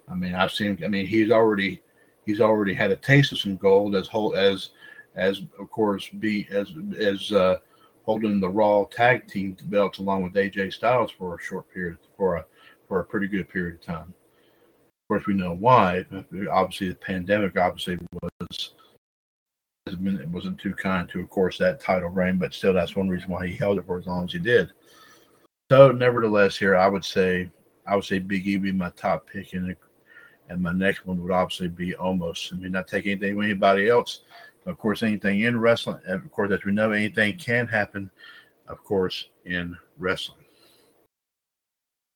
I 0.10 0.16
mean, 0.16 0.36
I've 0.36 0.52
seen. 0.52 0.78
I 0.84 0.88
mean, 0.88 1.08
he's 1.08 1.32
already 1.32 1.82
he's 2.26 2.42
already 2.42 2.74
had 2.74 2.92
a 2.92 2.96
taste 2.96 3.32
of 3.32 3.40
some 3.40 3.58
gold 3.58 3.96
as 3.96 4.08
whole 4.08 4.36
as 4.36 4.70
as 5.16 5.42
of 5.60 5.70
course 5.70 6.10
be 6.10 6.48
as 6.52 6.72
as 7.00 7.32
uh, 7.32 7.58
holding 8.04 8.40
the 8.40 8.50
Raw 8.50 8.86
tag 8.86 9.28
team 9.28 9.58
belts 9.66 10.00
along 10.00 10.24
with 10.24 10.34
AJ 10.34 10.74
Styles 10.74 11.12
for 11.12 11.36
a 11.36 11.42
short 11.42 11.72
period 11.74 11.98
for 12.18 12.36
a 12.36 12.46
for 12.88 13.00
a 13.00 13.06
pretty 13.06 13.28
good 13.28 13.50
period 13.50 13.76
of 13.76 13.82
time. 13.82 14.14
Of 14.14 15.08
course, 15.08 15.28
we 15.28 15.34
know 15.34 15.54
why. 15.54 16.06
Obviously, 16.52 16.90
the 16.90 16.96
pandemic 16.96 17.58
obviously 17.58 18.00
was 18.22 18.72
it 19.88 20.30
wasn't 20.30 20.60
too 20.60 20.74
kind 20.74 21.08
to, 21.10 21.20
of 21.20 21.30
course, 21.30 21.60
that 21.60 21.80
title 21.80 22.10
reign, 22.10 22.38
but 22.38 22.54
still, 22.54 22.74
that's 22.74 22.96
one 22.96 23.08
reason 23.08 23.30
why 23.30 23.46
he 23.46 23.56
held 23.56 23.78
it 23.78 23.86
for 23.86 24.00
as 24.00 24.08
long 24.08 24.24
as 24.24 24.32
he 24.32 24.40
did. 24.40 24.72
So, 25.72 25.92
nevertheless, 25.92 26.58
here 26.58 26.76
I 26.76 26.88
would 26.88 27.06
say 27.06 27.52
I 27.88 27.96
would 27.96 28.06
say 28.06 28.20
Big 28.20 28.48
E 28.48 28.58
be 28.58 28.72
my 28.72 28.90
top 28.92 29.28
pick, 29.28 29.54
and 29.54 29.76
and 30.50 30.62
my 30.62 30.72
next 30.72 31.06
one 31.06 31.22
would 31.22 31.32
obviously 31.32 31.68
be 31.68 31.94
Omos. 31.94 32.54
I 32.54 32.58
mean, 32.58 32.72
not 32.72 32.88
take 32.88 33.06
anything 33.06 33.36
from 33.36 33.44
anybody 33.44 33.90
else. 33.90 34.22
Of 34.66 34.78
course, 34.78 35.04
anything 35.04 35.42
in 35.42 35.60
wrestling, 35.60 36.00
of 36.08 36.32
course, 36.32 36.52
as 36.52 36.66
we 36.66 36.72
know, 36.72 36.92
anything 36.92 37.38
can 37.38 37.68
happen, 37.68 38.10
of 38.68 38.84
course, 38.84 39.30
in 39.46 39.78
wrestling. 40.00 40.44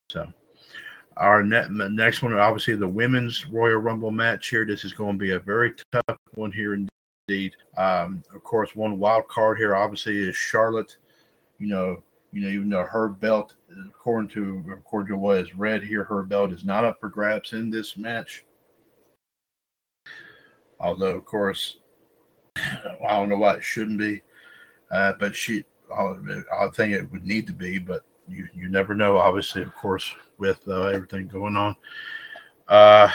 So, 0.10 0.28
our 1.20 1.44
next 1.44 2.22
one, 2.22 2.34
obviously, 2.34 2.76
the 2.76 2.88
women's 2.88 3.46
Royal 3.48 3.78
Rumble 3.78 4.10
match 4.12 4.48
here. 4.48 4.66
This 4.66 4.86
is 4.86 4.94
going 4.94 5.20
to 5.20 5.20
be 5.20 5.32
a 5.32 5.40
very 5.40 5.74
tough 5.92 6.18
one 6.36 6.52
here 6.52 6.74
indeed. 6.74 7.56
Um, 7.78 8.24
of 8.34 8.42
course, 8.44 8.74
one 8.74 8.98
wild 8.98 9.28
card 9.28 9.58
here, 9.58 9.76
obviously, 9.76 10.18
is 10.18 10.36
Charlotte. 10.36 10.96
You 11.58 11.68
know, 11.68 12.04
you 12.32 12.42
know, 12.42 12.48
even 12.48 12.70
though 12.70 12.86
her 12.86 13.10
belt, 13.10 13.56
according 13.90 14.30
to 14.30 14.64
according 14.72 15.10
to 15.10 15.18
what 15.18 15.40
is 15.40 15.56
read 15.56 15.84
here, 15.84 16.06
her 16.06 16.24
belt 16.24 16.54
is 16.54 16.64
not 16.64 16.86
up 16.86 16.98
for 17.02 17.10
grabs 17.10 17.52
in 17.52 17.70
this 17.70 17.98
match. 17.98 18.46
Although, 20.80 21.18
of 21.18 21.26
course, 21.26 21.78
I 22.56 23.10
don't 23.10 23.28
know 23.28 23.38
why 23.38 23.56
it 23.56 23.64
shouldn't 23.64 24.00
be, 24.00 24.22
uh, 24.90 25.14
but 25.20 25.36
she, 25.36 25.66
I, 25.94 26.14
I 26.62 26.70
think 26.74 26.94
it 26.94 27.12
would 27.12 27.26
need 27.26 27.46
to 27.48 27.54
be, 27.54 27.78
but 27.78 28.04
you 28.26 28.48
you 28.56 28.70
never 28.70 28.96
know. 28.96 29.18
Obviously, 29.18 29.64
of 29.64 29.76
course, 29.76 30.16
with 30.40 30.60
uh, 30.68 30.88
everything 30.88 31.28
going 31.28 31.56
on. 31.56 31.76
Uh, 32.68 33.12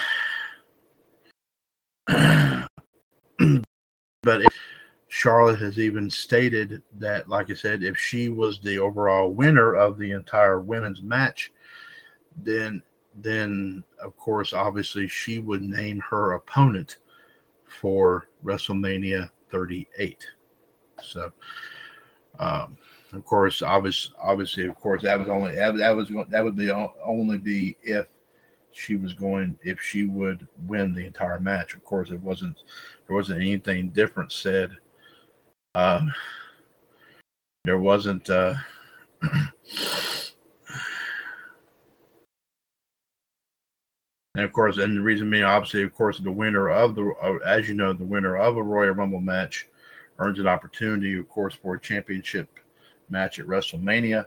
but 4.23 4.43
if, 4.43 4.55
Charlotte 5.09 5.61
has 5.61 5.79
even 5.79 6.11
stated 6.11 6.83
that, 6.99 7.29
like 7.29 7.49
I 7.49 7.55
said, 7.55 7.85
if 7.85 7.97
she 7.97 8.29
was 8.29 8.59
the 8.59 8.81
overall 8.81 9.31
winner 9.31 9.75
of 9.75 9.97
the 9.97 10.11
entire 10.11 10.61
women's 10.61 11.03
match, 11.03 11.53
then 12.37 12.83
then 13.23 13.85
of 14.03 14.17
course, 14.17 14.53
obviously, 14.53 15.07
she 15.07 15.39
would 15.39 15.63
name 15.63 16.01
her 16.01 16.33
opponent 16.33 16.99
for 17.81 18.27
WrestleMania 18.45 19.31
38. 19.51 20.27
So, 21.01 21.33
um, 22.41 22.77
of 23.15 23.25
course, 23.25 23.63
obviously, 23.63 24.15
obviously, 24.23 24.67
of 24.67 24.75
course, 24.77 25.03
that 25.03 25.19
was 25.19 25.29
only 25.29 25.55
that, 25.55 25.75
was 25.97 26.09
that 26.29 26.45
would 26.45 26.57
be 26.57 26.71
only 26.71 27.39
be 27.39 27.77
if 27.83 28.07
she 28.73 28.97
was 28.97 29.13
going 29.13 29.59
if 29.63 29.81
she 29.81 30.05
would 30.07 30.47
win 30.67 30.95
the 30.95 31.07
entire 31.07 31.41
match. 31.41 31.75
Of 31.75 31.85
course, 31.85 32.11
it 32.11 32.21
wasn't 32.21 32.57
there 33.07 33.17
wasn't 33.17 33.41
anything 33.41 33.91
different 33.91 34.33
said 34.33 34.77
um, 35.75 36.13
there 37.65 37.79
wasn't. 37.79 38.29
Uh, 38.31 38.55
and 44.35 44.45
of 44.45 44.53
course, 44.53 44.79
and 44.79 44.97
the 44.97 45.01
reason 45.01 45.31
being, 45.31 45.45
obviously, 45.45 45.83
of 45.83 45.95
course, 45.95 46.19
the 46.19 46.31
winner 46.31 46.71
of 46.71 46.95
the, 46.95 47.41
as 47.45 47.69
you 47.69 47.75
know, 47.75 47.93
the 47.93 48.05
winner 48.05 48.37
of 48.37 48.57
a 48.57 48.63
Royal 48.63 48.95
Rumble 48.95 49.21
match 49.21 49.67
earns 50.19 50.39
an 50.39 50.47
opportunity, 50.47 51.19
of 51.19 51.29
course, 51.29 51.55
for 51.55 51.75
a 51.75 51.81
championship 51.81 52.49
match 53.11 53.39
at 53.39 53.47
WrestleMania. 53.47 54.27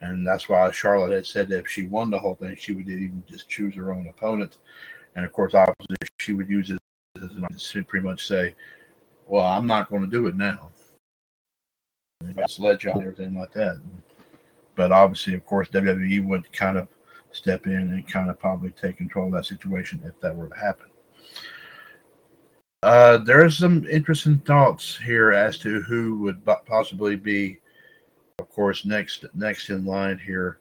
And 0.00 0.26
that's 0.26 0.48
why 0.48 0.70
Charlotte 0.70 1.12
had 1.12 1.26
said 1.26 1.48
that 1.48 1.60
if 1.60 1.68
she 1.68 1.86
won 1.86 2.10
the 2.10 2.18
whole 2.18 2.36
thing, 2.36 2.56
she 2.56 2.72
would 2.72 2.88
even 2.88 3.22
just 3.28 3.48
choose 3.48 3.74
her 3.74 3.92
own 3.92 4.06
opponent. 4.08 4.58
And 5.16 5.24
of 5.24 5.32
course, 5.32 5.54
obviously, 5.54 5.96
she 6.18 6.34
would 6.34 6.48
use 6.48 6.70
it 6.70 6.78
as 7.16 7.30
an 7.32 7.84
pretty 7.84 8.06
much 8.06 8.26
say, 8.26 8.54
"Well, 9.26 9.44
I'm 9.44 9.66
not 9.66 9.90
going 9.90 10.02
to 10.02 10.08
do 10.08 10.28
it 10.28 10.36
now 10.36 10.70
sledge 12.46 12.86
on 12.86 13.00
everything 13.00 13.38
like 13.38 13.52
that. 13.52 13.80
But 14.74 14.92
obviously, 14.92 15.34
of 15.34 15.44
course, 15.46 15.68
WWE 15.68 16.26
would 16.26 16.50
kind 16.52 16.78
of 16.78 16.88
step 17.32 17.66
in 17.66 17.72
and 17.72 18.08
kind 18.08 18.30
of 18.30 18.38
probably 18.38 18.70
take 18.70 18.96
control 18.96 19.26
of 19.26 19.32
that 19.32 19.46
situation 19.46 20.00
if 20.04 20.18
that 20.20 20.34
were 20.34 20.48
to 20.48 20.56
happen. 20.56 20.86
Uh, 22.82 23.18
there's 23.18 23.58
some 23.58 23.84
interesting 23.88 24.38
thoughts 24.38 24.96
here 24.96 25.32
as 25.32 25.58
to 25.58 25.82
who 25.82 26.18
would 26.18 26.40
possibly 26.66 27.16
be, 27.16 27.58
of 28.38 28.48
course, 28.50 28.84
next 28.84 29.24
next 29.34 29.70
in 29.70 29.84
line 29.84 30.18
here. 30.18 30.58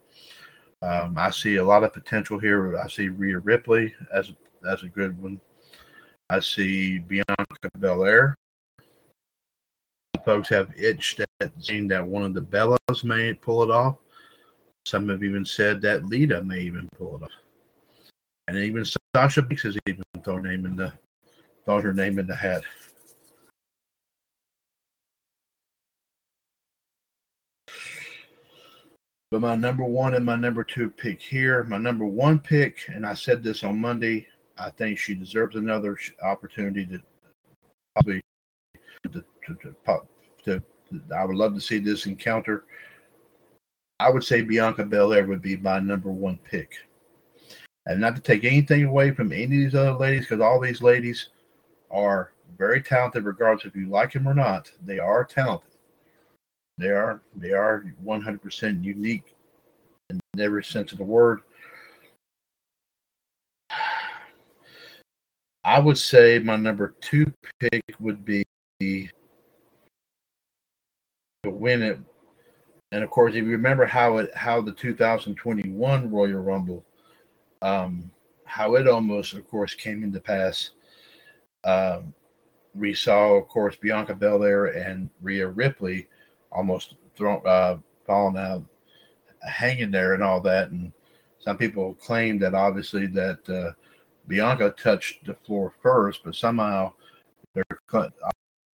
Um, 0.81 1.15
I 1.17 1.31
see 1.31 1.55
a 1.55 1.63
lot 1.63 1.83
of 1.83 1.93
potential 1.93 2.39
here. 2.39 2.77
I 2.77 2.87
see 2.87 3.09
Rhea 3.09 3.39
Ripley 3.39 3.93
as 4.13 4.31
as 4.69 4.83
a 4.83 4.89
good 4.89 5.21
one. 5.21 5.39
I 6.29 6.39
see 6.39 6.99
Bianca 6.99 7.69
Belair 7.79 8.37
folks 10.27 10.49
have 10.49 10.69
itched 10.75 11.21
at 11.21 11.51
seeing 11.57 11.87
that 11.87 12.05
one 12.05 12.21
of 12.21 12.33
the 12.33 12.41
Bellas 12.41 13.05
may 13.05 13.33
pull 13.33 13.63
it 13.63 13.71
off. 13.71 13.95
Some 14.85 15.07
have 15.07 15.23
even 15.23 15.45
said 15.45 15.81
that 15.83 16.03
Lita 16.03 16.43
may 16.43 16.59
even 16.59 16.89
pull 16.97 17.15
it 17.15 17.23
off. 17.23 17.31
And 18.49 18.57
even 18.57 18.83
Sasha 19.15 19.41
Banks 19.41 19.63
has 19.63 19.77
even 19.87 20.03
thrown 20.25 20.43
name 20.43 20.65
in 20.65 20.75
the 20.75 20.91
thrown 21.63 21.81
her 21.81 21.93
name 21.93 22.19
in 22.19 22.27
the 22.27 22.35
hat. 22.35 22.63
But 29.29 29.41
my 29.41 29.55
number 29.55 29.83
one 29.83 30.13
and 30.13 30.25
my 30.25 30.37
number 30.37 30.63
two 30.63 30.89
pick 30.89 31.21
here, 31.21 31.63
my 31.65 31.77
number 31.77 32.05
one 32.05 32.39
pick, 32.39 32.79
and 32.87 33.05
I 33.05 33.13
said 33.13 33.43
this 33.43 33.63
on 33.63 33.79
Monday, 33.79 34.25
I 34.57 34.69
think 34.69 34.97
she 34.97 35.15
deserves 35.15 35.55
another 35.55 35.97
opportunity 36.23 36.85
to 36.85 37.01
probably 37.93 38.21
to, 39.03 39.23
to, 39.45 39.75
to, 39.85 40.01
to, 40.45 40.63
I 41.15 41.25
would 41.25 41.35
love 41.35 41.53
to 41.55 41.61
see 41.61 41.79
this 41.79 42.05
encounter. 42.05 42.63
I 43.99 44.09
would 44.09 44.23
say 44.23 44.41
Bianca 44.41 44.85
Belair 44.85 45.25
would 45.25 45.41
be 45.41 45.57
my 45.57 45.79
number 45.79 46.09
one 46.09 46.39
pick. 46.49 46.75
And 47.85 47.99
not 47.99 48.15
to 48.15 48.21
take 48.21 48.43
anything 48.43 48.85
away 48.85 49.11
from 49.11 49.31
any 49.31 49.43
of 49.43 49.49
these 49.49 49.75
other 49.75 49.93
ladies, 49.93 50.25
because 50.25 50.41
all 50.41 50.59
these 50.59 50.81
ladies 50.81 51.29
are 51.89 52.31
very 52.57 52.81
talented, 52.81 53.25
regardless 53.25 53.65
if 53.65 53.75
you 53.75 53.89
like 53.89 54.13
them 54.13 54.27
or 54.27 54.33
not. 54.33 54.71
They 54.85 54.99
are 54.99 55.25
talented. 55.25 55.76
They 56.77 56.89
are 56.89 57.21
they 57.35 57.51
are 57.53 57.85
100% 58.03 58.83
unique 58.83 59.35
in 60.09 60.19
every 60.39 60.63
sense 60.63 60.91
of 60.91 60.99
the 60.99 61.03
word. 61.03 61.41
I 65.63 65.79
would 65.79 65.97
say 65.97 66.39
my 66.39 66.55
number 66.55 66.95
two 67.01 67.31
pick 67.59 67.83
would 67.99 68.23
be 68.23 68.45
to 68.79 69.09
win 71.45 71.81
it. 71.81 71.99
And 72.91 73.03
of 73.03 73.09
course, 73.09 73.31
if 73.31 73.43
you 73.43 73.51
remember 73.51 73.85
how 73.85 74.17
it 74.17 74.33
how 74.35 74.61
the 74.61 74.71
2021 74.71 76.11
Royal 76.11 76.39
Rumble, 76.39 76.85
um, 77.61 78.09
how 78.45 78.75
it 78.75 78.87
almost, 78.87 79.33
of 79.33 79.45
course, 79.47 79.73
came 79.73 80.03
into 80.03 80.21
pass. 80.21 80.71
Um, 81.63 82.13
we 82.73 82.93
saw, 82.93 83.33
of 83.33 83.47
course, 83.47 83.75
Bianca 83.75 84.15
Belair 84.15 84.67
and 84.67 85.09
Rhea 85.21 85.47
Ripley 85.47 86.07
almost 86.51 86.95
thrown, 87.15 87.41
uh, 87.45 87.77
falling 88.05 88.37
out, 88.37 88.63
hanging 89.41 89.91
there, 89.91 90.13
and 90.13 90.23
all 90.23 90.41
that. 90.41 90.71
And 90.71 90.91
some 91.39 91.57
people 91.57 91.93
claim 91.95 92.39
that 92.39 92.53
obviously 92.53 93.07
that 93.07 93.49
uh, 93.49 93.71
Bianca 94.27 94.73
touched 94.81 95.25
the 95.25 95.33
floor 95.33 95.73
first, 95.81 96.21
but 96.23 96.35
somehow 96.35 96.93
they're 97.53 97.79
cut. 97.87 98.13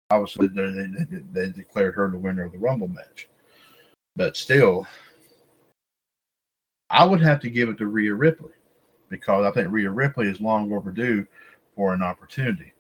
obviously 0.10 0.48
they, 0.48 0.88
they, 1.32 1.50
declared 1.52 1.96
her 1.96 2.10
the 2.10 2.18
winner 2.18 2.44
of 2.44 2.52
the 2.52 2.58
Rumble 2.58 2.88
match. 2.88 3.30
But 4.16 4.38
still, 4.38 4.88
I 6.90 7.06
would 7.06 7.22
have 7.22 7.40
to 7.42 7.50
give 7.50 7.70
it 7.70 7.78
to 7.80 7.88
Rhea 7.88 8.14
Ripley 8.14 8.52
because 9.10 9.46
I 9.46 9.52
think 9.52 9.72
Rhea 9.72 9.90
Ripley 9.90 10.28
is 10.28 10.42
long 10.42 10.72
overdue 10.72 11.26
for 11.76 11.94
an 11.94 12.02
opportunity. 12.02 12.74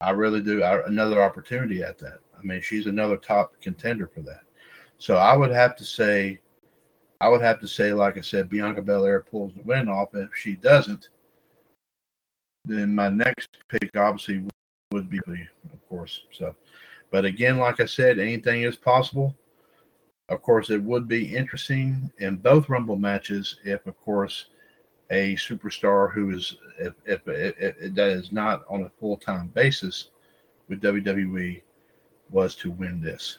I 0.00 0.10
really 0.10 0.40
do. 0.42 0.62
I, 0.62 0.84
another 0.86 1.22
opportunity 1.22 1.82
at 1.82 1.98
that. 1.98 2.18
I 2.42 2.46
mean, 2.46 2.60
she's 2.60 2.86
another 2.86 3.16
top 3.16 3.52
contender 3.60 4.06
for 4.12 4.20
that. 4.22 4.42
So 4.98 5.16
I 5.16 5.36
would 5.36 5.50
have 5.50 5.76
to 5.76 5.84
say, 5.84 6.40
I 7.20 7.28
would 7.28 7.40
have 7.40 7.60
to 7.60 7.68
say, 7.68 7.92
like 7.92 8.18
I 8.18 8.20
said, 8.20 8.48
Bianca 8.48 8.82
Belair 8.82 9.20
pulls 9.20 9.54
the 9.54 9.62
win 9.62 9.88
off. 9.88 10.14
If 10.14 10.30
she 10.34 10.56
doesn't, 10.56 11.08
then 12.64 12.94
my 12.94 13.08
next 13.08 13.58
pick 13.68 13.90
obviously 13.96 14.44
would 14.92 15.10
be, 15.10 15.18
of 15.18 15.88
course. 15.88 16.22
So, 16.32 16.54
but 17.10 17.24
again, 17.24 17.58
like 17.58 17.80
I 17.80 17.86
said, 17.86 18.18
anything 18.18 18.62
is 18.62 18.76
possible. 18.76 19.36
Of 20.28 20.42
course, 20.42 20.70
it 20.70 20.82
would 20.82 21.08
be 21.08 21.36
interesting 21.36 22.10
in 22.18 22.36
both 22.36 22.68
Rumble 22.68 22.96
matches 22.96 23.56
if, 23.64 23.86
of 23.86 23.98
course, 24.00 24.46
a 25.10 25.34
superstar 25.36 26.12
who 26.12 26.30
is 26.30 26.56
if, 26.78 26.94
if, 27.04 27.20
if, 27.26 27.54
if 27.58 27.94
that 27.94 28.08
is 28.08 28.32
not 28.32 28.62
on 28.68 28.84
a 28.84 28.90
full 28.98 29.16
time 29.16 29.48
basis 29.48 30.08
with 30.68 30.80
WWE 30.80 31.60
was 32.32 32.54
to 32.56 32.70
win 32.70 33.00
this. 33.00 33.38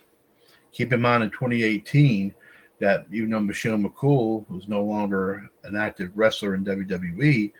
Keep 0.71 0.93
in 0.93 1.01
mind 1.01 1.23
in 1.23 1.29
2018 1.31 2.33
that 2.79 3.05
even 3.11 3.29
though 3.29 3.39
Michelle 3.39 3.77
McCool 3.77 4.49
was 4.49 4.67
no 4.67 4.83
longer 4.83 5.49
an 5.63 5.75
active 5.75 6.11
wrestler 6.15 6.55
in 6.55 6.65
WWE, 6.65 7.51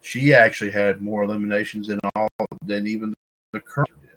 she 0.00 0.34
actually 0.34 0.70
had 0.70 1.00
more 1.00 1.22
eliminations 1.22 1.88
than 1.88 2.00
all 2.14 2.28
than 2.64 2.86
even 2.86 3.14
the 3.52 3.60
current 3.60 3.90
did. 4.00 4.10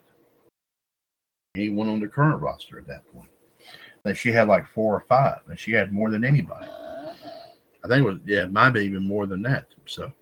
Anyone 1.56 1.88
on 1.88 2.00
the 2.00 2.08
current 2.08 2.40
roster 2.40 2.78
at 2.78 2.86
that 2.88 3.06
point. 3.12 3.30
That 4.02 4.16
she 4.16 4.30
had 4.30 4.48
like 4.48 4.66
four 4.68 4.94
or 4.94 5.04
five, 5.08 5.40
and 5.48 5.58
she 5.58 5.72
had 5.72 5.92
more 5.92 6.10
than 6.10 6.24
anybody. 6.24 6.66
I 6.66 7.88
think 7.88 8.04
it 8.04 8.08
was 8.08 8.18
yeah, 8.24 8.44
it 8.44 8.52
might 8.52 8.70
be 8.70 8.80
even 8.80 9.06
more 9.06 9.26
than 9.26 9.42
that. 9.42 9.66
So, 9.86 10.12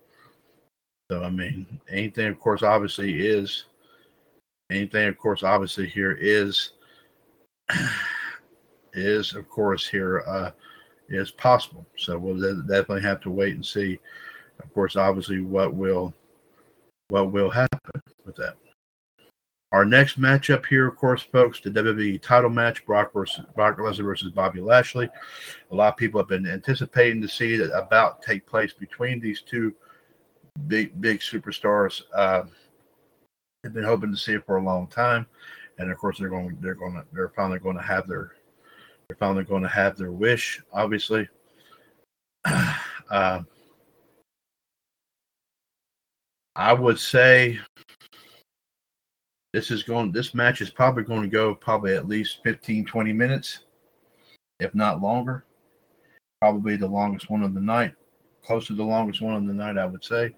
so 1.09 1.23
I 1.23 1.29
mean, 1.29 1.79
anything 1.89 2.27
of 2.27 2.39
course 2.39 2.63
obviously 2.63 3.25
is 3.25 3.65
anything 4.71 5.07
of 5.07 5.17
course 5.17 5.43
obviously 5.43 5.87
here 5.87 6.17
is 6.19 6.73
is 8.93 9.33
of 9.35 9.49
course 9.49 9.87
here 9.87 10.23
uh 10.27 10.51
is 11.09 11.31
possible. 11.31 11.85
So 11.97 12.17
we'll 12.17 12.39
definitely 12.61 13.01
have 13.01 13.21
to 13.21 13.31
wait 13.31 13.55
and 13.55 13.65
see. 13.65 13.99
Of 14.63 14.73
course, 14.73 14.95
obviously, 14.95 15.41
what 15.41 15.73
will 15.73 16.13
what 17.09 17.31
will 17.31 17.49
happen 17.49 17.79
with 18.25 18.35
that. 18.37 18.55
Our 19.71 19.85
next 19.85 20.19
matchup 20.19 20.65
here, 20.65 20.87
of 20.87 20.95
course, 20.95 21.21
folks, 21.21 21.59
the 21.59 21.69
WWE 21.69 22.21
title 22.21 22.49
match, 22.49 22.85
Brock 22.85 23.11
versus 23.13 23.45
Brock 23.55 23.77
Lesnar 23.77 24.05
versus 24.05 24.31
Bobby 24.31 24.61
Lashley. 24.61 25.09
A 25.71 25.75
lot 25.75 25.93
of 25.93 25.97
people 25.97 26.19
have 26.19 26.29
been 26.29 26.47
anticipating 26.47 27.21
to 27.21 27.27
see 27.27 27.57
that 27.57 27.77
about 27.77 28.21
take 28.21 28.45
place 28.45 28.73
between 28.73 29.19
these 29.19 29.41
two 29.41 29.73
big 30.67 30.99
big 31.01 31.19
superstars. 31.19 32.03
Uh, 32.13 32.43
been 33.73 33.83
hoping 33.83 34.11
to 34.11 34.17
see 34.17 34.33
it 34.33 34.45
for 34.45 34.57
a 34.57 34.63
long 34.63 34.87
time, 34.87 35.25
and 35.77 35.91
of 35.91 35.97
course, 35.97 36.19
they're 36.19 36.29
going 36.29 36.57
they're 36.61 36.75
going 36.75 36.93
to 36.93 37.03
they're 37.13 37.33
finally 37.35 37.59
going 37.59 37.77
to 37.77 37.81
have 37.81 38.07
their 38.07 38.31
they're 39.07 39.17
finally 39.17 39.43
going 39.43 39.63
to 39.63 39.69
have 39.69 39.97
their 39.97 40.11
wish. 40.11 40.61
Obviously, 40.73 41.27
uh, 42.45 43.41
I 46.55 46.73
would 46.73 46.99
say 46.99 47.59
this 49.53 49.71
is 49.71 49.83
going 49.83 50.11
this 50.11 50.33
match 50.33 50.61
is 50.61 50.69
probably 50.69 51.03
going 51.03 51.23
to 51.23 51.27
go 51.27 51.55
probably 51.55 51.95
at 51.95 52.07
least 52.07 52.39
15 52.43 52.85
20 52.85 53.13
minutes 53.13 53.59
if 54.59 54.73
not 54.73 55.01
longer. 55.01 55.45
Probably 56.41 56.75
the 56.75 56.87
longest 56.87 57.29
one 57.29 57.43
of 57.43 57.53
the 57.53 57.61
night 57.61 57.93
close 58.45 58.67
to 58.67 58.75
the 58.75 58.83
longest 58.83 59.21
one 59.21 59.35
of 59.35 59.45
the 59.45 59.53
night 59.53 59.77
i 59.77 59.85
would 59.85 60.03
say 60.03 60.33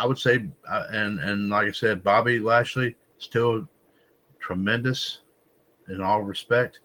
i 0.00 0.06
would 0.06 0.18
say 0.18 0.46
uh, 0.68 0.86
and 0.90 1.20
and 1.20 1.50
like 1.50 1.68
i 1.68 1.72
said 1.72 2.02
bobby 2.02 2.38
lashley 2.38 2.96
still 3.18 3.66
tremendous 4.40 5.20
in 5.88 6.00
all 6.00 6.22
respect 6.22 6.80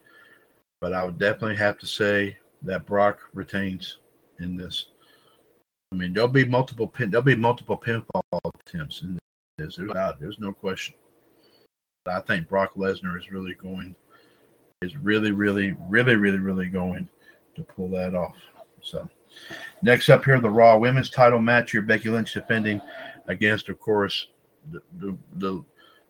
but 0.82 0.94
i 0.94 1.04
would 1.04 1.18
definitely 1.18 1.56
have 1.56 1.78
to 1.78 1.88
say 1.88 2.38
that 2.62 2.86
brock 2.86 3.20
retains 3.34 3.98
in 4.40 4.56
this 4.56 4.88
I 5.92 5.98
mean, 5.98 6.12
there'll 6.12 6.28
be 6.28 6.44
multiple 6.44 6.88
pin, 6.88 7.10
there'll 7.10 7.24
be 7.24 7.36
multiple 7.36 7.78
pinfall 7.78 8.22
attempts 8.66 9.02
in 9.02 9.18
is. 9.60 9.76
There's, 9.78 9.92
there's 10.20 10.40
no 10.40 10.52
question. 10.52 10.96
I 12.08 12.20
think 12.20 12.48
Brock 12.48 12.74
Lesnar 12.76 13.18
is 13.18 13.32
really 13.32 13.54
going, 13.54 13.96
is 14.82 14.96
really, 14.98 15.32
really, 15.32 15.76
really, 15.90 16.16
really, 16.16 16.38
really 16.38 16.68
going 16.68 17.10
to 17.56 17.64
pull 17.64 17.90
that 17.90 18.14
off. 18.14 18.36
So, 18.82 19.10
next 19.82 20.10
up 20.10 20.26
here, 20.26 20.40
the 20.40 20.50
Raw 20.50 20.78
Women's 20.78 21.10
Title 21.10 21.40
match. 21.40 21.72
Here, 21.72 21.82
Becky 21.82 22.10
Lynch 22.10 22.34
defending 22.34 22.82
against, 23.28 23.70
of 23.70 23.80
course, 23.80 24.28
the 24.72 24.82
the 25.00 25.18
the, 25.38 25.66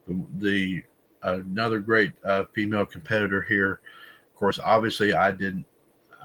the, 0.08 0.26
the 0.38 0.84
another 1.24 1.80
great 1.80 2.14
uh, 2.24 2.46
female 2.54 2.86
competitor 2.86 3.42
here. 3.42 3.82
Of 4.30 4.36
course, 4.36 4.60
obviously, 4.64 5.14
I 5.14 5.32
didn't. 5.32 5.66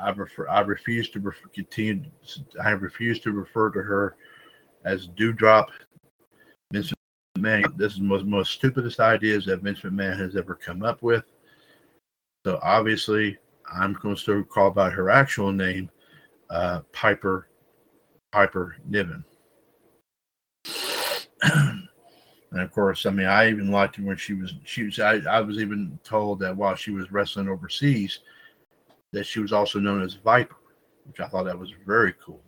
I 0.00 0.10
refer. 0.10 0.48
I 0.48 0.60
refuse 0.60 1.10
to 1.10 1.20
refer, 1.20 1.48
continue. 1.48 2.04
I 2.62 2.70
refuse 2.70 3.20
to 3.20 3.32
refer 3.32 3.70
to 3.70 3.82
her 3.82 4.16
as 4.84 5.08
Doudrop. 5.08 5.66
Vince 6.72 6.92
McMahon, 7.36 7.76
this 7.76 7.94
is 7.94 8.00
most, 8.00 8.24
most 8.24 8.52
stupidest 8.52 9.00
ideas 9.00 9.44
that 9.46 9.60
Vince 9.60 9.80
McMahon 9.80 10.18
has 10.18 10.36
ever 10.36 10.54
come 10.54 10.82
up 10.82 11.02
with. 11.02 11.24
So 12.46 12.58
obviously, 12.62 13.38
I'm 13.72 13.94
going 13.94 14.14
to 14.14 14.20
still 14.20 14.42
call 14.44 14.70
by 14.70 14.90
her 14.90 15.10
actual 15.10 15.52
name, 15.52 15.90
uh, 16.50 16.80
Piper 16.92 17.48
Piper 18.32 18.76
Niven. 18.86 19.24
and 21.42 21.88
of 22.52 22.72
course, 22.72 23.06
I 23.06 23.10
mean, 23.10 23.26
I 23.26 23.48
even 23.48 23.70
liked 23.70 23.96
her 23.96 24.02
when 24.02 24.16
she 24.16 24.34
was 24.34 24.54
she 24.64 24.84
was. 24.84 24.98
I, 24.98 25.20
I 25.28 25.40
was 25.40 25.58
even 25.58 25.98
told 26.04 26.40
that 26.40 26.56
while 26.56 26.74
she 26.74 26.90
was 26.90 27.12
wrestling 27.12 27.48
overseas, 27.48 28.20
that 29.12 29.24
she 29.26 29.40
was 29.40 29.52
also 29.52 29.78
known 29.78 30.02
as 30.02 30.14
Viper, 30.14 30.56
which 31.06 31.20
I 31.20 31.28
thought 31.28 31.44
that 31.44 31.58
was 31.58 31.72
very 31.86 32.14
cool. 32.24 32.42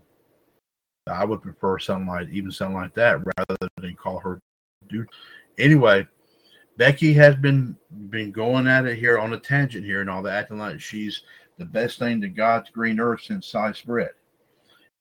I 1.08 1.24
would 1.24 1.42
prefer 1.42 1.78
something 1.78 2.06
like 2.06 2.28
even 2.30 2.52
something 2.52 2.76
like 2.76 2.94
that 2.94 3.18
rather 3.38 3.56
than 3.80 3.96
call 3.96 4.20
her 4.20 4.40
dude. 4.88 5.08
Anyway, 5.58 6.06
Becky 6.76 7.12
has 7.14 7.34
been 7.36 7.76
been 8.10 8.30
going 8.30 8.66
at 8.66 8.86
it 8.86 8.98
here 8.98 9.18
on 9.18 9.32
a 9.32 9.38
tangent 9.38 9.84
here 9.84 10.00
and 10.00 10.08
all 10.08 10.22
that, 10.22 10.34
acting 10.34 10.58
like 10.58 10.80
she's 10.80 11.22
the 11.62 11.68
best 11.68 12.00
thing 12.00 12.20
to 12.20 12.28
God's 12.28 12.70
green 12.70 12.98
earth 12.98 13.22
since 13.22 13.46
sliced 13.46 13.86
bread. 13.86 14.10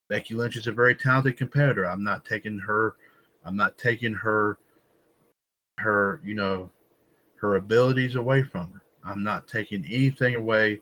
Becky 0.09 0.35
Lynch 0.35 0.57
is 0.57 0.67
a 0.67 0.71
very 0.71 0.93
talented 0.93 1.35
competitor. 1.35 1.85
I'm 1.85 2.03
not 2.03 2.23
taking 2.23 2.59
her, 2.59 2.95
I'm 3.43 3.57
not 3.57 3.79
taking 3.79 4.13
her, 4.13 4.59
her, 5.79 6.21
you 6.23 6.35
know, 6.35 6.69
her 7.37 7.55
abilities 7.55 8.15
away 8.15 8.43
from 8.43 8.71
her. 8.73 8.81
I'm 9.03 9.23
not 9.23 9.47
taking 9.47 9.83
anything 9.85 10.35
away 10.35 10.81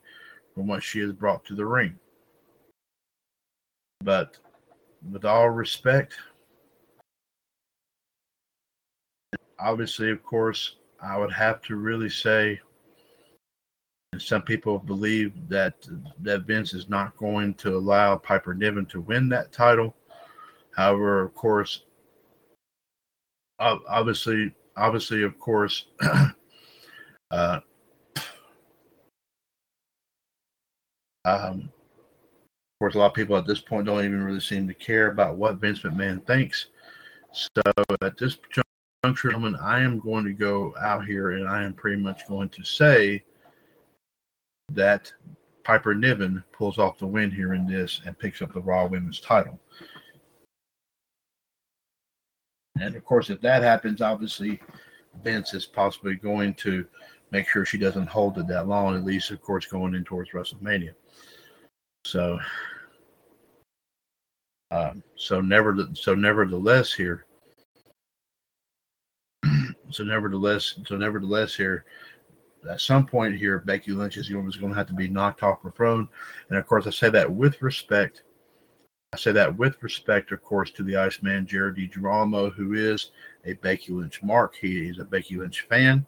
from 0.54 0.66
what 0.66 0.82
she 0.82 0.98
has 0.98 1.12
brought 1.12 1.46
to 1.46 1.54
the 1.54 1.64
ring. 1.64 1.98
But 4.02 4.36
with 5.10 5.24
all 5.24 5.48
respect, 5.48 6.14
obviously, 9.58 10.10
of 10.10 10.22
course, 10.22 10.76
I 11.02 11.16
would 11.16 11.32
have 11.32 11.62
to 11.62 11.76
really 11.76 12.10
say, 12.10 12.60
and 14.12 14.20
some 14.20 14.42
people 14.42 14.78
believe 14.78 15.32
that 15.48 15.74
that 16.20 16.42
Vince 16.42 16.74
is 16.74 16.88
not 16.88 17.16
going 17.16 17.54
to 17.54 17.76
allow 17.76 18.16
Piper 18.16 18.54
Niven 18.54 18.86
to 18.86 19.00
win 19.00 19.28
that 19.28 19.52
title. 19.52 19.94
However, 20.76 21.22
of 21.22 21.34
course, 21.34 21.82
obviously, 23.58 24.52
obviously, 24.76 25.22
of 25.22 25.38
course, 25.38 25.86
uh, 27.30 27.60
um, 31.24 31.70
of 31.70 32.78
course, 32.80 32.94
a 32.94 32.98
lot 32.98 33.06
of 33.06 33.14
people 33.14 33.36
at 33.36 33.46
this 33.46 33.60
point 33.60 33.86
don't 33.86 34.04
even 34.04 34.24
really 34.24 34.40
seem 34.40 34.66
to 34.66 34.74
care 34.74 35.10
about 35.10 35.36
what 35.36 35.56
Vince 35.56 35.80
McMahon 35.80 36.26
thinks. 36.26 36.66
So 37.32 37.62
at 38.02 38.18
this 38.18 38.38
juncture, 39.04 39.32
I 39.62 39.80
am 39.80 40.00
going 40.00 40.24
to 40.24 40.32
go 40.32 40.74
out 40.80 41.06
here 41.06 41.32
and 41.32 41.48
I 41.48 41.62
am 41.62 41.74
pretty 41.74 42.02
much 42.02 42.26
going 42.26 42.48
to 42.48 42.64
say 42.64 43.22
that 44.70 45.12
Piper 45.64 45.94
Niven 45.94 46.42
pulls 46.52 46.78
off 46.78 46.98
the 46.98 47.06
win 47.06 47.30
here 47.30 47.54
in 47.54 47.66
this 47.66 48.00
and 48.06 48.18
picks 48.18 48.42
up 48.42 48.52
the 48.52 48.60
Raw 48.60 48.86
Women's 48.86 49.20
title. 49.20 49.60
And 52.80 52.96
of 52.96 53.04
course, 53.04 53.30
if 53.30 53.40
that 53.42 53.62
happens, 53.62 54.00
obviously 54.00 54.60
Vince 55.22 55.54
is 55.54 55.66
possibly 55.66 56.14
going 56.14 56.54
to 56.54 56.86
make 57.30 57.48
sure 57.48 57.64
she 57.64 57.78
doesn't 57.78 58.08
hold 58.08 58.38
it 58.38 58.48
that 58.48 58.68
long, 58.68 58.96
at 58.96 59.04
least, 59.04 59.30
of 59.30 59.40
course, 59.40 59.66
going 59.66 59.94
in 59.94 60.04
towards 60.04 60.30
WrestleMania. 60.30 60.92
So, 62.04 62.38
um, 64.70 65.02
so 65.16 65.40
never, 65.40 65.76
so 65.94 66.14
nevertheless, 66.14 66.92
here, 66.92 67.26
so 69.90 70.04
nevertheless, 70.04 70.80
so 70.86 70.96
nevertheless, 70.96 71.54
here, 71.54 71.84
at 72.68 72.80
some 72.80 73.06
point 73.06 73.36
here, 73.36 73.58
Becky 73.58 73.92
Lynch 73.92 74.16
is 74.16 74.28
going 74.28 74.50
to 74.50 74.68
have 74.74 74.86
to 74.88 74.94
be 74.94 75.08
knocked 75.08 75.42
off 75.42 75.62
her 75.62 75.70
throne. 75.70 76.08
And 76.48 76.58
of 76.58 76.66
course, 76.66 76.86
I 76.86 76.90
say 76.90 77.08
that 77.10 77.30
with 77.30 77.60
respect. 77.62 78.22
I 79.12 79.16
say 79.16 79.32
that 79.32 79.56
with 79.56 79.82
respect, 79.82 80.30
of 80.30 80.42
course, 80.42 80.70
to 80.72 80.82
the 80.82 80.96
Iceman, 80.96 81.46
Jared 81.46 81.76
DiGirolamo, 81.76 82.52
who 82.52 82.74
is 82.74 83.10
a 83.44 83.54
Becky 83.54 83.92
Lynch 83.92 84.22
mark. 84.22 84.54
He 84.54 84.88
is 84.88 84.98
a 84.98 85.04
Becky 85.04 85.36
Lynch 85.36 85.62
fan. 85.62 86.06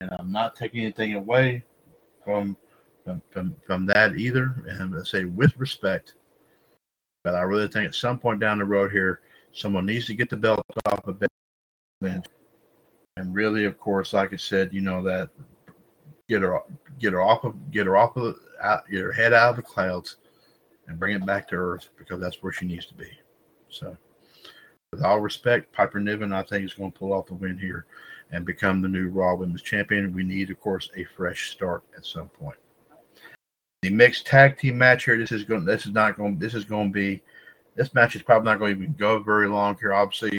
And 0.00 0.10
I'm 0.18 0.32
not 0.32 0.56
taking 0.56 0.82
anything 0.82 1.14
away 1.14 1.64
from 2.24 2.56
from, 3.04 3.20
from, 3.30 3.56
from 3.66 3.86
that 3.86 4.16
either. 4.16 4.64
And 4.68 4.94
I 4.94 5.02
say 5.02 5.24
with 5.24 5.56
respect. 5.58 6.14
But 7.24 7.34
I 7.34 7.42
really 7.42 7.68
think 7.68 7.86
at 7.86 7.94
some 7.94 8.18
point 8.18 8.40
down 8.40 8.58
the 8.58 8.64
road 8.64 8.90
here, 8.92 9.20
someone 9.52 9.86
needs 9.86 10.06
to 10.06 10.14
get 10.14 10.30
the 10.30 10.36
belt 10.36 10.64
off 10.86 11.06
of 11.06 11.20
Becky 11.20 11.32
Lynch 12.00 12.26
and 13.16 13.34
really, 13.34 13.64
of 13.64 13.78
course, 13.78 14.12
like 14.12 14.32
I 14.32 14.36
said, 14.36 14.72
you 14.72 14.80
know 14.80 15.02
that 15.02 15.30
get 16.28 16.42
her 16.42 16.60
get 16.98 17.12
her 17.12 17.20
off 17.20 17.44
of 17.44 17.70
get 17.70 17.86
her 17.86 17.96
off 17.96 18.16
of 18.16 18.36
out, 18.62 18.88
get 18.90 19.00
her 19.00 19.12
head 19.12 19.32
out 19.32 19.50
of 19.50 19.56
the 19.56 19.62
clouds 19.62 20.16
and 20.86 20.98
bring 20.98 21.14
it 21.14 21.26
back 21.26 21.48
to 21.48 21.56
earth 21.56 21.88
because 21.98 22.20
that's 22.20 22.42
where 22.42 22.52
she 22.52 22.66
needs 22.66 22.86
to 22.86 22.94
be. 22.94 23.10
So, 23.68 23.96
with 24.92 25.02
all 25.02 25.20
respect, 25.20 25.72
Piper 25.72 26.00
Niven, 26.00 26.32
I 26.32 26.42
think 26.42 26.64
is 26.64 26.74
going 26.74 26.92
to 26.92 26.98
pull 26.98 27.12
off 27.12 27.26
the 27.26 27.34
win 27.34 27.58
here 27.58 27.86
and 28.30 28.46
become 28.46 28.80
the 28.80 28.88
new 28.88 29.08
Raw 29.08 29.34
Women's 29.34 29.62
Champion. 29.62 30.14
We 30.14 30.22
need, 30.22 30.50
of 30.50 30.60
course, 30.60 30.90
a 30.96 31.04
fresh 31.16 31.50
start 31.50 31.82
at 31.96 32.06
some 32.06 32.28
point. 32.28 32.56
The 33.82 33.90
mixed 33.90 34.26
tag 34.26 34.58
team 34.58 34.78
match 34.78 35.04
here. 35.04 35.18
This 35.18 35.32
is 35.32 35.44
going. 35.44 35.64
This 35.64 35.86
is 35.86 35.92
not 35.92 36.16
going. 36.16 36.38
This 36.38 36.54
is 36.54 36.64
going 36.64 36.88
to 36.88 36.92
be. 36.92 37.22
This 37.74 37.94
match 37.94 38.16
is 38.16 38.22
probably 38.22 38.46
not 38.46 38.58
going 38.58 38.76
to 38.76 38.82
even 38.82 38.94
go 38.94 39.18
very 39.18 39.48
long 39.48 39.76
here. 39.80 39.92
Obviously, 39.92 40.38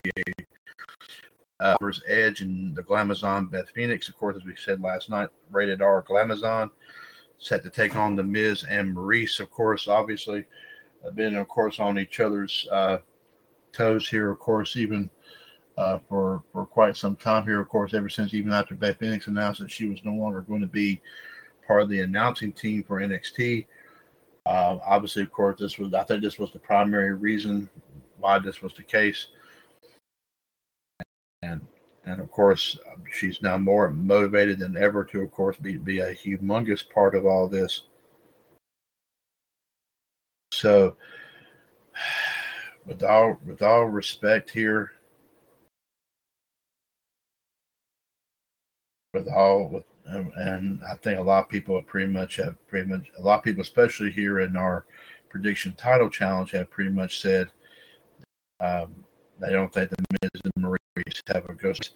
uh, 1.64 1.78
Edge 2.08 2.42
and 2.42 2.76
the 2.76 2.84
Glamazon 2.84 3.50
Beth 3.50 3.70
Phoenix, 3.74 4.10
of 4.10 4.18
course, 4.18 4.36
as 4.36 4.44
we 4.44 4.54
said 4.56 4.82
last 4.82 5.10
night, 5.10 5.30
rated 5.50 5.82
R 5.82 6.04
Glamazon, 6.04 6.70
set 7.40 7.64
to 7.64 7.70
take 7.70 7.96
on 7.96 8.18
the 8.18 8.24
Miz 8.24 8.66
and 8.70 8.94
Maryse. 8.96 9.40
of 9.40 9.50
course, 9.50 9.88
obviously, 9.88 10.44
uh, 11.06 11.12
been, 11.12 11.36
of 11.38 11.48
course, 11.48 11.80
on 11.80 11.98
each 11.98 12.20
other's 12.20 12.68
uh, 12.70 12.98
toes 13.72 14.10
here, 14.10 14.30
of 14.30 14.40
course, 14.40 14.76
even 14.76 15.10
uh, 15.78 16.00
for 16.10 16.44
for 16.52 16.66
quite 16.66 16.98
some 16.98 17.16
time 17.16 17.46
here, 17.46 17.62
of 17.62 17.70
course, 17.70 17.94
ever 17.94 18.10
since 18.10 18.34
even 18.34 18.52
after 18.52 18.76
Beth 18.76 19.00
Phoenix 19.00 19.28
announced 19.28 19.62
that 19.62 19.72
she 19.72 19.88
was 19.88 20.04
no 20.04 20.14
longer 20.14 20.42
going 20.42 20.62
to 20.62 20.68
be 20.68 21.02
part 21.66 21.82
of 21.82 21.90
the 21.90 22.02
announcing 22.02 22.52
team 22.52 22.84
for 22.84 23.00
NXT. 23.00 23.66
Uh, 24.46 24.80
obviously, 24.86 25.24
of 25.24 25.32
course, 25.32 25.58
this 25.62 25.78
was 25.78 25.94
I 25.94 26.04
think 26.04 26.22
this 26.22 26.38
was 26.38 26.52
the 26.52 26.60
primary 26.60 27.14
reason 27.14 27.70
why 28.20 28.38
this 28.40 28.62
was 28.62 28.74
the 28.74 28.84
case 28.84 29.28
and 31.44 31.62
and 32.06 32.20
of 32.20 32.32
course 32.32 32.78
she's 33.12 33.42
now 33.42 33.58
more 33.58 33.90
motivated 33.90 34.60
than 34.60 34.78
ever 34.78 35.04
to 35.06 35.22
of 35.22 35.32
course 35.32 35.58
be, 35.58 35.78
be 35.78 36.00
a 36.00 36.16
humongous 36.16 36.88
part 36.90 37.16
of 37.16 37.26
all 37.26 37.48
this. 37.48 37.84
So 40.52 40.98
with 42.86 43.04
all 43.04 43.38
with 43.46 43.62
all 43.62 43.86
respect 43.86 44.50
here 44.50 44.92
with 49.14 49.28
all 49.28 49.70
with 49.70 49.84
and 50.06 50.82
I 50.90 50.96
think 50.96 51.20
a 51.20 51.24
lot 51.24 51.44
of 51.44 51.50
people 51.50 51.76
have 51.76 51.88
pretty 51.88 52.12
much 52.12 52.36
have 52.38 52.56
pretty 52.68 52.90
much 52.90 53.12
a 53.18 53.22
lot 53.22 53.40
of 53.40 53.44
people, 53.44 53.62
especially 53.62 54.12
here 54.12 54.40
in 54.40 54.58
our 54.58 54.86
prediction 55.30 55.74
title 55.78 56.10
challenge, 56.10 56.52
have 56.52 56.70
pretty 56.70 56.90
much 56.90 57.22
said 57.22 57.50
um, 58.60 58.94
they 59.40 59.52
don't 59.52 59.74
think 59.74 59.90
the 59.90 60.06
Miz 60.22 60.42
and 60.44 60.64
Maryse 60.64 61.22
have 61.34 61.46
a 61.50 61.54
ghost. 61.54 61.96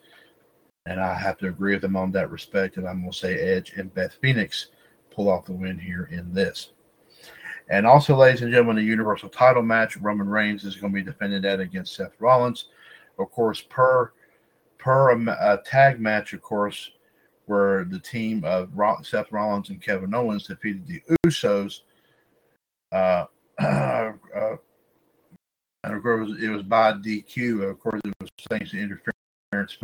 And 0.86 1.00
I 1.02 1.14
have 1.14 1.38
to 1.40 1.48
agree 1.48 1.74
with 1.74 1.82
them 1.82 1.98
on 1.98 2.12
that 2.14 2.32
respect. 2.32 2.78
And 2.78 2.88
I'm 2.88 3.02
going 3.02 3.12
to 3.12 3.18
say 3.18 3.36
Edge 3.36 3.74
and 3.76 3.94
Beth 3.94 4.18
Phoenix 4.22 4.68
pull 5.12 5.30
off 5.30 5.46
the 5.46 5.54
win 5.54 5.78
here 5.78 6.10
in 6.12 6.34
this. 6.34 6.72
And 7.70 7.86
also, 7.86 8.16
ladies 8.16 8.42
and 8.42 8.52
gentlemen, 8.52 8.78
the 8.78 8.84
Universal 8.84 9.30
title 9.30 9.64
match, 9.64 9.98
Roman 9.98 10.30
Reigns 10.30 10.64
is 10.64 10.78
going 10.78 10.94
to 10.94 11.00
be 11.00 11.04
defending 11.04 11.42
that 11.42 11.60
against 11.60 11.96
Seth 11.96 12.14
Rollins. 12.20 12.66
Of 13.20 13.30
course, 13.32 13.62
per 13.62 14.14
per 14.78 15.12
a, 15.12 15.54
a 15.54 15.62
tag 15.66 16.00
match, 16.00 16.32
of 16.34 16.42
course, 16.42 16.92
where 17.46 17.84
the 17.84 18.00
team 18.00 18.44
of 18.46 18.70
Seth 19.04 19.32
Rollins 19.32 19.70
and 19.70 19.82
Kevin 19.82 20.14
Owens 20.14 20.48
defeated 20.48 20.88
the 20.88 21.02
Usos. 21.26 21.82
Uh, 22.92 23.26
uh, 23.60 24.12
and 25.88 25.96
of 25.96 26.04
course 26.04 26.32
it 26.42 26.50
was 26.50 26.64
by 26.64 26.92
DQ. 26.94 27.70
Of 27.70 27.80
course, 27.80 28.02
it 28.04 28.14
was 28.20 28.30
thanks 28.50 28.72
to 28.72 28.80
interference, 28.80 29.78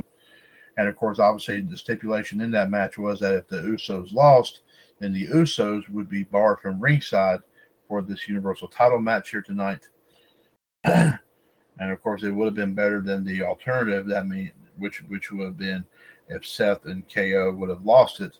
and 0.78 0.88
of 0.88 0.96
course, 0.98 1.20
obviously, 1.20 1.62
the 1.62 1.78
stipulation 1.78 2.42
in 2.42 2.52
that 2.52 2.70
match 2.70 2.98
was 2.98 3.20
that 3.22 3.36
if 3.36 3.48
the 3.48 3.62
Usos 3.62 4.14
lost, 4.14 4.62
then 5.00 5.14
the 5.14 5.28
Usos 5.28 5.88
would 5.90 6.10
be 6.10 6.24
barred 6.24 6.60
from 6.60 6.80
ringside 6.80 7.40
for 7.88 8.02
this 8.02 8.28
Universal 8.28 8.68
Title 8.68 9.00
match 9.00 9.30
here 9.32 9.42
tonight. 9.42 9.88
and 10.84 11.20
of 11.80 12.02
course, 12.04 12.24
it 12.24 12.32
would 12.32 12.46
have 12.46 12.56
been 12.56 12.74
better 12.74 13.00
than 13.02 13.24
the 13.24 13.42
alternative. 13.42 14.06
That 14.06 14.28
mean 14.28 14.52
which 14.78 15.02
which 15.08 15.32
would 15.32 15.46
have 15.46 15.58
been 15.58 15.86
if 16.28 16.46
Seth 16.46 16.86
and 16.86 17.08
KO 17.08 17.54
would 17.54 17.70
have 17.70 17.86
lost 17.86 18.20
it, 18.20 18.40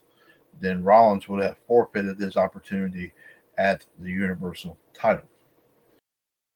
then 0.60 0.84
Rollins 0.84 1.28
would 1.28 1.42
have 1.42 1.56
forfeited 1.66 2.18
this 2.18 2.36
opportunity 2.36 3.12
at 3.56 3.86
the 3.98 4.10
Universal 4.10 4.76
Title. 4.92 5.24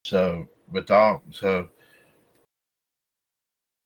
So 0.09 0.49
with 0.71 0.91
all 0.91 1.23
so 1.31 1.59
of 1.59 1.69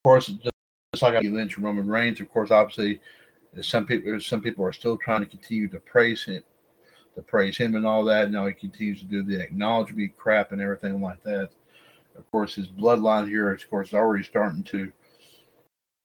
course 0.04 0.26
just 0.26 1.02
like 1.02 1.22
Lynch 1.22 1.56
and 1.56 1.64
Roman 1.64 1.88
Reigns, 1.88 2.20
of 2.20 2.30
course, 2.30 2.50
obviously 2.50 3.00
some 3.60 3.86
people 3.86 4.20
some 4.20 4.40
people 4.40 4.64
are 4.64 4.72
still 4.72 4.96
trying 4.98 5.20
to 5.20 5.26
continue 5.26 5.68
to 5.68 5.80
praise 5.80 6.24
him 6.24 6.42
to 7.14 7.22
praise 7.22 7.56
him 7.56 7.74
and 7.74 7.86
all 7.86 8.04
that. 8.04 8.30
Now 8.30 8.46
he 8.46 8.54
continues 8.54 9.00
to 9.00 9.06
do 9.06 9.22
the 9.22 9.40
acknowledgement 9.40 10.16
crap 10.16 10.52
and 10.52 10.60
everything 10.60 11.00
like 11.00 11.22
that. 11.24 11.50
Of 12.16 12.30
course, 12.30 12.54
his 12.54 12.68
bloodline 12.68 13.28
here, 13.28 13.50
of 13.52 13.70
course, 13.70 13.88
is 13.88 13.94
already 13.94 14.24
starting 14.24 14.62
to 14.64 14.92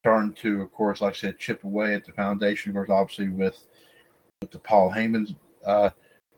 starting 0.04 0.34
to, 0.34 0.62
of 0.62 0.72
course, 0.72 1.02
like 1.02 1.14
I 1.14 1.18
said, 1.18 1.40
chip 1.40 1.64
away 1.64 1.94
at 1.94 2.06
the 2.06 2.12
foundation. 2.14 2.72
Of 2.72 2.76
course, 2.76 2.90
obviously 2.90 3.30
with 3.30 3.58
with 4.42 4.52
the 4.52 4.60
Paul 4.60 4.92
Heyman's 4.92 5.36
uh, 5.66 5.90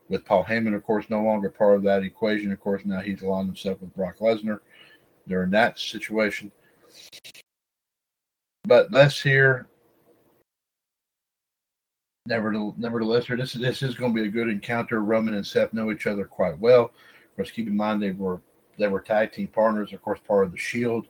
with 0.09 0.25
Paul 0.25 0.43
Heyman, 0.43 0.75
of 0.75 0.83
course, 0.83 1.05
no 1.09 1.21
longer 1.23 1.49
part 1.49 1.75
of 1.75 1.83
that 1.83 2.03
equation. 2.03 2.51
Of 2.51 2.59
course, 2.59 2.81
now 2.83 2.99
he's 2.99 3.21
aligned 3.21 3.47
himself 3.47 3.79
with 3.79 3.95
Brock 3.95 4.17
Lesnar 4.19 4.59
during 5.27 5.51
that 5.51 5.79
situation. 5.79 6.51
But 8.65 8.91
let's 8.91 9.21
hear 9.21 9.67
nevertheless, 12.25 13.25
this 13.27 13.55
is 13.55 13.61
this 13.61 13.81
is 13.81 13.95
going 13.95 14.13
to 14.13 14.21
be 14.21 14.27
a 14.27 14.31
good 14.31 14.49
encounter. 14.49 15.01
Roman 15.01 15.35
and 15.35 15.45
Seth 15.45 15.73
know 15.73 15.91
each 15.91 16.07
other 16.07 16.25
quite 16.25 16.59
well. 16.59 16.85
Of 16.85 17.35
course, 17.35 17.51
keep 17.51 17.67
in 17.67 17.77
mind 17.77 18.01
they 18.01 18.11
were 18.11 18.41
they 18.77 18.87
were 18.87 19.01
tag 19.01 19.31
team 19.31 19.47
partners, 19.47 19.93
of 19.93 20.01
course, 20.01 20.19
part 20.27 20.45
of 20.45 20.51
the 20.51 20.57
Shield 20.57 21.07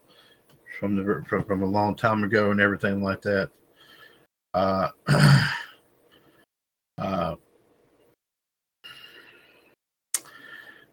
from 0.79 0.95
the 0.95 1.23
from, 1.27 1.43
from 1.43 1.63
a 1.63 1.65
long 1.65 1.95
time 1.95 2.23
ago 2.23 2.51
and 2.51 2.61
everything 2.61 3.03
like 3.03 3.21
that. 3.23 3.49
Uh, 4.53 4.89
uh, 6.97 7.35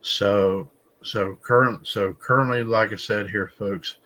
so 0.07 0.71
so 1.03 1.37
current 1.43 1.87
so 1.87 2.13
currently, 2.15 2.63
like 2.63 2.93
I 2.93 2.97
said 2.97 3.29
here, 3.29 3.53
folks, 3.59 3.97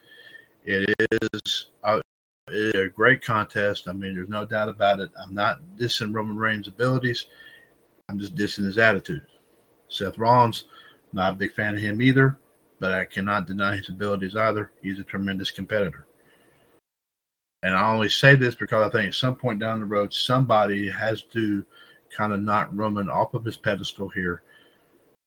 it 0.64 0.94
is 1.10 1.66
uh, 1.84 2.00
a 2.48 2.88
great 2.88 3.22
contest. 3.22 3.88
I 3.88 3.92
mean, 3.92 4.14
there's 4.14 4.28
no 4.28 4.44
doubt 4.44 4.68
about 4.68 5.00
it. 5.00 5.10
I'm 5.22 5.34
not 5.34 5.60
dissing 5.76 6.14
Roman 6.14 6.36
Reigns' 6.36 6.68
abilities. 6.68 7.26
I'm 8.08 8.18
just 8.18 8.34
dissing 8.34 8.64
his 8.64 8.78
attitude. 8.78 9.22
Seth 9.88 10.18
Rollins, 10.18 10.64
not 11.12 11.34
a 11.34 11.36
big 11.36 11.54
fan 11.54 11.74
of 11.74 11.80
him 11.80 12.02
either, 12.02 12.38
but 12.78 12.92
I 12.92 13.04
cannot 13.04 13.46
deny 13.46 13.76
his 13.76 13.88
abilities 13.88 14.36
either. 14.36 14.72
He's 14.82 14.98
a 14.98 15.04
tremendous 15.04 15.50
competitor. 15.50 16.06
And 17.62 17.74
I 17.74 17.92
only 17.92 18.08
say 18.08 18.36
this 18.36 18.54
because 18.54 18.86
I 18.86 18.90
think 18.90 19.08
at 19.08 19.14
some 19.14 19.36
point 19.36 19.60
down 19.60 19.80
the 19.80 19.86
road, 19.86 20.14
somebody 20.14 20.88
has 20.88 21.22
to 21.34 21.64
kind 22.16 22.32
of 22.32 22.40
knock 22.40 22.70
Roman 22.72 23.10
off 23.10 23.34
of 23.34 23.44
his 23.44 23.56
pedestal 23.56 24.08
here. 24.08 24.42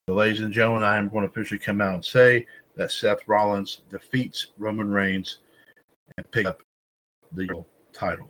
Ladies 0.10 0.42
and 0.42 0.52
gentlemen, 0.52 0.84
I 0.84 0.98
am 0.98 1.08
going 1.08 1.24
to 1.24 1.32
officially 1.32 1.60
come 1.60 1.80
out 1.80 1.94
and 1.94 2.04
say 2.04 2.46
that 2.76 2.92
Seth 2.92 3.26
Rollins 3.26 3.84
defeats 3.90 4.48
Roman 4.58 4.92
Reigns 4.92 5.40
and 6.18 6.30
pick 6.30 6.46
up 6.46 6.62
the 7.32 7.64
title. 7.94 8.30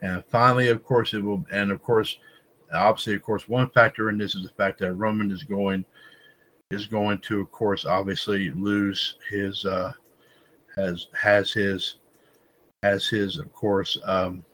And 0.00 0.22
finally, 0.30 0.68
of 0.68 0.84
course, 0.84 1.12
it 1.12 1.24
will, 1.24 1.44
and 1.50 1.72
of 1.72 1.82
course, 1.82 2.18
obviously, 2.72 3.14
of 3.14 3.22
course, 3.24 3.48
one 3.48 3.68
factor 3.70 4.10
in 4.10 4.16
this 4.16 4.36
is 4.36 4.44
the 4.44 4.50
fact 4.50 4.78
that 4.78 4.94
Roman 4.94 5.32
is 5.32 5.42
going 5.42 5.84
is 6.70 6.86
going 6.86 7.18
to, 7.18 7.40
of 7.40 7.50
course, 7.50 7.84
obviously 7.84 8.52
lose 8.52 9.16
his 9.28 9.64
uh, 9.64 9.92
has 10.76 11.08
has 11.20 11.52
his 11.52 11.96
has 12.84 13.08
his, 13.08 13.38
of 13.38 13.52
course, 13.52 13.98
um, 14.04 14.44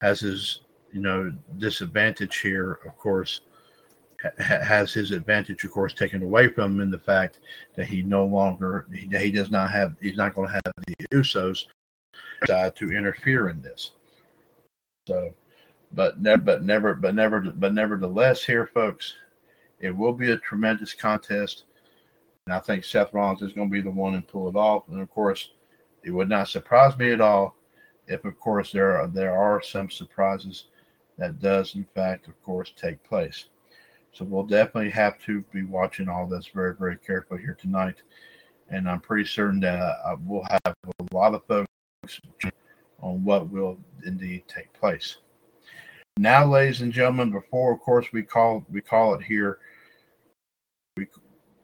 has 0.00 0.20
his 0.20 0.60
you 0.92 1.00
know 1.00 1.32
disadvantage 1.58 2.38
here, 2.38 2.78
of 2.86 2.96
course, 2.96 3.40
has 4.38 4.92
his 4.92 5.10
advantage, 5.10 5.64
of 5.64 5.70
course, 5.70 5.92
taken 5.92 6.22
away 6.22 6.48
from 6.48 6.74
him 6.74 6.80
in 6.80 6.90
the 6.90 6.98
fact 6.98 7.40
that 7.74 7.86
he 7.86 8.02
no 8.02 8.24
longer 8.24 8.86
he, 8.92 9.08
he 9.18 9.30
does 9.30 9.50
not 9.50 9.70
have 9.70 9.94
he's 10.00 10.16
not 10.16 10.34
going 10.34 10.48
to 10.48 10.54
have 10.54 10.72
the 10.86 10.94
Usos 11.12 11.66
to 12.46 12.92
interfere 12.92 13.48
in 13.48 13.60
this. 13.62 13.92
So, 15.06 15.34
but 15.92 16.20
never, 16.20 16.42
but 16.42 16.64
never, 16.64 16.94
but 16.94 17.14
never, 17.14 17.40
but 17.40 17.72
nevertheless, 17.72 18.44
here, 18.44 18.66
folks, 18.66 19.14
it 19.80 19.90
will 19.90 20.12
be 20.12 20.30
a 20.32 20.38
tremendous 20.38 20.94
contest, 20.94 21.64
and 22.46 22.54
I 22.54 22.58
think 22.60 22.84
Seth 22.84 23.12
Rollins 23.12 23.42
is 23.42 23.52
going 23.52 23.68
to 23.68 23.72
be 23.72 23.82
the 23.82 23.90
one 23.90 24.14
and 24.14 24.26
pull 24.26 24.48
it 24.48 24.56
off. 24.56 24.84
And 24.88 25.00
of 25.00 25.10
course, 25.10 25.50
it 26.02 26.10
would 26.10 26.28
not 26.28 26.48
surprise 26.48 26.96
me 26.96 27.12
at 27.12 27.20
all 27.20 27.56
if, 28.06 28.24
of 28.24 28.38
course, 28.38 28.72
there 28.72 28.96
are 28.96 29.06
there 29.06 29.36
are 29.36 29.62
some 29.62 29.90
surprises 29.90 30.64
that 31.18 31.40
does 31.40 31.74
in 31.74 31.86
fact, 31.94 32.28
of 32.28 32.40
course, 32.42 32.72
take 32.76 33.02
place. 33.04 33.46
So 34.16 34.24
we'll 34.24 34.44
definitely 34.44 34.90
have 34.92 35.18
to 35.24 35.42
be 35.52 35.64
watching 35.64 36.08
all 36.08 36.26
this 36.26 36.46
very, 36.46 36.74
very 36.74 36.96
carefully 36.96 37.42
here 37.42 37.56
tonight. 37.60 37.96
And 38.70 38.88
I'm 38.88 39.00
pretty 39.00 39.26
certain 39.26 39.60
that 39.60 39.78
uh, 39.78 40.16
we'll 40.24 40.46
have 40.64 40.74
a 41.00 41.14
lot 41.14 41.34
of 41.34 41.44
folks 41.44 42.20
on 43.02 43.22
what 43.22 43.50
will 43.50 43.78
indeed 44.06 44.44
take 44.48 44.72
place. 44.72 45.18
Now, 46.16 46.46
ladies 46.46 46.80
and 46.80 46.94
gentlemen, 46.94 47.30
before 47.30 47.74
of 47.74 47.80
course 47.80 48.06
we 48.10 48.22
call 48.22 48.64
we 48.70 48.80
call 48.80 49.12
it 49.14 49.22
here, 49.22 49.58
we 50.96 51.08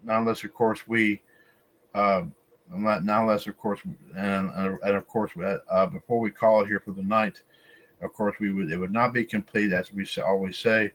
not 0.04 0.18
unless 0.18 0.44
of 0.44 0.52
course 0.52 0.86
we 0.86 1.22
uh, 1.94 2.24
not 2.70 3.00
unless 3.00 3.46
of 3.46 3.56
course 3.56 3.80
and, 4.14 4.50
and 4.54 4.94
of 4.94 5.08
course 5.08 5.30
uh, 5.70 5.86
before 5.86 6.20
we 6.20 6.30
call 6.30 6.60
it 6.60 6.66
here 6.66 6.80
for 6.80 6.92
the 6.92 7.02
night, 7.02 7.40
of 8.02 8.12
course 8.12 8.36
we 8.38 8.52
would 8.52 8.70
it 8.70 8.76
would 8.76 8.92
not 8.92 9.14
be 9.14 9.24
complete 9.24 9.72
as 9.72 9.90
we 9.90 10.06
always 10.22 10.58
say 10.58 10.92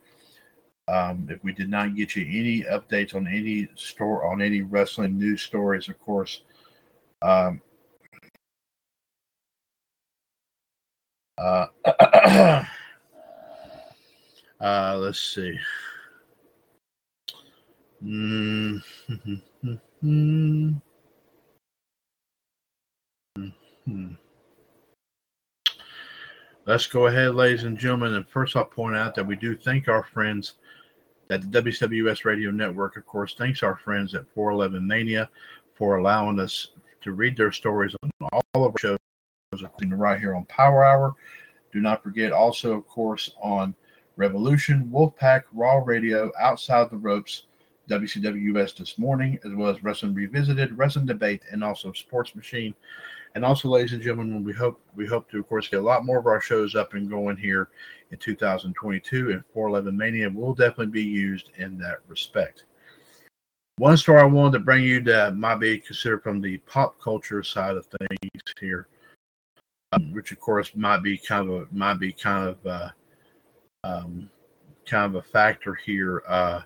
um, 0.88 1.28
if 1.30 1.44
we 1.44 1.54
did 1.54 1.70
not 1.70 1.96
get 1.96 2.16
you 2.16 2.26
any 2.26 2.64
updates 2.64 3.16
on 3.16 3.28
any 3.28 3.68
store 3.76 4.32
on 4.32 4.42
any 4.42 4.62
wrestling 4.62 5.18
news 5.18 5.42
stories, 5.42 5.90
of 5.90 6.00
course, 6.00 6.42
um, 7.22 7.62
Uh, 11.38 11.68
uh, 14.60 14.98
let's 14.98 15.22
see. 15.22 15.58
Mm-hmm. 18.04 18.78
Let's 26.68 26.86
go 26.86 27.08
ahead, 27.08 27.34
ladies 27.34 27.64
and 27.64 27.78
gentlemen. 27.78 28.16
And 28.16 28.28
first, 28.28 28.58
I'll 28.58 28.66
point 28.66 28.98
out 28.98 29.16
that 29.16 29.26
we 29.26 29.38
do 29.38 29.56
thank 29.56 29.88
our 29.88 30.04
friends 30.04 30.56
at 31.30 31.50
the 31.50 31.62
WWS 31.62 32.26
Radio 32.26 32.52
Network. 32.52 32.98
Of 32.98 33.06
course, 33.06 33.36
thanks 33.38 33.64
our 33.64 33.78
friends 33.78 34.14
at 34.14 34.26
411 34.36 34.86
Mania 34.86 35.30
for 35.76 35.96
allowing 35.96 36.42
us 36.42 36.72
to 37.04 37.14
read 37.14 37.38
their 37.38 37.54
stories 37.54 37.96
on 38.04 38.12
all 38.34 38.44
of 38.54 38.64
our 38.64 38.74
shows 38.82 39.00
right 39.82 40.20
here 40.20 40.36
on 40.36 40.44
Power 40.48 40.84
Hour. 40.84 41.16
Do 41.72 41.80
not 41.80 42.04
forget 42.04 42.34
also, 42.34 42.74
of 42.74 42.86
course, 42.86 43.32
on 43.42 43.74
Revolution, 44.18 44.92
Wolfpack, 44.94 45.44
Raw 45.54 45.78
Radio, 45.86 46.34
Outside 46.38 46.90
the 46.90 46.98
Ropes, 46.98 47.44
WCWS 47.90 48.76
this 48.76 48.98
morning, 48.98 49.40
as 49.46 49.54
well 49.54 49.70
as 49.70 49.82
Wrestling 49.86 50.14
Revisited, 50.14 50.78
Wrestling 50.78 51.06
Debate, 51.06 51.44
and 51.50 51.64
also 51.64 51.94
Sports 51.94 52.36
Machine. 52.36 52.76
And 53.38 53.46
also, 53.46 53.70
ladies 53.70 53.94
and 53.94 54.02
gentlemen, 54.02 54.44
we 54.44 54.52
hope 54.52 54.82
we 54.96 55.06
hope 55.06 55.30
to, 55.30 55.40
of 55.40 55.48
course, 55.48 55.70
get 55.70 55.80
a 55.80 55.84
lot 55.84 56.04
more 56.04 56.18
of 56.18 56.26
our 56.26 56.42
shows 56.42 56.76
up 56.76 56.96
and 56.96 57.10
going 57.10 57.38
here 57.38 57.70
in 58.12 58.18
2022. 58.18 59.32
And 59.32 59.44
411 59.54 59.96
Mania 59.96 60.30
will 60.30 60.56
definitely 60.56 60.88
be 60.88 61.04
used 61.04 61.52
in 61.58 61.78
that 61.78 62.00
respect. 62.08 62.66
One 63.78 63.96
story 63.96 64.22
I 64.22 64.26
wanted 64.26 64.58
to 64.58 64.66
bring 64.66 64.84
you 64.84 65.02
that 65.02 65.38
might 65.38 65.60
be 65.60 65.78
considered 65.78 66.24
from 66.24 66.42
the 66.42 66.58
pop 66.58 67.00
culture 67.00 67.44
side 67.44 67.78
of 67.78 67.86
things 67.86 68.42
here 68.60 68.88
um, 69.94 70.12
which 70.14 70.32
of 70.32 70.40
course 70.40 70.72
might 70.76 71.04
be 71.04 71.18
kind 71.18 71.50
of 71.50 71.56
a, 71.62 71.68
might 71.72 72.00
be 72.00 72.12
kind 72.12 72.50
of 72.50 72.66
uh, 72.66 72.90
um, 73.84 74.30
kind 74.86 75.16
of 75.16 75.24
a 75.24 75.28
factor 75.28 75.76
here 75.76 76.24
uh, 76.28 76.62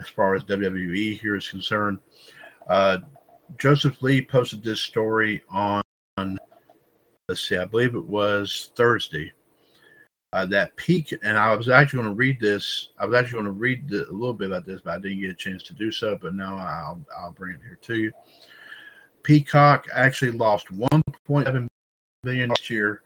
as 0.00 0.08
far 0.08 0.34
as 0.34 0.44
WWE 0.44 1.20
here 1.20 1.36
is 1.36 1.48
concerned. 1.48 1.98
Uh, 2.68 2.98
Joseph 3.58 4.02
Lee 4.02 4.22
posted 4.22 4.64
this 4.64 4.80
story 4.80 5.42
on, 5.50 5.82
let's 7.28 7.48
see, 7.48 7.56
I 7.56 7.64
believe 7.64 7.94
it 7.94 8.04
was 8.04 8.70
Thursday. 8.76 9.32
Uh, 10.32 10.44
that 10.44 10.76
peak, 10.76 11.14
and 11.22 11.38
I 11.38 11.54
was 11.54 11.68
actually 11.68 11.98
going 11.98 12.10
to 12.10 12.16
read 12.16 12.40
this. 12.40 12.88
I 12.98 13.06
was 13.06 13.16
actually 13.16 13.42
going 13.42 13.44
to 13.46 13.52
read 13.52 13.88
the, 13.88 14.08
a 14.08 14.12
little 14.12 14.34
bit 14.34 14.48
about 14.48 14.66
this, 14.66 14.80
but 14.84 14.94
I 14.94 14.98
didn't 14.98 15.20
get 15.20 15.30
a 15.30 15.34
chance 15.34 15.62
to 15.64 15.72
do 15.72 15.90
so. 15.90 16.18
But 16.20 16.34
now 16.34 16.58
I'll 16.58 17.00
I'll 17.16 17.32
bring 17.32 17.54
it 17.54 17.60
here 17.62 17.78
to 17.80 17.94
you. 17.94 18.12
Peacock 19.22 19.86
actually 19.94 20.32
lost 20.32 20.66
1.7 20.68 21.68
million 22.24 22.48
next 22.48 22.68
year, 22.68 23.02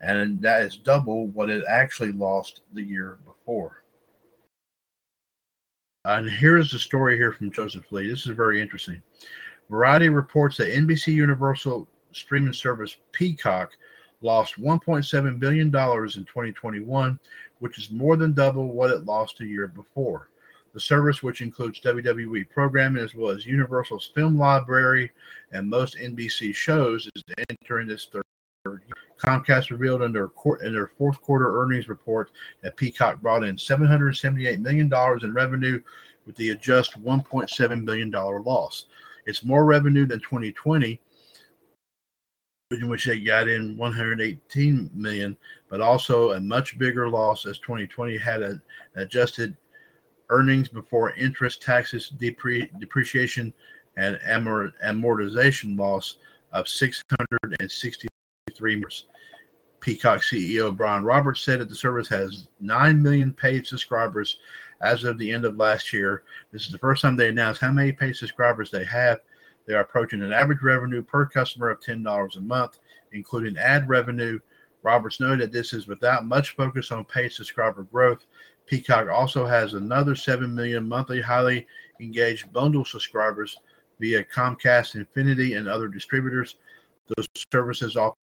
and 0.00 0.42
that 0.42 0.62
is 0.62 0.76
double 0.76 1.28
what 1.28 1.48
it 1.48 1.64
actually 1.68 2.12
lost 2.12 2.60
the 2.74 2.82
year 2.82 3.18
before. 3.24 3.84
And 6.04 6.28
here's 6.28 6.70
the 6.70 6.78
story 6.78 7.16
here 7.16 7.32
from 7.32 7.50
Joseph 7.50 7.90
Lee. 7.92 8.08
This 8.08 8.26
is 8.26 8.36
very 8.36 8.60
interesting. 8.60 9.00
Variety 9.70 10.08
reports 10.10 10.56
that 10.58 10.72
NBC 10.72 11.14
Universal 11.14 11.88
streaming 12.12 12.52
service 12.52 12.96
Peacock 13.12 13.72
lost 14.20 14.60
$1.7 14.60 15.38
billion 15.38 15.66
in 15.66 15.70
2021, 15.70 17.20
which 17.60 17.78
is 17.78 17.90
more 17.90 18.16
than 18.16 18.32
double 18.32 18.68
what 18.68 18.90
it 18.90 19.04
lost 19.04 19.40
a 19.40 19.46
year 19.46 19.68
before. 19.68 20.28
The 20.74 20.80
service, 20.80 21.22
which 21.22 21.40
includes 21.40 21.80
WWE 21.80 22.50
programming 22.50 23.02
as 23.02 23.14
well 23.14 23.30
as 23.30 23.46
Universal's 23.46 24.10
film 24.14 24.38
library 24.38 25.10
and 25.52 25.68
most 25.68 25.96
NBC 25.96 26.54
shows, 26.54 27.08
is 27.14 27.22
entering 27.48 27.90
its 27.90 28.06
third 28.06 28.22
Comcast 29.18 29.70
revealed 29.70 30.02
in 30.02 30.12
their, 30.12 30.30
in 30.62 30.72
their 30.72 30.90
fourth 30.98 31.20
quarter 31.22 31.60
earnings 31.60 31.88
report 31.88 32.30
that 32.62 32.76
Peacock 32.76 33.20
brought 33.20 33.44
in 33.44 33.56
$778 33.56 34.60
million 34.60 34.92
in 35.22 35.34
revenue 35.34 35.80
with 36.26 36.36
the 36.36 36.50
adjust 36.50 37.02
$1.7 37.02 37.84
billion 37.84 38.10
loss. 38.10 38.86
It's 39.26 39.44
more 39.44 39.64
revenue 39.64 40.06
than 40.06 40.20
2020, 40.20 41.00
in 42.70 42.88
which 42.88 43.06
they 43.06 43.18
got 43.18 43.48
in 43.48 43.76
118 43.78 44.90
million, 44.92 45.36
but 45.70 45.80
also 45.80 46.32
a 46.32 46.40
much 46.40 46.78
bigger 46.78 47.08
loss 47.08 47.46
as 47.46 47.58
2020 47.60 48.18
had 48.18 48.42
an 48.42 48.60
adjusted 48.96 49.56
earnings 50.28 50.68
before 50.68 51.12
interest, 51.12 51.62
taxes, 51.62 52.12
depre- 52.18 52.68
depreciation, 52.78 53.54
and 53.96 54.18
amortization 54.26 55.78
loss 55.78 56.18
of 56.52 56.68
660 56.68 58.08
three 58.54 58.82
Peacock 59.80 60.20
CEO 60.20 60.76
Brian 60.76 61.04
Roberts 61.04 61.40
said 61.40 61.60
that 61.60 61.68
the 61.68 61.74
service 61.74 62.08
has 62.08 62.48
9 62.60 63.02
million 63.02 63.32
paid 63.32 63.66
subscribers 63.66 64.38
as 64.82 65.04
of 65.04 65.18
the 65.18 65.30
end 65.30 65.44
of 65.44 65.56
last 65.56 65.92
year. 65.92 66.22
This 66.52 66.66
is 66.66 66.72
the 66.72 66.78
first 66.78 67.02
time 67.02 67.16
they 67.16 67.28
announced 67.28 67.60
how 67.60 67.72
many 67.72 67.92
paid 67.92 68.16
subscribers 68.16 68.70
they 68.70 68.84
have. 68.84 69.20
They 69.68 69.74
are 69.74 69.80
approaching 69.80 70.22
an 70.22 70.32
average 70.32 70.62
revenue 70.62 71.02
per 71.02 71.26
customer 71.26 71.68
of 71.68 71.80
$10 71.80 72.36
a 72.36 72.40
month, 72.40 72.78
including 73.12 73.58
ad 73.58 73.86
revenue. 73.86 74.38
Roberts 74.82 75.20
noted 75.20 75.40
that 75.40 75.52
this 75.52 75.74
is 75.74 75.86
without 75.86 76.24
much 76.24 76.56
focus 76.56 76.90
on 76.90 77.04
paid 77.04 77.32
subscriber 77.32 77.82
growth. 77.82 78.24
Peacock 78.64 79.08
also 79.10 79.44
has 79.44 79.74
another 79.74 80.16
7 80.16 80.54
million 80.54 80.88
monthly 80.88 81.20
highly 81.20 81.66
engaged 82.00 82.50
bundle 82.50 82.84
subscribers 82.84 83.58
via 84.00 84.24
Comcast, 84.24 84.94
Infinity, 84.94 85.52
and 85.54 85.68
other 85.68 85.88
distributors. 85.88 86.56
Those 87.14 87.28
services 87.52 87.94
offer 87.94 88.16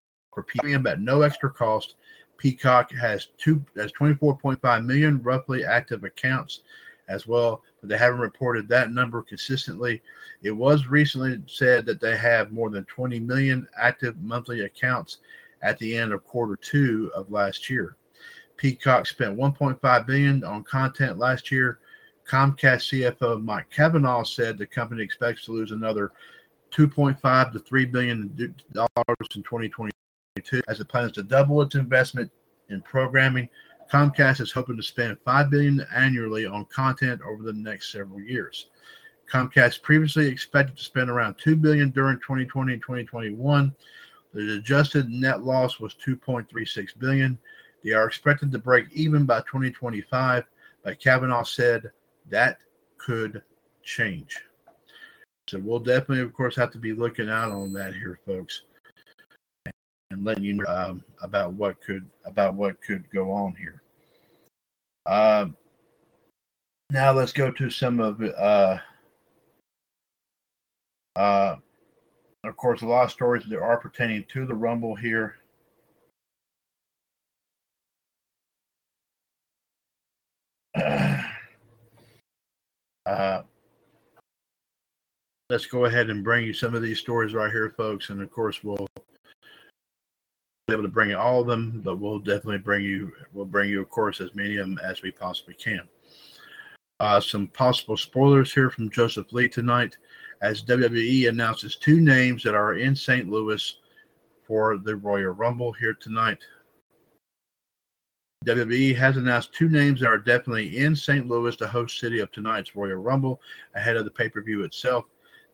premium 0.48 0.88
at 0.88 1.00
no 1.00 1.22
extra 1.22 1.52
cost. 1.52 1.94
Peacock 2.38 2.92
has 2.94 3.28
two 3.38 3.64
has 3.78 3.92
24.5 3.92 4.86
million 4.86 5.22
roughly 5.22 5.64
active 5.64 6.04
accounts 6.04 6.62
as 7.08 7.28
well, 7.28 7.62
but 7.86 7.94
they 7.94 8.04
haven't 8.04 8.20
reported 8.20 8.68
that 8.68 8.92
number 8.92 9.22
consistently. 9.22 10.02
It 10.42 10.52
was 10.52 10.88
recently 10.88 11.40
said 11.46 11.86
that 11.86 12.02
they 12.02 12.18
have 12.18 12.52
more 12.52 12.72
than 12.72 12.84
20 12.86 13.20
million 13.20 13.68
active 13.80 14.20
monthly 14.22 14.62
accounts 14.62 15.20
at 15.62 15.78
the 15.78 15.96
end 15.96 16.12
of 16.12 16.26
quarter 16.26 16.56
two 16.56 17.12
of 17.16 17.32
last 17.32 17.70
year. 17.70 17.96
Peacock 18.58 19.06
spent 19.06 19.38
1.5 19.38 20.08
billion 20.08 20.44
on 20.44 20.64
content 20.64 21.20
last 21.20 21.52
year. 21.52 21.80
Comcast 22.28 22.90
CFO 22.90 23.44
Mike 23.44 23.70
Cavanagh 23.70 24.24
said 24.24 24.58
the 24.58 24.66
company 24.66 25.04
expects 25.04 25.46
to 25.46 25.52
lose 25.52 25.70
another 25.70 26.12
2.5 26.72 27.52
to 27.52 27.60
3 27.60 27.86
billion 27.86 28.56
dollars 28.72 29.28
in 29.36 29.44
2022 29.44 30.62
as 30.68 30.80
it 30.80 30.88
plans 30.88 31.12
to 31.12 31.22
double 31.22 31.62
its 31.62 31.76
investment 31.76 32.32
in 32.70 32.82
programming. 32.82 33.48
Comcast 33.92 34.42
is 34.42 34.52
hoping 34.52 34.78
to 34.78 34.84
spend 34.84 35.18
5 35.24 35.50
billion 35.50 35.86
annually 35.94 36.46
on 36.46 36.66
content 36.66 37.22
over 37.26 37.44
the 37.44 37.54
next 37.54 37.92
several 37.92 38.20
years. 38.20 38.68
Comcast 39.32 39.82
previously 39.82 40.28
expected 40.28 40.78
to 40.78 40.84
spend 40.84 41.10
around 41.10 41.36
2 41.36 41.56
billion 41.56 41.90
during 41.92 42.18
2020 42.18 42.74
and 42.74 42.82
2021. 42.82 43.76
The 44.34 44.58
adjusted 44.58 45.10
net 45.10 45.44
loss 45.44 45.80
was 45.80 45.96
2.36 46.06 47.00
billion. 47.00 47.38
They 47.84 47.92
are 47.92 48.08
expected 48.08 48.52
to 48.52 48.60
break 48.60 48.88
even 48.92 49.26
by 49.26 49.40
2025, 49.42 50.44
but 50.84 51.00
Cavanagh 51.00 51.44
said 51.44 51.92
that 52.30 52.58
could 52.98 53.42
change. 53.84 54.42
So 55.48 55.60
we'll 55.60 55.80
definitely, 55.80 56.22
of 56.22 56.34
course, 56.34 56.56
have 56.56 56.72
to 56.72 56.80
be 56.80 56.94
looking 56.94 57.30
out 57.30 57.52
on 57.52 57.72
that 57.74 57.94
here, 57.94 58.20
folks, 58.26 58.64
and 60.16 60.26
letting 60.26 60.44
you 60.44 60.54
know 60.54 60.66
um, 60.68 61.04
about 61.22 61.54
what 61.54 61.82
could 61.82 62.10
about 62.26 62.56
what 62.56 62.82
could 62.82 63.04
go 63.12 63.32
on 63.32 63.56
here. 63.56 63.82
Uh, 65.06 65.48
now 66.90 67.12
let's 67.12 67.32
go 67.32 67.52
to 67.52 67.70
some 67.70 68.00
of 68.00 68.22
uh, 68.22 68.78
uh, 71.16 71.56
of 72.44 72.58
course, 72.58 72.82
a 72.82 72.86
lot 72.86 73.06
of 73.06 73.12
stories 73.12 73.46
that 73.48 73.60
are 73.60 73.78
pertaining 73.78 74.26
to 74.34 74.46
the 74.46 74.54
Rumble 74.54 74.96
here. 74.96 75.36
Uh, 83.08 83.44
let's 85.52 85.68
go 85.68 85.86
ahead 85.86 86.10
and 86.10 86.24
bring 86.24 86.44
you 86.44 86.54
some 86.54 86.74
of 86.74 86.82
these 86.82 86.98
stories 86.98 87.36
right 87.36 87.52
here, 87.52 87.72
folks. 87.78 88.10
And 88.10 88.20
of 88.20 88.32
course, 88.32 88.64
we'll 88.64 88.88
able 90.72 90.82
to 90.82 90.90
bring 90.90 91.14
all 91.14 91.42
of 91.42 91.48
them, 91.48 91.82
but 91.84 92.00
we'll 92.00 92.18
definitely 92.18 92.58
bring 92.58 92.84
you, 92.84 93.12
we'll 93.34 93.46
bring 93.46 93.70
you, 93.70 93.82
of 93.82 93.90
course, 93.90 94.20
as 94.20 94.34
many 94.34 94.58
of 94.58 94.68
them 94.68 94.80
as 94.84 95.02
we 95.04 95.12
possibly 95.12 95.54
can. 95.54 95.82
Uh, 97.00 97.20
some 97.20 97.48
possible 97.48 97.98
spoilers 97.98 98.52
here 98.52 98.70
from 98.72 98.90
Joseph 98.90 99.32
Lee 99.32 99.48
tonight 99.48 99.96
as 100.42 100.64
WWE 100.64 101.30
announces 101.30 101.76
two 101.76 102.02
names 102.02 102.42
that 102.44 102.56
are 102.56 102.76
in 102.76 102.96
St. 102.96 103.30
Louis 103.30 103.78
for 104.48 104.78
the 104.78 104.96
Royal 104.96 105.34
Rumble 105.34 105.72
here 105.74 105.94
tonight. 105.94 106.40
WWE 108.48 108.96
has 108.96 109.18
announced 109.18 109.54
two 109.54 109.70
names 109.70 110.00
that 110.00 110.08
are 110.08 110.18
definitely 110.18 110.78
in 110.78 110.96
St. 110.96 111.28
Louis, 111.28 111.56
the 111.58 111.68
host 111.68 112.00
city 112.00 112.20
of 112.20 112.32
tonight's 112.32 112.76
Royal 112.76 112.96
Rumble, 112.96 113.40
ahead 113.76 113.98
of 113.98 114.06
the 114.06 114.12
pay 114.12 114.30
per 114.30 114.42
view 114.42 114.64
itself. 114.64 115.06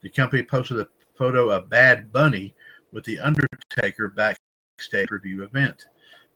The 0.03 0.09
company 0.09 0.43
posted 0.43 0.79
a 0.79 0.87
photo 1.15 1.49
of 1.49 1.69
Bad 1.69 2.11
Bunny 2.13 2.53
with 2.91 3.03
The 3.03 3.19
Undertaker 3.19 4.09
backstage 4.81 5.11
review 5.11 5.43
event. 5.43 5.85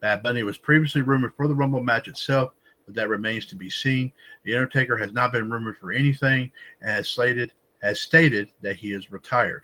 Bad 0.02 0.22
Bunny 0.22 0.44
was 0.44 0.60
previously 0.60 1.02
rumored 1.02 1.34
for 1.36 1.48
the 1.48 1.56
Rumble 1.56 1.82
match 1.82 2.08
itself, 2.08 2.52
but 2.86 2.94
that 2.94 3.10
remains 3.10 3.48
to 3.48 3.56
be 3.56 3.72
seen. 3.72 4.12
The 4.44 4.54
Undertaker 4.54 4.96
has 4.98 5.12
not 5.12 5.32
been 5.32 5.50
rumored 5.50 5.78
for 5.80 5.92
anything 5.92 6.52
and 6.82 6.92
has 6.92 7.10
slated 7.10 7.54
has 7.82 8.00
stated 8.00 8.50
that 8.62 8.76
he 8.76 8.94
is 8.94 9.12
retired. 9.12 9.64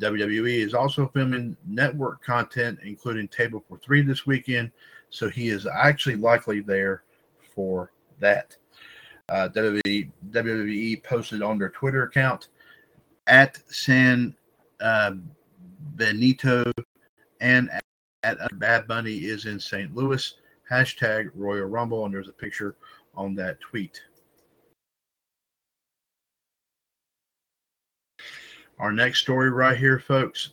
WWE 0.00 0.64
is 0.64 0.74
also 0.74 1.10
filming 1.14 1.56
network 1.66 2.22
content, 2.24 2.78
including 2.82 3.28
Table 3.28 3.64
for 3.68 3.78
Three 3.78 4.02
this 4.02 4.26
weekend, 4.26 4.72
so 5.10 5.28
he 5.28 5.48
is 5.48 5.66
actually 5.66 6.16
likely 6.16 6.60
there 6.60 7.04
for 7.54 7.92
that. 8.18 8.56
Uh, 9.28 9.48
WWE, 9.54 10.10
WWE 10.30 11.04
posted 11.04 11.42
on 11.42 11.58
their 11.58 11.70
Twitter 11.70 12.02
account 12.02 12.48
at 13.28 13.58
San 13.72 14.34
uh, 14.80 15.12
Benito 15.94 16.72
and 17.40 17.70
at, 18.22 18.38
Bad 18.58 18.86
Bunny 18.86 19.16
is 19.16 19.46
in 19.46 19.58
St. 19.60 19.94
Louis. 19.94 20.34
Hashtag 20.70 21.30
Royal 21.34 21.66
Rumble, 21.66 22.04
and 22.04 22.12
there's 22.12 22.28
a 22.28 22.32
picture 22.32 22.76
on 23.14 23.34
that 23.36 23.58
tweet. 23.60 24.00
Our 28.78 28.92
next 28.92 29.20
story 29.20 29.50
right 29.50 29.76
here, 29.76 29.98
folks. 29.98 30.50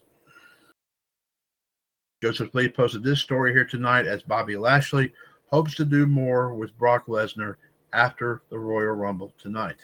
Joseph 2.24 2.56
Lee 2.56 2.70
posted 2.70 3.04
this 3.04 3.20
story 3.20 3.52
here 3.52 3.66
tonight 3.66 4.08
as 4.08 4.24
Bobby 4.24 4.58
Lashley 4.58 5.14
hopes 5.52 5.76
to 5.76 5.86
do 5.86 6.08
more 6.08 6.56
with 6.56 6.78
Brock 6.78 7.06
Lesnar 7.08 7.56
after 7.94 8.42
the 8.50 8.58
Royal 8.58 8.96
Rumble 8.96 9.34
tonight. 9.38 9.76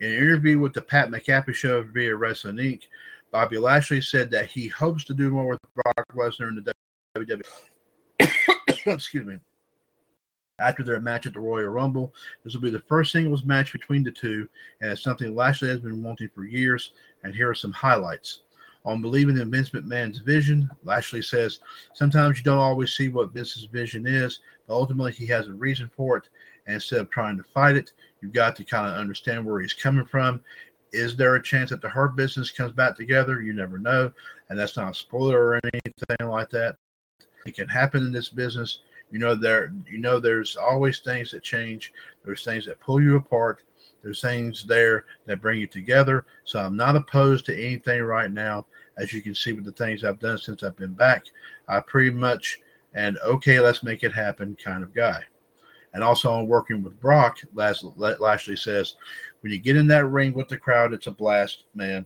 In 0.00 0.10
an 0.10 0.16
interview 0.16 0.58
with 0.58 0.72
the 0.72 0.82
Pat 0.82 1.08
McAfee 1.08 1.54
show 1.54 1.82
via 1.82 2.14
Wrestling 2.14 2.56
Inc., 2.56 2.82
Bobby 3.32 3.58
Lashley 3.58 4.00
said 4.00 4.30
that 4.30 4.46
he 4.46 4.68
hopes 4.68 5.02
to 5.04 5.14
do 5.14 5.30
more 5.30 5.48
with 5.48 5.60
Brock 5.74 6.06
Lesnar 6.14 6.48
in 6.48 6.54
the 6.54 6.74
WWE. 7.16 7.42
Excuse 8.86 9.26
me. 9.26 9.38
After 10.60 10.84
their 10.84 11.00
match 11.00 11.26
at 11.26 11.32
the 11.32 11.40
Royal 11.40 11.68
Rumble, 11.68 12.14
this 12.44 12.54
will 12.54 12.60
be 12.60 12.70
the 12.70 12.80
first 12.80 13.12
singles 13.12 13.44
match 13.44 13.72
between 13.72 14.04
the 14.04 14.12
two, 14.12 14.48
and 14.80 14.92
it's 14.92 15.02
something 15.02 15.34
Lashley 15.34 15.68
has 15.68 15.80
been 15.80 16.02
wanting 16.02 16.28
for 16.34 16.44
years. 16.44 16.92
And 17.24 17.34
here 17.34 17.50
are 17.50 17.54
some 17.54 17.72
highlights. 17.72 18.42
On 18.84 19.00
believing 19.00 19.38
in 19.38 19.50
Vince 19.50 19.70
McMahon's 19.70 20.18
vision, 20.18 20.68
Lashley 20.84 21.22
says, 21.22 21.60
Sometimes 21.94 22.38
you 22.38 22.44
don't 22.44 22.58
always 22.58 22.92
see 22.94 23.08
what 23.08 23.32
Vince's 23.32 23.64
vision 23.64 24.06
is, 24.06 24.40
but 24.66 24.74
ultimately 24.74 25.12
he 25.12 25.26
has 25.26 25.48
a 25.48 25.54
reason 25.54 25.90
for 25.96 26.18
it. 26.18 26.28
And 26.66 26.74
instead 26.74 27.00
of 27.00 27.10
trying 27.10 27.36
to 27.38 27.44
fight 27.44 27.76
it, 27.76 27.92
you've 28.20 28.32
got 28.32 28.54
to 28.56 28.64
kind 28.64 28.86
of 28.86 28.94
understand 28.94 29.44
where 29.44 29.60
he's 29.60 29.72
coming 29.72 30.04
from. 30.04 30.40
Is 30.92 31.16
there 31.16 31.34
a 31.34 31.42
chance 31.42 31.70
that 31.70 31.80
the 31.80 31.88
Hurt 31.88 32.14
business 32.14 32.50
comes 32.50 32.72
back 32.72 32.96
together? 32.96 33.40
You 33.40 33.54
never 33.54 33.78
know. 33.78 34.12
And 34.48 34.58
that's 34.58 34.76
not 34.76 34.92
a 34.92 34.94
spoiler 34.94 35.40
or 35.40 35.60
anything 35.64 36.28
like 36.28 36.50
that. 36.50 36.76
It 37.46 37.54
can 37.54 37.68
happen 37.68 38.02
in 38.04 38.12
this 38.12 38.28
business. 38.28 38.80
You 39.10 39.18
know 39.18 39.34
there 39.34 39.72
you 39.88 39.98
know 39.98 40.18
there's 40.18 40.56
always 40.56 41.00
things 41.00 41.30
that 41.30 41.42
change. 41.42 41.92
There's 42.24 42.44
things 42.44 42.66
that 42.66 42.80
pull 42.80 43.00
you 43.00 43.16
apart. 43.16 43.62
There's 44.02 44.20
things 44.20 44.64
there 44.64 45.06
that 45.26 45.40
bring 45.40 45.60
you 45.60 45.66
together. 45.66 46.26
So 46.44 46.58
I'm 46.58 46.76
not 46.76 46.96
opposed 46.96 47.46
to 47.46 47.54
anything 47.54 48.02
right 48.02 48.30
now. 48.30 48.66
As 48.98 49.12
you 49.12 49.22
can 49.22 49.34
see 49.34 49.52
with 49.52 49.64
the 49.64 49.72
things 49.72 50.04
I've 50.04 50.20
done 50.20 50.38
since 50.38 50.62
I've 50.62 50.76
been 50.76 50.94
back, 50.94 51.24
I 51.68 51.80
pretty 51.80 52.10
much 52.10 52.60
and 52.94 53.18
okay, 53.24 53.60
let's 53.60 53.82
make 53.82 54.04
it 54.04 54.12
happen 54.12 54.56
kind 54.62 54.82
of 54.82 54.94
guy. 54.94 55.22
And 55.92 56.02
also 56.02 56.32
on 56.32 56.48
working 56.48 56.82
with 56.82 57.00
Brock, 57.00 57.38
Lashley 57.54 58.56
says, 58.56 58.96
when 59.40 59.52
you 59.52 59.58
get 59.58 59.76
in 59.76 59.86
that 59.88 60.06
ring 60.06 60.32
with 60.32 60.48
the 60.48 60.56
crowd, 60.56 60.92
it's 60.92 61.06
a 61.06 61.12
blast, 61.12 61.64
man. 61.74 62.04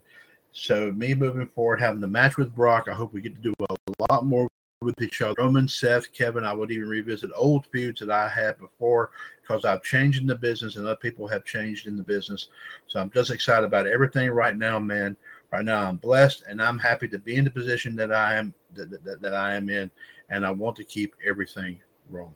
So 0.52 0.92
me 0.92 1.14
moving 1.14 1.46
forward, 1.46 1.80
having 1.80 2.00
the 2.00 2.06
match 2.06 2.36
with 2.36 2.54
Brock, 2.54 2.88
I 2.90 2.94
hope 2.94 3.12
we 3.12 3.20
get 3.20 3.34
to 3.34 3.40
do 3.40 3.54
a 3.70 3.76
lot 4.10 4.26
more 4.26 4.48
with 4.80 5.00
each 5.02 5.22
other. 5.22 5.34
Roman, 5.38 5.66
Seth, 5.66 6.12
Kevin, 6.12 6.44
I 6.44 6.52
would 6.52 6.70
even 6.70 6.88
revisit 6.88 7.30
old 7.34 7.66
feuds 7.66 8.00
that 8.00 8.10
I 8.10 8.28
had 8.28 8.58
before 8.58 9.10
because 9.40 9.64
I've 9.64 9.82
changed 9.82 10.20
in 10.20 10.26
the 10.26 10.36
business 10.36 10.76
and 10.76 10.86
other 10.86 10.96
people 10.96 11.26
have 11.26 11.44
changed 11.44 11.86
in 11.86 11.96
the 11.96 12.02
business. 12.02 12.48
So 12.86 13.00
I'm 13.00 13.10
just 13.10 13.30
excited 13.30 13.66
about 13.66 13.86
everything 13.86 14.30
right 14.30 14.56
now, 14.56 14.78
man. 14.78 15.16
Right 15.52 15.64
now 15.64 15.88
I'm 15.88 15.96
blessed 15.96 16.44
and 16.48 16.62
I'm 16.62 16.78
happy 16.78 17.08
to 17.08 17.18
be 17.18 17.36
in 17.36 17.44
the 17.44 17.50
position 17.50 17.96
that 17.96 18.12
I 18.12 18.36
am 18.36 18.54
that, 18.74 18.90
that, 19.04 19.20
that 19.20 19.34
I 19.34 19.54
am 19.54 19.68
in, 19.68 19.90
and 20.30 20.46
I 20.46 20.50
want 20.50 20.76
to 20.76 20.84
keep 20.84 21.14
everything 21.26 21.80
rolling. 22.10 22.34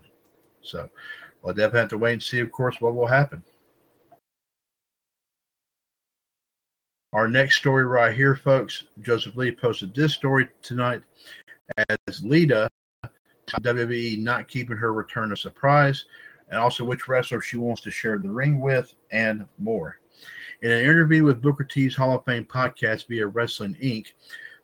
So 0.63 0.89
we'll 1.43 1.55
definitely 1.55 1.81
have 1.81 1.91
to 1.91 1.99
wait 1.99 2.15
and 2.15 2.23
see, 2.23 2.41
of 2.41 2.51
course, 2.51 2.81
what 2.81 2.95
will 2.95 3.07
happen. 3.07 3.43
Our 7.13 7.29
next 7.29 7.57
story 7.57 7.85
right 7.85 8.17
here, 8.17 8.35
folks. 8.35 8.85
Joseph 9.03 9.37
Lee 9.37 9.53
posted 9.53 9.95
this 9.95 10.15
story 10.15 10.49
tonight 10.63 11.03
as 11.77 12.23
Lita 12.23 12.69
WWE 13.51 14.19
not 14.19 14.49
keeping 14.49 14.77
her 14.77 14.93
return 14.93 15.33
a 15.33 15.37
surprise, 15.37 16.05
and 16.49 16.59
also 16.59 16.85
which 16.85 17.09
wrestler 17.09 17.41
she 17.41 17.57
wants 17.57 17.83
to 17.83 17.91
share 17.91 18.19
the 18.19 18.31
ring 18.31 18.61
with, 18.61 18.95
and 19.11 19.47
more. 19.59 19.99
In 20.63 20.71
an 20.71 20.85
interview 20.85 21.25
with 21.25 21.43
Booker 21.43 21.65
T's 21.65 21.97
Hall 21.97 22.17
of 22.17 22.25
Fame 22.25 22.45
podcast 22.45 23.09
via 23.09 23.27
Wrestling 23.27 23.77
Inc., 23.83 24.09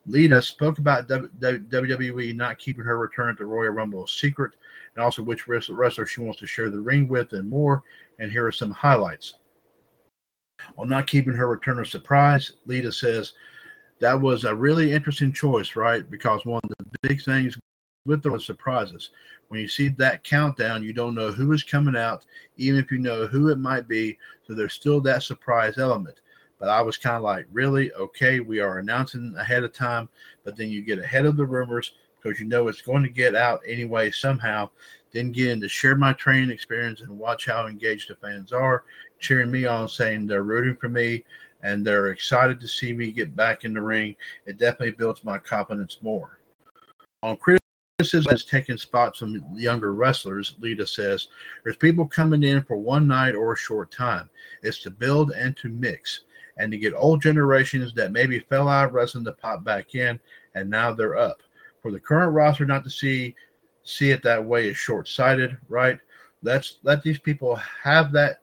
Lita 0.06 0.40
spoke 0.40 0.78
about 0.78 1.08
WWE 1.08 2.34
not 2.34 2.58
keeping 2.58 2.84
her 2.84 2.98
return 2.98 3.28
at 3.28 3.36
the 3.36 3.44
Royal 3.44 3.72
Rumble 3.72 4.04
a 4.04 4.08
secret, 4.08 4.52
and 4.94 5.04
also 5.04 5.22
which 5.22 5.46
wrestler 5.46 6.06
she 6.06 6.20
wants 6.20 6.38
to 6.40 6.46
share 6.46 6.70
the 6.70 6.80
ring 6.80 7.08
with, 7.08 7.32
and 7.32 7.48
more. 7.50 7.82
And 8.18 8.32
here 8.32 8.46
are 8.46 8.52
some 8.52 8.70
highlights. 8.70 9.34
On 10.78 10.88
not 10.88 11.06
keeping 11.06 11.34
her 11.34 11.48
return 11.48 11.78
a 11.80 11.84
surprise, 11.84 12.52
Lita 12.64 12.90
says 12.90 13.34
that 14.00 14.20
was 14.20 14.44
a 14.44 14.54
really 14.54 14.92
interesting 14.92 15.32
choice, 15.32 15.76
right? 15.76 16.08
Because 16.10 16.44
one 16.44 16.60
of 16.64 16.70
the 16.78 17.08
big 17.08 17.22
things 17.22 17.58
with 18.06 18.22
the 18.22 18.38
surprises, 18.38 19.10
when 19.48 19.60
you 19.60 19.68
see 19.68 19.88
that 19.88 20.24
countdown, 20.24 20.82
you 20.82 20.92
don't 20.92 21.14
know 21.14 21.32
who 21.32 21.52
is 21.52 21.62
coming 21.62 21.96
out, 21.96 22.24
even 22.56 22.78
if 22.78 22.90
you 22.90 22.98
know 22.98 23.26
who 23.26 23.48
it 23.48 23.58
might 23.58 23.88
be. 23.88 24.18
So 24.46 24.54
there's 24.54 24.74
still 24.74 25.00
that 25.02 25.22
surprise 25.22 25.78
element. 25.78 26.20
But 26.58 26.68
I 26.68 26.80
was 26.82 26.96
kind 26.96 27.16
of 27.16 27.22
like, 27.22 27.46
really? 27.52 27.92
Okay, 27.92 28.40
we 28.40 28.60
are 28.60 28.78
announcing 28.78 29.34
ahead 29.38 29.64
of 29.64 29.72
time, 29.72 30.08
but 30.44 30.56
then 30.56 30.70
you 30.70 30.82
get 30.82 30.98
ahead 30.98 31.24
of 31.24 31.36
the 31.36 31.46
rumors 31.46 31.92
because 32.20 32.40
you 32.40 32.46
know 32.46 32.68
it's 32.68 32.82
going 32.82 33.02
to 33.04 33.08
get 33.08 33.34
out 33.34 33.60
anyway 33.66 34.10
somehow. 34.10 34.68
Then 35.12 35.32
get 35.32 35.48
in 35.48 35.60
to 35.60 35.68
share 35.68 35.94
my 35.94 36.12
training 36.12 36.50
experience 36.50 37.00
and 37.00 37.10
watch 37.10 37.46
how 37.46 37.66
engaged 37.66 38.10
the 38.10 38.16
fans 38.16 38.52
are, 38.52 38.84
cheering 39.18 39.50
me 39.50 39.64
on, 39.64 39.88
saying 39.88 40.26
they're 40.26 40.42
rooting 40.42 40.76
for 40.76 40.88
me 40.88 41.24
and 41.62 41.85
they're 41.85 42.09
excited 42.09 42.60
to 42.60 42.68
see 42.68 42.93
me 42.93 43.10
get 43.10 43.35
back 43.35 43.64
in 43.64 43.74
the 43.74 43.82
ring. 43.82 44.14
It 44.47 44.59
definitely 44.59 44.93
builds 44.93 45.24
my 45.24 45.39
confidence 45.39 45.98
more. 46.02 46.39
On 47.22 47.36
criticism 47.36 48.30
has 48.30 48.44
taken 48.44 48.78
spots 48.78 49.18
from 49.18 49.44
younger 49.55 49.93
wrestlers, 49.93 50.55
Lita 50.60 50.86
says, 50.86 51.28
there's 51.64 51.76
people 51.76 52.06
coming 52.06 52.44
in 52.44 52.62
for 52.62 52.76
one 52.76 53.09
night 53.09 53.35
or 53.35 53.52
a 53.52 53.56
short 53.56 53.90
time. 53.90 54.30
It's 54.62 54.82
to 54.82 54.90
build 54.90 55.32
and 55.32 55.56
to 55.56 55.68
mix 55.68 56.20
and 56.59 56.70
to 56.70 56.78
get 56.78 56.94
old 56.94 57.22
generations 57.22 57.93
that 57.94 58.12
maybe 58.12 58.39
fell 58.39 58.68
out 58.68 58.86
of 58.86 58.93
wrestling 58.93 59.24
to 59.24 59.32
pop 59.32 59.64
back 59.64 59.94
in 59.94 60.20
and 60.55 60.70
now 60.70 60.93
they're 60.93 61.16
up. 61.16 61.43
For 61.82 61.90
the 61.90 62.01
current 62.01 62.32
roster 62.32 62.66
not 62.66 62.85
to 62.85 62.90
see 62.90 63.35
see 63.85 64.10
it 64.10 64.22
that 64.22 64.44
way 64.44 64.68
is 64.68 64.76
short-sighted, 64.76 65.56
right? 65.68 65.98
Let's 66.43 66.78
let 66.82 67.02
these 67.02 67.18
people 67.18 67.56
have 67.82 68.12
that 68.12 68.43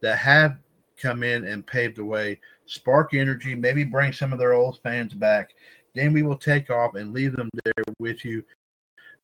that 0.00 0.18
have 0.18 0.58
come 1.00 1.22
in 1.22 1.44
and 1.44 1.66
pave 1.66 1.94
the 1.94 2.04
way, 2.04 2.40
spark 2.66 3.14
energy, 3.14 3.54
maybe 3.54 3.84
bring 3.84 4.12
some 4.12 4.32
of 4.32 4.38
their 4.38 4.52
old 4.52 4.80
fans 4.82 5.14
back. 5.14 5.54
Then 5.94 6.12
we 6.12 6.22
will 6.22 6.36
take 6.36 6.70
off 6.70 6.94
and 6.94 7.12
leave 7.12 7.36
them 7.36 7.48
there 7.64 7.84
with 7.98 8.24
you. 8.24 8.44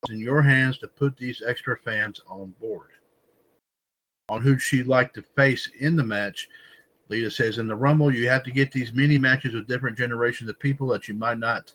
It's 0.02 0.12
in 0.12 0.18
your 0.18 0.42
hands 0.42 0.78
to 0.78 0.88
put 0.88 1.16
these 1.16 1.42
extra 1.46 1.76
fans 1.78 2.20
on 2.28 2.55
board. 2.60 2.88
On 4.28 4.40
who 4.40 4.59
she'd 4.59 4.86
like 4.86 5.12
to 5.14 5.22
face 5.22 5.70
in 5.80 5.96
the 5.96 6.05
match, 6.05 6.48
Lita 7.09 7.30
says 7.30 7.59
in 7.59 7.68
the 7.68 7.76
Rumble, 7.76 8.14
you 8.14 8.28
have 8.28 8.42
to 8.44 8.51
get 8.51 8.72
these 8.72 8.92
mini 8.92 9.18
matches 9.18 9.55
with 9.55 9.68
different 9.68 9.98
generations 9.98 10.48
of 10.48 10.59
people 10.59 10.88
that 10.88 11.06
you 11.09 11.14
might 11.14 11.38
not 11.38 11.72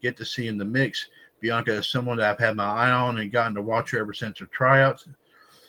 get 0.00 0.16
to 0.16 0.24
see 0.24 0.48
in 0.48 0.56
the 0.58 0.64
mix. 0.64 1.08
Bianca 1.40 1.74
is 1.74 1.88
someone 1.88 2.16
that 2.18 2.30
I've 2.30 2.38
had 2.38 2.56
my 2.56 2.64
eye 2.64 2.90
on 2.90 3.18
and 3.18 3.30
gotten 3.30 3.54
to 3.54 3.62
watch 3.62 3.90
her 3.90 3.98
ever 3.98 4.14
since 4.14 4.38
her 4.38 4.46
tryouts. 4.46 5.06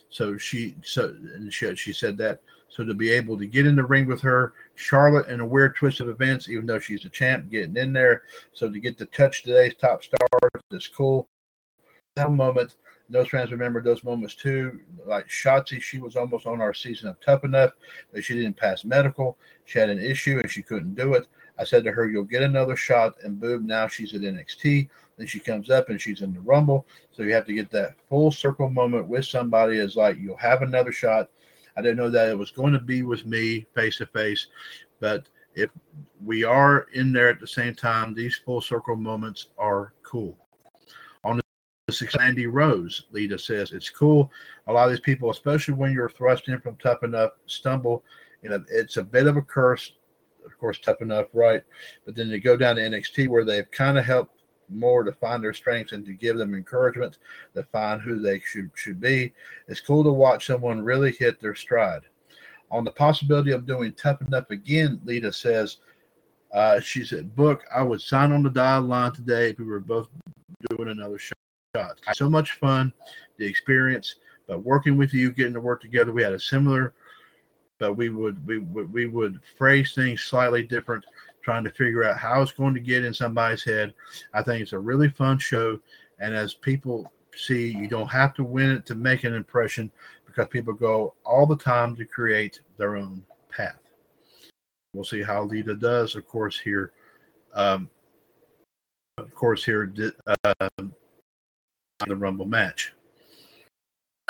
So 0.10 0.38
she 0.38 0.76
so 0.84 1.16
she, 1.50 1.76
she 1.76 1.92
said 1.92 2.18
that 2.20 2.42
so 2.74 2.84
to 2.84 2.94
be 2.96 3.12
able 3.12 3.38
to 3.38 3.46
get 3.46 3.68
in 3.68 3.76
the 3.76 3.86
ring 3.86 4.08
with 4.08 4.20
her, 4.22 4.54
Charlotte, 4.74 5.28
in 5.28 5.42
a 5.42 5.46
weird 5.46 5.76
twist 5.76 6.00
of 6.00 6.10
events, 6.10 6.50
even 6.50 6.66
though 6.66 6.80
she's 6.80 7.06
a 7.06 7.10
champ, 7.10 7.52
getting 7.52 7.78
in 7.78 7.94
there. 7.94 8.24
So 8.52 8.68
to 8.68 8.80
get 8.80 8.98
to 8.98 9.06
touch 9.06 9.44
today's 9.44 9.76
top 9.76 10.04
stars 10.04 10.64
is 10.72 10.88
cool. 10.88 11.28
That 12.16 12.32
moment, 12.32 12.76
those 13.10 13.30
fans 13.30 13.52
remember 13.52 13.80
those 13.80 14.04
moments 14.04 14.34
too. 14.34 14.80
Like 15.06 15.28
Shotzi, 15.28 15.82
she 15.84 16.00
was 16.00 16.16
almost 16.16 16.48
on 16.48 16.62
our 16.62 16.74
season 16.74 17.10
of 17.10 17.20
Tough 17.20 17.44
Enough, 17.44 17.74
but 18.12 18.24
she 18.24 18.34
didn't 18.34 18.58
pass 18.58 18.84
medical. 18.84 19.38
She 19.66 19.78
had 19.78 19.92
an 19.92 20.00
issue 20.00 20.40
and 20.40 20.50
she 20.50 20.64
couldn't 20.64 20.96
do 20.96 21.14
it. 21.14 21.28
I 21.60 21.64
said 21.64 21.84
to 21.84 21.92
her, 21.92 22.10
You'll 22.10 22.24
get 22.24 22.42
another 22.42 22.76
shot. 22.76 23.14
And 23.24 23.40
boom, 23.40 23.68
now 23.68 23.88
she's 23.88 24.16
at 24.16 24.22
NXT. 24.22 24.90
Then 25.18 25.28
she 25.28 25.40
comes 25.40 25.70
up 25.70 25.90
and 25.90 26.02
she's 26.02 26.24
in 26.24 26.34
the 26.34 26.42
Rumble. 26.42 26.88
So 27.12 27.22
you 27.22 27.34
have 27.34 27.46
to 27.46 27.54
get 27.54 27.70
that 27.70 27.96
full 28.10 28.32
circle 28.32 28.70
moment 28.70 29.08
with 29.08 29.26
somebody 29.26 29.78
is 29.78 29.96
like, 29.96 30.18
You'll 30.18 30.38
have 30.38 30.64
another 30.64 30.92
shot. 30.92 31.30
I 31.76 31.82
didn't 31.82 31.98
know 31.98 32.10
that 32.10 32.30
it 32.30 32.38
was 32.38 32.52
going 32.52 32.74
to 32.74 32.80
be 32.80 33.04
with 33.04 33.26
me 33.26 33.66
face 33.74 33.98
to 33.98 34.06
face, 34.06 34.48
but 35.00 35.28
if 35.56 35.70
we 36.24 36.44
are 36.44 36.88
in 36.94 37.12
there 37.12 37.30
at 37.30 37.40
the 37.40 37.48
same 37.48 37.76
time, 37.76 38.14
these 38.14 38.40
full 38.46 38.62
circle 38.62 38.96
moments 38.96 39.48
are 39.58 39.94
cool. 40.04 40.38
On 41.24 41.38
the 41.38 41.94
six 41.94 42.16
Andy 42.16 42.48
Rose, 42.48 43.06
Lita 43.12 43.38
says 43.38 43.72
it's 43.72 43.90
cool. 43.90 44.32
A 44.68 44.74
lot 44.74 44.86
of 44.86 44.92
these 44.92 45.00
people, 45.00 45.30
especially 45.30 45.74
when 45.76 45.94
you're 45.94 46.10
thrust 46.10 46.48
in 46.48 46.60
from 46.60 46.76
tough 46.78 47.04
enough, 47.04 47.32
stumble. 47.46 48.04
You 48.42 48.50
know, 48.50 48.64
it's 48.70 48.98
a 48.98 49.04
bit 49.04 49.28
of 49.28 49.38
a 49.38 49.42
curse. 49.42 49.94
Of 50.46 50.58
course, 50.60 50.80
tough 50.80 51.02
enough, 51.02 51.28
right? 51.34 51.64
But 52.06 52.16
then 52.16 52.30
they 52.30 52.40
go 52.40 52.58
down 52.58 52.76
to 52.76 52.82
NXT 52.82 53.30
where 53.30 53.46
they've 53.46 53.70
kind 53.72 53.98
of 53.98 54.06
helped 54.06 54.43
more 54.70 55.04
to 55.04 55.12
find 55.12 55.44
their 55.44 55.54
strengths 55.54 55.92
and 55.92 56.06
to 56.06 56.14
give 56.14 56.38
them 56.38 56.54
encouragement 56.54 57.18
to 57.56 57.64
find 57.64 58.02
who 58.02 58.20
they 58.20 58.40
should 58.40 58.70
should 58.76 59.00
be. 59.00 59.34
It's 59.68 59.82
cool 59.82 60.04
to 60.04 60.12
watch 60.12 60.48
someone 60.48 60.84
really 60.84 61.12
hit 61.12 61.40
their 61.42 61.56
stride. 61.56 62.02
On 62.72 62.84
the 62.84 62.92
possibility 62.92 63.52
of 63.52 63.66
doing 63.66 63.94
tough 63.94 64.22
enough 64.22 64.50
again, 64.50 65.00
Lita 65.06 65.32
says, 65.32 65.78
uh, 66.54 66.80
she 66.80 67.04
said, 67.04 67.36
Book, 67.36 67.64
I 67.74 67.84
would 67.84 68.02
sign 68.02 68.32
on 68.32 68.44
the 68.44 68.50
dial 68.50 68.82
line 68.82 69.12
today 69.12 69.50
if 69.50 69.60
we 69.60 69.66
were 69.66 69.80
both 69.80 70.08
doing 70.70 70.90
another 70.90 71.20
shot. 71.20 72.00
So 72.14 72.30
much 72.30 72.54
fun, 72.54 72.94
the 73.38 73.46
experience, 73.46 74.16
but 74.48 74.64
working 74.64 74.98
with 74.98 75.14
you, 75.14 75.32
getting 75.32 75.54
to 75.54 75.62
work 75.62 75.82
together, 75.82 76.12
we 76.12 76.24
had 76.24 76.34
a 76.34 76.40
similar, 76.40 76.94
but 77.80 77.94
we 77.94 78.10
would 78.10 78.46
we 78.46 78.60
would 78.60 78.92
we 78.94 79.08
would 79.08 79.40
phrase 79.58 79.94
things 79.94 80.22
slightly 80.22 80.64
different 80.64 81.06
trying 81.44 81.64
to 81.64 81.72
figure 81.72 82.04
out 82.04 82.18
how 82.18 82.42
it's 82.42 82.52
going 82.52 82.74
to 82.74 82.80
get 82.80 83.06
in 83.06 83.14
somebody's 83.14 83.64
head. 83.64 83.94
I 84.34 84.42
think 84.42 84.62
it's 84.62 84.74
a 84.74 84.80
really 84.80 85.10
fun 85.10 85.38
show. 85.38 85.80
And 86.20 86.34
as 86.34 86.54
people 86.54 87.12
see, 87.36 87.72
you 87.72 87.88
don't 87.88 88.08
have 88.08 88.34
to 88.36 88.44
win 88.44 88.72
it 88.72 88.86
to 88.88 88.96
make 88.96 89.24
an 89.24 89.34
impression 89.34 89.92
because 90.26 90.48
people 90.50 90.74
go 90.74 91.14
all 91.26 91.46
the 91.46 91.58
time 91.58 91.96
to 91.98 92.06
create 92.06 92.62
their 92.78 92.96
own 92.96 93.24
path. 93.50 93.80
We'll 94.94 95.04
see 95.04 95.24
how 95.24 95.44
Lita 95.44 95.76
does, 95.76 96.16
of 96.16 96.28
course, 96.28 96.60
here. 96.60 96.92
Um, 97.54 97.90
of 99.18 99.34
course, 99.36 99.64
here, 99.64 99.94
uh, 100.28 100.54
the 102.08 102.16
Rumble 102.16 102.46
match. 102.46 102.94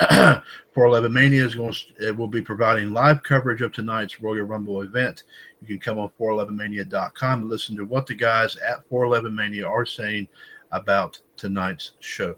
411 0.00 1.12
Mania 1.12 1.44
is 1.44 1.54
going 1.54 1.72
to, 1.72 2.08
it 2.08 2.16
will 2.16 2.26
be 2.26 2.42
providing 2.42 2.92
live 2.92 3.22
coverage 3.22 3.62
of 3.62 3.72
tonight's 3.72 4.20
Royal 4.20 4.44
Rumble 4.44 4.82
event. 4.82 5.22
You 5.60 5.68
can 5.68 5.78
come 5.78 5.98
on 5.98 6.10
411mania.com 6.20 7.42
and 7.42 7.50
listen 7.50 7.76
to 7.76 7.84
what 7.84 8.06
the 8.06 8.14
guys 8.14 8.56
at 8.56 8.88
411 8.88 9.34
Mania 9.34 9.68
are 9.68 9.86
saying 9.86 10.26
about 10.72 11.20
tonight's 11.36 11.92
show. 12.00 12.34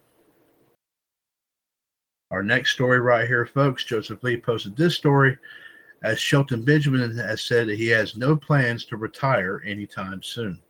Our 2.31 2.43
next 2.43 2.73
story 2.73 3.01
right 3.01 3.27
here, 3.27 3.47
folks, 3.47 3.85
Joseph 3.85 4.23
Lee 4.23 4.37
posted 4.37 4.77
this 4.77 4.97
story 4.97 5.39
as 6.03 6.21
Shelton 6.21 6.63
Benjamin 6.63 7.17
has 7.17 7.41
said 7.41 7.69
that 7.69 7.79
he 7.79 7.89
has 7.89 8.17
no 8.17 8.37
plans 8.37 8.85
to 8.87 8.97
retire 8.97 9.63
anytime 9.65 10.23
soon. 10.23 10.61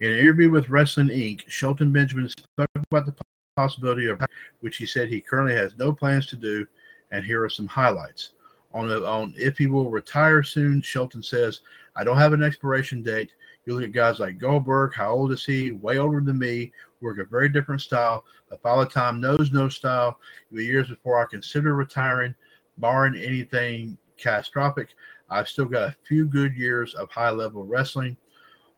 In 0.00 0.12
an 0.12 0.18
interview 0.18 0.50
with 0.50 0.68
Wrestling 0.68 1.08
Inc., 1.08 1.42
Shelton 1.48 1.92
Benjamin 1.92 2.28
spoke 2.28 2.70
about 2.74 3.06
the 3.06 3.14
possibility 3.58 4.06
of 4.06 4.22
which 4.60 4.76
he 4.76 4.86
said 4.86 5.08
he 5.08 5.20
currently 5.20 5.54
has 5.54 5.76
no 5.76 5.92
plans 5.92 6.28
to 6.28 6.36
do. 6.36 6.64
And 7.10 7.24
here 7.24 7.42
are 7.42 7.50
some 7.50 7.66
highlights. 7.66 8.34
On, 8.72 8.86
the, 8.86 9.04
on 9.04 9.34
if 9.36 9.58
he 9.58 9.66
will 9.66 9.90
retire 9.90 10.44
soon, 10.44 10.80
Shelton 10.80 11.22
says, 11.24 11.62
I 11.96 12.04
don't 12.04 12.18
have 12.18 12.32
an 12.32 12.44
expiration 12.44 13.02
date. 13.02 13.32
You 13.64 13.74
look 13.74 13.82
at 13.82 13.92
guys 13.92 14.20
like 14.20 14.38
Goldberg, 14.38 14.94
how 14.94 15.10
old 15.10 15.32
is 15.32 15.44
he? 15.44 15.72
Way 15.72 15.98
older 15.98 16.20
than 16.20 16.38
me, 16.38 16.70
work 17.00 17.18
a 17.18 17.24
very 17.24 17.48
different 17.48 17.80
style. 17.80 18.24
The 18.48 18.58
Father 18.58 18.88
Time 18.88 19.20
knows 19.20 19.50
no 19.50 19.68
style. 19.68 20.20
The 20.52 20.64
years 20.64 20.88
before 20.88 21.20
I 21.20 21.26
consider 21.28 21.74
retiring, 21.74 22.34
barring 22.76 23.20
anything 23.20 23.98
catastrophic, 24.18 24.90
I've 25.30 25.48
still 25.48 25.64
got 25.64 25.88
a 25.88 25.96
few 26.06 26.26
good 26.26 26.54
years 26.54 26.94
of 26.94 27.10
high 27.10 27.30
level 27.30 27.64
wrestling. 27.64 28.16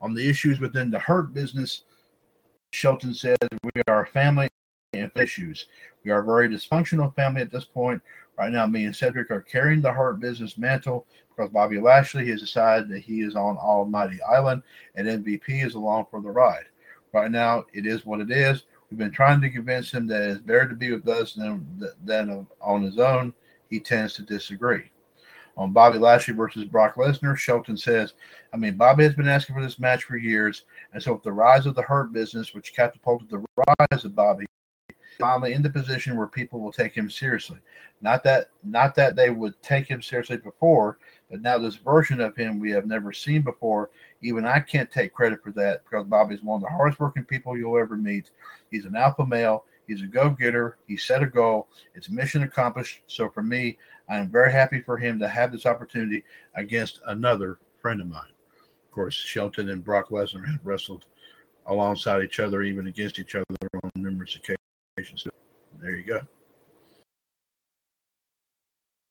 On 0.00 0.14
the 0.14 0.26
issues 0.26 0.58
within 0.58 0.90
the 0.90 0.98
hurt 0.98 1.34
business, 1.34 1.84
Shelton 2.72 3.12
says, 3.12 3.36
We 3.62 3.82
are 3.88 4.04
a 4.04 4.06
family 4.06 4.48
issues. 4.92 5.66
We 6.04 6.10
are 6.10 6.20
a 6.20 6.24
very 6.24 6.48
dysfunctional 6.48 7.14
family 7.14 7.42
at 7.42 7.50
this 7.50 7.64
point. 7.64 8.02
Right 8.38 8.52
now, 8.52 8.66
me 8.66 8.86
and 8.86 8.96
Cedric 8.96 9.30
are 9.30 9.42
carrying 9.42 9.80
the 9.80 9.92
Hurt 9.92 10.18
business 10.18 10.58
mantle 10.58 11.06
because 11.28 11.50
Bobby 11.50 11.78
Lashley 11.78 12.28
has 12.30 12.40
decided 12.40 12.88
that 12.88 13.00
he 13.00 13.20
is 13.20 13.36
on 13.36 13.56
Almighty 13.58 14.18
Island 14.22 14.62
and 14.94 15.06
MVP 15.06 15.64
is 15.64 15.74
along 15.74 16.06
for 16.10 16.20
the 16.20 16.30
ride. 16.30 16.64
Right 17.12 17.30
now, 17.30 17.64
it 17.72 17.86
is 17.86 18.06
what 18.06 18.20
it 18.20 18.30
is. 18.30 18.64
We've 18.90 18.98
been 18.98 19.12
trying 19.12 19.40
to 19.42 19.50
convince 19.50 19.92
him 19.92 20.06
that 20.08 20.22
it's 20.22 20.40
better 20.40 20.68
to 20.68 20.74
be 20.74 20.92
with 20.92 21.06
us 21.06 21.34
than, 21.34 21.88
than 22.04 22.46
on 22.60 22.82
his 22.82 22.98
own. 22.98 23.32
He 23.68 23.78
tends 23.78 24.14
to 24.14 24.22
disagree. 24.22 24.90
On 25.56 25.72
Bobby 25.72 25.98
Lashley 25.98 26.34
versus 26.34 26.64
Brock 26.64 26.94
Lesnar, 26.94 27.36
Shelton 27.36 27.76
says, 27.76 28.14
I 28.52 28.56
mean, 28.56 28.76
Bobby 28.76 29.04
has 29.04 29.14
been 29.14 29.28
asking 29.28 29.54
for 29.54 29.62
this 29.62 29.78
match 29.78 30.04
for 30.04 30.16
years. 30.16 30.64
And 30.92 31.02
so, 31.02 31.12
with 31.12 31.22
the 31.22 31.32
rise 31.32 31.66
of 31.66 31.74
the 31.74 31.82
Hurt 31.82 32.12
business, 32.12 32.54
which 32.54 32.74
catapulted 32.74 33.28
the 33.28 33.44
rise 33.56 34.04
of 34.04 34.14
Bobby, 34.14 34.46
finally 35.20 35.52
in 35.52 35.62
the 35.62 35.70
position 35.70 36.16
where 36.16 36.26
people 36.26 36.60
will 36.60 36.72
take 36.72 36.92
him 36.92 37.10
seriously. 37.10 37.58
Not 38.00 38.24
that 38.24 38.50
not 38.64 38.94
that 38.94 39.16
they 39.16 39.30
would 39.30 39.60
take 39.62 39.86
him 39.86 40.02
seriously 40.02 40.38
before, 40.38 40.98
but 41.30 41.42
now 41.42 41.58
this 41.58 41.76
version 41.76 42.20
of 42.20 42.36
him 42.36 42.58
we 42.58 42.70
have 42.70 42.86
never 42.86 43.12
seen 43.12 43.42
before. 43.42 43.90
Even 44.22 44.44
I 44.44 44.60
can't 44.60 44.90
take 44.90 45.12
credit 45.12 45.42
for 45.42 45.52
that 45.52 45.84
because 45.84 46.06
Bobby's 46.06 46.42
one 46.42 46.56
of 46.56 46.62
the 46.62 46.74
hardest 46.74 47.00
working 47.00 47.24
people 47.24 47.56
you'll 47.56 47.78
ever 47.78 47.96
meet. 47.96 48.30
He's 48.70 48.84
an 48.84 48.96
alpha 48.96 49.26
male. 49.26 49.64
He's 49.86 50.02
a 50.02 50.06
go-getter. 50.06 50.78
He 50.86 50.96
set 50.96 51.22
a 51.22 51.26
goal. 51.26 51.68
It's 51.96 52.08
mission 52.08 52.44
accomplished. 52.44 53.00
So 53.08 53.28
for 53.28 53.42
me, 53.42 53.76
I 54.08 54.18
am 54.18 54.28
very 54.28 54.52
happy 54.52 54.80
for 54.80 54.96
him 54.96 55.18
to 55.18 55.28
have 55.28 55.50
this 55.50 55.66
opportunity 55.66 56.22
against 56.54 57.00
another 57.06 57.58
friend 57.80 58.00
of 58.00 58.06
mine. 58.06 58.30
Of 58.84 58.90
course, 58.92 59.14
Shelton 59.14 59.68
and 59.68 59.84
Brock 59.84 60.10
Lesnar 60.10 60.46
have 60.46 60.64
wrestled 60.64 61.06
alongside 61.66 62.22
each 62.22 62.38
other, 62.40 62.62
even 62.62 62.86
against 62.86 63.18
each 63.18 63.34
other 63.34 63.44
on 63.82 63.90
numerous 63.96 64.36
occasions. 64.36 64.59
There 65.80 65.96
you 65.96 66.04
go. 66.04 66.20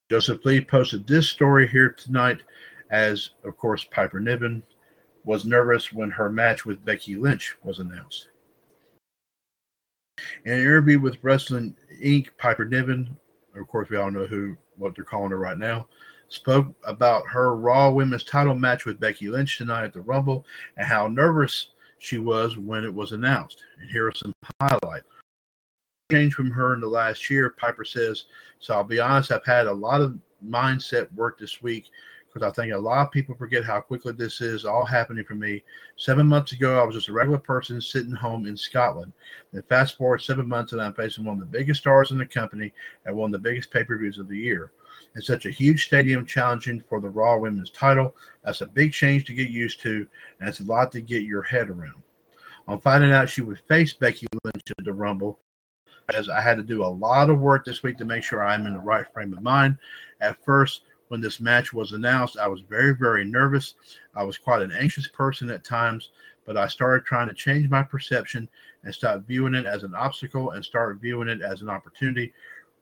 Joseph 0.10 0.44
Lee 0.44 0.62
posted 0.62 1.06
this 1.06 1.30
story 1.30 1.68
here 1.68 1.90
tonight, 1.90 2.42
as 2.90 3.32
of 3.44 3.58
course 3.58 3.86
Piper 3.92 4.20
Niven 4.20 4.64
was 5.24 5.46
nervous 5.46 5.94
when 5.94 6.10
her 6.10 6.30
match 6.30 6.66
with 6.66 6.84
Becky 6.84 7.16
Lynch 7.16 7.56
was 7.64 7.80
announced. 7.80 8.30
In 10.46 10.54
an 10.54 10.60
interview 10.60 11.00
with 11.00 11.18
Wrestling 11.22 11.76
Inc., 12.04 12.30
Piper 12.38 12.66
Niven, 12.66 13.16
of 13.56 13.68
course 13.68 13.90
we 13.90 13.98
all 13.98 14.12
know 14.12 14.26
who 14.26 14.58
what 14.78 14.96
they're 14.96 15.06
calling 15.06 15.32
her 15.32 15.38
right 15.38 15.58
now, 15.58 15.88
spoke 16.30 16.68
about 16.86 17.28
her 17.28 17.56
Raw 17.56 17.92
Women's 17.92 18.24
Title 18.24 18.56
match 18.56 18.86
with 18.86 19.00
Becky 19.00 19.30
Lynch 19.30 19.58
tonight 19.58 19.84
at 19.84 19.94
the 19.94 20.02
Rumble 20.02 20.46
and 20.78 20.88
how 20.88 21.08
nervous 21.08 21.68
she 22.00 22.18
was 22.18 22.58
when 22.58 22.84
it 22.84 22.94
was 22.94 23.12
announced. 23.12 23.62
And 23.80 23.90
here 23.92 24.08
are 24.08 24.14
some 24.16 24.34
highlights. 24.62 25.06
Change 26.12 26.34
from 26.34 26.50
her 26.50 26.74
in 26.74 26.80
the 26.82 26.88
last 26.88 27.30
year, 27.30 27.52
Piper 27.52 27.86
says. 27.86 28.26
So 28.60 28.74
I'll 28.74 28.84
be 28.84 29.00
honest, 29.00 29.32
I've 29.32 29.46
had 29.46 29.68
a 29.68 29.74
lot 29.74 30.02
of 30.02 30.18
mindset 30.44 31.14
work 31.14 31.40
this 31.40 31.62
week 31.62 31.86
because 32.34 32.48
I 32.48 32.52
think 32.52 32.74
a 32.74 32.78
lot 32.78 33.06
of 33.06 33.12
people 33.12 33.36
forget 33.36 33.64
how 33.64 33.80
quickly 33.82 34.14
this 34.14 34.42
is 34.42 34.66
all 34.66 34.86
happening 34.86 35.24
for 35.24 35.36
me. 35.36 35.64
Seven 35.98 36.28
months 36.28 36.52
ago, 36.52 36.80
I 36.80 36.84
was 36.84 36.96
just 36.96 37.10
a 37.10 37.14
regular 37.14 37.38
person 37.38 37.80
sitting 37.80 38.14
home 38.14 38.48
in 38.48 38.58
Scotland. 38.58 39.14
Then 39.52 39.64
fast 39.70 39.98
forward 39.98 40.22
seven 40.22 40.48
months, 40.48 40.74
and 40.74 40.82
I'm 40.82 40.94
facing 40.94 41.26
one 41.26 41.36
of 41.36 41.40
the 41.40 41.58
biggest 41.58 41.82
stars 41.82 42.12
in 42.12 42.18
the 42.18 42.26
company 42.26 42.74
at 43.06 43.16
one 43.16 43.34
of 43.34 43.42
the 43.42 43.50
biggest 43.50 43.72
pay 43.72 43.84
per 43.84 43.98
views 43.98 44.18
of 44.18 44.28
the 44.28 44.38
year. 44.38 44.72
In 45.16 45.22
such 45.22 45.46
a 45.46 45.52
huge 45.52 45.86
stadium, 45.86 46.26
challenging 46.26 46.84
for 46.90 47.00
the 47.00 47.10
Raw 47.10 47.38
Women's 47.38 47.72
title, 47.72 48.16
that's 48.44 48.62
a 48.62 48.68
big 48.68 48.94
change 48.94 49.26
to 49.26 49.34
get 49.34 49.50
used 49.50 49.82
to, 49.82 50.08
and 50.40 50.50
it's 50.50 50.60
a 50.60 50.64
lot 50.64 50.92
to 50.94 51.02
get 51.02 51.24
your 51.24 51.44
head 51.44 51.70
around. 51.70 52.02
On 52.68 52.80
finding 52.80 53.12
out 53.12 53.30
she 53.30 53.42
would 53.42 53.60
face 53.68 53.94
Becky 53.94 54.28
Lynch 54.44 54.72
at 54.78 54.86
the 54.86 54.94
Rumble, 54.94 55.40
as 56.14 56.30
I 56.30 56.42
had 56.42 56.58
to 56.58 56.64
do 56.64 56.84
a 56.84 56.88
lot 56.88 57.30
of 57.30 57.40
work 57.40 57.66
this 57.66 57.84
week 57.84 57.98
to 57.98 58.06
make 58.06 58.24
sure 58.24 58.44
I'm 58.44 58.66
in 58.66 58.74
the 58.74 58.80
right 58.80 59.06
frame 59.14 59.34
of 59.34 59.42
mind. 59.42 59.78
At 60.22 60.44
first, 60.44 60.82
when 61.10 61.22
this 61.22 61.40
match 61.40 61.74
was 61.74 61.92
announced, 61.92 62.38
I 62.38 62.48
was 62.48 62.62
very, 62.62 62.96
very 62.96 63.26
nervous. 63.26 63.76
I 64.16 64.24
was 64.24 64.38
quite 64.38 64.62
an 64.62 64.72
anxious 64.72 65.08
person 65.08 65.50
at 65.50 65.64
times, 65.64 66.12
but 66.46 66.58
I 66.58 66.68
started 66.68 67.06
trying 67.06 67.28
to 67.28 67.34
change 67.34 67.70
my 67.70 67.84
perception 67.84 68.48
and 68.84 68.94
stop 68.94 69.26
viewing 69.28 69.56
it 69.56 69.66
as 69.66 69.84
an 69.84 69.96
obstacle 69.96 70.52
and 70.52 70.64
start 70.64 71.02
viewing 71.02 71.28
it 71.28 71.42
as 71.42 71.62
an 71.62 71.70
opportunity. 71.70 72.32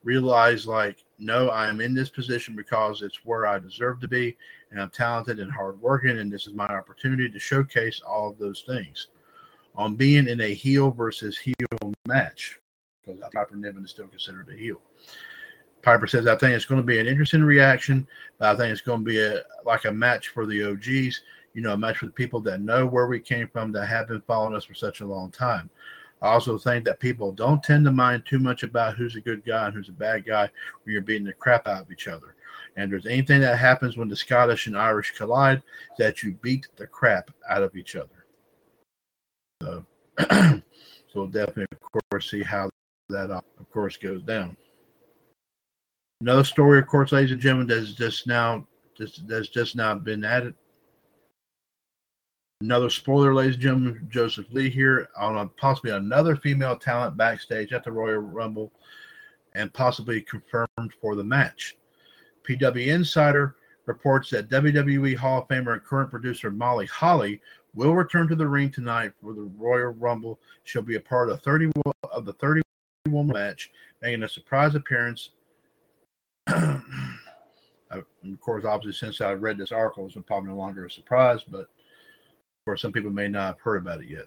Realize, 0.04 0.66
like, 0.66 1.04
no, 1.18 1.48
I 1.48 1.68
am 1.68 1.80
in 1.80 1.92
this 1.92 2.08
position 2.08 2.54
because 2.54 3.02
it's 3.02 3.24
where 3.24 3.46
I 3.46 3.58
deserve 3.58 4.00
to 4.00 4.08
be, 4.08 4.36
and 4.70 4.80
I'm 4.80 4.90
talented 4.90 5.40
and 5.40 5.50
hardworking, 5.50 6.18
and 6.18 6.30
this 6.30 6.46
is 6.46 6.54
my 6.54 6.66
opportunity 6.66 7.28
to 7.28 7.38
showcase 7.38 8.00
all 8.06 8.30
of 8.30 8.38
those 8.38 8.62
things. 8.66 9.08
On 9.74 9.96
being 9.96 10.28
in 10.28 10.40
a 10.40 10.54
heel 10.54 10.90
versus 10.90 11.36
heel 11.36 11.54
match, 12.06 12.60
because 13.16 13.30
Piper 13.34 13.56
Niven 13.56 13.84
is 13.84 13.90
still 13.90 14.06
considered 14.06 14.48
a 14.52 14.56
heel. 14.56 14.80
Piper 15.82 16.06
says, 16.06 16.26
I 16.26 16.36
think 16.36 16.54
it's 16.54 16.64
going 16.64 16.80
to 16.80 16.86
be 16.86 16.98
an 16.98 17.06
interesting 17.06 17.42
reaction, 17.42 18.06
but 18.38 18.48
I 18.48 18.56
think 18.56 18.72
it's 18.72 18.80
going 18.80 19.00
to 19.00 19.04
be 19.04 19.20
a 19.20 19.42
like 19.64 19.84
a 19.84 19.92
match 19.92 20.28
for 20.28 20.44
the 20.44 20.64
OGs, 20.64 21.22
you 21.54 21.62
know, 21.62 21.72
a 21.72 21.76
match 21.76 21.98
for 21.98 22.06
the 22.06 22.12
people 22.12 22.40
that 22.40 22.60
know 22.60 22.86
where 22.86 23.06
we 23.06 23.20
came 23.20 23.48
from, 23.48 23.72
that 23.72 23.86
have 23.86 24.08
been 24.08 24.22
following 24.22 24.54
us 24.54 24.64
for 24.64 24.74
such 24.74 25.00
a 25.00 25.06
long 25.06 25.30
time. 25.30 25.70
I 26.20 26.28
also 26.28 26.58
think 26.58 26.84
that 26.84 26.98
people 26.98 27.30
don't 27.30 27.62
tend 27.62 27.84
to 27.84 27.92
mind 27.92 28.24
too 28.26 28.40
much 28.40 28.64
about 28.64 28.96
who's 28.96 29.14
a 29.14 29.20
good 29.20 29.44
guy 29.44 29.66
and 29.66 29.74
who's 29.74 29.88
a 29.88 29.92
bad 29.92 30.26
guy 30.26 30.50
when 30.82 30.92
you're 30.92 31.02
beating 31.02 31.26
the 31.26 31.32
crap 31.32 31.68
out 31.68 31.82
of 31.82 31.92
each 31.92 32.08
other. 32.08 32.34
And 32.76 32.90
there's 32.90 33.06
anything 33.06 33.40
that 33.40 33.58
happens 33.58 33.96
when 33.96 34.08
the 34.08 34.16
Scottish 34.16 34.66
and 34.66 34.76
Irish 34.76 35.12
collide, 35.16 35.62
that 35.98 36.22
you 36.22 36.32
beat 36.42 36.66
the 36.76 36.86
crap 36.86 37.30
out 37.48 37.62
of 37.62 37.76
each 37.76 37.94
other. 37.94 38.24
So, 39.62 39.84
so 40.18 40.62
we'll 41.14 41.26
definitely, 41.28 41.66
of 41.72 42.02
course, 42.10 42.30
see 42.30 42.42
how 42.42 42.68
that, 43.08 43.30
uh, 43.30 43.40
of 43.58 43.70
course, 43.70 43.96
goes 43.96 44.22
down. 44.22 44.56
Another 46.20 46.44
story, 46.44 46.78
of 46.78 46.86
course, 46.86 47.12
ladies 47.12 47.32
and 47.32 47.40
gentlemen, 47.40 47.68
that's 47.68 47.92
just 47.92 48.26
now 48.26 48.66
just 48.96 49.26
that's 49.28 49.48
just 49.48 49.76
now 49.76 49.94
been 49.94 50.24
added. 50.24 50.54
Another 52.60 52.90
spoiler, 52.90 53.32
ladies 53.32 53.54
and 53.54 53.62
gentlemen, 53.62 54.08
Joseph 54.10 54.46
Lee 54.50 54.68
here 54.68 55.08
on 55.16 55.38
a, 55.38 55.46
possibly 55.46 55.92
another 55.92 56.34
female 56.34 56.76
talent 56.76 57.16
backstage 57.16 57.72
at 57.72 57.84
the 57.84 57.92
Royal 57.92 58.18
Rumble 58.18 58.72
and 59.54 59.72
possibly 59.72 60.20
confirmed 60.22 60.92
for 61.00 61.14
the 61.14 61.22
match. 61.22 61.76
PW 62.48 62.88
Insider 62.88 63.54
reports 63.86 64.30
that 64.30 64.50
WWE 64.50 65.16
Hall 65.16 65.42
of 65.42 65.48
Famer 65.48 65.74
and 65.74 65.84
current 65.84 66.10
producer 66.10 66.50
Molly 66.50 66.86
Holly 66.86 67.40
will 67.74 67.94
return 67.94 68.26
to 68.26 68.34
the 68.34 68.46
ring 68.46 68.72
tonight 68.72 69.12
for 69.22 69.34
the 69.34 69.48
Royal 69.56 69.92
Rumble. 69.92 70.40
She'll 70.64 70.82
be 70.82 70.96
a 70.96 71.00
part 71.00 71.30
of 71.30 71.40
30 71.42 71.70
of 72.10 72.24
the 72.24 72.32
30 72.34 72.62
woman 73.12 73.34
match, 73.34 73.70
making 74.02 74.22
a 74.22 74.28
surprise 74.28 74.74
appearance. 74.74 75.30
Uh, 77.90 78.02
of 78.30 78.40
course, 78.42 78.66
obviously, 78.66 78.92
since 78.92 79.22
I've 79.22 79.40
read 79.40 79.56
this 79.56 79.72
article, 79.72 80.04
it's 80.04 80.14
probably 80.26 80.50
no 80.50 80.56
longer 80.56 80.84
a 80.84 80.90
surprise, 80.90 81.40
but 81.48 81.60
of 81.60 81.66
course, 82.66 82.82
some 82.82 82.92
people 82.92 83.10
may 83.10 83.28
not 83.28 83.46
have 83.46 83.60
heard 83.60 83.80
about 83.80 84.02
it 84.02 84.10
yet. 84.10 84.26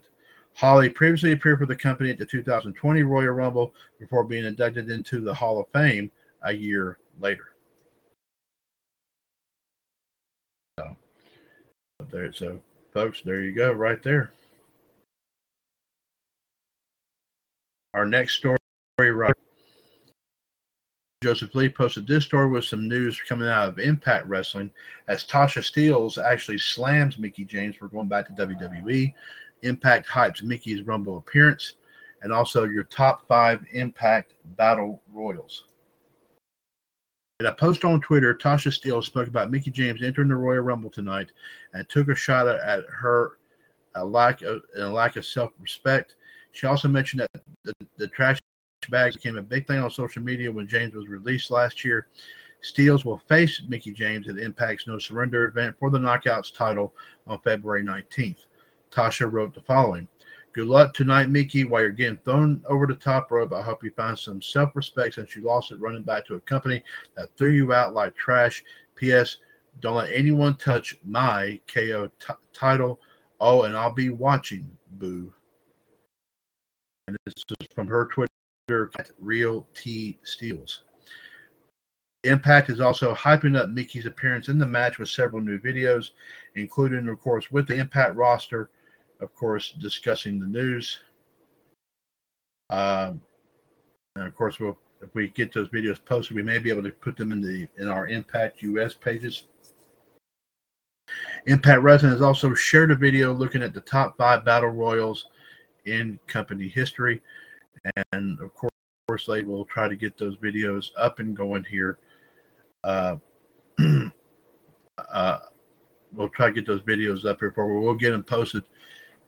Holly 0.54 0.90
previously 0.90 1.32
appeared 1.32 1.60
for 1.60 1.66
the 1.66 1.76
company 1.76 2.10
at 2.10 2.18
the 2.18 2.26
2020 2.26 3.04
Royal 3.04 3.30
Rumble 3.32 3.74
before 4.00 4.24
being 4.24 4.46
inducted 4.46 4.90
into 4.90 5.22
the 5.22 5.34
Hall 5.34 5.60
of 5.60 5.68
Fame 5.74 6.12
a 6.44 6.52
year 6.52 6.98
later. 7.20 7.54
So, 10.80 10.98
there, 12.10 12.34
so 12.34 12.60
folks, 12.94 13.22
there 13.24 13.42
you 13.42 13.54
go, 13.54 13.72
right 13.72 14.02
there. 14.02 14.32
Our 17.94 18.06
next 18.06 18.36
story, 18.36 18.58
right? 19.10 19.34
Joseph 21.24 21.54
Lee 21.54 21.70
posted 21.70 22.08
this 22.08 22.26
story 22.26 22.50
with 22.50 22.66
some 22.66 22.88
news 22.88 23.22
coming 23.28 23.48
out 23.48 23.70
of 23.70 23.78
Impact 23.78 24.26
Wrestling 24.28 24.72
as 25.08 25.24
Tasha 25.24 25.62
Steelz 25.62 26.18
actually 26.18 26.58
slams 26.58 27.20
Mickie 27.20 27.46
James 27.46 27.76
for 27.76 27.90
going 27.90 28.08
back 28.08 28.26
to 28.28 28.46
WWE. 28.46 29.14
Impact 29.62 30.08
hypes 30.08 30.42
Mickie's 30.42 30.82
Rumble 30.82 31.18
appearance 31.18 31.74
and 32.24 32.34
also 32.34 32.64
your 32.64 32.86
top 32.86 33.28
five 33.28 33.64
Impact 33.74 34.34
Battle 34.58 35.02
Royals. 35.14 35.66
In 37.40 37.46
a 37.46 37.54
post 37.54 37.86
on 37.86 38.02
Twitter, 38.02 38.34
Tasha 38.36 38.74
Steele 38.74 39.02
spoke 39.02 39.28
about 39.28 39.52
Mickie 39.52 39.72
James 39.72 40.02
entering 40.04 40.30
the 40.30 40.36
Royal 40.36 40.62
Rumble 40.62 40.90
tonight 40.90 41.32
and 41.74 41.88
took 41.90 42.08
a 42.08 42.16
shot 42.16 42.48
at 42.48 42.84
her 42.90 43.34
a 43.96 44.04
lack 44.04 44.42
of 44.42 44.62
a 44.78 44.86
lack 44.86 45.18
of 45.18 45.26
self 45.26 45.52
respect. 45.60 46.16
She 46.52 46.68
also 46.68 46.88
mentioned 46.88 47.22
that 47.22 47.44
the, 47.64 47.74
the 47.98 48.08
trash 48.08 48.40
bags 48.90 49.16
became 49.16 49.38
a 49.38 49.42
big 49.42 49.68
thing 49.68 49.80
on 49.80 49.92
social 49.92 50.22
media 50.22 50.52
when 50.52 50.68
James 50.68 50.96
was 50.96 51.08
released 51.08 51.52
last 51.52 51.86
year. 51.86 52.08
Steelz 52.64 53.06
will 53.06 53.18
face 53.18 53.62
Mickie 53.68 53.94
James 53.94 54.28
at 54.30 54.38
Impact's 54.38 54.88
No 54.88 55.00
Surrender 55.00 55.46
event 55.46 55.76
for 55.80 55.90
the 55.90 55.98
Knockouts 55.98 56.54
title 56.54 56.94
on 57.28 57.40
February 57.40 57.84
19th. 57.84 58.46
Tasha 58.92 59.32
wrote 59.32 59.54
the 59.54 59.62
following 59.62 60.08
Good 60.54 60.68
luck 60.68 60.94
tonight, 60.94 61.30
Mickie. 61.30 61.64
While 61.64 61.82
you're 61.82 61.92
getting 61.92 62.18
thrown 62.18 62.62
over 62.68 62.86
the 62.86 62.96
top 62.96 63.32
rope, 63.32 63.54
I 63.54 63.62
hope 63.62 63.84
you 63.84 63.92
find 63.92 64.20
some 64.20 64.42
self 64.42 64.76
respect 64.76 65.16
since 65.16 65.36
you 65.36 65.44
lost 65.44 65.72
it 65.72 65.80
running 65.80 66.04
back 66.04 66.26
to 66.28 66.36
a 66.36 66.42
company 66.42 66.84
that 67.16 67.30
threw 67.38 67.52
you 67.52 67.74
out 67.74 67.94
like 67.94 68.16
trash. 68.16 68.64
P.S. 68.96 69.38
Don't 69.80 69.96
let 69.96 70.12
anyone 70.12 70.56
touch 70.58 70.98
my 71.06 71.60
KO 71.74 72.08
t- 72.20 72.34
title. 72.54 73.00
Oh, 73.40 73.64
and 73.64 73.76
I'll 73.78 73.94
be 73.94 74.10
watching, 74.10 74.70
boo. 74.92 75.34
And 77.08 77.18
this 77.26 77.34
is 77.38 77.68
from 77.74 77.88
her 77.88 78.10
Twitter 78.14 78.32
at 78.98 79.12
Real 79.20 79.68
T 79.74 80.20
Steelz. 80.26 80.80
Impact 82.24 82.70
is 82.70 82.80
also 82.80 83.16
hyping 83.16 83.58
up 83.58 83.70
Mickie's 83.70 84.06
appearance 84.06 84.48
in 84.48 84.60
the 84.60 84.66
match 84.66 85.00
with 85.00 85.10
several 85.10 85.42
new 85.42 85.60
videos, 85.60 86.12
including, 86.56 87.08
of 87.08 87.20
course, 87.20 87.52
with 87.52 87.68
the 87.68 87.76
Impact 87.76 88.16
roster, 88.16 88.70
of 89.20 89.34
course, 89.34 89.74
discussing 89.80 90.40
the 90.40 90.46
news. 90.46 91.00
Um, 92.70 93.22
and 94.16 94.28
of 94.28 94.36
course, 94.36 94.60
we'll 94.60 94.78
if 95.02 95.14
we 95.16 95.30
get 95.30 95.52
those 95.52 95.70
videos 95.70 96.04
posted, 96.04 96.36
we 96.36 96.44
may 96.44 96.60
be 96.60 96.70
able 96.70 96.84
to 96.84 96.92
put 96.92 97.18
them 97.18 97.32
in 97.32 97.42
the 97.42 97.68
in 97.78 97.88
our 97.88 98.08
Impact 98.08 98.62
US 98.62 98.94
pages. 98.94 99.44
Impact 101.48 101.82
Wrestling 101.82 102.12
has 102.12 102.22
also 102.22 102.54
shared 102.54 102.92
a 102.92 102.96
video 102.96 103.34
looking 103.34 103.64
at 103.64 103.74
the 103.74 103.82
top 103.82 104.16
five 104.18 104.46
battle 104.46 104.70
royals 104.70 105.28
in 105.86 106.20
company 106.28 106.68
history. 106.68 107.22
And 108.12 108.40
of 108.40 108.52
course, 108.54 108.72
late. 109.28 109.46
We'll 109.46 109.66
try 109.66 109.88
to 109.88 109.96
get 109.96 110.18
those 110.18 110.38
videos 110.38 110.88
up 110.98 111.20
and 111.20 111.36
going 111.36 111.66
here. 111.66 111.98
Uh, 112.84 113.18
uh, 115.12 115.38
we'll 116.14 116.30
try 116.30 116.48
to 116.48 116.54
get 116.54 116.66
those 116.66 116.82
videos 116.82 117.26
up 117.26 117.40
here 117.40 117.52
for. 117.52 117.80
We'll 117.80 117.94
get 117.94 118.12
them 118.12 118.24
posted 118.24 118.64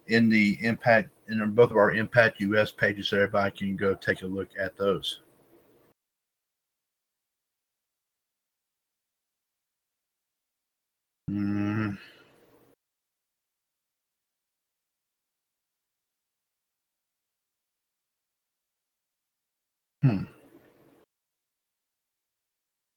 in 0.08 0.30
the 0.30 0.58
Impact 0.62 1.10
in 1.30 1.52
both 1.52 1.72
of 1.72 1.78
our 1.78 1.92
Impact 1.92 2.40
US 2.42 2.72
pages, 2.72 3.10
so 3.10 3.18
everybody 3.18 3.52
can 3.52 3.76
go 3.76 3.94
take 3.94 4.22
a 4.22 4.28
look 4.28 4.50
at 4.60 4.78
those. 4.78 5.22
Mm. 11.30 11.98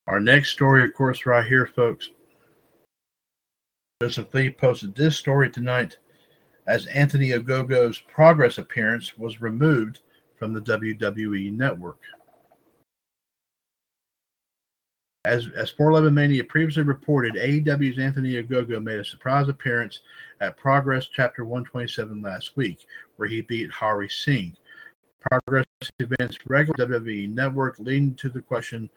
Our 0.07 0.21
next 0.21 0.51
story, 0.51 0.85
of 0.85 0.95
course, 0.95 1.27
right 1.27 1.45
here, 1.47 1.67
folks. 1.67 2.11
Joseph 4.01 4.33
Lee 4.35 4.51
posted 4.51 4.95
this 4.95 5.17
story 5.17 5.51
tonight 5.51 5.97
as 6.67 6.87
Anthony 6.87 7.31
Ogogo's 7.31 7.99
progress 7.99 8.59
appearance 8.59 9.17
was 9.17 9.41
removed 9.41 10.01
from 10.39 10.53
the 10.53 10.61
WWE 10.61 11.53
network. 11.53 11.99
As, 15.25 15.49
as 15.57 15.71
411 15.71 16.15
Mania 16.15 16.45
previously 16.45 16.85
reported, 16.85 17.35
AEW's 17.35 17.99
Anthony 17.99 18.35
Ogogo 18.35 18.81
made 18.81 19.01
a 19.01 19.05
surprise 19.05 19.49
appearance 19.49 20.01
at 20.41 20.57
Progress 20.57 21.09
Chapter 21.13 21.45
127 21.45 22.23
last 22.23 22.57
week, 22.57 22.87
where 23.17 23.29
he 23.29 23.41
beat 23.41 23.71
Hari 23.71 24.09
Singh. 24.09 24.57
Progress 25.21 25.67
events 25.99 26.39
regular 26.47 26.87
WWE 26.87 27.35
network, 27.35 27.77
leading 27.81 28.15
to 28.17 28.29
the 28.29 28.41
question 28.41 28.89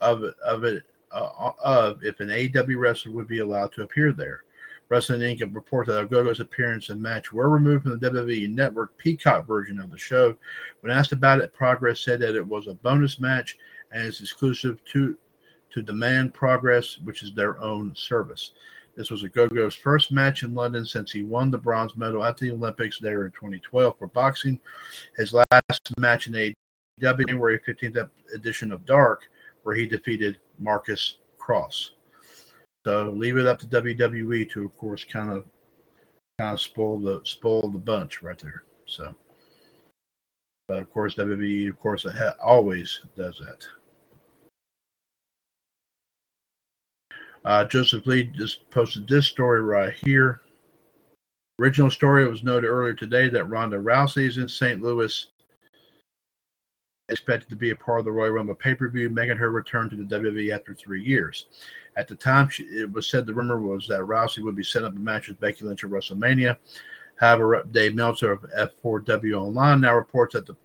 of 0.00 0.24
of 0.44 0.64
it 0.64 0.84
uh, 1.12 1.52
of 1.64 2.02
if 2.04 2.20
an 2.20 2.28
AEW 2.28 2.78
wrestler 2.78 3.12
would 3.12 3.28
be 3.28 3.40
allowed 3.40 3.72
to 3.72 3.82
appear 3.82 4.12
there. 4.12 4.42
Wrestling 4.88 5.20
Inc. 5.20 5.52
reported 5.52 5.92
that 5.92 6.08
Ogogo's 6.08 6.38
appearance 6.38 6.90
and 6.90 7.02
match 7.02 7.32
were 7.32 7.48
removed 7.48 7.82
from 7.82 7.98
the 7.98 8.10
WWE 8.10 8.48
Network 8.50 8.96
Peacock 8.98 9.44
version 9.46 9.80
of 9.80 9.90
the 9.90 9.98
show. 9.98 10.36
When 10.80 10.92
asked 10.92 11.10
about 11.10 11.40
it, 11.40 11.52
Progress 11.52 12.00
said 12.00 12.20
that 12.20 12.36
it 12.36 12.46
was 12.46 12.68
a 12.68 12.74
bonus 12.74 13.18
match 13.18 13.56
and 13.90 14.06
is 14.06 14.20
exclusive 14.20 14.78
to 14.92 15.16
to 15.72 15.82
Demand 15.82 16.32
Progress, 16.32 16.98
which 16.98 17.22
is 17.22 17.34
their 17.34 17.60
own 17.60 17.94
service. 17.96 18.52
This 18.96 19.10
was 19.10 19.22
Ogogo's 19.24 19.74
first 19.74 20.10
match 20.10 20.42
in 20.42 20.54
London 20.54 20.86
since 20.86 21.12
he 21.12 21.22
won 21.22 21.50
the 21.50 21.58
bronze 21.58 21.96
medal 21.96 22.24
at 22.24 22.38
the 22.38 22.50
Olympics 22.50 22.98
there 22.98 23.26
in 23.26 23.32
2012 23.32 23.98
for 23.98 24.06
boxing. 24.06 24.58
His 25.16 25.34
last 25.34 25.98
match 25.98 26.28
in 26.28 26.34
a 26.36 26.54
January 26.98 27.60
15th 27.68 28.08
edition 28.34 28.72
of 28.72 28.86
Dark, 28.86 29.28
where 29.66 29.74
he 29.74 29.84
defeated 29.84 30.38
Marcus 30.60 31.16
Cross. 31.38 31.90
So 32.86 33.10
leave 33.10 33.36
it 33.36 33.48
up 33.48 33.58
to 33.58 33.66
WWE 33.66 34.48
to, 34.52 34.64
of 34.64 34.76
course, 34.76 35.02
kind 35.02 35.32
of 35.32 35.44
kind 36.38 36.54
of 36.54 36.60
spoil 36.60 37.00
the 37.00 37.20
spoil 37.24 37.68
the 37.68 37.78
bunch 37.78 38.22
right 38.22 38.38
there. 38.38 38.62
So, 38.86 39.12
but 40.68 40.78
of 40.78 40.88
course, 40.92 41.16
WWE, 41.16 41.68
of 41.68 41.80
course, 41.80 42.06
always 42.40 43.00
does 43.16 43.42
that. 43.44 43.66
Uh, 47.44 47.64
Joseph 47.64 48.06
Lee 48.06 48.30
just 48.36 48.70
posted 48.70 49.08
this 49.08 49.26
story 49.26 49.62
right 49.62 49.94
here. 49.94 50.42
Original 51.60 51.90
story 51.90 52.24
it 52.24 52.30
was 52.30 52.44
noted 52.44 52.68
earlier 52.68 52.94
today 52.94 53.28
that 53.30 53.50
Ronda 53.50 53.78
Rousey 53.78 54.28
is 54.28 54.38
in 54.38 54.48
St. 54.48 54.80
Louis, 54.80 55.26
expected 57.08 57.48
to 57.48 57.56
be 57.56 57.70
a 57.70 57.76
part 57.76 58.00
of 58.00 58.04
the 58.04 58.12
Royal 58.12 58.32
Rumble 58.32 58.54
pay 58.54 58.74
per 58.74 58.88
view, 58.88 59.08
making 59.08 59.36
her 59.36 59.50
return 59.50 59.88
to 59.90 59.96
the 59.96 60.04
WWE 60.04 60.54
after 60.54 60.74
three 60.74 61.02
years. 61.02 61.46
At 61.96 62.08
the 62.08 62.14
time, 62.14 62.48
she, 62.48 62.64
it 62.64 62.92
was 62.92 63.08
said 63.08 63.26
the 63.26 63.34
rumor 63.34 63.60
was 63.60 63.86
that 63.88 64.00
Rousey 64.00 64.42
would 64.42 64.56
be 64.56 64.64
setting 64.64 64.88
up 64.88 64.96
a 64.96 64.98
match 64.98 65.28
with 65.28 65.40
Becky 65.40 65.64
Lynch 65.64 65.84
at 65.84 65.90
WrestleMania. 65.90 66.56
However, 67.16 67.64
Dave 67.70 67.94
Meltzer 67.94 68.32
of 68.32 68.44
F4W 68.82 69.40
Online 69.40 69.80
now 69.80 69.94
reports 69.94 70.34
that 70.34 70.46
the, 70.46 70.56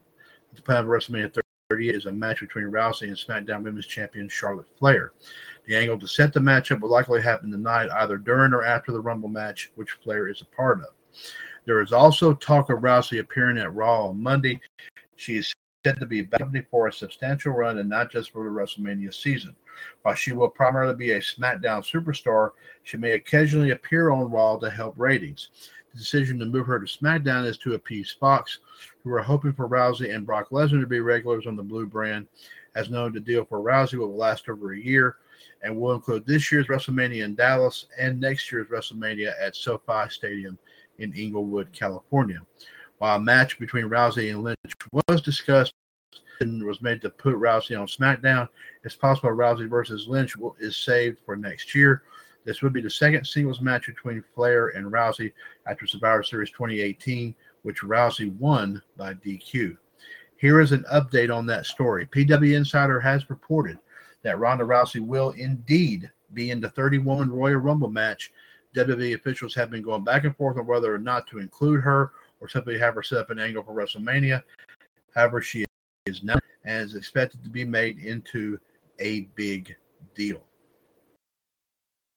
the 0.54 0.62
plan 0.62 0.84
of 0.84 0.88
WrestleMania 0.88 1.42
30 1.70 1.90
is 1.90 2.06
a 2.06 2.12
match 2.12 2.42
between 2.42 2.66
Rousey 2.66 3.04
and 3.04 3.16
SmackDown 3.16 3.64
Women's 3.64 3.88
Champion 3.88 4.28
Charlotte 4.28 4.68
Flair. 4.78 5.14
The 5.68 5.78
angle 5.78 6.00
to 6.00 6.08
set 6.08 6.34
the 6.34 6.40
matchup 6.40 6.82
will 6.82 6.90
likely 6.90 7.22
happen 7.22 7.52
tonight, 7.52 7.90
either 7.92 8.18
during 8.18 8.54
or 8.54 8.66
after 8.66 8.92
the 8.92 9.00
Rumble 9.00 9.30
match, 9.30 9.72
which 9.76 9.92
Flair 10.04 10.28
is 10.28 10.42
a 10.42 10.56
part 10.56 10.80
of. 10.80 10.88
There 11.66 11.82
is 11.82 11.94
also 11.94 12.34
talk 12.34 12.70
of 12.70 12.80
Rousey 12.80 13.20
appearing 13.20 13.58
at 13.58 13.74
Raw 13.74 14.08
on 14.08 14.22
Monday. 14.22 14.60
She 15.16 15.38
is 15.38 15.54
said 15.84 16.00
to 16.00 16.06
be 16.06 16.22
back 16.22 16.42
for 16.70 16.88
a 16.88 16.94
substantial 16.94 17.54
run 17.54 17.80
and 17.80 17.90
not 17.90 18.12
just 18.12 18.32
for 18.32 18.44
the 18.44 18.50
WrestleMania 18.50 19.14
season. 19.14 19.56
While 20.04 20.16
she 20.16 20.32
will 20.32 20.50
primarily 20.50 20.96
be 20.96 21.12
a 21.12 21.20
SmackDown 21.20 21.84
superstar, 21.84 22.52
she 22.84 22.98
may 22.98 23.14
occasionally 23.14 23.72
appear 23.72 24.12
on 24.12 24.30
Raw 24.30 24.58
to 24.58 24.70
help 24.70 24.94
ratings. 24.98 25.50
The 25.92 26.00
decision 26.00 26.38
to 26.40 26.46
move 26.46 26.68
her 26.68 26.80
to 26.80 26.86
SmackDown 26.86 27.46
is 27.46 27.58
to 27.60 27.74
appease 27.74 28.16
Fox, 28.20 28.60
who 29.04 29.12
are 29.12 29.22
hoping 29.22 29.54
for 29.54 29.68
Rousey 29.68 30.14
and 30.14 30.26
Brock 30.26 30.50
Lesnar 30.52 30.82
to 30.82 30.88
be 30.88 31.00
regulars 31.00 31.48
on 31.48 31.56
the 31.56 31.64
Blue 31.64 31.88
brand. 31.88 32.28
As 32.76 32.90
known, 32.90 33.14
the 33.14 33.20
deal 33.20 33.44
for 33.44 33.60
Rousey 33.60 33.98
will 33.98 34.16
last 34.16 34.48
over 34.48 34.74
a 34.74 34.80
year 34.80 35.18
and 35.64 35.76
will 35.76 35.94
include 35.94 36.26
this 36.26 36.52
year's 36.52 36.68
WrestleMania 36.68 37.26
in 37.26 37.36
Dallas 37.36 37.88
and 37.98 38.20
next 38.20 38.52
year's 38.52 38.68
WrestleMania 38.68 39.34
at 39.42 39.56
SoFi 39.56 40.10
Stadium 40.10 40.58
in 41.00 41.12
Inglewood, 41.14 41.72
California. 41.74 42.40
While 43.02 43.16
a 43.16 43.20
match 43.20 43.58
between 43.58 43.86
Rousey 43.86 44.30
and 44.30 44.44
Lynch 44.44 44.76
was 45.10 45.24
discussed 45.24 45.74
and 46.40 46.64
was 46.64 46.84
made 46.84 47.02
to 47.02 47.10
put 47.10 47.34
Rousey 47.34 47.76
on 47.76 47.88
SmackDown, 47.88 48.48
it's 48.84 48.96
possible 48.96 49.32
Rousey 49.32 49.68
versus 49.68 50.08
Lynch 50.08 50.38
will, 50.38 50.56
is 50.60 50.78
saved 50.78 51.18
for 51.26 51.36
next 51.36 51.74
year. 51.74 52.04
This 52.46 52.62
would 52.62 52.74
be 52.74 52.82
the 52.82 52.92
second 52.92 53.26
singles 53.26 53.60
match 53.60 53.88
between 53.88 54.24
Flair 54.36 54.68
and 54.68 54.86
Rousey 54.86 55.34
after 55.66 55.88
Survivor 55.88 56.22
Series 56.22 56.52
2018, 56.52 57.34
which 57.64 57.82
Rousey 57.82 58.38
won 58.38 58.80
by 58.98 59.16
DQ. 59.16 59.76
Here 60.38 60.62
is 60.62 60.72
an 60.72 60.86
update 60.94 61.36
on 61.36 61.48
that 61.48 61.66
story. 61.66 62.06
PW 62.06 62.56
Insider 62.56 63.00
has 63.00 63.32
reported 63.32 63.80
that 64.22 64.38
Ronda 64.38 64.64
Rousey 64.64 65.02
will 65.02 65.32
indeed 65.32 66.08
be 66.36 66.52
in 66.52 66.62
the 66.62 66.70
30 66.70 67.00
woman 67.00 67.32
Royal 67.32 67.58
Rumble 67.58 67.90
match. 67.90 68.32
WWE 68.76 69.16
officials 69.16 69.56
have 69.56 69.72
been 69.72 69.82
going 69.82 70.04
back 70.04 70.24
and 70.24 70.38
forth 70.38 70.60
on 70.60 70.68
whether 70.68 70.94
or 70.94 71.00
not 71.00 71.26
to 71.30 71.40
include 71.40 71.82
her 71.82 72.12
or 72.42 72.50
simply 72.50 72.78
have 72.78 72.96
her 72.96 73.04
set 73.04 73.20
up 73.20 73.30
an 73.30 73.40
angle 73.40 73.64
for 73.64 73.74
WrestleMania. 73.74 74.44
However, 75.16 75.42
she 75.42 75.66
is 76.06 76.24
now 76.24 76.40
and 76.66 76.84
is 76.84 76.96
expected 76.96 77.44
to 77.44 77.50
be 77.50 77.64
made 77.64 78.00
into 78.00 78.60
a 79.00 79.22
big 79.36 79.76
deal. 80.16 80.42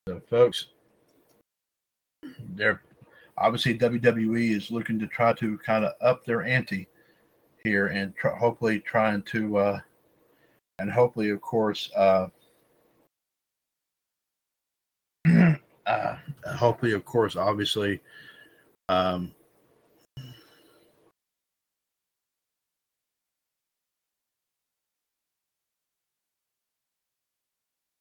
So, 0.09 0.21
folks, 0.29 0.67
they're 2.55 2.83
obviously 3.39 3.79
WWE 3.79 4.57
is 4.57 4.71
looking 4.71 4.99
to 4.99 5.07
try 5.07 5.33
to 5.35 5.59
kind 5.59 5.85
of 5.85 5.93
up 6.01 6.25
their 6.25 6.43
ante 6.43 6.89
here 7.63 7.89
and 7.89 8.13
hopefully 8.39 8.81
trying 8.81 9.23
to 9.23 9.57
uh, 9.57 9.81
and 10.79 10.91
hopefully, 10.91 11.31
of 11.31 11.41
course, 11.41 11.91
uh, 11.97 12.27
uh, 15.87 16.17
hopefully, 16.57 16.93
of 16.93 17.05
course, 17.05 17.37
obviously, 17.37 18.01
um, 18.89 19.33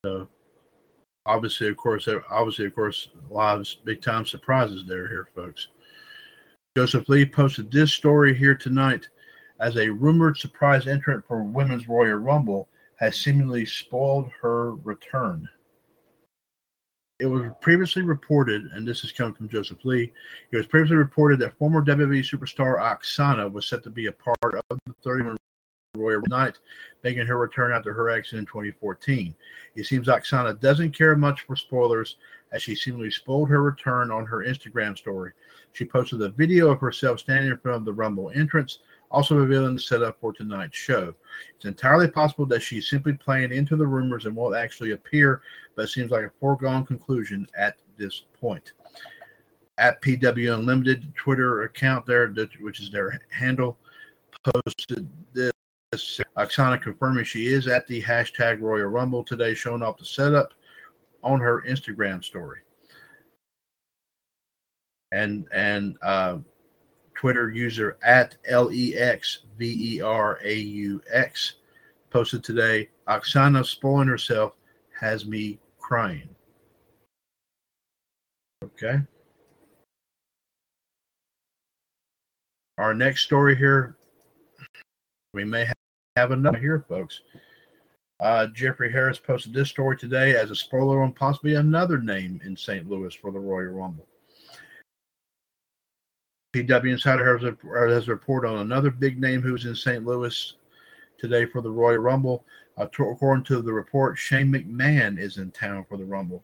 so 0.05 0.27
obviously, 1.25 1.67
of 1.69 1.77
course, 1.77 2.07
obviously, 2.29 2.65
of 2.65 2.75
course, 2.75 3.09
of 3.31 3.65
big 3.85 4.01
time 4.01 4.25
surprises 4.25 4.83
there 4.87 5.07
here, 5.07 5.29
folks. 5.35 5.67
Joseph 6.75 7.07
Lee 7.07 7.25
posted 7.25 7.71
this 7.71 7.93
story 7.93 8.35
here 8.35 8.55
tonight 8.55 9.07
as 9.59 9.77
a 9.77 9.89
rumored 9.89 10.37
surprise 10.37 10.87
entrant 10.87 11.23
for 11.27 11.43
Women's 11.43 11.87
Royal 11.87 12.17
Rumble 12.17 12.67
has 12.97 13.15
seemingly 13.19 13.65
spoiled 13.65 14.29
her 14.41 14.75
return. 14.75 15.47
It 17.19 17.27
was 17.27 17.51
previously 17.61 18.01
reported, 18.01 18.63
and 18.73 18.87
this 18.87 19.03
is 19.03 19.11
coming 19.11 19.33
from 19.33 19.47
Joseph 19.47 19.85
Lee, 19.85 20.11
it 20.51 20.57
was 20.57 20.65
previously 20.65 20.97
reported 20.97 21.39
that 21.39 21.57
former 21.57 21.83
WWE 21.83 22.19
superstar 22.19 22.79
Aksana 22.79 23.49
was 23.51 23.67
set 23.67 23.83
to 23.83 23.89
be 23.89 24.07
a 24.07 24.11
part 24.11 24.55
of 24.69 24.79
the 24.85 24.93
31 25.03 25.37
Royal 25.95 26.23
Night, 26.27 26.57
making 27.03 27.27
her 27.27 27.37
return 27.37 27.71
after 27.71 27.93
her 27.93 28.09
exit 28.09 28.39
in 28.39 28.45
2014. 28.47 29.35
It 29.75 29.85
seems 29.85 30.07
Aksana 30.07 30.59
doesn't 30.59 30.97
care 30.97 31.15
much 31.15 31.41
for 31.41 31.55
spoilers, 31.55 32.17
as 32.51 32.63
she 32.63 32.75
seemingly 32.75 33.11
spoiled 33.11 33.49
her 33.49 33.61
return 33.61 34.09
on 34.09 34.25
her 34.25 34.39
Instagram 34.39 34.97
story. 34.97 35.33
She 35.73 35.85
posted 35.85 36.21
a 36.21 36.29
video 36.29 36.71
of 36.71 36.79
herself 36.79 37.19
standing 37.19 37.51
in 37.51 37.57
front 37.57 37.77
of 37.77 37.85
the 37.85 37.93
Rumble 37.93 38.31
entrance, 38.33 38.79
also 39.11 39.35
revealing 39.35 39.75
the 39.75 39.81
setup 39.81 40.19
for 40.19 40.33
tonight's 40.33 40.75
show. 40.75 41.13
It's 41.55 41.65
entirely 41.65 42.07
possible 42.07 42.47
that 42.47 42.63
she's 42.63 42.89
simply 42.89 43.13
playing 43.13 43.51
into 43.51 43.75
the 43.75 43.85
rumors 43.85 44.25
and 44.25 44.35
won't 44.35 44.55
actually 44.55 44.91
appear, 44.91 45.43
but 45.75 45.83
it 45.83 45.89
seems 45.89 46.09
like 46.09 46.25
a 46.25 46.31
foregone 46.39 46.85
conclusion 46.87 47.47
at 47.55 47.77
this 47.97 48.23
point. 48.39 48.73
At 49.77 50.01
PW 50.01 50.55
Unlimited 50.55 51.13
Twitter 51.15 51.63
account 51.63 52.07
there, 52.07 52.33
which 52.61 52.79
is 52.79 52.91
their 52.91 53.19
handle, 53.29 53.77
posted 54.43 55.07
this 55.33 55.51
Aksana 56.37 56.81
confirming 56.81 57.25
she 57.25 57.47
is 57.47 57.67
at 57.67 57.87
the 57.87 58.01
hashtag 58.01 58.61
Royal 58.61 58.87
Rumble 58.87 59.23
today, 59.23 59.53
showing 59.53 59.81
off 59.81 59.97
the 59.97 60.05
setup 60.05 60.53
on 61.23 61.39
her 61.39 61.63
Instagram 61.67 62.23
story. 62.23 62.59
And 65.11 65.45
and 65.53 65.95
uh, 66.01 66.37
Twitter 67.15 67.51
user 67.51 67.97
at 68.03 68.35
L 68.47 68.71
E 68.71 68.95
X 68.97 69.39
V 69.57 69.97
E 69.97 70.01
R 70.01 70.39
A 70.43 70.55
U 70.55 71.01
X 71.11 71.55
posted 72.09 72.43
today. 72.43 72.89
Aksana 73.07 73.65
spoiling 73.65 74.07
herself 74.07 74.53
has 74.99 75.25
me 75.25 75.59
crying. 75.79 76.29
Okay. 78.63 79.01
Our 82.77 82.93
next 82.93 83.21
story 83.21 83.55
here, 83.55 83.97
we 85.33 85.43
may 85.43 85.65
have 85.65 85.72
another 86.15 86.59
here, 86.59 86.85
folks. 86.87 87.21
Uh, 88.19 88.47
Jeffrey 88.47 88.91
Harris 88.91 89.19
posted 89.19 89.53
this 89.53 89.69
story 89.69 89.97
today 89.97 90.35
as 90.35 90.51
a 90.51 90.55
spoiler 90.55 91.01
on 91.01 91.13
possibly 91.13 91.55
another 91.55 91.97
name 91.97 92.39
in 92.45 92.55
St. 92.55 92.87
Louis 92.89 93.13
for 93.15 93.31
the 93.31 93.39
Royal 93.39 93.73
Rumble. 93.73 94.07
PW 96.53 96.91
Insider 96.91 97.37
has 97.37 97.43
a, 97.43 97.89
has 97.89 98.07
a 98.07 98.11
report 98.11 98.45
on 98.45 98.59
another 98.59 98.91
big 98.91 99.19
name 99.19 99.41
who's 99.41 99.65
in 99.65 99.75
St. 99.75 100.05
Louis 100.05 100.53
today 101.17 101.45
for 101.45 101.61
the 101.61 101.71
Royal 101.71 101.97
Rumble. 101.97 102.45
Uh, 102.77 102.85
according 102.85 103.43
to 103.45 103.61
the 103.61 103.73
report, 103.73 104.17
Shane 104.17 104.51
McMahon 104.51 105.19
is 105.19 105.37
in 105.37 105.51
town 105.51 105.85
for 105.89 105.97
the 105.97 106.05
Rumble. 106.05 106.43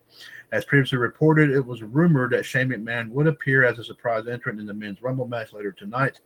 As 0.52 0.66
previously 0.66 0.98
reported, 0.98 1.52
it 1.52 1.66
was 1.66 1.82
rumored 1.84 2.32
that 2.32 2.46
Shane 2.46 2.70
McMahon 2.70 3.10
would 3.10 3.28
appear 3.28 3.64
as 3.64 3.80
a 3.80 3.84
surprise 3.84 4.28
entrant 4.28 4.60
in 4.60 4.66
the 4.66 4.74
men's 4.74 5.02
Rumble 5.02 5.28
match 5.28 5.54
later 5.54 5.72
tonight. 5.72 6.20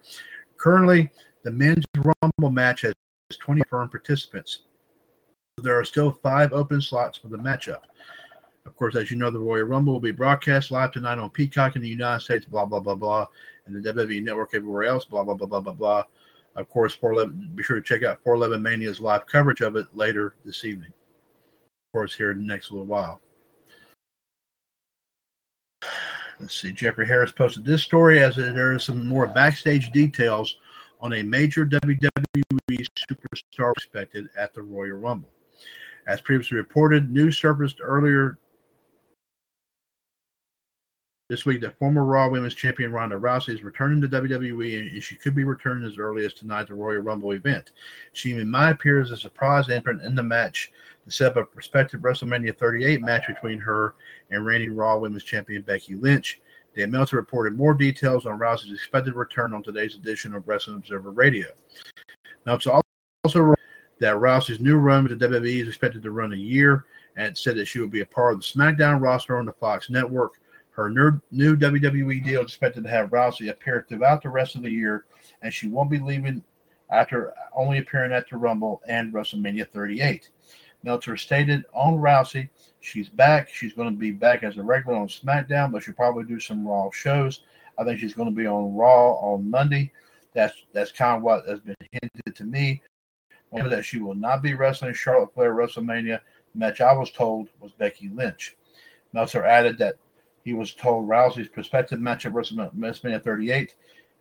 Currently, 0.57 1.10
the 1.44 1.52
men's 1.52 1.86
Rumble 1.98 2.52
match 2.52 2.82
has 2.82 2.94
20 3.32 3.62
firm 3.70 3.90
participants. 3.90 4.60
There 5.58 5.78
are 5.78 5.86
still 5.86 6.12
five 6.12 6.54
open 6.54 6.82
slots 6.82 7.18
for 7.18 7.28
the 7.28 7.38
matchup. 7.38 7.82
Of 8.66 8.76
course, 8.76 8.95
as 8.95 9.12
you 9.12 9.18
know, 9.18 9.30
the 9.30 9.40
Royal 9.40 9.66
Rumble 9.66 9.94
will 9.94 10.00
be 10.00 10.12
broadcast 10.12 10.72
live 10.72 10.91
tonight 10.91 11.20
on 11.20 11.30
Peacock 11.30 11.76
in 11.76 11.82
the 11.82 11.90
United 11.90 12.24
States, 12.24 12.45
blah, 12.45 12.66
blah, 12.66 12.80
blah, 12.80 12.95
blah, 12.95 13.28
and 13.66 13.76
the 13.76 13.94
WWE 13.94 14.24
Network 14.24 14.52
everywhere 14.54 14.84
else, 14.84 15.06
blah, 15.06 15.24
blah, 15.24 15.34
blah, 15.34 15.48
blah, 15.48 15.60
blah, 15.60 15.74
blah. 15.74 16.04
Of 16.56 16.70
course, 16.70 16.94
411, 16.95 17.56
be 17.56 17.64
sure 17.64 17.76
to 17.76 17.82
check 17.82 18.04
out 18.04 18.24
411Mania's 18.24 19.02
live 19.02 19.26
coverage 19.26 19.62
of 19.62 19.76
it 19.76 19.88
later 19.94 20.36
this 20.45 20.64
evening. 20.64 20.90
Of 20.90 21.98
course, 21.98 22.16
here 22.16 22.32
in 22.32 22.38
the 22.40 22.45
next 22.45 22.72
little 22.72 22.86
while. 22.86 23.22
Let's 26.40 26.60
see. 26.60 26.72
Jeffrey 26.72 27.08
Harris 27.08 27.32
posted 27.32 27.66
this 27.66 27.84
story 27.84 28.22
as 28.22 28.36
there 28.36 28.74
is 28.74 28.84
some 28.84 29.08
more 29.08 29.28
backstage 29.28 29.91
details 29.91 30.58
on 31.04 31.14
a 31.14 31.22
major 31.22 31.66
WWE 31.66 32.88
superstar 33.12 33.74
expected 33.74 34.30
at 34.38 34.54
the 34.54 34.62
Royal 34.62 34.98
Rumble. 34.98 35.30
As 36.08 36.22
previously 36.22 36.58
reported, 36.58 37.12
news 37.12 37.38
surfaced 37.38 37.80
earlier 37.84 38.40
this 41.30 41.46
week 41.46 41.60
that 41.62 41.78
former 41.78 42.06
Raw 42.06 42.30
Women's 42.30 42.56
Champion 42.56 42.92
Ronda 42.94 43.18
Rousey 43.18 43.50
is 43.50 43.64
returning 43.64 44.00
to 44.02 44.08
WWE 44.08 44.94
and 44.94 45.04
she 45.04 45.16
could 45.16 45.36
be 45.36 45.44
returning 45.44 45.86
as 45.86 45.98
early 45.98 46.26
as 46.26 46.34
tonight's 46.34 46.72
Royal 46.72 47.02
Rumble 47.02 47.32
event. 47.32 47.72
She 48.14 48.34
might 48.44 48.72
appear 48.72 49.02
as 49.02 49.12
a 49.12 49.18
surprise 49.18 49.70
entrant 49.70 50.04
in 50.04 50.16
the 50.16 50.24
match 50.24 50.72
to 51.06 51.12
set 51.12 51.32
up 51.32 51.38
a 51.38 51.46
prospective 51.46 52.00
WrestleMania 52.00 52.58
38 52.58 53.02
match 53.02 53.28
between 53.28 53.60
her 53.60 53.96
and 54.32 54.46
reigning 54.46 54.76
Raw 54.76 54.98
Women's 54.98 55.24
Champion 55.24 55.64
Becky 55.64 55.96
Lynch. 55.96 56.40
Dan 56.76 56.91
Meltzer 56.91 57.18
reported 57.18 57.56
more 57.56 57.74
details 57.74 58.26
on 58.26 58.40
Rousey's 58.40 58.74
expected 58.74 59.16
return 59.16 59.54
on 59.54 59.62
today's 59.62 59.95
edition 59.95 60.34
of 60.34 60.48
Wrestling 60.48 60.78
Observer 60.78 61.12
Radio. 61.12 61.48
Meltzer 62.45 62.80
also 63.24 63.40
wrote 63.40 63.60
that 64.00 64.16
Rousey's 64.16 64.60
new 64.60 64.78
run 64.78 65.04
with 65.04 65.20
the 65.20 65.28
WWE 65.28 65.62
is 65.62 65.68
expected 65.68 66.02
to 66.04 66.12
run 66.12 66.34
a 66.34 66.38
year 66.38 66.86
and 67.16 67.38
said 67.38 67.56
that 67.58 67.68
she 67.68 67.80
will 67.80 67.88
be 67.88 68.02
a 68.02 68.06
part 68.06 68.34
of 68.34 68.40
the 68.40 68.45
SmackDown 68.45 69.00
roster 69.02 69.38
on 69.38 69.45
the 69.45 69.54
Fox 69.54 69.90
network. 69.90 70.40
Her 70.72 70.90
new, 70.90 71.22
WWE 71.32 72.24
deal 72.26 72.41
is 72.41 72.48
expected 72.48 72.84
to 72.84 72.90
have 72.90 73.12
Rousey 73.12 73.52
appear 73.52 73.86
throughout 73.88 74.24
the 74.24 74.30
rest 74.30 74.56
of 74.56 74.64
the 74.64 74.72
year, 74.72 75.06
and 75.44 75.54
she 75.54 75.68
won't 75.68 75.91
be 75.91 76.00
leaving 76.00 76.44
after 76.90 77.34
only 77.56 77.78
appearing 77.78 78.12
at 78.12 78.28
the 78.28 78.38
Rumble 78.38 78.82
and 78.88 79.14
WrestleMania 79.14 79.70
38. 79.70 80.30
Meltzer 80.82 81.16
stated 81.16 81.64
on 81.74 82.00
Rousey, 82.00 82.50
she's 82.84 83.10
back. 83.10 83.50
She's 83.50 83.74
going 83.74 83.90
to 83.90 83.98
be 83.98 84.12
back 84.12 84.44
as 84.44 84.58
a 84.58 84.64
regular 84.64 84.98
on 84.98 85.08
SmackDown, 85.08 85.72
but 85.72 85.84
she'll 85.84 85.94
probably 85.94 86.26
do 86.26 86.40
some 86.40 86.68
Raw 86.68 86.90
shows. 86.92 87.42
I 87.78 87.84
think 87.84 88.00
she's 88.00 88.14
going 88.14 88.30
to 88.30 88.36
be 88.36 88.46
on 88.46 88.76
Raw 88.76 89.14
on 89.14 89.50
Monday. 89.50 89.92
That's 90.34 90.54
that's 90.74 90.92
kind 90.92 91.18
of 91.18 91.24
what 91.24 91.48
has 91.48 91.60
been 91.60 91.76
hinted 91.92 92.36
to 92.36 92.44
me. 92.44 92.82
That 93.52 93.86
she 93.86 94.00
will 94.00 94.16
not 94.16 94.42
be 94.42 94.56
wrestling 94.56 94.96
Charlotte 94.96 95.34
Flair 95.34 95.54
WrestleMania 95.54 96.20
match. 96.56 96.82
I 96.82 96.92
was 96.94 97.12
told 97.12 97.50
was 97.60 97.72
Becky 97.72 98.10
Lynch. 98.10 98.56
Meltzer 99.14 99.46
added 99.46 99.78
that 99.78 99.96
he 100.44 100.54
was 100.54 100.74
told 100.74 101.08
Rousey's 101.08 101.48
prospective 101.48 102.00
match 102.00 102.26
at 102.26 102.34
WrestleMania 102.34 103.24
38 103.24 103.76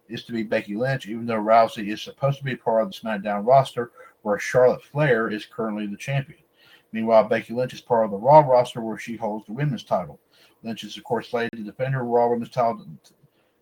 is 0.08 0.24
to 0.24 0.32
be 0.32 0.42
Becky 0.42 0.76
Lynch, 0.76 1.08
even 1.08 1.24
though 1.24 1.40
Rousey 1.40 1.90
is 1.90 2.02
supposed 2.02 2.38
to 2.38 2.44
be 2.44 2.56
part 2.56 2.82
of 2.82 2.92
the 2.92 2.96
SmackDown 2.96 3.46
roster, 3.46 3.92
where 4.20 4.38
Charlotte 4.38 4.84
Flair 4.84 5.30
is 5.30 5.46
currently 5.46 5.86
the 5.86 5.96
champion. 5.96 6.41
Meanwhile, 6.92 7.24
Becky 7.24 7.54
Lynch 7.54 7.72
is 7.72 7.80
part 7.80 8.04
of 8.04 8.10
the 8.10 8.18
Raw 8.18 8.40
roster, 8.40 8.82
where 8.82 8.98
she 8.98 9.16
holds 9.16 9.46
the 9.46 9.52
women's 9.52 9.84
title. 9.84 10.20
Lynch 10.62 10.84
is, 10.84 10.96
of 10.96 11.04
course, 11.04 11.30
slated 11.30 11.56
to 11.56 11.64
defend 11.64 11.94
her 11.94 12.04
Raw 12.04 12.28
women's 12.28 12.50
title 12.50 12.86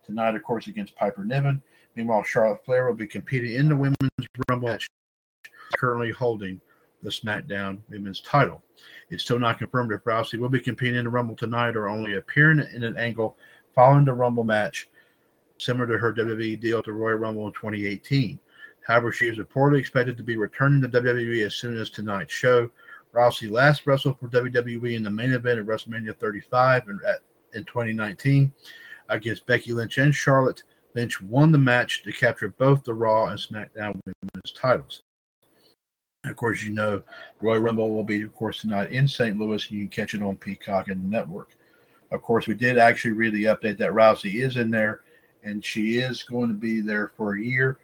tonight, 0.05 0.35
of 0.35 0.43
course, 0.43 0.67
against 0.67 0.95
Piper 0.95 1.23
Niven. 1.23 1.61
Meanwhile, 1.95 2.23
Charlotte 2.23 2.63
Flair 2.65 2.87
will 2.87 2.93
be 2.93 3.07
competing 3.07 3.55
in 3.55 3.69
the 3.69 3.75
women's 3.75 3.97
Rumble 4.49 4.69
match, 4.69 4.87
currently 5.77 6.11
holding 6.11 6.59
the 7.03 7.09
SmackDown 7.09 7.79
women's 7.89 8.21
title. 8.21 8.61
It's 9.09 9.23
still 9.23 9.39
not 9.39 9.57
confirmed 9.57 9.91
if 9.91 10.03
Rousey 10.03 10.39
will 10.39 10.49
be 10.49 10.59
competing 10.59 10.99
in 10.99 11.05
the 11.05 11.09
Rumble 11.09 11.35
tonight 11.35 11.75
or 11.75 11.89
only 11.89 12.15
appearing 12.15 12.65
in 12.73 12.83
an 12.83 12.97
angle 12.97 13.37
following 13.73 14.05
the 14.05 14.13
Rumble 14.13 14.43
match, 14.43 14.89
similar 15.57 15.87
to 15.87 15.97
her 15.97 16.13
WWE 16.13 16.59
deal 16.59 16.79
at 16.79 16.85
the 16.85 16.93
Royal 16.93 17.17
Rumble 17.17 17.47
in 17.47 17.53
2018. 17.53 18.39
However, 18.85 19.11
she 19.11 19.27
is 19.27 19.37
reportedly 19.37 19.79
expected 19.79 20.17
to 20.17 20.23
be 20.23 20.37
returning 20.37 20.81
to 20.81 20.89
WWE 20.89 21.45
as 21.45 21.55
soon 21.55 21.77
as 21.77 21.89
tonight's 21.89 22.33
show. 22.33 22.69
Rousey 23.13 23.51
last 23.51 23.85
wrestled 23.85 24.19
for 24.19 24.27
WWE 24.27 24.95
in 24.95 25.03
the 25.03 25.09
main 25.09 25.33
event 25.33 25.59
at 25.59 25.65
WrestleMania 25.65 26.15
35 26.17 26.87
in, 26.87 26.99
at, 27.07 27.19
in 27.53 27.65
2019 27.65 28.51
against 29.09 29.45
Becky 29.45 29.73
Lynch 29.73 29.97
and 29.97 30.15
Charlotte. 30.15 30.63
Lynch 30.95 31.21
won 31.21 31.51
the 31.51 31.57
match 31.57 32.03
to 32.03 32.11
capture 32.11 32.49
both 32.49 32.83
the 32.83 32.93
Raw 32.93 33.27
and 33.27 33.39
SmackDown 33.39 33.99
women's 34.05 34.51
titles. 34.55 35.03
Of 36.25 36.35
course, 36.35 36.61
you 36.63 36.71
know 36.71 37.01
Royal 37.41 37.61
Rumble 37.61 37.89
will 37.89 38.03
be, 38.03 38.21
of 38.21 38.33
course, 38.35 38.61
tonight 38.61 38.91
in 38.91 39.07
St. 39.07 39.37
Louis. 39.37 39.71
You 39.71 39.79
can 39.79 39.89
catch 39.89 40.13
it 40.13 40.21
on 40.21 40.35
Peacock 40.35 40.87
and 40.87 41.03
the 41.03 41.07
network. 41.07 41.55
Of 42.11 42.21
course, 42.21 42.47
we 42.47 42.53
did 42.53 42.77
actually 42.77 43.13
read 43.13 43.33
the 43.33 43.45
update 43.45 43.77
that 43.77 43.91
Rousey 43.91 44.43
is 44.43 44.57
in 44.57 44.69
there, 44.69 45.01
and 45.43 45.63
she 45.63 45.97
is 45.97 46.23
going 46.23 46.49
to 46.49 46.53
be 46.53 46.81
there 46.81 47.11
for 47.17 47.35
a 47.35 47.41
year. 47.41 47.79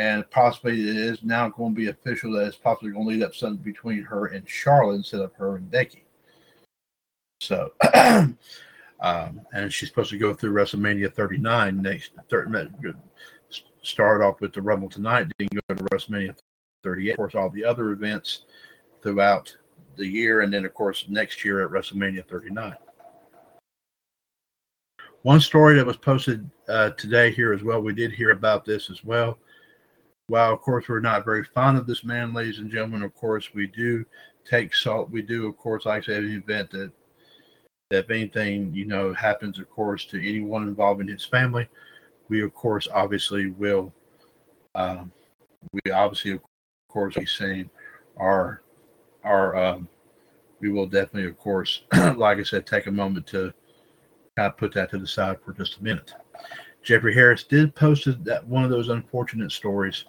And 0.00 0.28
possibly 0.30 0.80
it 0.80 0.96
is 0.96 1.22
now 1.22 1.50
going 1.50 1.74
to 1.74 1.78
be 1.78 1.88
official 1.88 2.32
that 2.32 2.46
it's 2.46 2.56
possibly 2.56 2.90
going 2.90 3.04
to 3.04 3.10
lead 3.10 3.22
up 3.22 3.34
something 3.34 3.62
between 3.62 4.02
her 4.04 4.28
and 4.28 4.48
Charlotte 4.48 4.94
instead 4.94 5.20
of 5.20 5.34
her 5.34 5.56
and 5.56 5.70
Becky. 5.70 6.06
So, 7.42 7.72
um, 7.94 8.36
and 9.52 9.70
she's 9.70 9.90
supposed 9.90 10.08
to 10.08 10.16
go 10.16 10.32
through 10.32 10.54
WrestleMania 10.54 11.12
39 11.12 11.82
next. 11.82 12.12
30, 12.30 12.94
start 13.82 14.22
off 14.22 14.40
with 14.40 14.54
the 14.54 14.62
Rumble 14.62 14.88
tonight, 14.88 15.30
then 15.38 15.48
go 15.52 15.74
to 15.74 15.84
WrestleMania 15.84 16.34
38. 16.82 17.10
Of 17.10 17.16
course, 17.18 17.34
all 17.34 17.50
the 17.50 17.66
other 17.66 17.90
events 17.90 18.44
throughout 19.02 19.54
the 19.96 20.06
year, 20.06 20.40
and 20.40 20.50
then, 20.50 20.64
of 20.64 20.72
course, 20.72 21.04
next 21.10 21.44
year 21.44 21.62
at 21.62 21.70
WrestleMania 21.70 22.24
39. 22.26 22.74
One 25.24 25.40
story 25.40 25.74
that 25.76 25.84
was 25.84 25.98
posted 25.98 26.50
uh, 26.70 26.92
today 26.92 27.32
here 27.32 27.52
as 27.52 27.62
well, 27.62 27.82
we 27.82 27.92
did 27.92 28.12
hear 28.12 28.30
about 28.30 28.64
this 28.64 28.88
as 28.88 29.04
well. 29.04 29.36
While, 30.30 30.52
of 30.52 30.60
course, 30.60 30.88
we're 30.88 31.00
not 31.00 31.24
very 31.24 31.42
fond 31.42 31.76
of 31.76 31.88
this 31.88 32.04
man, 32.04 32.32
ladies 32.32 32.60
and 32.60 32.70
gentlemen, 32.70 33.02
of 33.02 33.12
course, 33.16 33.52
we 33.52 33.66
do 33.66 34.04
take 34.48 34.72
salt. 34.76 35.10
We 35.10 35.22
do, 35.22 35.48
of 35.48 35.56
course, 35.56 35.86
like 35.86 36.04
I 36.04 36.06
said, 36.06 36.22
an 36.22 36.36
event 36.36 36.70
that, 36.70 36.92
that 37.90 38.04
if 38.04 38.10
anything, 38.10 38.72
you 38.72 38.84
know, 38.84 39.12
happens, 39.12 39.58
of 39.58 39.68
course, 39.68 40.04
to 40.04 40.18
anyone 40.18 40.68
involved 40.68 41.00
in 41.00 41.08
his 41.08 41.24
family, 41.24 41.68
we, 42.28 42.44
of 42.44 42.54
course, 42.54 42.86
obviously 42.94 43.50
will, 43.50 43.92
um, 44.76 45.10
we 45.72 45.90
obviously, 45.90 46.30
of 46.30 46.42
course, 46.88 47.16
be 47.16 47.26
saying 47.26 47.68
our 48.16 48.62
our 49.24 49.56
um, 49.56 49.88
we 50.60 50.70
will 50.70 50.86
definitely, 50.86 51.28
of 51.28 51.38
course, 51.40 51.82
like 52.14 52.38
I 52.38 52.44
said, 52.44 52.68
take 52.68 52.86
a 52.86 52.92
moment 52.92 53.26
to 53.28 53.52
kind 54.36 54.46
of 54.46 54.56
put 54.56 54.74
that 54.74 54.90
to 54.90 54.98
the 54.98 55.08
side 55.08 55.38
for 55.44 55.52
just 55.54 55.78
a 55.78 55.82
minute. 55.82 56.14
Jeffrey 56.84 57.14
Harris 57.14 57.42
did 57.42 57.74
post 57.74 58.06
that 58.24 58.46
one 58.46 58.62
of 58.62 58.70
those 58.70 58.90
unfortunate 58.90 59.50
stories. 59.50 60.04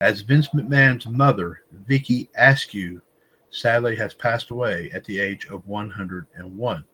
As 0.00 0.20
Vince 0.20 0.46
McMahon's 0.50 1.08
mother, 1.08 1.62
Vicki 1.72 2.30
Askew, 2.36 3.02
sadly 3.50 3.96
has 3.96 4.14
passed 4.14 4.50
away 4.50 4.92
at 4.94 5.04
the 5.04 5.18
age 5.18 5.46
of 5.46 5.66
101. 5.66 6.84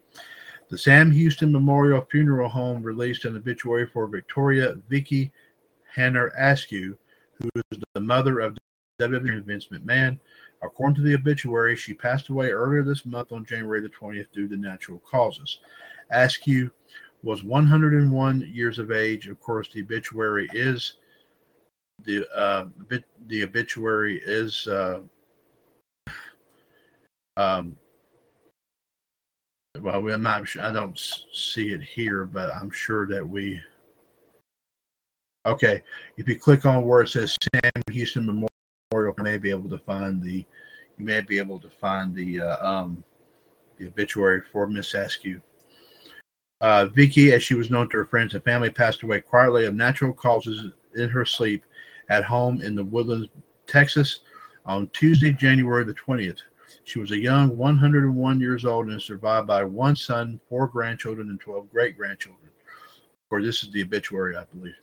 The 0.70 0.78
Sam 0.78 1.10
Houston 1.10 1.52
Memorial 1.52 2.06
Funeral 2.10 2.48
Home 2.48 2.82
released 2.82 3.26
an 3.26 3.36
obituary 3.36 3.86
for 3.86 4.06
Victoria 4.06 4.76
Vicki 4.88 5.30
Hanner 5.94 6.28
Askew, 6.38 6.96
who 7.34 7.50
is 7.70 7.78
the 7.92 8.00
mother 8.00 8.40
of 8.40 8.56
WWE 8.98 9.44
Vince 9.44 9.68
McMahon. 9.70 10.18
According 10.62 10.96
to 10.96 11.02
the 11.02 11.14
obituary, 11.14 11.76
she 11.76 11.92
passed 11.92 12.30
away 12.30 12.52
earlier 12.52 12.82
this 12.82 13.04
month 13.04 13.32
on 13.32 13.44
January 13.44 13.82
the 13.82 13.90
20th 13.90 14.32
due 14.32 14.48
to 14.48 14.56
natural 14.56 15.00
causes. 15.00 15.58
Askew 16.10 16.70
was 17.22 17.44
101 17.44 18.50
years 18.50 18.78
of 18.78 18.90
age. 18.90 19.28
Of 19.28 19.38
course, 19.40 19.68
the 19.68 19.82
obituary 19.82 20.48
is 20.54 20.94
the 22.02 22.26
uh, 22.36 22.66
the 23.26 23.42
obituary 23.42 24.20
is 24.24 24.66
uh, 24.66 25.00
um, 27.36 27.76
well, 29.80 30.08
I'm 30.08 30.22
not 30.22 30.46
sure. 30.46 30.62
I 30.62 30.72
don't 30.72 30.98
see 31.32 31.72
it 31.72 31.82
here, 31.82 32.24
but 32.24 32.54
I'm 32.54 32.70
sure 32.70 33.06
that 33.08 33.28
we. 33.28 33.60
Okay, 35.46 35.82
if 36.16 36.28
you 36.28 36.38
click 36.38 36.64
on 36.64 36.86
where 36.86 37.02
it 37.02 37.08
says 37.08 37.36
Sam 37.54 37.72
Houston 37.90 38.24
Memorial, 38.24 39.14
you 39.18 39.24
may 39.24 39.36
be 39.36 39.50
able 39.50 39.68
to 39.70 39.78
find 39.78 40.22
the. 40.22 40.44
You 40.96 41.04
may 41.04 41.20
be 41.22 41.38
able 41.38 41.58
to 41.58 41.68
find 41.68 42.14
the 42.14 42.40
uh, 42.40 42.66
um, 42.66 43.02
the 43.78 43.88
obituary 43.88 44.42
for 44.52 44.68
Miss 44.68 44.94
Askew. 44.94 45.42
Uh, 46.60 46.86
Vicky, 46.86 47.32
as 47.32 47.42
she 47.42 47.54
was 47.54 47.68
known 47.68 47.88
to 47.90 47.96
her 47.98 48.06
friends 48.06 48.34
and 48.34 48.44
family, 48.44 48.70
passed 48.70 49.02
away 49.02 49.20
quietly 49.20 49.64
of 49.66 49.74
natural 49.74 50.12
causes 50.12 50.70
in 50.94 51.08
her 51.10 51.24
sleep 51.24 51.64
at 52.08 52.24
home 52.24 52.60
in 52.62 52.74
the 52.74 52.84
Woodlands, 52.84 53.28
Texas, 53.66 54.20
on 54.66 54.88
Tuesday, 54.88 55.32
January 55.32 55.84
the 55.84 55.94
20th. 55.94 56.38
She 56.84 56.98
was 56.98 57.10
a 57.10 57.18
young 57.18 57.56
101 57.56 58.40
years 58.40 58.64
old 58.64 58.88
and 58.88 59.00
survived 59.00 59.46
by 59.46 59.64
one 59.64 59.96
son, 59.96 60.40
four 60.48 60.66
grandchildren, 60.66 61.30
and 61.30 61.40
12 61.40 61.70
great 61.70 61.96
grandchildren. 61.96 62.50
Or 63.30 63.42
this 63.42 63.62
is 63.62 63.72
the 63.72 63.82
obituary, 63.82 64.36
I 64.36 64.44
believe. 64.54 64.74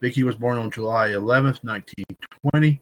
Vicky 0.00 0.22
was 0.22 0.36
born 0.36 0.58
on 0.58 0.70
July 0.70 1.08
11th, 1.10 1.62
1920, 1.64 2.80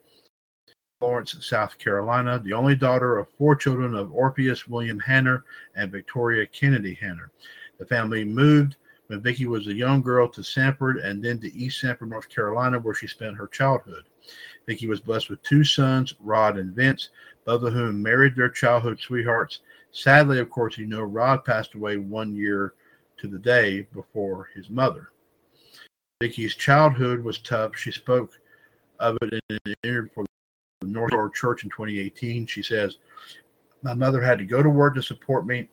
Florence, 0.98 1.36
South 1.40 1.76
Carolina, 1.78 2.40
the 2.44 2.52
only 2.52 2.76
daughter 2.76 3.18
of 3.18 3.28
four 3.36 3.56
children 3.56 3.94
of 3.94 4.12
Orpheus 4.12 4.68
William 4.68 5.00
Hanner 5.00 5.44
and 5.74 5.90
Victoria 5.90 6.46
Kennedy 6.46 6.94
Hanner. 6.94 7.30
The 7.78 7.86
family 7.86 8.24
moved 8.24 8.76
when 9.12 9.20
Vicky 9.20 9.46
was 9.46 9.66
a 9.66 9.74
young 9.74 10.00
girl 10.00 10.26
to 10.26 10.42
Sanford 10.42 10.96
and 10.96 11.22
then 11.22 11.38
to 11.40 11.54
East 11.54 11.80
Sanford, 11.80 12.08
North 12.08 12.30
Carolina, 12.30 12.78
where 12.78 12.94
she 12.94 13.06
spent 13.06 13.36
her 13.36 13.46
childhood. 13.46 14.04
Vicky 14.66 14.86
was 14.86 15.00
blessed 15.00 15.28
with 15.28 15.42
two 15.42 15.64
sons, 15.64 16.14
Rod 16.18 16.56
and 16.56 16.74
Vince, 16.74 17.10
both 17.44 17.62
of 17.62 17.74
whom 17.74 18.02
married 18.02 18.34
their 18.34 18.48
childhood 18.48 18.98
sweethearts. 18.98 19.60
Sadly, 19.90 20.38
of 20.38 20.48
course, 20.48 20.78
you 20.78 20.86
know, 20.86 21.02
Rod 21.02 21.44
passed 21.44 21.74
away 21.74 21.98
one 21.98 22.34
year 22.34 22.72
to 23.18 23.28
the 23.28 23.38
day 23.38 23.82
before 23.92 24.48
his 24.54 24.70
mother. 24.70 25.10
Vicky's 26.22 26.54
childhood 26.54 27.22
was 27.22 27.36
tough. 27.36 27.76
She 27.76 27.92
spoke 27.92 28.32
of 28.98 29.18
it 29.20 29.42
in 29.50 29.58
an 29.66 29.74
interview 29.82 30.08
for 30.14 30.24
the 30.80 30.86
North 30.86 31.12
Shore 31.12 31.28
Church 31.28 31.64
in 31.64 31.70
2018. 31.70 32.46
She 32.46 32.62
says, 32.62 32.96
My 33.82 33.92
mother 33.92 34.22
had 34.22 34.38
to 34.38 34.46
go 34.46 34.62
to 34.62 34.70
work 34.70 34.94
to 34.94 35.02
support 35.02 35.44
me 35.46 35.68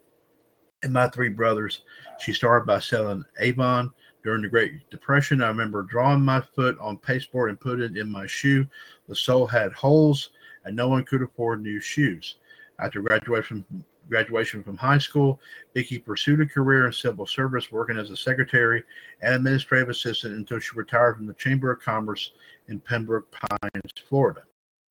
and 0.84 0.94
my 0.94 1.08
three 1.10 1.30
brothers. 1.30 1.82
She 2.20 2.34
started 2.34 2.66
by 2.66 2.80
selling 2.80 3.26
Avon 3.40 3.92
during 4.24 4.42
the 4.42 4.50
Great 4.50 4.90
Depression. 4.90 5.42
I 5.42 5.48
remember 5.48 5.84
drawing 5.84 6.22
my 6.22 6.42
foot 6.56 6.78
on 6.80 6.98
pasteboard 6.98 7.50
and 7.50 7.60
put 7.60 7.80
it 7.80 7.98
in 7.98 8.12
my 8.12 8.28
shoe. 8.28 8.66
The 9.08 9.16
sole 9.16 9.48
had 9.48 9.74
holes, 9.74 10.32
and 10.66 10.76
no 10.76 10.88
one 10.88 11.04
could 11.04 11.22
afford 11.22 11.62
new 11.62 11.80
shoes. 11.80 12.36
After 12.80 13.02
graduation 13.02 13.66
graduation 14.10 14.64
from 14.64 14.76
high 14.76 14.98
school, 14.98 15.40
Vicky 15.76 16.00
pursued 16.00 16.42
a 16.42 16.46
career 16.46 16.88
in 16.88 16.94
civil 16.94 17.28
service, 17.28 17.72
working 17.72 17.98
as 17.98 18.10
a 18.10 18.18
secretary 18.18 18.84
and 19.22 19.36
administrative 19.36 19.90
assistant 19.90 20.36
until 20.36 20.60
she 20.60 20.76
retired 20.76 21.18
from 21.18 21.28
the 21.28 21.34
Chamber 21.36 21.72
of 21.72 21.80
Commerce 21.80 22.32
in 22.70 22.80
Pembroke 22.80 23.32
Pines, 23.32 23.94
Florida. 24.08 24.42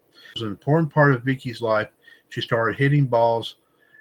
It 0.04 0.34
was 0.34 0.42
an 0.42 0.48
important 0.48 0.92
part 0.92 1.14
of 1.14 1.24
Vicky's 1.24 1.60
life. 1.60 1.88
She 2.28 2.40
started 2.40 2.78
hitting 2.78 3.06
balls 3.06 3.56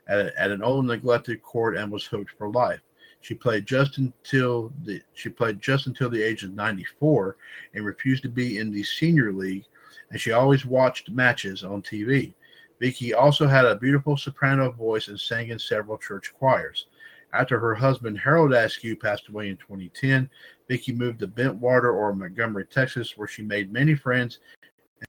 at, 0.07 0.33
at 0.35 0.51
an 0.51 0.63
old 0.63 0.85
neglected 0.85 1.41
court 1.41 1.77
and 1.77 1.91
was 1.91 2.05
hooked 2.05 2.31
for 2.37 2.49
life. 2.49 2.81
She 3.21 3.33
played 3.33 3.65
just 3.65 3.97
until 3.97 4.71
the 4.83 5.01
she 5.13 5.29
played 5.29 5.61
just 5.61 5.87
until 5.87 6.09
the 6.09 6.21
age 6.21 6.43
of 6.43 6.53
94 6.53 7.35
and 7.73 7.85
refused 7.85 8.23
to 8.23 8.29
be 8.29 8.59
in 8.59 8.71
the 8.71 8.83
senior 8.83 9.33
league, 9.33 9.65
and 10.11 10.21
she 10.21 10.31
always 10.31 10.65
watched 10.65 11.09
matches 11.09 11.63
on 11.63 11.81
TV. 11.81 12.33
Vicky 12.79 13.13
also 13.13 13.47
had 13.47 13.65
a 13.65 13.75
beautiful 13.75 14.15
soprano 14.17 14.71
voice 14.71 15.07
and 15.07 15.19
sang 15.19 15.49
in 15.49 15.57
several 15.57 15.97
church 15.97 16.33
choirs. 16.37 16.87
After 17.33 17.59
her 17.59 17.75
husband 17.75 18.19
Harold 18.19 18.53
Askew 18.53 18.95
passed 18.95 19.27
away 19.27 19.49
in 19.49 19.57
2010, 19.57 20.29
Vicky 20.67 20.93
moved 20.93 21.19
to 21.19 21.27
Bentwater 21.27 21.93
or 21.93 22.13
Montgomery, 22.13 22.65
Texas, 22.65 23.17
where 23.17 23.27
she 23.27 23.41
made 23.41 23.73
many 23.73 23.95
friends 23.95 24.39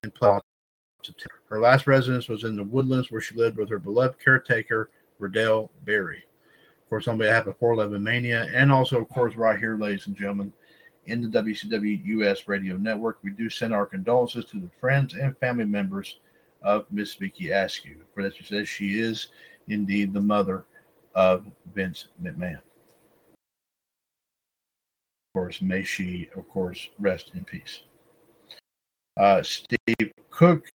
and 0.03 0.15
played 0.15 0.41
her 1.49 1.61
last 1.61 1.87
residence 1.87 2.29
was 2.29 2.45
in 2.45 2.57
the 2.57 2.65
woodlands 2.65 3.11
where 3.11 3.21
she 3.21 3.35
lived 3.35 3.57
with 3.57 3.71
her 3.71 3.79
beloved 3.79 4.23
caretaker, 4.23 4.91
Riddell 5.19 5.71
Berry. 5.85 6.25
Of 6.83 6.91
course, 6.91 7.09
on 7.09 7.19
behalf 7.19 7.47
of 7.47 7.59
411Mania, 7.59 8.51
and 8.55 8.73
also, 8.73 9.01
of 9.01 9.09
course, 9.09 9.37
right 9.37 9.59
here, 9.59 9.77
ladies 9.77 10.07
and 10.07 10.17
gentlemen, 10.17 10.53
in 11.07 11.23
the 11.23 11.43
WCWUS 11.43 12.47
radio 12.47 12.77
network, 12.77 13.19
we 13.23 13.31
do 13.31 13.49
send 13.49 13.75
our 13.75 13.87
condolences 13.87 14.45
to 14.47 14.59
the 14.59 14.71
friends 14.81 15.15
and 15.15 15.37
family 15.39 15.65
members 15.65 16.19
of 16.63 16.87
Miss 16.91 17.15
Vicky 17.15 17.51
Askew. 17.51 17.97
For 18.15 18.23
that, 18.23 18.37
she 18.37 18.45
says 18.45 18.69
she 18.69 19.01
is 19.01 19.29
indeed 19.69 20.13
the 20.13 20.21
mother 20.21 20.65
of 21.15 21.47
Vince 21.75 22.09
McMahon. 22.23 22.57
Of 22.57 22.63
course, 25.35 25.63
may 25.63 25.83
she, 25.83 26.29
of 26.37 26.49
course, 26.49 26.89
rest 26.99 27.33
in 27.35 27.45
peace. 27.45 27.83
Uh, 29.17 29.43
Steve 29.43 30.13
Cook 30.31 30.71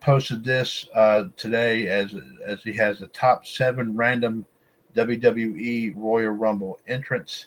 posted 0.00 0.44
this 0.44 0.86
uh, 0.94 1.24
today 1.36 1.88
as 1.88 2.14
as 2.44 2.62
he 2.62 2.72
has 2.74 2.98
the 2.98 3.08
top 3.08 3.46
seven 3.46 3.96
random 3.96 4.46
WWE 4.94 5.94
Royal 5.96 6.30
Rumble 6.30 6.78
entrants. 6.86 7.46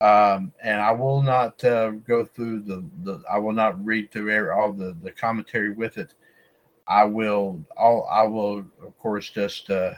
Um, 0.00 0.52
and 0.62 0.80
I 0.80 0.92
will 0.92 1.22
not 1.22 1.62
uh, 1.62 1.90
go 1.90 2.24
through 2.24 2.60
the, 2.62 2.84
the 3.02 3.22
I 3.30 3.38
will 3.38 3.52
not 3.52 3.84
read 3.84 4.10
through 4.10 4.50
all 4.50 4.72
the, 4.72 4.96
the 5.02 5.10
commentary 5.10 5.72
with 5.72 5.98
it. 5.98 6.14
I 6.88 7.04
will 7.04 7.62
I'll, 7.78 8.08
I 8.10 8.22
will 8.22 8.64
of 8.82 8.98
course 8.98 9.28
just 9.28 9.70
uh, 9.70 9.92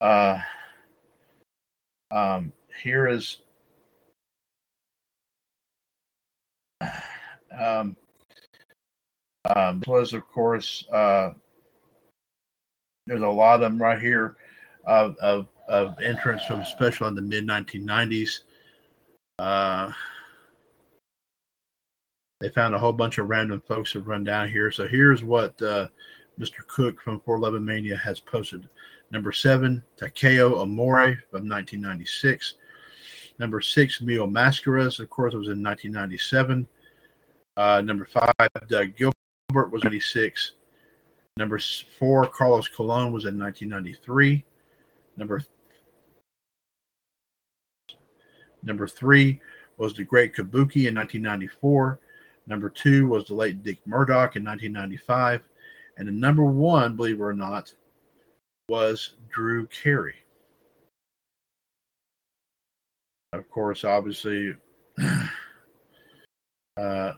uh, 0.00 0.40
um, 2.10 2.52
here 2.82 3.06
is 3.06 3.38
um, 7.58 7.96
um, 9.56 9.80
this 9.80 9.88
was, 9.88 10.12
of 10.12 10.26
course, 10.28 10.84
uh, 10.92 11.30
there's 13.06 13.22
a 13.22 13.28
lot 13.28 13.54
of 13.54 13.60
them 13.60 13.80
right 13.80 14.00
here 14.00 14.36
of, 14.86 15.16
of, 15.16 15.48
of 15.68 15.98
entrance 16.00 16.44
from 16.44 16.64
special 16.64 17.06
in 17.08 17.14
the 17.14 17.22
mid 17.22 17.46
1990s. 17.46 18.40
Uh, 19.38 19.90
they 22.40 22.48
found 22.50 22.74
a 22.74 22.78
whole 22.78 22.92
bunch 22.92 23.18
of 23.18 23.28
random 23.28 23.62
folks 23.66 23.92
have 23.92 24.06
run 24.06 24.24
down 24.24 24.48
here. 24.48 24.70
So 24.70 24.86
here's 24.86 25.24
what 25.24 25.60
uh, 25.62 25.88
Mr. 26.38 26.66
Cook 26.66 27.00
from 27.00 27.20
411Mania 27.20 27.98
has 27.98 28.20
posted. 28.20 28.68
Number 29.10 29.32
seven, 29.32 29.82
Takao 29.98 30.52
Omori 30.52 31.16
from 31.30 31.48
1996. 31.48 32.54
Number 33.38 33.60
six, 33.60 34.00
Mil 34.00 34.26
Mascaras, 34.26 35.00
of 35.00 35.08
course, 35.08 35.32
it 35.34 35.38
was 35.38 35.48
in 35.48 35.62
1997. 35.62 36.66
Uh, 37.56 37.80
number 37.80 38.04
five, 38.04 38.32
Doug 38.68 38.94
Gilbert 38.96 39.16
was 39.54 39.82
96. 39.82 40.52
Number 41.38 41.58
four, 41.98 42.26
Carlos 42.26 42.68
Colon 42.68 43.12
was 43.12 43.24
in 43.24 43.38
1993. 43.38 44.44
Number 45.16 45.42
number 48.62 48.86
three 48.86 49.40
was 49.78 49.94
the 49.94 50.04
Great 50.04 50.34
Kabuki 50.34 50.88
in 50.88 50.94
1994. 50.94 51.98
Number 52.46 52.68
two 52.68 53.08
was 53.08 53.26
the 53.26 53.34
late 53.34 53.62
Dick 53.62 53.78
Murdoch 53.86 54.36
in 54.36 54.44
1995. 54.44 55.42
And 55.96 56.08
the 56.08 56.12
number 56.12 56.44
one, 56.44 56.96
believe 56.96 57.20
it 57.20 57.22
or 57.22 57.32
not, 57.32 57.72
was 58.68 59.14
Drew 59.30 59.66
Carey. 59.68 60.16
Of 63.32 63.48
course, 63.50 63.84
obviously, 63.84 64.54
uh, 66.76 67.12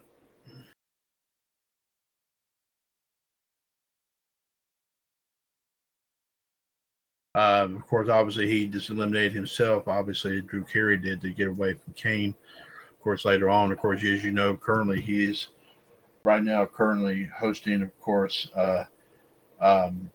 Um, 7.34 7.76
of 7.76 7.86
course, 7.86 8.08
obviously, 8.08 8.48
he 8.48 8.66
just 8.66 8.90
eliminated 8.90 9.32
himself. 9.32 9.86
Obviously, 9.86 10.40
Drew 10.42 10.64
Carey 10.64 10.96
did 10.96 11.20
to 11.20 11.30
get 11.30 11.48
away 11.48 11.74
from 11.74 11.92
Kane. 11.94 12.34
Of 12.90 13.00
course, 13.02 13.24
later 13.24 13.48
on, 13.48 13.72
of 13.72 13.78
course, 13.78 14.02
as 14.02 14.24
you 14.24 14.32
know, 14.32 14.56
currently 14.56 15.00
he 15.00 15.24
is 15.24 15.48
right 16.24 16.42
now 16.42 16.66
currently 16.66 17.30
hosting, 17.34 17.82
of 17.82 18.00
course, 18.00 18.50
uh, 18.54 18.84
um, 19.60 20.10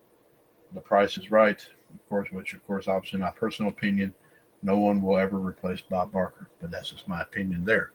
The 0.73 0.81
Price 0.81 1.17
is 1.17 1.31
Right, 1.31 1.65
of 1.93 2.09
course, 2.09 2.29
which, 2.31 2.53
of 2.53 2.65
course, 2.67 2.87
obviously, 2.87 3.19
my 3.19 3.31
personal 3.31 3.71
opinion, 3.71 4.13
no 4.61 4.77
one 4.77 5.01
will 5.01 5.17
ever 5.17 5.37
replace 5.37 5.81
Bob 5.81 6.11
Barker, 6.11 6.49
but 6.61 6.71
that's 6.71 6.91
just 6.91 7.07
my 7.07 7.21
opinion 7.21 7.63
there. 7.65 7.91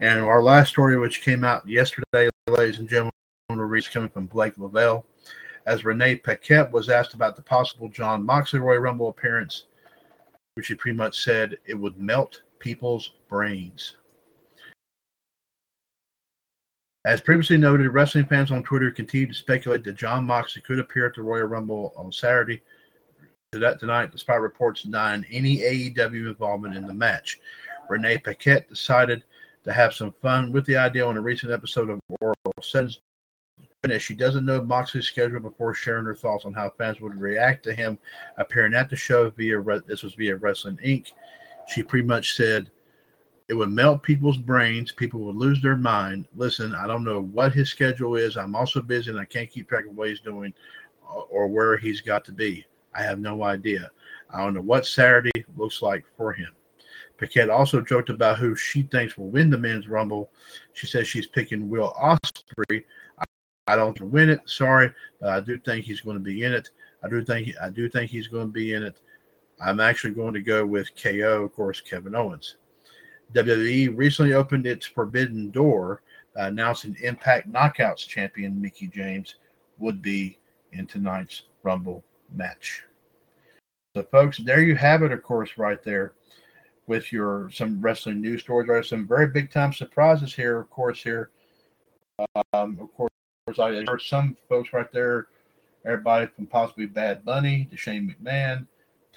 And 0.00 0.20
our 0.20 0.42
last 0.42 0.70
story, 0.70 0.98
which 0.98 1.22
came 1.22 1.44
out 1.44 1.66
yesterday, 1.66 2.28
ladies 2.48 2.78
and 2.78 2.88
gentlemen, 2.88 3.12
reads 3.48 3.88
coming 3.88 4.10
from 4.10 4.26
Blake 4.26 4.58
Lavelle. 4.58 5.06
As 5.66 5.84
Renee 5.84 6.16
Paquette 6.16 6.70
was 6.70 6.88
asked 6.88 7.14
about 7.14 7.34
the 7.34 7.42
possible 7.42 7.88
Jon 7.88 8.24
Moxley 8.24 8.60
Royal 8.60 8.80
Rumble 8.80 9.08
appearance, 9.08 9.64
which 10.54 10.66
she 10.66 10.74
pretty 10.74 10.96
much 10.96 11.22
said 11.22 11.58
it 11.66 11.74
would 11.74 11.98
melt 11.98 12.42
people's 12.60 13.12
brains. 13.28 13.96
As 17.04 17.20
previously 17.20 17.56
noted, 17.56 17.88
wrestling 17.88 18.26
fans 18.26 18.50
on 18.50 18.62
Twitter 18.62 18.90
continue 18.90 19.26
to 19.26 19.34
speculate 19.34 19.84
that 19.84 19.96
Jon 19.96 20.24
Moxley 20.24 20.62
could 20.62 20.78
appear 20.78 21.06
at 21.06 21.14
the 21.14 21.22
Royal 21.22 21.46
Rumble 21.46 21.92
on 21.96 22.10
Saturday. 22.10 22.62
To 23.52 23.60
that 23.60 23.78
tonight, 23.78 24.10
despite 24.10 24.40
reports 24.40 24.82
denying 24.82 25.24
any 25.30 25.58
AEW 25.58 26.26
involvement 26.26 26.76
in 26.76 26.86
the 26.86 26.94
match, 26.94 27.38
Renee 27.88 28.18
Paquette 28.18 28.68
decided 28.68 29.22
to 29.64 29.72
have 29.72 29.94
some 29.94 30.14
fun 30.20 30.50
with 30.50 30.66
the 30.66 30.76
idea 30.76 31.06
on 31.06 31.16
a 31.16 31.20
recent 31.20 31.52
episode 31.52 31.90
of 31.90 32.00
Oral 32.20 32.34
Sessions. 32.60 33.00
As 33.90 34.02
she 34.02 34.14
doesn't 34.14 34.44
know 34.44 34.62
Moxley's 34.62 35.06
schedule 35.06 35.40
before 35.40 35.74
sharing 35.74 36.04
her 36.04 36.14
thoughts 36.14 36.44
on 36.44 36.52
how 36.52 36.70
fans 36.70 37.00
would 37.00 37.20
react 37.20 37.62
to 37.64 37.74
him 37.74 37.98
appearing 38.38 38.74
at 38.74 38.90
the 38.90 38.96
show 38.96 39.30
via 39.30 39.60
this 39.86 40.02
was 40.02 40.14
via 40.14 40.36
Wrestling 40.36 40.78
Inc. 40.84 41.12
She 41.68 41.82
pretty 41.82 42.06
much 42.06 42.36
said 42.36 42.70
it 43.48 43.54
would 43.54 43.70
melt 43.70 44.02
people's 44.02 44.38
brains. 44.38 44.92
People 44.92 45.20
would 45.20 45.36
lose 45.36 45.62
their 45.62 45.76
mind. 45.76 46.26
Listen, 46.34 46.74
I 46.74 46.86
don't 46.86 47.04
know 47.04 47.22
what 47.22 47.52
his 47.52 47.70
schedule 47.70 48.16
is. 48.16 48.36
I'm 48.36 48.56
also 48.56 48.82
busy 48.82 49.10
and 49.10 49.20
I 49.20 49.24
can't 49.24 49.50
keep 49.50 49.68
track 49.68 49.86
of 49.86 49.96
what 49.96 50.08
he's 50.08 50.20
doing 50.20 50.52
or 51.30 51.46
where 51.46 51.76
he's 51.76 52.00
got 52.00 52.24
to 52.24 52.32
be. 52.32 52.66
I 52.94 53.02
have 53.02 53.20
no 53.20 53.44
idea. 53.44 53.90
I 54.30 54.42
don't 54.42 54.54
know 54.54 54.62
what 54.62 54.86
Saturday 54.86 55.44
looks 55.56 55.82
like 55.82 56.04
for 56.16 56.32
him. 56.32 56.48
Paquette 57.18 57.50
also 57.50 57.80
joked 57.80 58.10
about 58.10 58.38
who 58.38 58.54
she 58.54 58.82
thinks 58.82 59.16
will 59.16 59.30
win 59.30 59.48
the 59.48 59.56
men's 59.56 59.88
rumble. 59.88 60.30
She 60.72 60.86
says 60.86 61.08
she's 61.08 61.26
picking 61.26 61.68
Will 61.68 61.94
Ospreay. 62.02 62.84
I, 63.66 63.76
don't 63.76 64.00
win 64.00 64.30
it, 64.30 64.40
sorry, 64.46 64.92
but 65.20 65.30
I 65.30 65.40
do 65.40 65.58
think 65.58 65.84
he's 65.84 66.00
going 66.00 66.16
to 66.16 66.22
be 66.22 66.44
in 66.44 66.52
it. 66.52 66.70
I 67.02 67.08
do 67.08 67.24
think 67.24 67.50
I 67.60 67.70
do 67.70 67.88
think 67.88 68.10
he's 68.10 68.28
going 68.28 68.46
to 68.46 68.52
be 68.52 68.72
in 68.72 68.82
it. 68.82 69.00
I'm 69.60 69.80
actually 69.80 70.14
going 70.14 70.34
to 70.34 70.40
go 70.40 70.66
with 70.66 70.90
KO, 71.00 71.44
of 71.44 71.54
course, 71.54 71.80
Kevin 71.80 72.14
Owens. 72.14 72.56
WWE 73.32 73.96
recently 73.96 74.34
opened 74.34 74.66
its 74.66 74.86
forbidden 74.86 75.50
door 75.50 76.02
by 76.34 76.48
announcing 76.48 76.96
Impact 77.02 77.50
Knockouts 77.50 78.06
champion 78.06 78.60
Mickie 78.60 78.88
James 78.88 79.36
would 79.78 80.02
be 80.02 80.38
in 80.72 80.86
tonight's 80.86 81.42
Rumble 81.62 82.04
match. 82.34 82.82
So, 83.96 84.02
folks, 84.04 84.38
there 84.38 84.60
you 84.60 84.76
have 84.76 85.02
it, 85.02 85.12
of 85.12 85.22
course, 85.22 85.56
right 85.56 85.82
there 85.82 86.12
with 86.86 87.12
your 87.12 87.50
some 87.50 87.80
wrestling 87.80 88.20
news 88.20 88.42
stories. 88.42 88.68
There 88.68 88.82
some 88.82 89.08
very 89.08 89.28
big 89.28 89.50
time 89.50 89.72
surprises 89.72 90.34
here, 90.34 90.60
of 90.60 90.70
course. 90.70 91.02
Here, 91.02 91.30
um, 92.52 92.78
of 92.80 92.92
course, 92.94 93.10
I 93.48 93.84
heard 93.86 94.02
some 94.02 94.36
folks 94.48 94.72
right 94.72 94.90
there. 94.90 95.28
Everybody 95.84 96.26
from 96.26 96.46
possibly 96.46 96.86
Bad 96.86 97.24
Bunny 97.24 97.68
to 97.70 97.76
Shane 97.76 98.12
McMahon 98.12 98.66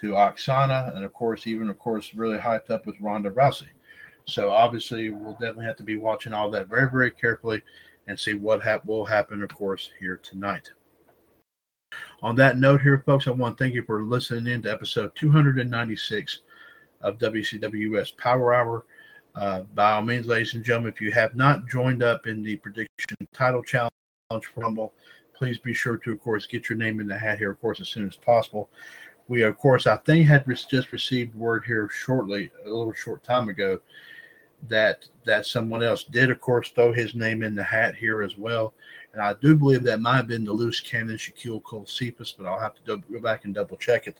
to 0.02 0.12
Aksana, 0.12 0.96
and 0.96 1.04
of 1.04 1.12
course, 1.14 1.48
even 1.48 1.68
of 1.68 1.80
course, 1.80 2.14
really 2.14 2.38
hyped 2.38 2.70
up 2.70 2.86
with 2.86 3.02
Ronda 3.02 3.32
Rousey. 3.32 3.70
So 4.26 4.52
obviously, 4.52 5.10
we'll 5.10 5.32
definitely 5.34 5.66
have 5.66 5.78
to 5.78 5.84
be 5.84 5.98
watching 5.98 6.32
all 6.32 6.52
that 6.52 6.68
very, 6.68 6.92
very 6.92 7.10
carefully 7.10 7.64
and 8.06 8.20
see 8.20 8.36
what 8.36 8.62
ha- 8.62 8.82
will 8.86 9.04
happen, 9.04 9.42
of 9.42 9.50
course, 9.50 9.90
here 10.00 10.18
tonight. 10.18 10.70
On 12.22 12.36
that 12.36 12.60
note, 12.60 12.82
here, 12.82 13.02
folks, 13.08 13.28
I 13.28 13.32
want 13.32 13.58
to 13.58 13.64
thank 13.64 13.74
you 13.74 13.82
for 13.82 14.04
listening 14.04 14.54
in 14.54 14.62
to 14.62 14.72
episode 14.72 15.12
296 15.16 16.42
of 17.02 17.18
WCWUS 17.18 18.16
Power 18.18 18.54
Hour. 18.54 18.86
Uh, 19.34 19.62
by 19.74 19.94
all 19.94 20.04
means, 20.04 20.28
ladies 20.28 20.54
and 20.54 20.64
gentlemen, 20.64 20.94
if 20.94 21.02
you 21.02 21.12
have 21.12 21.34
not 21.36 21.68
joined 21.68 22.04
up 22.04 22.28
in 22.28 22.44
the 22.44 22.58
prediction 22.58 23.18
title 23.34 23.64
challenge 23.64 23.90
for 24.30 24.62
Rumble, 24.62 24.94
please 25.34 25.58
be 25.58 25.74
sure 25.74 25.98
to, 25.98 26.12
of 26.12 26.20
course, 26.20 26.46
get 26.46 26.70
your 26.70 26.78
name 26.78 27.00
in 27.00 27.08
the 27.08 27.18
hat 27.18 27.40
here, 27.40 27.50
of 27.50 27.60
course, 27.60 27.82
as 27.82 27.90
soon 27.90 28.08
as 28.08 28.16
possible. 28.16 28.70
We, 29.28 29.42
of 29.42 29.58
course, 29.58 29.88
I 29.88 29.98
think 29.98 30.28
had 30.28 30.46
just 30.70 30.92
received 30.92 31.34
word 31.34 31.64
here 31.66 31.90
shortly, 31.92 32.52
a 32.64 32.70
little 32.70 32.94
short 32.94 33.24
time 33.24 33.50
ago, 33.50 33.80
that 34.68 35.06
that 35.26 35.48
someone 35.48 35.82
else 35.82 36.04
did, 36.04 36.30
of 36.30 36.40
course, 36.40 36.70
throw 36.70 36.94
his 36.94 37.16
name 37.16 37.42
in 37.42 37.56
the 37.56 37.64
hat 37.64 37.96
here 37.96 38.22
as 38.22 38.38
well. 38.38 38.76
And 39.14 39.22
I 39.22 39.34
do 39.34 39.56
believe 39.56 39.82
that 39.84 40.00
might 40.00 40.18
have 40.18 40.28
been 40.28 40.46
the 40.46 40.54
loose 40.54 40.80
cannon 40.80 41.18
Shaquille 41.18 41.64
Cole 41.64 41.88
Cephas, 41.88 42.36
but 42.38 42.46
I'll 42.46 42.60
have 42.60 42.76
to 42.76 42.98
go 42.98 43.20
back 43.20 43.46
and 43.46 43.56
double 43.56 43.78
check 43.78 44.06
it. 44.06 44.20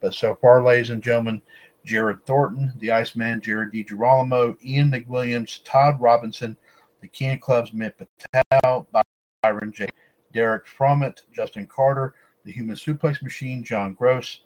But 0.00 0.14
so 0.14 0.36
far, 0.36 0.62
ladies 0.62 0.88
and 0.88 1.02
gentlemen, 1.02 1.42
Jared 1.84 2.24
Thornton, 2.24 2.72
the 2.78 2.92
Iceman, 2.92 3.42
Jared 3.42 3.72
DiGirolamo, 3.74 4.56
Ian 4.64 4.90
McWilliams, 4.90 5.60
Todd 5.64 6.00
Robinson, 6.00 6.56
the 7.02 7.08
King 7.08 7.38
Club's 7.38 7.74
Mitt 7.74 7.94
Patel, 8.32 8.86
Byron 9.44 9.72
J. 9.72 9.90
Derek 10.32 10.64
Frommett, 10.66 11.20
Justin 11.30 11.66
Carter, 11.66 12.14
the 12.46 12.52
Human 12.52 12.76
Suplex 12.76 13.22
Machine, 13.22 13.62
John 13.62 13.92
Gross, 13.92 14.40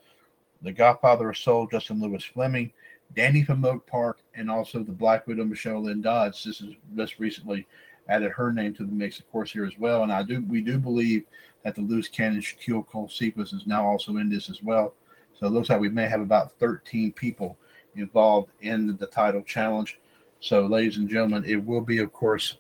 the 0.61 0.73
Godfather 0.73 1.31
of 1.31 1.39
Soul, 1.39 1.69
Justin 1.69 2.01
Lewis 2.01 2.25
Fleming, 2.25 2.73
Danny 3.15 3.45
from 3.45 3.65
Oak 3.65 3.87
Park, 3.87 4.19
and 4.35 4.51
also 4.51 4.81
the 4.81 4.91
Black 4.91 5.29
Widow, 5.29 5.45
Michelle 5.45 5.85
Lynn 5.85 6.03
Dodds. 6.03 6.43
This 6.43 6.61
is 6.61 6.75
just 6.97 7.21
recently 7.21 7.65
added 8.09 8.33
her 8.33 8.53
name 8.53 8.75
to 8.75 8.85
the 8.85 8.91
mix, 8.91 9.21
of 9.21 9.31
course, 9.31 9.53
here 9.53 9.65
as 9.65 9.79
well. 9.79 10.03
And 10.03 10.13
I 10.13 10.25
do 10.25 10.45
we 10.49 10.63
do 10.63 10.81
believe 10.81 11.27
that 11.63 11.77
the 11.77 11.83
loose 11.83 12.09
cannon 12.09 12.41
Shaquille 12.41 12.85
Cole 12.85 13.09
Cephas 13.09 13.53
is 13.53 13.69
now 13.69 13.87
also 13.87 14.17
in 14.17 14.29
this 14.29 14.51
as 14.51 14.65
well. 14.65 14.95
So 15.39 15.47
it 15.47 15.51
looks 15.51 15.69
like 15.69 15.79
we 15.79 15.91
may 15.91 16.09
have 16.09 16.23
about 16.23 16.59
13 16.59 17.13
people 17.13 17.57
involved 17.95 18.51
in 18.63 18.97
the 18.97 19.07
title 19.07 19.43
challenge. 19.43 20.01
So, 20.41 20.67
ladies 20.67 20.97
and 20.97 21.09
gentlemen, 21.09 21.45
it 21.45 21.65
will 21.65 21.83
be, 21.83 21.99
of 21.99 22.13
course, 22.13 22.57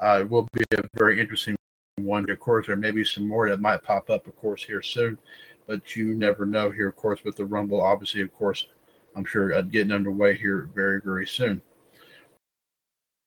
uh, 0.00 0.18
it 0.20 0.30
will 0.30 0.48
be 0.52 0.62
a 0.78 0.82
very 0.94 1.20
interesting 1.20 1.56
one. 1.96 2.28
Of 2.30 2.40
course, 2.40 2.66
there 2.66 2.76
may 2.76 2.90
be 2.90 3.04
some 3.04 3.28
more 3.28 3.48
that 3.48 3.60
might 3.60 3.82
pop 3.82 4.08
up, 4.10 4.26
of 4.26 4.36
course, 4.36 4.64
here 4.64 4.82
soon, 4.82 5.18
but 5.66 5.94
you 5.94 6.14
never 6.14 6.46
know 6.46 6.70
here, 6.70 6.88
of 6.88 6.96
course, 6.96 7.22
with 7.24 7.36
the 7.36 7.44
Rumble. 7.44 7.82
Obviously, 7.82 8.22
of 8.22 8.32
course, 8.32 8.66
I'm 9.14 9.24
sure 9.24 9.54
uh, 9.54 9.62
getting 9.62 9.92
underway 9.92 10.36
here 10.36 10.70
very, 10.74 11.00
very 11.00 11.26
soon. 11.26 11.60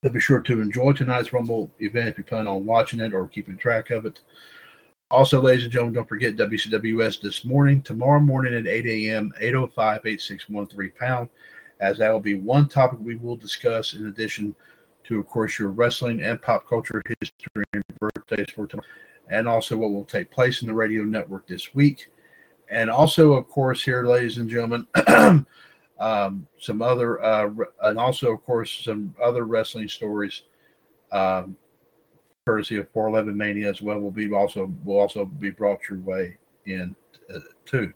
But 0.02 0.12
be 0.12 0.20
sure 0.20 0.40
to 0.40 0.60
enjoy 0.60 0.92
tonight's 0.92 1.32
Rumble 1.32 1.70
event 1.78 2.08
if 2.08 2.18
you 2.18 2.24
plan 2.24 2.46
on 2.46 2.66
watching 2.66 3.00
it 3.00 3.14
or 3.14 3.28
keeping 3.28 3.56
track 3.56 3.90
of 3.90 4.04
it. 4.04 4.20
Also, 5.10 5.40
ladies 5.40 5.64
and 5.64 5.72
gentlemen, 5.72 5.94
don't 5.94 6.08
forget 6.08 6.36
WCWUS 6.36 7.20
this 7.20 7.44
morning, 7.44 7.80
tomorrow 7.82 8.18
morning 8.18 8.54
at 8.54 8.66
8 8.66 8.86
a.m., 8.86 9.32
805 9.38 10.00
8613 10.04 10.92
pound, 10.98 11.28
as 11.78 11.98
that 11.98 12.10
will 12.10 12.20
be 12.20 12.34
one 12.34 12.68
topic 12.68 12.98
we 13.00 13.14
will 13.14 13.36
discuss 13.36 13.94
in 13.94 14.08
addition 14.08 14.56
to, 15.06 15.18
of 15.18 15.26
course, 15.26 15.58
your 15.58 15.70
wrestling 15.70 16.20
and 16.22 16.40
pop 16.40 16.68
culture 16.68 17.02
history 17.20 17.64
and 17.72 17.84
birthdays 18.00 18.50
for 18.54 18.66
tomorrow, 18.66 18.86
and 19.30 19.48
also 19.48 19.76
what 19.76 19.92
will 19.92 20.04
take 20.04 20.30
place 20.30 20.62
in 20.62 20.68
the 20.68 20.74
radio 20.74 21.02
network 21.02 21.46
this 21.46 21.74
week. 21.74 22.08
And 22.70 22.90
also, 22.90 23.34
of 23.34 23.48
course, 23.48 23.82
here, 23.82 24.04
ladies 24.04 24.38
and 24.38 24.50
gentlemen, 24.50 24.86
um, 26.00 26.46
some 26.58 26.82
other, 26.82 27.22
uh, 27.24 27.50
and 27.82 27.98
also, 27.98 28.32
of 28.32 28.44
course, 28.44 28.82
some 28.84 29.14
other 29.22 29.44
wrestling 29.44 29.88
stories. 29.88 30.42
Um, 31.12 31.56
courtesy 32.46 32.76
of 32.76 32.92
411Mania 32.92 33.68
as 33.68 33.82
well 33.82 33.98
will 33.98 34.12
be 34.12 34.32
also 34.32 34.72
will 34.84 35.00
also 35.00 35.24
be 35.24 35.50
brought 35.50 35.80
your 35.90 35.98
way 36.00 36.36
in 36.66 36.94
uh, 37.34 37.40
too. 37.64 37.92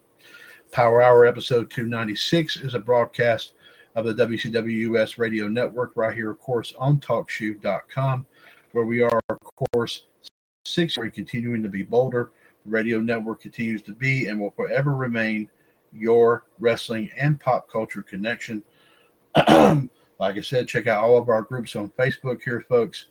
Power 0.72 1.02
Hour 1.02 1.24
episode 1.24 1.70
296 1.70 2.56
is 2.56 2.74
a 2.74 2.78
broadcast 2.78 3.52
of 3.94 4.04
the 4.04 4.14
WCWUS 4.14 5.18
radio 5.18 5.48
network 5.48 5.92
right 5.94 6.14
here, 6.14 6.30
of 6.30 6.38
course, 6.38 6.74
on 6.78 7.00
TalkShoe.com, 7.00 8.26
where 8.72 8.84
we 8.84 9.02
are, 9.02 9.20
of 9.28 9.38
course, 9.72 10.04
six 10.64 10.96
we're 10.96 11.10
continuing 11.10 11.62
to 11.62 11.68
be 11.68 11.82
bolder. 11.82 12.30
The 12.64 12.70
radio 12.70 13.00
network 13.00 13.40
continues 13.40 13.82
to 13.82 13.92
be 13.92 14.26
and 14.26 14.40
will 14.40 14.52
forever 14.52 14.94
remain 14.94 15.48
your 15.92 16.44
wrestling 16.58 17.10
and 17.16 17.40
pop 17.40 17.70
culture 17.70 18.02
connection. 18.02 18.62
like 19.48 19.88
I 20.20 20.40
said, 20.40 20.68
check 20.68 20.86
out 20.86 21.02
all 21.02 21.18
of 21.18 21.28
our 21.28 21.42
groups 21.42 21.74
on 21.74 21.88
Facebook 21.90 22.42
here, 22.44 22.64
folks 22.68 23.06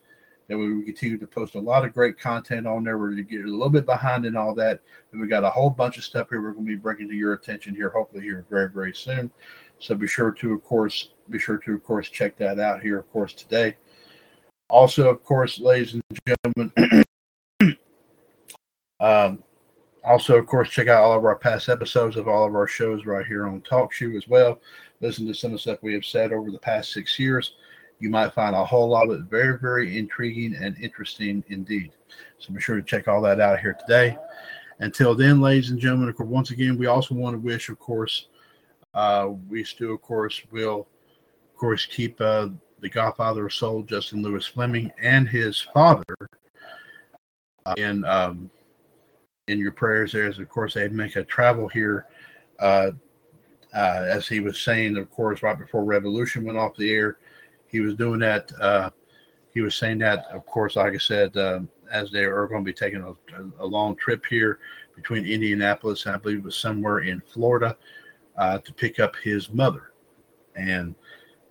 that 0.50 0.58
we 0.58 0.84
continue 0.84 1.18
to 1.18 1.28
post 1.28 1.54
a 1.54 1.60
lot 1.60 1.86
of 1.86 1.94
great 1.94 2.20
content 2.20 2.66
on 2.66 2.84
there. 2.84 2.98
We're 2.98 3.12
going 3.12 3.24
to 3.26 3.38
get 3.38 3.46
a 3.46 3.48
little 3.48 3.70
bit 3.70 3.86
behind 3.86 4.26
in 4.26 4.36
all 4.36 4.56
that. 4.56 4.82
And 5.12 5.22
we 5.22 5.28
got 5.28 5.44
a 5.44 5.50
whole 5.50 5.70
bunch 5.70 6.00
of 6.00 6.04
stuff 6.04 6.28
here 6.30 6.42
we're 6.42 6.54
going 6.54 6.66
to 6.66 6.72
be 6.72 6.76
bringing 6.76 7.08
to 7.08 7.16
your 7.16 7.34
attention 7.34 7.76
here, 7.76 7.90
hopefully 7.90 8.24
here 8.24 8.46
very, 8.50 8.68
very 8.70 8.94
soon. 8.94 9.32
So 9.80 9.96
be 9.96 10.08
sure 10.08 10.32
to, 10.32 10.54
of 10.54 10.64
course, 10.64 11.10
be 11.30 11.40
sure 11.40 11.58
to, 11.58 11.74
of 11.74 11.84
course, 11.84 12.10
check 12.10 12.38
that 12.38 12.60
out 12.60 12.82
here, 12.82 13.00
of 13.00 13.12
course, 13.12 13.34
today. 13.34 13.76
Also, 14.70 15.10
of 15.10 15.24
course, 15.24 15.60
ladies 15.60 15.96
and 15.96 16.04
gentlemen, 16.28 17.04
um, 19.00 19.44
also, 20.04 20.38
of 20.38 20.46
course, 20.48 20.70
check 20.70 20.88
out 20.88 21.04
all 21.04 21.18
of 21.18 21.26
our 21.26 21.36
past 21.36 21.70
episodes 21.70 22.18
of 22.18 22.28
all 22.28 22.46
of 22.46 22.56
our 22.56 22.68
shows 22.68 23.06
right 23.06 23.26
here 23.26 23.48
on 23.48 23.62
TalkShoe 23.62 24.16
as 24.16 24.28
well. 24.28 24.62
Listen 25.02 25.26
to 25.28 25.34
some 25.34 25.52
of 25.52 25.56
the 25.56 25.60
stuff 25.60 25.80
we 25.82 25.94
have 25.94 26.06
said 26.06 26.32
over 26.32 26.52
the 26.52 26.60
past 26.60 26.92
six 26.92 27.18
years 27.18 27.54
you 28.00 28.10
might 28.10 28.34
find 28.34 28.56
a 28.56 28.66
whole 28.66 28.90
lot 28.90 29.10
of 29.10 29.20
it 29.20 29.26
very, 29.30 29.60
very 29.60 29.98
intriguing 29.98 30.56
and 30.56 30.78
interesting 30.82 31.44
indeed. 31.50 31.92
So 32.40 32.54
be 32.54 32.62
sure 32.62 32.78
to 32.78 32.82
check 32.82 33.08
all 33.08 33.22
that 33.22 33.40
out 33.40 33.60
here 33.60 33.78
today. 33.80 34.18
Until 34.80 35.14
then, 35.14 35.42
ladies 35.42 35.70
and 35.70 35.80
gentlemen, 35.80 36.10
of 36.10 36.16
course, 36.16 36.30
once 36.30 36.52
again, 36.52 36.78
we 36.78 36.88
also 36.88 37.14
want 37.14 37.34
to 37.34 37.40
wish, 37.40 37.68
of 37.68 37.78
course, 37.78 38.28
uh, 38.94 39.30
we 39.48 39.64
still, 39.64 39.94
of 39.94 40.02
course, 40.02 40.42
will, 40.52 40.88
of 41.52 41.60
course, 41.60 41.86
keep 41.86 42.20
uh, 42.22 42.50
the 42.82 42.90
Godfather 42.90 43.46
of 43.46 43.54
Soul, 43.54 43.84
Justin 43.84 44.22
Lewis 44.22 44.46
Fleming, 44.46 44.92
and 45.02 45.28
his 45.28 45.62
father, 45.74 46.16
uh, 47.66 47.76
in 47.78 48.04
um, 48.06 48.50
in 49.48 49.60
your 49.60 49.72
prayers. 49.72 50.12
There's 50.12 50.40
of 50.40 50.50
course 50.50 50.74
they 50.74 50.88
make 50.88 51.16
a 51.16 51.24
travel 51.24 51.68
here. 51.68 52.08
Uh, 52.60 52.92
uh, 53.74 54.06
as 54.10 54.28
he 54.28 54.40
was 54.40 54.60
saying, 54.60 54.98
of 54.98 55.12
course, 55.12 55.44
right 55.44 55.58
before 55.58 55.84
Revolution 55.84 56.44
went 56.44 56.58
off 56.58 56.76
the 56.76 56.92
air, 56.92 57.18
he 57.68 57.80
was 57.80 57.94
doing 57.94 58.20
that. 58.20 58.52
Uh, 58.60 58.90
he 59.54 59.62
was 59.62 59.76
saying 59.76 60.00
that, 60.00 60.26
of 60.32 60.46
course, 60.46 60.76
like 60.76 60.94
I 60.94 60.98
said, 60.98 61.36
um, 61.38 61.70
as 61.92 62.12
they 62.12 62.24
are 62.24 62.48
going 62.48 62.64
to 62.64 62.66
be 62.66 62.74
taking 62.74 63.02
a, 63.02 63.64
a, 63.64 63.66
long 63.66 63.96
trip 63.96 64.26
here 64.26 64.60
between 64.96 65.26
Indianapolis 65.26 66.06
and 66.06 66.16
I 66.16 66.18
believe 66.18 66.40
it 66.40 66.44
was 66.44 66.56
somewhere 66.56 67.00
in 67.00 67.22
Florida 67.22 67.78
uh, 68.38 68.58
to 68.60 68.74
pick 68.74 69.00
up 69.00 69.16
his 69.18 69.52
mother. 69.52 69.94
And 70.56 70.96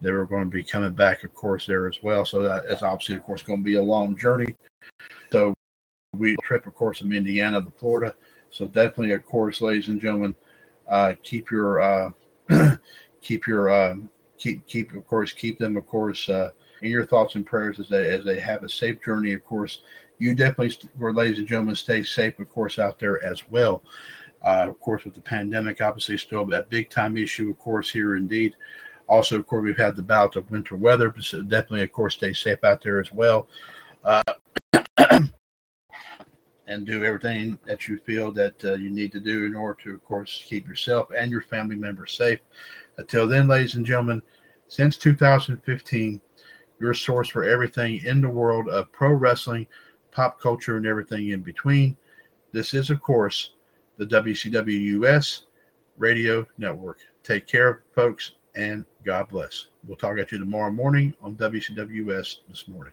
they 0.00 0.12
were 0.12 0.26
going 0.26 0.44
to 0.44 0.50
be 0.50 0.62
coming 0.62 0.92
back, 0.92 1.24
of 1.24 1.34
course, 1.34 1.66
there 1.66 1.88
as 1.88 1.98
well. 2.02 2.24
So 2.24 2.42
that 2.42 2.66
is 2.66 2.82
obviously, 2.82 3.16
of 3.16 3.24
course, 3.24 3.42
going 3.42 3.60
to 3.60 3.64
be 3.64 3.74
a 3.74 3.82
long 3.82 4.16
journey. 4.16 4.54
So 5.32 5.54
we 6.14 6.36
trip, 6.42 6.66
of 6.66 6.74
course, 6.74 6.98
from 6.98 7.12
Indiana 7.12 7.62
to 7.62 7.70
Florida. 7.78 8.14
So 8.50 8.66
definitely, 8.66 9.12
of 9.12 9.24
course, 9.26 9.60
ladies 9.60 9.88
and 9.88 10.00
gentlemen, 10.00 10.34
uh, 10.88 11.14
keep 11.22 11.50
your 11.50 11.80
uh, 11.80 12.10
keep 13.22 13.46
your 13.46 13.70
um, 13.70 14.08
keep 14.38 14.66
keep 14.66 14.94
of 14.94 15.06
course 15.06 15.32
keep 15.32 15.58
them 15.58 15.76
of 15.76 15.86
course 15.86 16.28
uh, 16.30 16.50
in 16.80 16.90
your 16.90 17.04
thoughts 17.04 17.34
and 17.34 17.44
prayers 17.44 17.78
as 17.78 17.88
they 17.88 18.10
as 18.10 18.24
they 18.24 18.40
have 18.40 18.62
a 18.62 18.68
safe 18.68 19.02
journey. 19.04 19.32
Of 19.32 19.44
course, 19.44 19.82
you 20.18 20.34
definitely, 20.34 20.76
ladies 20.98 21.38
and 21.38 21.48
gentlemen, 21.48 21.74
stay 21.74 22.02
safe. 22.02 22.38
Of 22.38 22.50
course, 22.50 22.78
out 22.78 22.98
there 22.98 23.22
as 23.24 23.42
well. 23.50 23.82
Uh, 24.44 24.66
of 24.68 24.78
course, 24.80 25.04
with 25.04 25.14
the 25.14 25.20
pandemic, 25.20 25.80
obviously 25.80 26.16
still 26.16 26.52
a 26.52 26.62
big 26.62 26.90
time 26.90 27.16
issue. 27.16 27.50
Of 27.50 27.58
course, 27.58 27.90
here 27.90 28.16
indeed. 28.16 28.54
Also, 29.08 29.36
of 29.36 29.46
course, 29.46 29.64
we've 29.64 29.76
had 29.76 29.96
the 29.96 30.02
bout 30.02 30.36
of 30.36 30.50
winter 30.50 30.76
weather. 30.76 31.14
So 31.20 31.42
definitely, 31.42 31.82
of 31.82 31.92
course, 31.92 32.14
stay 32.14 32.32
safe 32.32 32.62
out 32.62 32.82
there 32.82 33.00
as 33.00 33.12
well. 33.12 33.48
Uh, 34.04 34.22
and 36.68 36.86
do 36.86 37.02
everything 37.02 37.58
that 37.66 37.88
you 37.88 37.98
feel 37.98 38.30
that 38.32 38.62
uh, 38.64 38.74
you 38.74 38.90
need 38.90 39.10
to 39.12 39.20
do 39.20 39.46
in 39.46 39.54
order 39.54 39.78
to, 39.82 39.94
of 39.94 40.04
course, 40.04 40.44
keep 40.46 40.68
yourself 40.68 41.08
and 41.16 41.30
your 41.30 41.40
family 41.40 41.76
members 41.76 42.16
safe. 42.16 42.40
Until 42.98 43.26
then, 43.26 43.48
ladies 43.48 43.74
and 43.74 43.86
gentlemen, 43.86 44.20
since 44.68 44.98
2015, 44.98 46.20
your 46.78 46.94
source 46.94 47.28
for 47.28 47.44
everything 47.44 48.04
in 48.04 48.20
the 48.20 48.28
world 48.28 48.68
of 48.68 48.92
pro 48.92 49.12
wrestling, 49.12 49.66
pop 50.12 50.40
culture, 50.40 50.76
and 50.76 50.86
everything 50.86 51.30
in 51.30 51.40
between. 51.40 51.96
This 52.52 52.74
is, 52.74 52.90
of 52.90 53.00
course, 53.00 53.52
the 53.98 54.06
WCW 54.06 54.80
US 55.02 55.42
Radio 55.98 56.46
Network. 56.56 57.00
Take 57.22 57.46
care, 57.46 57.82
folks, 57.94 58.32
and 58.54 58.84
God 59.04 59.28
bless. 59.28 59.66
We'll 59.86 59.96
talk 59.96 60.18
at 60.18 60.32
you 60.32 60.38
tomorrow 60.38 60.70
morning 60.70 61.14
on 61.20 61.34
WCWUS 61.34 62.38
this 62.48 62.68
morning. 62.68 62.92